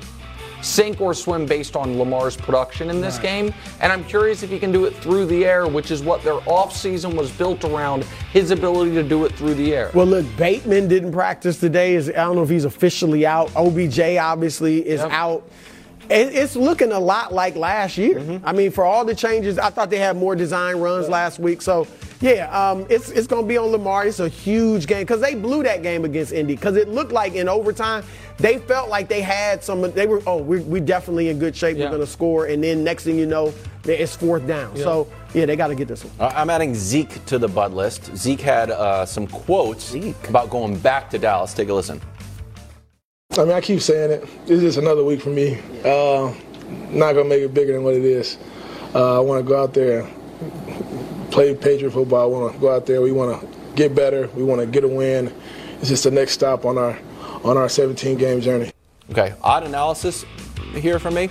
sink 0.60 0.98
or 1.00 1.12
swim 1.12 1.44
based 1.44 1.76
on 1.76 1.98
Lamar's 1.98 2.36
production 2.36 2.88
in 2.88 3.02
this 3.02 3.16
Right. 3.16 3.22
game. 3.22 3.54
And 3.80 3.92
I'm 3.92 4.02
curious 4.04 4.42
if 4.42 4.48
he 4.48 4.58
can 4.58 4.72
do 4.72 4.86
it 4.86 4.94
through 4.96 5.26
the 5.26 5.44
air, 5.44 5.66
which 5.66 5.90
is 5.90 6.02
what 6.02 6.22
their 6.22 6.38
offseason 6.40 7.14
was 7.14 7.30
built 7.30 7.64
around 7.64 8.04
his 8.32 8.50
ability 8.50 8.92
to 8.92 9.02
do 9.02 9.26
it 9.26 9.32
through 9.32 9.54
the 9.54 9.74
air. 9.74 9.90
Well, 9.92 10.06
look, 10.06 10.24
Bateman 10.38 10.88
didn't 10.88 11.12
practice 11.12 11.60
today. 11.60 11.98
I 11.98 12.00
don't 12.00 12.36
know 12.36 12.42
if 12.42 12.48
he's 12.48 12.64
officially 12.64 13.26
out. 13.26 13.54
OBJ 13.54 14.16
obviously 14.16 14.86
is 14.88 15.00
out. 15.02 15.46
It's 16.10 16.54
looking 16.56 16.92
a 16.92 17.00
lot 17.00 17.32
like 17.32 17.56
last 17.56 17.96
year. 17.96 18.16
Mm-hmm. 18.18 18.46
I 18.46 18.52
mean, 18.52 18.70
for 18.70 18.84
all 18.84 19.04
the 19.04 19.14
changes, 19.14 19.58
I 19.58 19.70
thought 19.70 19.88
they 19.90 19.98
had 19.98 20.16
more 20.16 20.34
design 20.36 20.76
runs 20.76 21.08
last 21.08 21.38
week. 21.38 21.62
So, 21.62 21.86
yeah, 22.24 22.70
um, 22.70 22.86
it's 22.88 23.10
it's 23.10 23.26
going 23.26 23.42
to 23.42 23.48
be 23.48 23.58
on 23.58 23.66
Lamar. 23.66 24.06
It's 24.06 24.20
a 24.20 24.28
huge 24.28 24.86
game 24.86 25.02
because 25.02 25.20
they 25.20 25.34
blew 25.34 25.62
that 25.62 25.82
game 25.82 26.04
against 26.06 26.32
Indy 26.32 26.54
because 26.56 26.76
it 26.76 26.88
looked 26.88 27.12
like 27.12 27.34
in 27.34 27.48
overtime 27.48 28.02
they 28.38 28.58
felt 28.58 28.88
like 28.88 29.08
they 29.08 29.20
had 29.20 29.62
some. 29.62 29.82
They 29.92 30.06
were 30.06 30.22
oh, 30.26 30.38
we're, 30.38 30.62
we're 30.62 30.80
definitely 30.80 31.28
in 31.28 31.38
good 31.38 31.54
shape. 31.54 31.76
Yeah. 31.76 31.84
We're 31.84 31.96
going 31.96 32.00
to 32.00 32.06
score, 32.06 32.46
and 32.46 32.64
then 32.64 32.82
next 32.82 33.04
thing 33.04 33.18
you 33.18 33.26
know, 33.26 33.52
it's 33.84 34.16
fourth 34.16 34.46
down. 34.46 34.74
Yeah. 34.74 34.84
So 34.84 35.12
yeah, 35.34 35.44
they 35.44 35.54
got 35.54 35.68
to 35.68 35.74
get 35.74 35.86
this 35.86 36.02
one. 36.02 36.14
Uh, 36.18 36.32
I'm 36.34 36.48
adding 36.48 36.74
Zeke 36.74 37.24
to 37.26 37.38
the 37.38 37.48
bud 37.48 37.74
list. 37.74 38.16
Zeke 38.16 38.40
had 38.40 38.70
uh, 38.70 39.04
some 39.04 39.26
quotes 39.26 39.94
about 40.26 40.48
going 40.48 40.78
back 40.78 41.10
to 41.10 41.18
Dallas. 41.18 41.52
Take 41.52 41.68
a 41.68 41.74
listen. 41.74 42.00
I 43.32 43.44
mean, 43.44 43.52
I 43.52 43.60
keep 43.60 43.80
saying 43.80 44.12
it. 44.12 44.28
It's 44.46 44.62
just 44.62 44.78
another 44.78 45.04
week 45.04 45.20
for 45.20 45.30
me. 45.30 45.58
Uh, 45.84 46.32
not 46.90 47.12
gonna 47.12 47.28
make 47.28 47.42
it 47.42 47.52
bigger 47.52 47.74
than 47.74 47.84
what 47.84 47.94
it 47.94 48.04
is. 48.04 48.38
Uh, 48.94 49.18
I 49.18 49.20
want 49.20 49.44
to 49.44 49.48
go 49.48 49.60
out 49.60 49.74
there, 49.74 50.08
play 51.34 51.52
Patriot 51.52 51.90
football. 51.90 52.30
We 52.30 52.38
want 52.38 52.54
to 52.54 52.60
go 52.60 52.74
out 52.74 52.86
there. 52.86 53.02
We 53.02 53.10
want 53.10 53.40
to 53.40 53.74
get 53.74 53.92
better. 53.92 54.28
We 54.28 54.44
want 54.44 54.60
to 54.60 54.66
get 54.68 54.84
a 54.84 54.88
win. 54.88 55.34
It's 55.80 55.88
just 55.88 56.04
the 56.04 56.10
next 56.12 56.32
stop 56.32 56.64
on 56.64 56.78
our 56.78 56.96
on 57.42 57.58
our 57.58 57.68
17 57.68 58.16
game 58.16 58.40
journey. 58.40 58.70
Okay, 59.10 59.34
odd 59.42 59.64
analysis 59.64 60.24
here 60.74 60.98
from 60.98 61.14
me. 61.14 61.28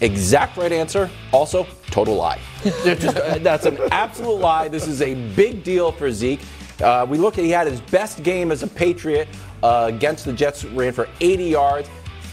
Exact 0.00 0.56
right 0.56 0.72
answer. 0.72 1.08
Also, 1.32 1.66
total 1.86 2.16
lie. 2.16 2.40
Just, 2.62 3.14
that's 3.42 3.64
an 3.64 3.78
absolute 3.92 4.40
lie. 4.40 4.68
This 4.68 4.86
is 4.88 5.00
a 5.02 5.14
big 5.34 5.62
deal 5.62 5.92
for 5.92 6.10
Zeke. 6.10 6.40
Uh, 6.82 7.06
we 7.08 7.16
look 7.16 7.38
at 7.38 7.44
he 7.44 7.50
had 7.50 7.66
his 7.66 7.80
best 7.80 8.22
game 8.22 8.52
as 8.52 8.62
a 8.62 8.66
Patriot 8.66 9.28
uh, 9.62 9.90
against 9.92 10.24
the 10.24 10.32
Jets, 10.32 10.64
ran 10.64 10.92
for 10.92 11.08
80 11.20 11.44
yards. 11.44 11.88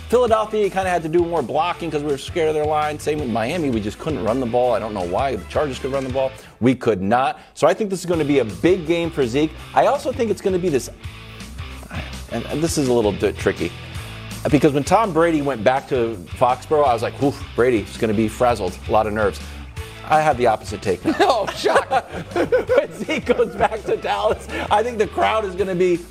Philadelphia, 0.10 0.70
kind 0.70 0.88
of 0.88 0.94
had 0.94 1.02
to 1.02 1.10
do 1.10 1.26
more 1.26 1.42
blocking 1.42 1.90
because 1.90 2.04
we 2.04 2.12
were 2.12 2.18
scared 2.18 2.50
of 2.50 2.54
their 2.54 2.66
line. 2.66 3.00
Same 3.00 3.20
with 3.20 3.30
Miami, 3.30 3.72
we 3.72 3.82
just 3.82 3.98
couldn't 3.98 4.24
run 4.24 4.40
the 4.40 4.46
ball. 4.46 4.74
I 4.74 4.80
don't 4.80 4.94
know 4.94 5.08
why. 5.08 5.36
The 5.36 5.44
Chargers 5.46 5.80
could 5.80 5.92
run 5.92 6.04
the 6.04 6.14
ball. 6.14 6.32
We 6.66 6.74
could 6.74 7.00
not. 7.00 7.40
So 7.54 7.68
I 7.68 7.76
think 7.76 7.92
this 7.92 8.00
is 8.00 8.08
going 8.08 8.18
to 8.18 8.26
be 8.26 8.40
a 8.40 8.44
big 8.44 8.88
game 8.88 9.12
for 9.12 9.24
Zeke. 9.28 9.52
I 9.76 9.86
also 9.86 10.12
think 10.12 10.32
it's 10.32 10.42
going 10.42 10.56
to 10.56 10.60
be 10.60 10.70
this, 10.70 10.90
and, 12.32 12.44
and 12.48 12.60
this 12.60 12.80
is 12.80 12.88
a 12.88 12.94
little 12.94 13.12
bit 13.12 13.38
tricky. 13.38 13.72
Because 14.50 14.74
when 14.74 14.84
Tom 14.84 15.14
Brady 15.14 15.44
went 15.44 15.64
back 15.64 15.88
to 15.90 16.16
Foxborough, 16.40 16.88
I 16.88 16.92
was 16.92 17.04
like, 17.04 17.22
"Oof, 17.22 17.40
Brady's 17.56 17.98
going 17.98 18.08
to 18.08 18.18
be 18.18 18.28
frazzled, 18.28 18.76
a 18.88 18.92
lot 18.92 19.06
of 19.06 19.14
nerves." 19.14 19.40
I 20.06 20.22
have 20.22 20.40
the 20.40 20.48
opposite 20.48 20.82
take 20.82 21.06
now. 21.06 21.14
oh, 21.20 21.46
shock! 21.56 21.88
when 22.34 22.94
Zeke 22.94 23.28
goes 23.28 23.56
back 23.56 23.84
to 23.84 23.96
Dallas, 23.96 24.48
I 24.72 24.82
think 24.82 24.98
the 24.98 25.06
crowd 25.06 25.46
is 25.46 25.54
going 25.54 25.68
to 25.68 25.76
be 25.76 26.04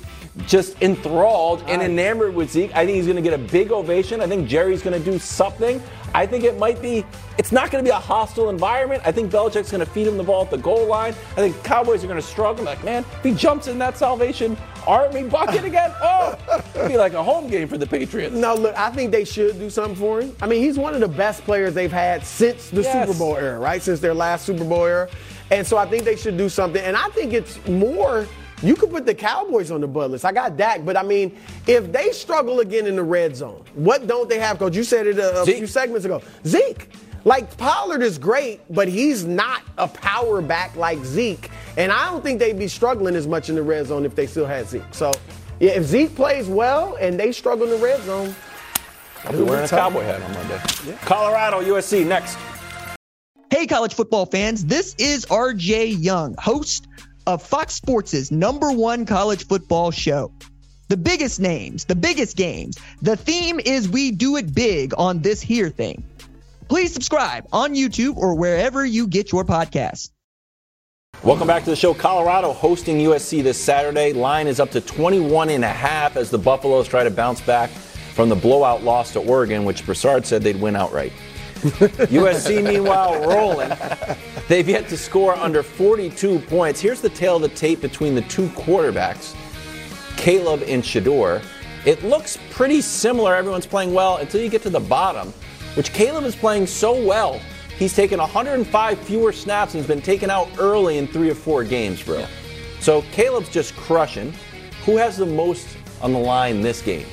just 0.47 0.81
enthralled 0.81 1.63
and 1.67 1.81
enamored 1.81 2.33
with 2.33 2.49
Zeke. 2.49 2.73
I 2.73 2.85
think 2.85 2.95
he's 2.95 3.07
going 3.07 3.17
to 3.17 3.21
get 3.21 3.33
a 3.33 3.43
big 3.51 3.73
ovation. 3.73 4.21
I 4.21 4.27
think 4.27 4.47
Jerry's 4.47 4.81
going 4.81 4.97
to 4.97 5.11
do 5.11 5.19
something. 5.19 5.83
I 6.15 6.25
think 6.25 6.43
it 6.45 6.57
might 6.57 6.81
be. 6.81 7.05
It's 7.37 7.51
not 7.51 7.69
going 7.71 7.83
to 7.83 7.87
be 7.87 7.93
a 7.93 7.99
hostile 7.99 8.49
environment. 8.49 9.03
I 9.05 9.11
think 9.11 9.31
Belichick's 9.31 9.69
going 9.69 9.85
to 9.85 9.85
feed 9.85 10.07
him 10.07 10.15
the 10.17 10.23
ball 10.23 10.43
at 10.45 10.49
the 10.49 10.57
goal 10.57 10.85
line. 10.87 11.13
I 11.31 11.35
think 11.35 11.61
Cowboys 11.63 12.03
are 12.03 12.07
going 12.07 12.19
to 12.19 12.25
struggle. 12.25 12.63
Like, 12.63 12.83
man, 12.85 13.03
if 13.17 13.23
he 13.23 13.33
jumps 13.33 13.67
in 13.67 13.77
that 13.79 13.97
Salvation 13.97 14.57
Army 14.87 15.23
bucket 15.23 15.65
again? 15.65 15.91
Oh, 16.01 16.37
it'd 16.75 16.87
be 16.87 16.97
like 16.97 17.13
a 17.13 17.23
home 17.23 17.47
game 17.47 17.67
for 17.67 17.77
the 17.77 17.85
Patriots. 17.87 18.33
No, 18.35 18.55
look, 18.55 18.75
I 18.77 18.89
think 18.91 19.11
they 19.11 19.25
should 19.25 19.59
do 19.59 19.69
something 19.69 19.95
for 19.95 20.21
him. 20.21 20.35
I 20.41 20.47
mean, 20.47 20.61
he's 20.61 20.77
one 20.77 20.93
of 20.93 20.99
the 21.01 21.07
best 21.07 21.43
players 21.43 21.73
they've 21.73 21.91
had 21.91 22.23
since 22.25 22.69
the 22.69 22.81
Yes. 22.81 23.07
Super 23.07 23.17
Bowl 23.17 23.35
era, 23.35 23.59
right? 23.59 23.81
Since 23.81 23.99
their 23.99 24.13
last 24.13 24.45
Super 24.45 24.63
Bowl 24.63 24.85
era. 24.85 25.09
And 25.51 25.65
so 25.67 25.77
I 25.77 25.85
think 25.87 26.03
they 26.03 26.15
should 26.15 26.37
do 26.37 26.47
something. 26.49 26.81
And 26.83 26.95
I 26.95 27.09
think 27.09 27.33
it's 27.33 27.59
more. 27.67 28.25
You 28.61 28.75
could 28.75 28.89
put 28.89 29.05
the 29.05 29.13
Cowboys 29.13 29.69
on 29.71 29.81
the 29.81 29.87
butt 29.87 30.11
list. 30.11 30.25
I 30.25 30.31
got 30.31 30.57
Dak, 30.57 30.85
but 30.85 30.95
I 30.95 31.03
mean, 31.03 31.37
if 31.67 31.91
they 31.91 32.11
struggle 32.11 32.61
again 32.61 32.87
in 32.87 32.95
the 32.95 33.03
red 33.03 33.35
zone, 33.35 33.63
what 33.73 34.07
don't 34.07 34.29
they 34.29 34.39
have, 34.39 34.59
Coach? 34.59 34.75
You 34.75 34.83
said 34.83 35.07
it 35.07 35.19
a, 35.19 35.41
a 35.41 35.45
few 35.45 35.67
segments 35.67 36.05
ago. 36.05 36.21
Zeke. 36.45 36.89
Like 37.25 37.57
Pollard 37.57 38.03
is 38.03 38.19
great, 38.19 38.61
but 38.69 38.87
he's 38.87 39.25
not 39.25 39.63
a 39.79 39.87
power 39.87 40.41
back 40.41 40.75
like 40.75 41.03
Zeke. 41.03 41.49
And 41.75 41.91
I 41.91 42.11
don't 42.11 42.23
think 42.23 42.39
they'd 42.39 42.57
be 42.57 42.67
struggling 42.67 43.15
as 43.15 43.27
much 43.27 43.49
in 43.49 43.55
the 43.55 43.63
red 43.63 43.87
zone 43.87 44.05
if 44.05 44.13
they 44.13 44.27
still 44.27 44.45
had 44.45 44.67
Zeke. 44.67 44.83
So, 44.91 45.11
yeah, 45.59 45.71
if 45.71 45.85
Zeke 45.85 46.15
plays 46.15 46.47
well 46.47 46.95
and 47.01 47.19
they 47.19 47.31
struggle 47.31 47.65
in 47.65 47.71
the 47.71 47.83
red 47.83 47.99
zone, 48.03 48.35
I'll 49.23 49.31
be 49.31 49.41
wearing 49.41 49.65
a 49.65 49.67
cowboy 49.67 50.03
hat 50.03 50.21
on 50.21 50.33
Monday. 50.33 50.97
Colorado, 51.01 51.61
USC 51.61 52.05
next. 52.05 52.37
Hey, 53.49 53.65
college 53.65 53.95
football 53.95 54.27
fans, 54.27 54.65
this 54.65 54.93
is 54.99 55.25
RJ 55.25 55.95
Young, 56.03 56.35
host 56.37 56.87
of 57.27 57.41
Fox 57.41 57.73
Sports' 57.73 58.31
number 58.31 58.71
one 58.71 59.05
college 59.05 59.47
football 59.47 59.91
show. 59.91 60.31
The 60.87 60.97
biggest 60.97 61.39
names, 61.39 61.85
the 61.85 61.95
biggest 61.95 62.37
games. 62.37 62.77
The 63.01 63.17
theme 63.17 63.59
is 63.59 63.89
we 63.89 64.11
do 64.11 64.35
it 64.37 64.53
big 64.53 64.93
on 64.97 65.21
this 65.21 65.41
here 65.41 65.69
thing. 65.69 66.03
Please 66.67 66.93
subscribe 66.93 67.47
on 67.51 67.73
YouTube 67.73 68.17
or 68.17 68.35
wherever 68.35 68.85
you 68.85 69.07
get 69.07 69.31
your 69.31 69.43
podcasts. 69.43 70.11
Welcome 71.23 71.47
back 71.47 71.63
to 71.63 71.69
the 71.69 71.75
show. 71.75 71.93
Colorado 71.93 72.53
hosting 72.53 72.97
USC 72.97 73.41
this 73.41 73.57
Saturday. 73.57 74.13
Line 74.13 74.47
is 74.47 74.59
up 74.59 74.71
to 74.71 74.81
21 74.81 75.49
and 75.49 75.63
a 75.63 75.69
half 75.69 76.17
as 76.17 76.29
the 76.29 76.37
Buffaloes 76.37 76.87
try 76.87 77.03
to 77.03 77.09
bounce 77.09 77.41
back 77.41 77.69
from 77.69 78.29
the 78.29 78.35
blowout 78.35 78.83
loss 78.83 79.13
to 79.13 79.19
Oregon, 79.19 79.65
which 79.65 79.85
Broussard 79.85 80.25
said 80.25 80.43
they'd 80.43 80.59
win 80.59 80.75
outright. 80.75 81.13
USC, 82.11 82.63
meanwhile, 82.63 83.27
rolling. 83.27 83.71
They've 84.47 84.67
yet 84.67 84.87
to 84.89 84.97
score 84.97 85.35
under 85.35 85.63
42 85.63 86.39
points. 86.39 86.79
Here's 86.79 87.01
the 87.01 87.09
tale 87.09 87.37
of 87.37 87.41
the 87.41 87.49
tape 87.49 87.81
between 87.81 88.13
the 88.13 88.21
two 88.23 88.47
quarterbacks, 88.49 89.35
Caleb 90.17 90.63
and 90.67 90.83
Shedeur. 90.83 91.43
It 91.85 92.03
looks 92.03 92.37
pretty 92.51 92.81
similar. 92.81 93.35
Everyone's 93.35 93.67
playing 93.67 93.93
well 93.93 94.17
until 94.17 94.41
you 94.41 94.49
get 94.49 94.63
to 94.63 94.69
the 94.69 94.79
bottom, 94.79 95.33
which 95.75 95.93
Caleb 95.93 96.25
is 96.25 96.35
playing 96.35 96.67
so 96.67 97.03
well. 97.03 97.39
He's 97.77 97.93
taken 97.95 98.19
105 98.19 98.99
fewer 98.99 99.31
snaps 99.31 99.73
and 99.73 99.81
he's 99.81 99.87
been 99.87 100.01
taken 100.01 100.29
out 100.29 100.49
early 100.57 100.97
in 100.97 101.07
three 101.07 101.29
or 101.29 101.35
four 101.35 101.63
games, 101.63 102.01
bro. 102.01 102.25
So 102.79 103.01
Caleb's 103.11 103.49
just 103.49 103.75
crushing. 103.75 104.33
Who 104.85 104.97
has 104.97 105.17
the 105.17 105.25
most 105.25 105.77
on 106.01 106.13
the 106.13 106.19
line 106.19 106.61
this 106.61 106.81
game? 106.81 107.07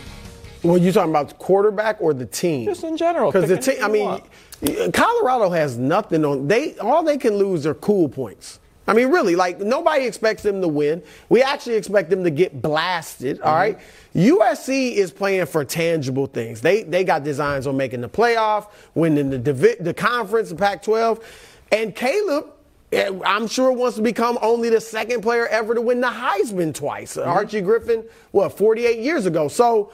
Well, 0.63 0.79
you 0.79 0.93
talking 0.93 1.11
about 1.11 1.29
the 1.31 1.35
quarterback 1.35 2.01
or 2.01 2.15
the 2.15 2.27
team? 2.27 2.67
Just 2.67 2.85
in 2.85 2.97
general. 2.97 3.33
Because 3.33 3.49
the 3.49 3.57
team, 3.59 3.83
I 3.83 3.89
mean, 3.89 4.93
Colorado 4.93 5.51
has 5.51 5.77
nothing 5.77 6.25
on. 6.25 6.47
They 6.49 6.77
all 6.79 7.03
they 7.03 7.19
can 7.19 7.35
lose 7.37 7.67
are 7.67 7.75
cool 7.75 8.09
points. 8.09 8.61
I 8.87 8.95
mean, 8.95 9.11
really, 9.11 9.37
like 9.37 9.61
nobody 9.61 10.05
expects 10.07 10.43
them 10.43 10.61
to 10.61 10.69
win. 10.69 11.03
We 11.29 11.43
actually 11.43 11.75
expect 11.77 12.11
them 12.11 12.25
to 12.25 12.31
get 12.31 12.61
blasted. 12.63 13.41
all 13.41 13.55
right. 13.55 13.79
USC 14.15 14.93
is 14.95 15.11
playing 15.13 15.47
for 15.47 15.65
tangible 15.65 16.27
things. 16.27 16.61
They 16.61 16.83
they 16.83 17.05
got 17.05 17.25
designs 17.25 17.67
on 17.67 17.77
making 17.77 18.01
the 18.01 18.09
playoff, 18.09 18.69
winning 18.95 19.31
the 19.31 19.39
divi- 19.39 19.77
the 19.81 19.95
conference, 19.95 20.51
the 20.51 20.57
Pac-12, 20.57 21.23
and 21.71 21.95
Caleb. 21.95 22.47
eh, 22.93 23.11
I'm 23.25 23.47
sure 23.47 23.73
wants 23.73 23.97
to 23.97 24.03
become 24.03 24.37
only 24.43 24.69
the 24.69 24.81
second 24.81 25.23
player 25.23 25.47
ever 25.47 25.75
to 25.75 25.81
win 25.81 26.01
the 26.01 26.09
Heisman 26.09 26.75
twice. 26.75 27.17
Archie 27.17 27.61
Griffin, 27.63 28.05
what, 28.33 28.57
48 28.59 28.99
years 28.99 29.27
ago. 29.27 29.49
So 29.49 29.93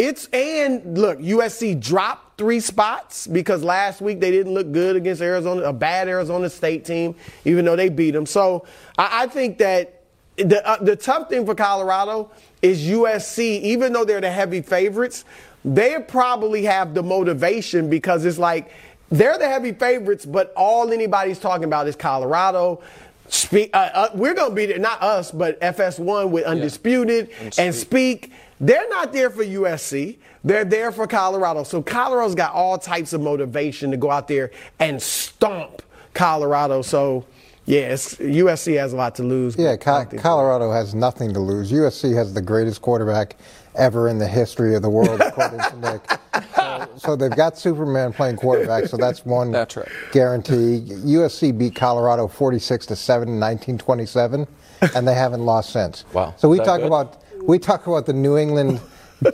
it's 0.00 0.28
and 0.32 0.96
look, 0.96 1.18
USC 1.18 1.78
dropped 1.78 2.38
three 2.38 2.60
spots 2.60 3.26
because 3.26 3.62
last 3.62 4.00
week 4.00 4.18
they 4.18 4.30
didn't 4.30 4.54
look 4.54 4.72
good 4.72 4.96
against 4.96 5.20
Arizona, 5.20 5.60
a 5.60 5.74
bad 5.74 6.08
Arizona 6.08 6.48
State 6.48 6.86
team, 6.86 7.14
even 7.44 7.66
though 7.66 7.76
they 7.76 7.90
beat 7.90 8.12
them. 8.12 8.24
So 8.24 8.64
I, 8.96 9.24
I 9.24 9.26
think 9.26 9.58
that 9.58 10.04
the 10.36 10.66
uh, 10.66 10.82
the 10.82 10.96
tough 10.96 11.28
thing 11.28 11.44
for 11.44 11.54
Colorado 11.54 12.30
is 12.62 12.80
USC, 12.80 13.60
even 13.60 13.92
though 13.92 14.06
they're 14.06 14.22
the 14.22 14.30
heavy 14.30 14.62
favorites, 14.62 15.26
they 15.66 15.98
probably 16.08 16.64
have 16.64 16.94
the 16.94 17.02
motivation 17.02 17.90
because 17.90 18.24
it's 18.24 18.38
like 18.38 18.72
they're 19.10 19.36
the 19.36 19.48
heavy 19.48 19.72
favorites, 19.72 20.24
but 20.24 20.50
all 20.56 20.92
anybody's 20.92 21.38
talking 21.38 21.64
about 21.64 21.86
is 21.88 21.94
Colorado. 21.94 22.80
Speak, 23.28 23.70
uh, 23.74 23.90
uh, 23.92 24.08
we're 24.14 24.34
going 24.34 24.50
to 24.50 24.56
be 24.56 24.66
there, 24.66 24.78
not 24.78 25.02
us, 25.02 25.30
but 25.30 25.60
FS1 25.60 26.30
with 26.30 26.44
Undisputed 26.44 27.30
And 27.38 27.58
and 27.58 27.74
Speak. 27.74 28.24
Speak. 28.24 28.32
They're 28.60 28.88
not 28.90 29.12
there 29.12 29.30
for 29.30 29.44
USC. 29.44 30.18
They're 30.44 30.64
there 30.64 30.92
for 30.92 31.06
Colorado. 31.06 31.64
So 31.64 31.82
Colorado's 31.82 32.34
got 32.34 32.52
all 32.52 32.78
types 32.78 33.12
of 33.12 33.20
motivation 33.20 33.90
to 33.90 33.96
go 33.96 34.10
out 34.10 34.28
there 34.28 34.50
and 34.78 35.00
stomp 35.00 35.82
Colorado. 36.12 36.82
So, 36.82 37.24
yes, 37.64 38.16
USC 38.16 38.78
has 38.78 38.92
a 38.92 38.96
lot 38.96 39.14
to 39.16 39.22
lose. 39.22 39.56
Yeah, 39.56 39.76
Co- 39.76 40.04
don't 40.04 40.18
Colorado 40.18 40.70
has 40.72 40.94
nothing 40.94 41.32
to 41.32 41.40
lose. 41.40 41.72
USC 41.72 42.14
has 42.14 42.34
the 42.34 42.42
greatest 42.42 42.82
quarterback 42.82 43.36
ever 43.76 44.08
in 44.08 44.18
the 44.18 44.26
history 44.26 44.74
of 44.74 44.82
the 44.82 44.90
world, 44.90 45.20
according 45.24 45.60
to 45.60 45.76
Nick. 45.78 46.20
So, 46.54 46.88
so 46.96 47.16
they've 47.16 47.30
got 47.30 47.56
Superman 47.56 48.12
playing 48.12 48.36
quarterback, 48.36 48.86
so 48.86 48.96
that's 48.96 49.24
one 49.24 49.50
That's 49.52 49.76
right. 49.76 49.88
guarantee. 50.12 50.80
USC 50.86 51.56
beat 51.56 51.74
Colorado 51.76 52.26
46 52.26 52.86
to 52.86 52.96
7 52.96 53.28
in 53.28 53.34
1927, 53.40 54.46
and 54.94 55.08
they 55.08 55.14
haven't 55.14 55.44
lost 55.46 55.70
since. 55.72 56.04
Wow. 56.12 56.34
So 56.36 56.48
we 56.48 56.58
talk 56.58 56.80
good? 56.80 56.86
about 56.88 57.22
we 57.42 57.58
talk 57.58 57.86
about 57.86 58.06
the 58.06 58.12
New 58.12 58.36
England 58.36 58.80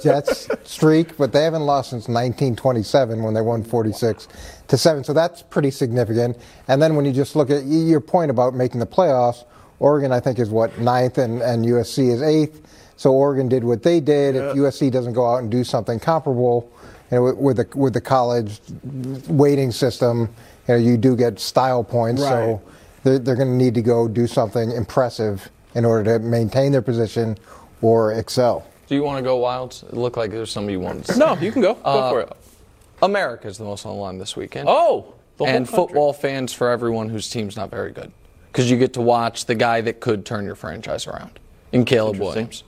Jets 0.00 0.48
streak, 0.64 1.16
but 1.16 1.32
they 1.32 1.44
haven't 1.44 1.62
lost 1.62 1.90
since 1.90 2.08
1927 2.08 3.22
when 3.22 3.34
they 3.34 3.40
won 3.40 3.62
46 3.62 4.28
to 4.68 4.76
7. 4.76 5.04
So 5.04 5.12
that's 5.12 5.42
pretty 5.42 5.70
significant. 5.70 6.36
And 6.68 6.80
then 6.80 6.96
when 6.96 7.04
you 7.04 7.12
just 7.12 7.36
look 7.36 7.50
at 7.50 7.64
your 7.64 8.00
point 8.00 8.30
about 8.30 8.54
making 8.54 8.80
the 8.80 8.86
playoffs, 8.86 9.44
Oregon, 9.78 10.12
I 10.12 10.20
think, 10.20 10.38
is 10.38 10.50
what, 10.50 10.78
ninth, 10.78 11.18
and, 11.18 11.42
and 11.42 11.64
USC 11.64 12.10
is 12.10 12.22
eighth. 12.22 12.62
So 12.96 13.12
Oregon 13.12 13.48
did 13.48 13.62
what 13.62 13.82
they 13.82 14.00
did. 14.00 14.36
If 14.36 14.56
USC 14.56 14.90
doesn't 14.90 15.12
go 15.12 15.26
out 15.26 15.36
and 15.36 15.50
do 15.50 15.64
something 15.64 16.00
comparable 16.00 16.72
you 17.10 17.16
know, 17.16 17.22
with, 17.24 17.36
with, 17.36 17.56
the, 17.58 17.78
with 17.78 17.92
the 17.92 18.00
college 18.00 18.60
weighting 19.28 19.70
system, 19.70 20.34
you, 20.66 20.74
know, 20.74 20.76
you 20.76 20.96
do 20.96 21.14
get 21.14 21.38
style 21.38 21.84
points. 21.84 22.22
Right. 22.22 22.30
So 22.30 22.62
they're, 23.04 23.18
they're 23.18 23.36
going 23.36 23.48
to 23.48 23.54
need 23.54 23.74
to 23.74 23.82
go 23.82 24.08
do 24.08 24.26
something 24.26 24.70
impressive 24.70 25.50
in 25.74 25.84
order 25.84 26.18
to 26.18 26.24
maintain 26.24 26.72
their 26.72 26.82
position 26.82 27.36
or 27.82 28.12
excel. 28.12 28.66
Do 28.86 28.94
you 28.94 29.02
want 29.02 29.18
to 29.18 29.22
go 29.22 29.36
wild? 29.36 29.82
It 29.88 29.94
looked 29.94 30.16
like 30.16 30.30
there's 30.30 30.50
somebody 30.50 30.74
you 30.74 30.80
wanted 30.80 31.04
to 31.06 31.12
say. 31.14 31.18
No, 31.18 31.34
you 31.36 31.52
can 31.52 31.62
go. 31.62 31.74
Go 31.74 31.80
Uh, 31.84 32.10
for 32.10 32.20
it. 32.20 32.32
America's 33.02 33.58
the 33.58 33.64
most 33.64 33.84
on 33.84 33.94
the 33.94 34.00
line 34.00 34.18
this 34.18 34.36
weekend. 34.36 34.68
Oh, 34.68 35.14
the 35.36 35.44
whole 35.44 35.54
and 35.54 35.66
country. 35.66 35.76
football 35.76 36.12
fans 36.12 36.52
for 36.52 36.70
everyone 36.70 37.08
whose 37.08 37.28
team's 37.28 37.56
not 37.56 37.70
very 37.70 37.92
good. 37.92 38.10
Because 38.50 38.70
you 38.70 38.78
get 38.78 38.94
to 38.94 39.02
watch 39.02 39.44
the 39.44 39.54
guy 39.54 39.82
that 39.82 40.00
could 40.00 40.24
turn 40.24 40.44
your 40.46 40.54
franchise 40.54 41.06
around 41.06 41.38
in 41.72 41.84
Caleb 41.84 42.14
Interesting. 42.14 42.34
Williams. 42.44 42.64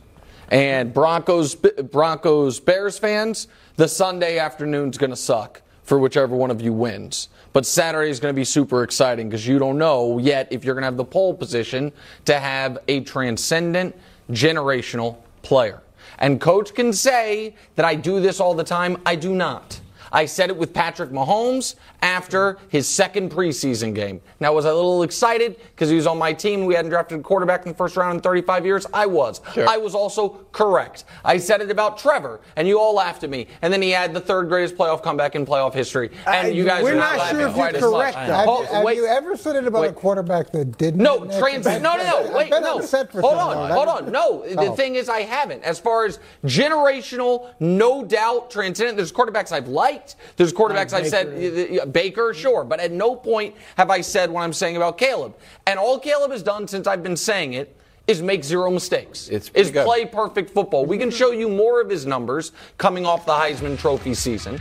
And 0.51 0.93
Broncos, 0.93 1.55
Broncos, 1.55 2.61
Bears 2.61 2.99
fans, 2.99 3.49
the 3.77 3.89
Sunday 3.89 4.39
afternoon's 4.39 4.99
going 4.99 5.11
to 5.11 5.17
suck 5.17 5.63
for 5.85 5.99
whichever 5.99 6.37
one 6.37 6.51
of 6.51 6.61
you 6.61 6.73
wins. 6.73 7.29
But 7.55 7.65
Saturday 7.65 8.11
is 8.11 8.21
going 8.21 8.35
to 8.35 8.37
be 8.39 8.45
super 8.45 8.83
exciting 8.83 9.29
because 9.31 9.47
you 9.47 9.59
don't 9.59 9.79
know 9.79 10.19
yet 10.19 10.49
if 10.51 10.65
you're 10.65 10.75
going 10.75 10.83
to 10.83 10.87
have 10.87 10.97
the 10.99 11.05
pole 11.05 11.33
position 11.33 11.93
to 12.27 12.39
have 12.39 12.79
a 12.89 13.01
transcendent, 13.01 13.97
generational 14.31 15.17
player. 15.43 15.83
And 16.19 16.41
coach 16.41 16.75
can 16.75 16.93
say 16.93 17.55
that 17.77 17.85
I 17.85 17.95
do 17.95 18.21
this 18.21 18.41
all 18.41 18.55
the 18.55 18.65
time. 18.65 19.01
I 19.07 19.15
do 19.15 19.35
not. 19.35 19.81
I 20.13 20.25
said 20.27 20.51
it 20.51 20.57
with 20.57 20.73
Patrick 20.73 21.11
Mahomes 21.11 21.75
after 22.03 22.59
his 22.69 22.89
second 22.89 23.31
preseason 23.31 23.95
game. 23.95 24.21
Now, 24.41 24.53
was 24.55 24.65
I 24.67 24.71
a 24.71 24.75
little 24.75 25.03
excited 25.03 25.57
because 25.71 25.91
he 25.91 25.97
was 25.97 26.07
on 26.07 26.19
my 26.19 26.33
team? 26.33 26.65
We 26.67 26.75
hadn't 26.75 26.91
drafted 26.91 27.19
a 27.21 27.23
quarterback 27.23 27.65
in 27.67 27.73
the 27.73 27.77
first 27.77 27.97
round 27.97 28.17
in 28.17 28.21
35 28.23 28.65
years. 28.67 28.87
I 28.93 29.07
was. 29.07 29.41
Sure. 29.53 29.69
I 29.69 29.77
was 29.77 29.95
also 29.95 30.47
correct. 30.53 31.05
I 31.25 31.39
said 31.39 31.61
it 31.61 31.71
about 31.71 31.99
Trevor, 31.99 32.41
and 32.57 32.67
you 32.69 32.79
all 32.79 32.95
laughed 32.95 33.25
at 33.25 33.31
me. 33.31 33.47
And 33.63 33.73
then 33.73 33.83
he 33.83 33.91
had 33.91 34.15
the 34.15 34.21
third 34.21 34.49
greatest 34.49 34.77
playoff 34.77 35.03
comeback 35.03 35.35
in 35.35 35.45
playoff 35.47 35.75
history. 35.75 36.11
And 36.27 36.47
I- 36.47 36.51
you 36.51 36.65
guys 36.65 36.83
we're 36.83 36.93
are 36.93 36.97
not, 36.97 37.17
not 37.17 37.31
sure 37.31 37.41
if 37.49 37.57
you're 37.57 37.73
correct, 37.91 38.17
oh, 38.17 38.21
Have, 38.21 38.45
Hold- 38.47 38.67
you, 38.67 38.73
have 38.75 38.85
wait. 38.85 38.97
you 38.97 39.07
ever 39.07 39.37
said 39.37 39.57
it 39.57 39.67
about 39.67 39.83
wait. 39.83 39.91
a 39.91 39.95
quarterback 39.95 40.51
that 40.53 40.79
didn't? 40.79 41.03
No, 41.03 41.19
Nick? 41.25 41.39
trans. 41.39 41.67
No, 41.67 41.79
no, 41.79 41.97
no. 41.97 42.19
I've 42.29 42.33
Wait, 42.35 42.51
been 42.51 42.63
no. 42.63 42.79
Hold 42.79 42.95
on, 43.39 43.57
long. 43.57 43.71
hold 43.71 43.89
on. 43.89 44.13
No, 44.13 44.43
the 44.47 44.69
Oh. 44.71 44.75
thing 44.75 44.95
is, 44.95 45.09
I 45.09 45.21
haven't. 45.23 45.63
As 45.65 45.79
far 45.79 46.05
as 46.07 46.19
generational, 46.45 47.51
no 47.61 48.05
doubt, 48.05 48.51
transcendent. 48.51 48.97
There's 48.97 49.13
quarterbacks 49.13 49.53
I've 49.53 49.69
liked. 49.69 49.98
There's 50.37 50.53
quarterbacks 50.53 50.93
I've 50.93 51.09
said 51.09 51.93
Baker, 51.93 52.35
sure, 52.35 52.65
but 52.65 52.81
at 52.81 52.93
no 52.93 53.17
point 53.17 53.55
have 53.77 53.91
I 53.91 54.01
said 54.01 54.31
what 54.31 54.43
I'm 54.43 54.53
saying 54.53 54.77
about 54.77 54.99
Caleb. 54.99 55.37
And 55.67 55.79
all 55.79 55.99
Caleb 55.99 56.31
has 56.31 56.43
done 56.43 56.69
since 56.69 56.87
I've 56.87 57.03
been 57.03 57.17
saying 57.17 57.55
it 57.55 57.77
is 58.07 58.23
make 58.23 58.43
zero 58.43 58.71
mistakes. 58.71 59.29
It's 59.29 59.51
is 59.55 59.71
good. 59.71 59.85
play 59.85 60.07
perfect 60.07 60.51
football. 60.51 60.87
We 60.87 60.97
can 60.97 61.11
show 61.11 61.31
you 61.31 61.49
more 61.49 61.81
of 61.81 61.91
his 61.91 62.07
numbers 62.07 62.53
coming 62.79 63.05
off 63.05 63.27
the 63.27 63.33
Heisman 63.33 63.79
Trophy 63.79 64.15
season. 64.15 64.61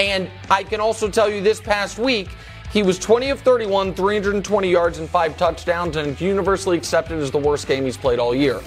And 0.00 0.30
I 0.50 0.62
can 0.62 0.80
also 0.80 1.08
tell 1.08 1.30
you 1.30 1.40
this 1.42 1.60
past 1.60 1.98
week, 1.98 2.28
He 2.72 2.82
was 2.82 2.98
20 2.98 3.30
of 3.30 3.40
31, 3.40 3.94
320 3.94 4.70
yards 4.70 4.98
and 4.98 5.08
five 5.08 5.36
touchdowns, 5.36 5.96
and 5.96 6.20
universally 6.20 6.76
accepted 6.76 7.20
as 7.20 7.30
the 7.30 7.38
worst 7.38 7.66
game 7.66 7.84
he's 7.84 7.96
played 7.96 8.18
all 8.18 8.34
year. 8.34 8.60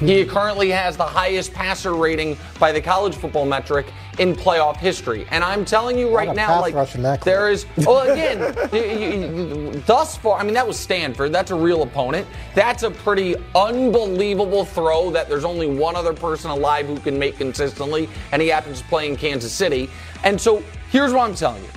He 0.00 0.24
currently 0.24 0.70
has 0.70 0.96
the 0.96 1.04
highest 1.06 1.52
passer 1.52 1.94
rating 1.94 2.36
by 2.58 2.72
the 2.72 2.80
college 2.80 3.14
football 3.16 3.46
metric 3.46 3.86
in 4.18 4.34
playoff 4.34 4.76
history. 4.76 5.26
And 5.30 5.42
I'm 5.44 5.64
telling 5.64 5.98
you 5.98 6.14
right 6.14 6.34
now, 6.34 6.60
like 6.60 6.74
rush 6.74 6.94
in 6.94 7.02
that 7.02 7.20
there 7.22 7.50
is. 7.50 7.66
Well, 7.78 8.00
again, 8.10 8.54
you- 8.72 8.80
you- 8.80 9.70
you- 9.72 9.82
thus 9.86 10.16
far, 10.16 10.38
I 10.38 10.42
mean 10.42 10.54
that 10.54 10.66
was 10.66 10.78
Stanford. 10.78 11.32
That's 11.32 11.50
a 11.50 11.54
real 11.54 11.82
opponent. 11.82 12.26
That's 12.54 12.82
a 12.82 12.90
pretty 12.90 13.36
unbelievable 13.54 14.64
throw 14.64 15.10
that 15.10 15.28
there's 15.28 15.44
only 15.44 15.66
one 15.66 15.96
other 15.96 16.12
person 16.12 16.50
alive 16.50 16.86
who 16.86 16.98
can 16.98 17.18
make 17.18 17.36
consistently, 17.38 18.08
and 18.32 18.40
he 18.42 18.48
happens 18.48 18.80
to 18.82 18.88
play 18.88 19.08
in 19.08 19.16
Kansas 19.16 19.52
City. 19.52 19.88
And 20.24 20.40
so 20.40 20.62
here's 20.90 21.12
what 21.12 21.28
I'm 21.28 21.34
telling 21.34 21.62
you. 21.62 21.68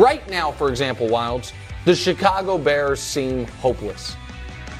Right 0.00 0.28
now, 0.30 0.52
for 0.52 0.68
example, 0.68 1.08
Wildes, 1.08 1.52
the 1.84 1.94
Chicago 1.94 2.58
Bears 2.58 3.00
seem 3.00 3.46
hopeless. 3.60 4.16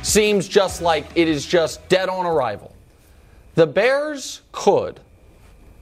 Seems 0.02 0.46
just 0.48 0.80
like 0.80 1.06
it 1.14 1.28
is 1.28 1.44
just 1.44 1.86
dead 1.88 2.08
on 2.08 2.24
arrival. 2.26 2.74
The 3.60 3.66
Bears 3.66 4.40
could, 4.52 5.00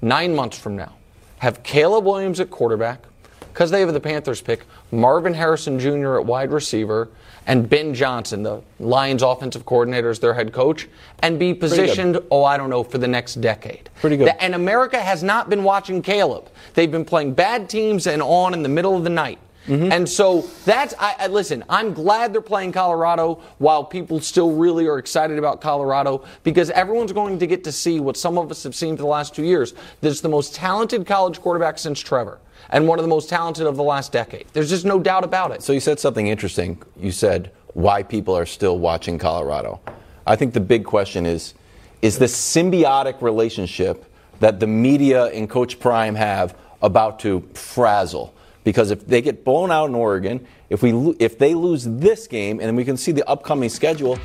nine 0.02 0.34
months 0.34 0.58
from 0.58 0.74
now, 0.74 0.94
have 1.38 1.62
Caleb 1.62 2.06
Williams 2.06 2.40
at 2.40 2.50
quarterback, 2.50 3.04
because 3.52 3.70
they 3.70 3.78
have 3.78 3.92
the 3.92 4.00
Panthers 4.00 4.40
pick, 4.40 4.64
Marvin 4.90 5.32
Harrison 5.32 5.78
Jr. 5.78 6.16
at 6.16 6.26
wide 6.26 6.50
receiver, 6.50 7.08
and 7.46 7.70
Ben 7.70 7.94
Johnson, 7.94 8.42
the 8.42 8.62
Lions 8.80 9.22
offensive 9.22 9.64
coordinator, 9.64 10.10
as 10.10 10.18
their 10.18 10.34
head 10.34 10.52
coach, 10.52 10.88
and 11.22 11.38
be 11.38 11.54
positioned, 11.54 12.18
oh, 12.32 12.42
I 12.42 12.56
don't 12.56 12.68
know, 12.68 12.82
for 12.82 12.98
the 12.98 13.06
next 13.06 13.36
decade. 13.36 13.88
Pretty 14.00 14.16
good. 14.16 14.32
And 14.40 14.56
America 14.56 15.00
has 15.00 15.22
not 15.22 15.48
been 15.48 15.62
watching 15.62 16.02
Caleb. 16.02 16.48
They've 16.74 16.90
been 16.90 17.04
playing 17.04 17.34
bad 17.34 17.70
teams 17.70 18.08
and 18.08 18.20
on 18.20 18.54
in 18.54 18.64
the 18.64 18.68
middle 18.68 18.96
of 18.96 19.04
the 19.04 19.10
night. 19.10 19.38
Mm-hmm. 19.68 19.92
And 19.92 20.08
so 20.08 20.48
that's 20.64 20.94
I, 20.98 21.14
I 21.18 21.26
listen. 21.26 21.62
I'm 21.68 21.92
glad 21.92 22.32
they're 22.32 22.40
playing 22.40 22.72
Colorado 22.72 23.42
while 23.58 23.84
people 23.84 24.18
still 24.20 24.52
really 24.52 24.86
are 24.86 24.98
excited 24.98 25.38
about 25.38 25.60
Colorado 25.60 26.24
because 26.42 26.70
everyone's 26.70 27.12
going 27.12 27.38
to 27.38 27.46
get 27.46 27.64
to 27.64 27.72
see 27.72 28.00
what 28.00 28.16
some 28.16 28.38
of 28.38 28.50
us 28.50 28.62
have 28.62 28.74
seen 28.74 28.96
for 28.96 29.02
the 29.02 29.08
last 29.08 29.34
two 29.34 29.44
years. 29.44 29.74
There's 30.00 30.22
the 30.22 30.28
most 30.28 30.54
talented 30.54 31.06
college 31.06 31.40
quarterback 31.40 31.78
since 31.78 32.00
Trevor, 32.00 32.38
and 32.70 32.88
one 32.88 32.98
of 32.98 33.04
the 33.04 33.10
most 33.10 33.28
talented 33.28 33.66
of 33.66 33.76
the 33.76 33.82
last 33.82 34.10
decade. 34.10 34.46
There's 34.54 34.70
just 34.70 34.86
no 34.86 34.98
doubt 34.98 35.22
about 35.22 35.50
it. 35.50 35.62
So 35.62 35.72
you 35.72 35.80
said 35.80 36.00
something 36.00 36.26
interesting. 36.26 36.82
You 36.96 37.12
said 37.12 37.52
why 37.74 38.02
people 38.02 38.36
are 38.36 38.46
still 38.46 38.78
watching 38.78 39.18
Colorado. 39.18 39.80
I 40.26 40.36
think 40.36 40.54
the 40.54 40.60
big 40.60 40.84
question 40.84 41.26
is 41.26 41.54
is 42.00 42.18
this 42.18 42.34
symbiotic 42.34 43.20
relationship 43.22 44.04
that 44.40 44.60
the 44.60 44.66
media 44.66 45.26
and 45.26 45.50
Coach 45.50 45.80
Prime 45.80 46.14
have 46.14 46.56
about 46.80 47.18
to 47.20 47.40
frazzle? 47.54 48.34
Because 48.68 48.90
if 48.90 49.06
they 49.06 49.22
get 49.22 49.46
blown 49.46 49.70
out 49.70 49.88
in 49.88 49.94
Oregon, 49.94 50.46
if 50.68 50.82
we 50.82 50.90
if 51.18 51.38
they 51.38 51.54
lose 51.54 51.84
this 51.84 52.26
game, 52.26 52.60
and 52.60 52.68
then 52.68 52.76
we 52.76 52.84
can 52.84 52.98
see 52.98 53.12
the 53.12 53.26
upcoming 53.26 53.70
schedule, 53.70 54.18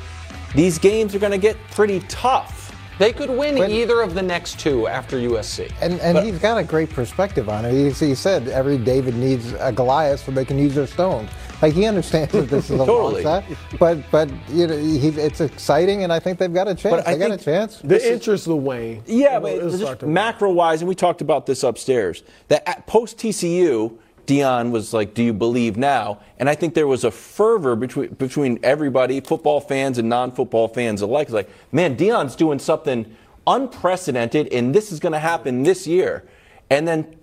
these 0.54 0.76
games 0.78 1.14
are 1.14 1.18
going 1.18 1.32
to 1.32 1.38
get 1.38 1.56
pretty 1.70 2.00
tough. 2.08 2.70
They 2.98 3.14
could 3.14 3.30
win 3.30 3.56
either 3.56 4.02
of 4.02 4.12
the 4.12 4.20
next 4.20 4.60
two 4.60 4.86
after 4.86 5.16
USC. 5.16 5.72
And, 5.80 5.98
and 6.00 6.18
he's 6.18 6.38
got 6.38 6.58
a 6.58 6.62
great 6.62 6.90
perspective 6.90 7.48
on 7.48 7.64
it. 7.64 7.72
He, 7.72 8.08
he 8.08 8.14
said 8.14 8.46
every 8.48 8.76
David 8.76 9.14
needs 9.16 9.54
a 9.54 9.72
Goliath 9.72 10.20
so 10.26 10.30
they 10.30 10.44
can 10.44 10.58
use 10.58 10.74
their 10.74 10.86
stones. 10.86 11.30
Like 11.62 11.72
he 11.72 11.86
understands 11.86 12.32
that 12.32 12.50
this 12.50 12.68
is 12.68 12.72
a 12.72 12.76
Totally. 12.84 13.24
long 13.24 13.42
shot, 13.44 13.78
but 13.78 13.98
but 14.10 14.28
you 14.50 14.66
know 14.66 14.76
he, 14.76 15.08
it's 15.08 15.40
exciting, 15.40 16.04
and 16.04 16.12
I 16.12 16.18
think 16.20 16.38
they've 16.38 16.52
got 16.52 16.68
a 16.68 16.74
chance. 16.74 16.96
But 16.96 17.08
I 17.08 17.14
they 17.14 17.28
got 17.28 17.40
a 17.40 17.42
chance. 17.42 17.78
The 17.78 18.12
interest 18.12 18.46
will 18.46 18.60
wane. 18.60 19.02
Yeah, 19.06 19.38
It'll- 19.38 19.40
but 19.40 19.52
it'll 19.54 19.78
just 19.78 20.02
macro 20.02 20.52
wise, 20.52 20.82
and 20.82 20.88
we 20.90 20.94
talked 20.94 21.22
about 21.22 21.46
this 21.46 21.62
upstairs, 21.62 22.22
that 22.48 22.68
at 22.68 22.86
post 22.86 23.16
TCU, 23.16 23.96
Deion 24.26 24.70
was 24.70 24.92
like, 24.92 25.14
Do 25.14 25.22
you 25.22 25.32
believe 25.32 25.76
now? 25.76 26.20
And 26.38 26.48
I 26.48 26.54
think 26.54 26.74
there 26.74 26.86
was 26.86 27.04
a 27.04 27.10
fervor 27.10 27.76
between, 27.76 28.14
between 28.14 28.58
everybody, 28.62 29.20
football 29.20 29.60
fans 29.60 29.98
and 29.98 30.08
non 30.08 30.32
football 30.32 30.68
fans 30.68 31.02
alike. 31.02 31.26
It's 31.26 31.34
like, 31.34 31.50
man, 31.72 31.96
Deion's 31.96 32.36
doing 32.36 32.58
something 32.58 33.14
unprecedented, 33.46 34.48
and 34.52 34.74
this 34.74 34.92
is 34.92 35.00
going 35.00 35.12
to 35.12 35.18
happen 35.18 35.62
this 35.62 35.86
year. 35.86 36.24
And 36.70 36.88
then 36.88 37.16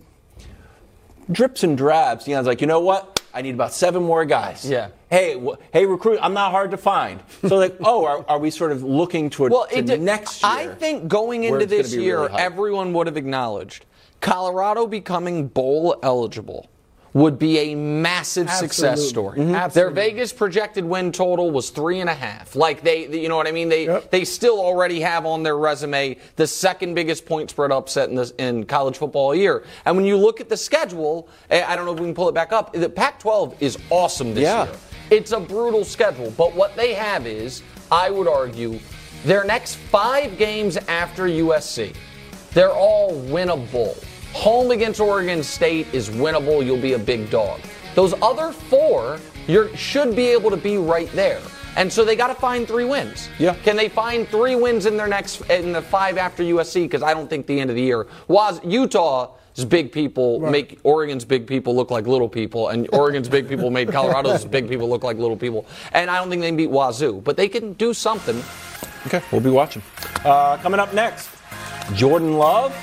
drips 1.32 1.64
and 1.64 1.78
drabs, 1.78 2.26
Deion's 2.26 2.48
like, 2.48 2.62
You 2.62 2.68
know 2.68 2.80
what? 2.80 3.22
I 3.34 3.42
need 3.42 3.56
about 3.56 3.74
seven 3.74 4.04
more 4.04 4.26
guys. 4.26 4.70
Yeah. 4.70 4.90
Hey, 5.10 5.42
hey, 5.72 5.86
recruit! 5.86 6.20
I'm 6.22 6.34
not 6.34 6.52
hard 6.52 6.72
to 6.72 6.78
find. 6.78 7.22
So, 7.48 7.58
like, 7.58 7.76
oh, 7.82 8.06
are, 8.06 8.26
are 8.28 8.40
we 8.40 8.50
sort 8.50 8.72
of 8.72 8.84
looking 8.84 9.30
toward 9.30 9.52
Well, 9.52 9.68
to 9.68 9.98
next 9.98 10.44
year? 10.44 10.52
I 10.52 10.68
think 10.68 11.08
going 11.08 11.46
into 11.46 11.66
this 11.66 11.94
year, 11.94 12.24
really 12.24 12.40
everyone 12.40 12.94
would 12.94 13.08
have 13.08 13.18
acknowledged 13.18 13.86
Colorado 14.20 14.86
becoming 14.86 15.48
bowl 15.48 15.98
eligible 16.04 16.70
would 17.14 17.38
be 17.38 17.58
a 17.60 17.76
massive 17.76 18.50
success 18.50 19.00
Absolutely. 19.00 19.10
story. 19.10 19.40
Mhm. 19.40 19.74
Their 19.74 19.90
Vegas 19.90 20.32
projected 20.32 20.86
win 20.86 21.12
total 21.12 21.52
was 21.52 21.70
three 21.70 22.00
and 22.00 22.10
a 22.10 22.14
half. 22.14 22.56
Like 22.56 22.84
they, 22.84 23.08
you 23.08 23.28
know 23.28 23.36
what 23.36 23.48
I 23.48 23.52
mean? 23.52 23.68
They 23.68 23.86
they 24.12 24.24
still 24.24 24.60
already 24.60 25.02
have 25.02 25.26
on 25.26 25.44
their 25.44 25.58
resume 25.58 26.18
the 26.38 26.48
second 26.48 26.94
biggest 26.94 27.26
point 27.26 27.50
spread 27.50 27.72
upset 27.72 28.10
in 28.10 28.16
this 28.16 28.32
in 28.38 28.66
college 28.66 28.98
football 28.98 29.36
year. 29.36 29.64
And 29.86 29.96
when 29.98 30.06
you 30.06 30.16
look 30.16 30.40
at 30.40 30.48
the 30.48 30.56
schedule, 30.58 31.28
eh, 31.50 31.64
I 31.68 31.76
don't 31.76 31.86
know 31.86 31.94
if 31.94 32.00
we 32.00 32.06
can 32.06 32.16
pull 32.16 32.30
it 32.30 32.36
back 32.36 32.54
up. 32.54 32.72
The 32.74 32.88
Pac-12 32.90 33.56
is 33.60 33.78
awesome 33.90 34.34
this 34.34 34.44
Yeah. 34.44 34.64
year. 34.66 34.74
It's 35.10 35.34
a 35.34 35.40
brutal 35.40 35.84
schedule, 35.84 36.32
but 36.38 36.56
what 36.56 36.76
they 36.78 36.94
have 36.94 37.28
is, 37.28 37.62
I 37.92 38.10
would 38.10 38.30
argue, 38.30 38.80
their 39.26 39.44
next 39.44 39.76
five 39.76 40.38
games 40.38 40.78
after 40.88 41.28
USC, 41.28 41.92
they're 42.54 42.72
all 42.74 43.12
winnable. 43.12 44.02
Home 44.34 44.72
against 44.72 45.00
Oregon 45.00 45.44
State 45.44 45.88
is 45.94 46.10
winnable. 46.10 46.66
You'll 46.66 46.78
be 46.78 46.94
a 46.94 47.00
big 47.00 47.30
dog. 47.30 47.60
Those 47.96 48.14
other 48.22 48.52
four, 48.52 49.20
you 49.48 49.70
should 49.76 50.16
be 50.16 50.28
able 50.28 50.50
to 50.50 50.58
be 50.58 50.78
right 50.78 51.12
there. 51.12 51.42
And 51.78 51.92
so 51.92 52.04
they 52.04 52.16
got 52.16 52.28
to 52.28 52.36
find 52.36 52.68
three 52.68 52.84
wins. 52.86 53.30
Yeah. 53.40 53.56
Can 53.64 53.76
they 53.76 53.88
find 53.88 54.28
three 54.28 54.56
wins 54.56 54.86
in 54.86 54.98
their 54.98 55.08
next 55.08 55.42
in 55.50 55.72
the 55.72 55.82
five 55.82 56.18
after 56.18 56.44
USC? 56.44 56.84
Because 56.84 57.02
I 57.02 57.14
don't 57.14 57.30
think 57.30 57.48
the 57.48 57.60
end 57.60 57.70
of 57.70 57.76
the 57.76 57.82
year 57.82 58.08
was 58.28 58.60
Utah's 58.64 59.30
big 59.68 59.92
people 59.92 60.40
make 60.40 60.80
Oregon's 60.84 61.24
big 61.24 61.48
people 61.48 61.76
look 61.76 61.90
like 61.90 62.08
little 62.08 62.28
people, 62.28 62.70
and 62.70 62.90
Oregon's 62.94 63.30
big 63.30 63.48
people 63.48 63.70
made 63.70 63.90
Colorado's 63.90 64.44
big 64.44 64.68
people 64.68 64.90
look 64.90 65.04
like 65.04 65.18
little 65.18 65.38
people. 65.38 65.66
And 65.94 66.10
I 66.10 66.18
don't 66.18 66.30
think 66.30 66.42
they 66.42 66.52
beat 66.52 66.70
Wazzu, 66.70 67.24
but 67.24 67.38
they 67.38 67.48
can 67.48 67.74
do 67.74 67.94
something. 67.94 68.42
Okay, 69.08 69.22
we'll 69.32 69.42
be 69.42 69.50
watching. 69.50 69.82
Uh, 70.26 70.58
coming 70.58 70.80
up 70.80 70.94
next, 70.94 71.30
Jordan 71.94 72.38
Love. 72.38 72.76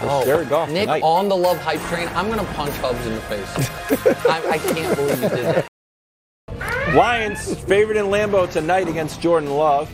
Versus 0.00 0.24
Jared 0.26 0.48
Goff 0.48 0.68
Oh, 0.68 0.72
Nick 0.72 0.82
tonight. 0.82 1.02
on 1.02 1.28
the 1.28 1.36
love 1.36 1.58
hype 1.58 1.80
train. 1.82 2.08
I'm 2.14 2.26
going 2.26 2.38
to 2.38 2.52
punch 2.54 2.74
Hubs 2.76 3.04
in 3.06 3.14
the 3.14 3.20
face. 3.22 4.26
I, 4.26 4.50
I 4.50 4.58
can't 4.58 4.96
believe 4.96 5.22
you 5.22 5.28
did 5.28 5.44
that. 5.46 6.94
Lions 6.94 7.54
favored 7.64 7.96
in 7.96 8.06
Lambeau 8.06 8.50
tonight 8.50 8.88
against 8.88 9.20
Jordan 9.20 9.50
Love. 9.50 9.90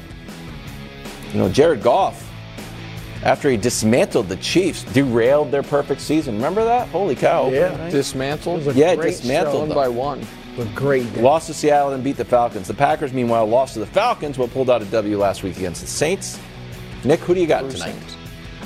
You 1.32 1.40
know, 1.40 1.48
Jared 1.48 1.82
Goff, 1.82 2.30
after 3.24 3.50
he 3.50 3.56
dismantled 3.56 4.28
the 4.28 4.36
Chiefs, 4.36 4.84
derailed 4.84 5.50
their 5.50 5.64
perfect 5.64 6.00
season. 6.00 6.36
Remember 6.36 6.62
that? 6.64 6.86
Holy 6.88 7.16
cow. 7.16 7.48
Yeah. 7.48 7.58
opening 7.66 7.78
night? 7.78 7.90
Dismantled. 7.92 8.76
Yeah, 8.76 8.94
great 8.94 9.16
dismantled 9.16 9.68
One 9.70 9.74
by 9.74 9.88
one. 9.88 10.24
But 10.56 10.72
great 10.72 11.12
day. 11.12 11.20
Lost 11.20 11.48
to 11.48 11.54
Seattle 11.54 11.92
and 11.94 12.04
beat 12.04 12.16
the 12.16 12.24
Falcons. 12.24 12.68
The 12.68 12.74
Packers, 12.74 13.12
meanwhile, 13.12 13.44
lost 13.46 13.72
to 13.74 13.80
the 13.80 13.86
Falcons, 13.86 14.36
but 14.36 14.50
pulled 14.52 14.70
out 14.70 14.80
a 14.82 14.84
W 14.84 15.18
last 15.18 15.42
week 15.42 15.56
against 15.56 15.80
the 15.80 15.88
Saints. 15.88 16.38
Nick, 17.02 17.18
who 17.20 17.34
do 17.34 17.40
you 17.40 17.48
got 17.48 17.68
tonight? 17.68 17.96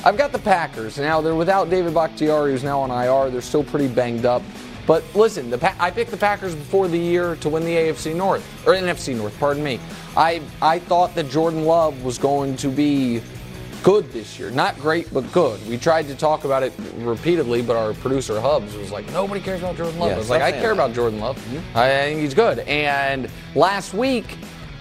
I've 0.05 0.17
got 0.17 0.33
the 0.33 0.39
Packers. 0.39 0.99
Now, 0.99 1.21
they're 1.21 1.35
without 1.35 1.71
David 1.71 1.93
Bakhtiari, 1.95 2.53
who's 2.53 2.63
now 2.63 2.81
on 2.81 2.91
IR. 2.91 3.31
They're 3.31 3.41
still 3.41 3.65
pretty 3.65 3.89
banged 3.89 4.25
up. 4.25 4.43
But 4.87 5.05
listen, 5.15 5.51
the 5.51 5.59
pa- 5.59 5.77
I 5.79 5.91
picked 5.91 6.11
the 6.11 6.17
Packers 6.17 6.55
before 6.55 6.89
the 6.89 6.99
year 6.99 7.37
to 7.37 7.49
win 7.51 7.65
the 7.65 7.75
AFC 7.75 8.15
North, 8.15 8.43
or 8.67 8.73
NFC 8.73 9.15
North, 9.15 9.39
pardon 9.39 9.63
me. 9.63 9.79
I, 10.17 10.41
I 10.63 10.79
thought 10.79 11.15
that 11.15 11.29
Jordan 11.29 11.65
Love 11.65 12.03
was 12.05 12.17
going 12.17 12.57
to 12.57 12.69
be 12.69 13.21
good 13.83 14.11
this 14.13 14.39
year. 14.39 14.51
Not 14.51 14.79
great, 14.79 15.13
but 15.13 15.31
good. 15.33 15.61
We 15.69 15.77
tried 15.77 16.07
to 16.09 16.15
talk 16.15 16.45
about 16.45 16.63
it 16.63 16.73
repeatedly, 16.97 17.61
but 17.61 17.77
our 17.77 17.93
producer 17.93 18.41
Hubs 18.41 18.75
was 18.77 18.91
like, 18.91 19.11
nobody 19.13 19.41
cares 19.41 19.61
about 19.61 19.77
Jordan 19.77 19.99
Love. 19.99 20.09
Yeah, 20.09 20.15
I 20.15 20.19
was 20.19 20.31
like, 20.31 20.43
I 20.43 20.53
care 20.53 20.73
about 20.73 20.95
Jordan 20.95 21.21
Love. 21.21 21.37
I 21.77 21.89
think 21.91 22.21
he's 22.21 22.35
good. 22.35 22.61
And 22.61 23.29
last 23.55 23.93
week, 23.93 24.39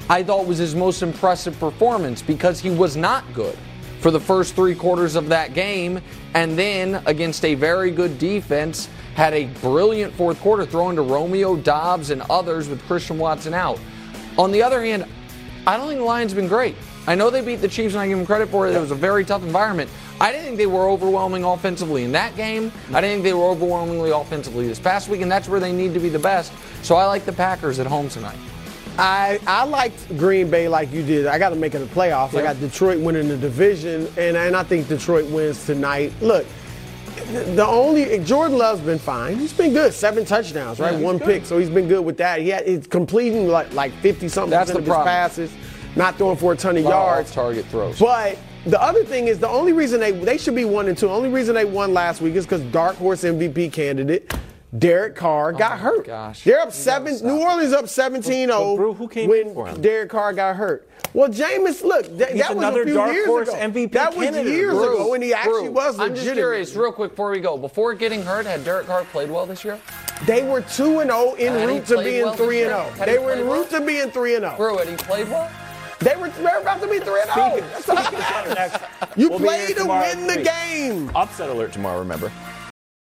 I 0.09 0.24
thought 0.24 0.45
was 0.47 0.57
his 0.57 0.74
most 0.74 1.01
impressive 1.01 1.59
performance 1.59 2.22
because 2.22 2.61
he 2.61 2.70
was 2.70 2.95
not 2.95 3.26
good 3.34 3.57
for 3.99 4.11
the 4.11 4.19
first 4.19 4.55
three 4.55 4.75
quarters 4.75 5.15
of 5.15 5.29
that 5.29 5.53
game, 5.53 6.01
and 6.33 6.57
then 6.57 7.01
against 7.05 7.43
a 7.43 7.55
very 7.55 7.91
good 7.91 8.19
defense, 8.19 8.89
had 9.15 9.33
a 9.33 9.45
brilliant 9.61 10.13
fourth 10.13 10.39
quarter 10.41 10.65
throwing 10.65 10.95
to 10.95 11.01
Romeo 11.01 11.55
Doubs 11.55 12.11
and 12.11 12.21
others 12.29 12.69
with 12.69 12.81
Christian 12.85 13.17
Watson 13.17 13.53
out. 13.53 13.79
On 14.37 14.51
the 14.51 14.61
other 14.61 14.83
hand, 14.83 15.05
I 15.65 15.77
don't 15.77 15.87
think 15.87 15.99
the 15.99 16.05
Lions 16.05 16.31
have 16.31 16.37
been 16.37 16.47
great. 16.47 16.75
I 17.07 17.15
know 17.15 17.29
they 17.29 17.41
beat 17.41 17.55
the 17.55 17.67
Chiefs, 17.67 17.93
and 17.93 18.01
I 18.01 18.07
give 18.07 18.17
them 18.17 18.27
credit 18.27 18.49
for 18.49 18.67
it. 18.67 18.75
It 18.75 18.79
was 18.79 18.91
a 18.91 18.95
very 18.95 19.23
tough 19.25 19.41
environment. 19.41 19.89
I 20.19 20.31
didn't 20.31 20.45
think 20.45 20.57
they 20.57 20.67
were 20.67 20.89
overwhelming 20.89 21.43
offensively 21.43 22.03
in 22.03 22.11
that 22.11 22.35
game. 22.35 22.71
I 22.93 23.01
didn't 23.01 23.15
think 23.15 23.23
they 23.23 23.33
were 23.33 23.45
overwhelmingly 23.45 24.11
offensively 24.11 24.67
this 24.67 24.79
past 24.79 25.07
week, 25.07 25.21
and 25.21 25.31
that's 25.31 25.47
where 25.47 25.59
they 25.59 25.71
need 25.71 25.93
to 25.93 25.99
be 25.99 26.09
the 26.09 26.19
best. 26.19 26.51
So 26.83 26.95
I 26.95 27.05
like 27.05 27.25
the 27.25 27.33
Packers 27.33 27.79
at 27.79 27.87
home 27.87 28.09
tonight. 28.09 28.37
I, 28.97 29.39
I 29.45 29.63
liked 29.65 30.17
Green 30.17 30.49
Bay 30.49 30.67
like 30.67 30.91
you 30.91 31.03
did. 31.03 31.27
I 31.27 31.37
got 31.37 31.49
to 31.49 31.55
make 31.55 31.75
it 31.75 31.81
a 31.81 31.85
playoffs. 31.85 32.34
I 32.35 32.41
got 32.41 32.59
Detroit 32.59 32.99
winning 32.99 33.27
the 33.27 33.38
division, 33.38 34.07
and, 34.17 34.35
and 34.35 34.55
I 34.55 34.63
think 34.63 34.88
Detroit 34.88 35.26
wins 35.30 35.65
tonight. 35.65 36.13
Look, 36.19 36.47
the 37.55 37.65
only 37.65 38.17
Jordan 38.23 38.57
Love's 38.57 38.81
been 38.81 38.97
fine. 38.99 39.38
He's 39.38 39.53
been 39.53 39.73
good. 39.73 39.93
Seven 39.93 40.26
touchdowns, 40.26 40.80
right? 40.80 40.93
Yeah, 40.93 40.99
One 41.01 41.17
good. 41.19 41.27
pick, 41.27 41.45
so 41.45 41.57
he's 41.59 41.69
been 41.69 41.88
good 41.88 42.03
with 42.05 42.17
that. 42.17 42.41
He 42.41 42.49
had 42.49 42.65
he's 42.67 42.88
completing 42.88 43.47
like 43.47 43.72
like 43.73 43.91
fifty 44.01 44.27
something 44.27 44.49
That's 44.51 44.72
percent 44.72 44.85
the 44.85 44.91
of 44.91 44.97
his 44.97 45.03
problem. 45.03 45.07
passes, 45.13 45.51
not 45.95 46.15
throwing 46.17 46.38
for 46.38 46.53
a 46.53 46.55
ton 46.57 46.77
of 46.77 46.84
yards. 46.84 47.30
off-target 47.30 47.65
throws. 47.65 47.99
But 47.99 48.38
the 48.65 48.81
other 48.81 49.03
thing 49.03 49.27
is 49.27 49.38
the 49.39 49.47
only 49.49 49.73
reason 49.73 49.99
they 49.99 50.11
they 50.11 50.38
should 50.38 50.55
be 50.55 50.65
one 50.65 50.88
and 50.88 50.97
two. 50.97 51.07
The 51.07 51.13
Only 51.13 51.30
reason 51.30 51.53
they 51.53 51.65
won 51.65 51.93
last 51.93 52.22
week 52.22 52.35
is 52.35 52.45
because 52.45 52.61
dark 52.72 52.95
horse 52.95 53.23
MVP 53.23 53.72
candidate. 53.73 54.31
Derek 54.77 55.15
Carr 55.15 55.53
oh 55.53 55.57
got 55.57 55.79
hurt. 55.79 55.99
Oh 55.99 56.03
gosh. 56.03 56.43
They're 56.43 56.59
up 56.59 56.71
seven. 56.73 57.17
New 57.25 57.39
Orleans 57.41 57.73
up 57.73 57.85
17-0 57.85 58.95
who 58.97 59.07
came 59.07 59.29
when 59.29 59.47
in 59.47 59.53
for 59.53 59.67
him? 59.67 59.81
Derek 59.81 60.09
Carr 60.09 60.33
got 60.33 60.55
hurt. 60.55 60.87
Well, 61.13 61.29
Jameis, 61.29 61.83
look, 61.83 62.05
th- 62.05 62.17
that 62.37 62.49
was 62.55 62.57
another 62.57 62.81
a 62.81 62.85
few 62.85 62.93
dark 62.93 63.13
years 63.13 63.25
horse 63.27 63.47
ago. 63.47 63.57
MVP 63.57 63.91
that 63.93 64.13
was 64.15 64.25
candidate, 64.25 64.53
years 64.53 64.73
Brou. 64.73 64.93
ago 64.95 65.09
when 65.09 65.21
he 65.21 65.33
actually 65.33 65.63
Brou, 65.63 65.71
was 65.71 65.99
I'm 65.99 66.13
just 66.13 66.33
curious, 66.33 66.75
real 66.75 66.91
quick 66.91 67.11
before 67.11 67.31
we 67.31 67.39
go. 67.39 67.57
Before 67.57 67.93
getting 67.93 68.21
hurt, 68.23 68.45
had 68.45 68.63
Derek 68.65 68.87
Carr 68.87 69.05
played 69.05 69.31
well 69.31 69.45
this 69.45 69.63
year? 69.63 69.79
They 70.25 70.43
were 70.43 70.61
two 70.61 70.99
and 70.99 71.09
zero 71.09 71.33
in 71.35 71.53
Had 71.53 71.67
route 71.69 71.85
to 71.87 71.93
played 71.95 72.03
being 72.05 72.33
three 72.35 72.61
and 72.63 72.71
year? 72.71 72.93
zero. 72.95 73.05
They 73.05 73.17
were 73.17 73.31
in 73.31 73.37
played 73.39 73.47
well? 73.47 73.59
route 73.61 73.69
to 73.71 73.81
being 73.81 74.11
three 74.11 74.35
and 74.35 74.43
zero. 74.43 74.55
Brou, 74.57 74.77
had 74.77 74.87
he 74.89 74.95
played 74.97 75.29
well? 75.29 75.49
They 75.99 76.15
were 76.15 76.29
they 76.29 76.43
were 76.43 76.59
about 76.61 76.81
to 76.81 76.87
be 76.87 76.99
three 76.99 77.21
and 77.21 77.31
zero. 77.33 77.69
Speaking- 77.79 77.97
speaking 77.97 78.79
You 79.15 79.29
we'll 79.29 79.39
play 79.39 79.67
to 79.67 79.73
tomorrow 79.73 80.01
win 80.15 80.27
the 80.27 80.39
at 80.39 80.45
game. 80.45 81.11
Upset 81.15 81.49
alert 81.49 81.71
tomorrow, 81.71 81.99
remember. 81.99 82.31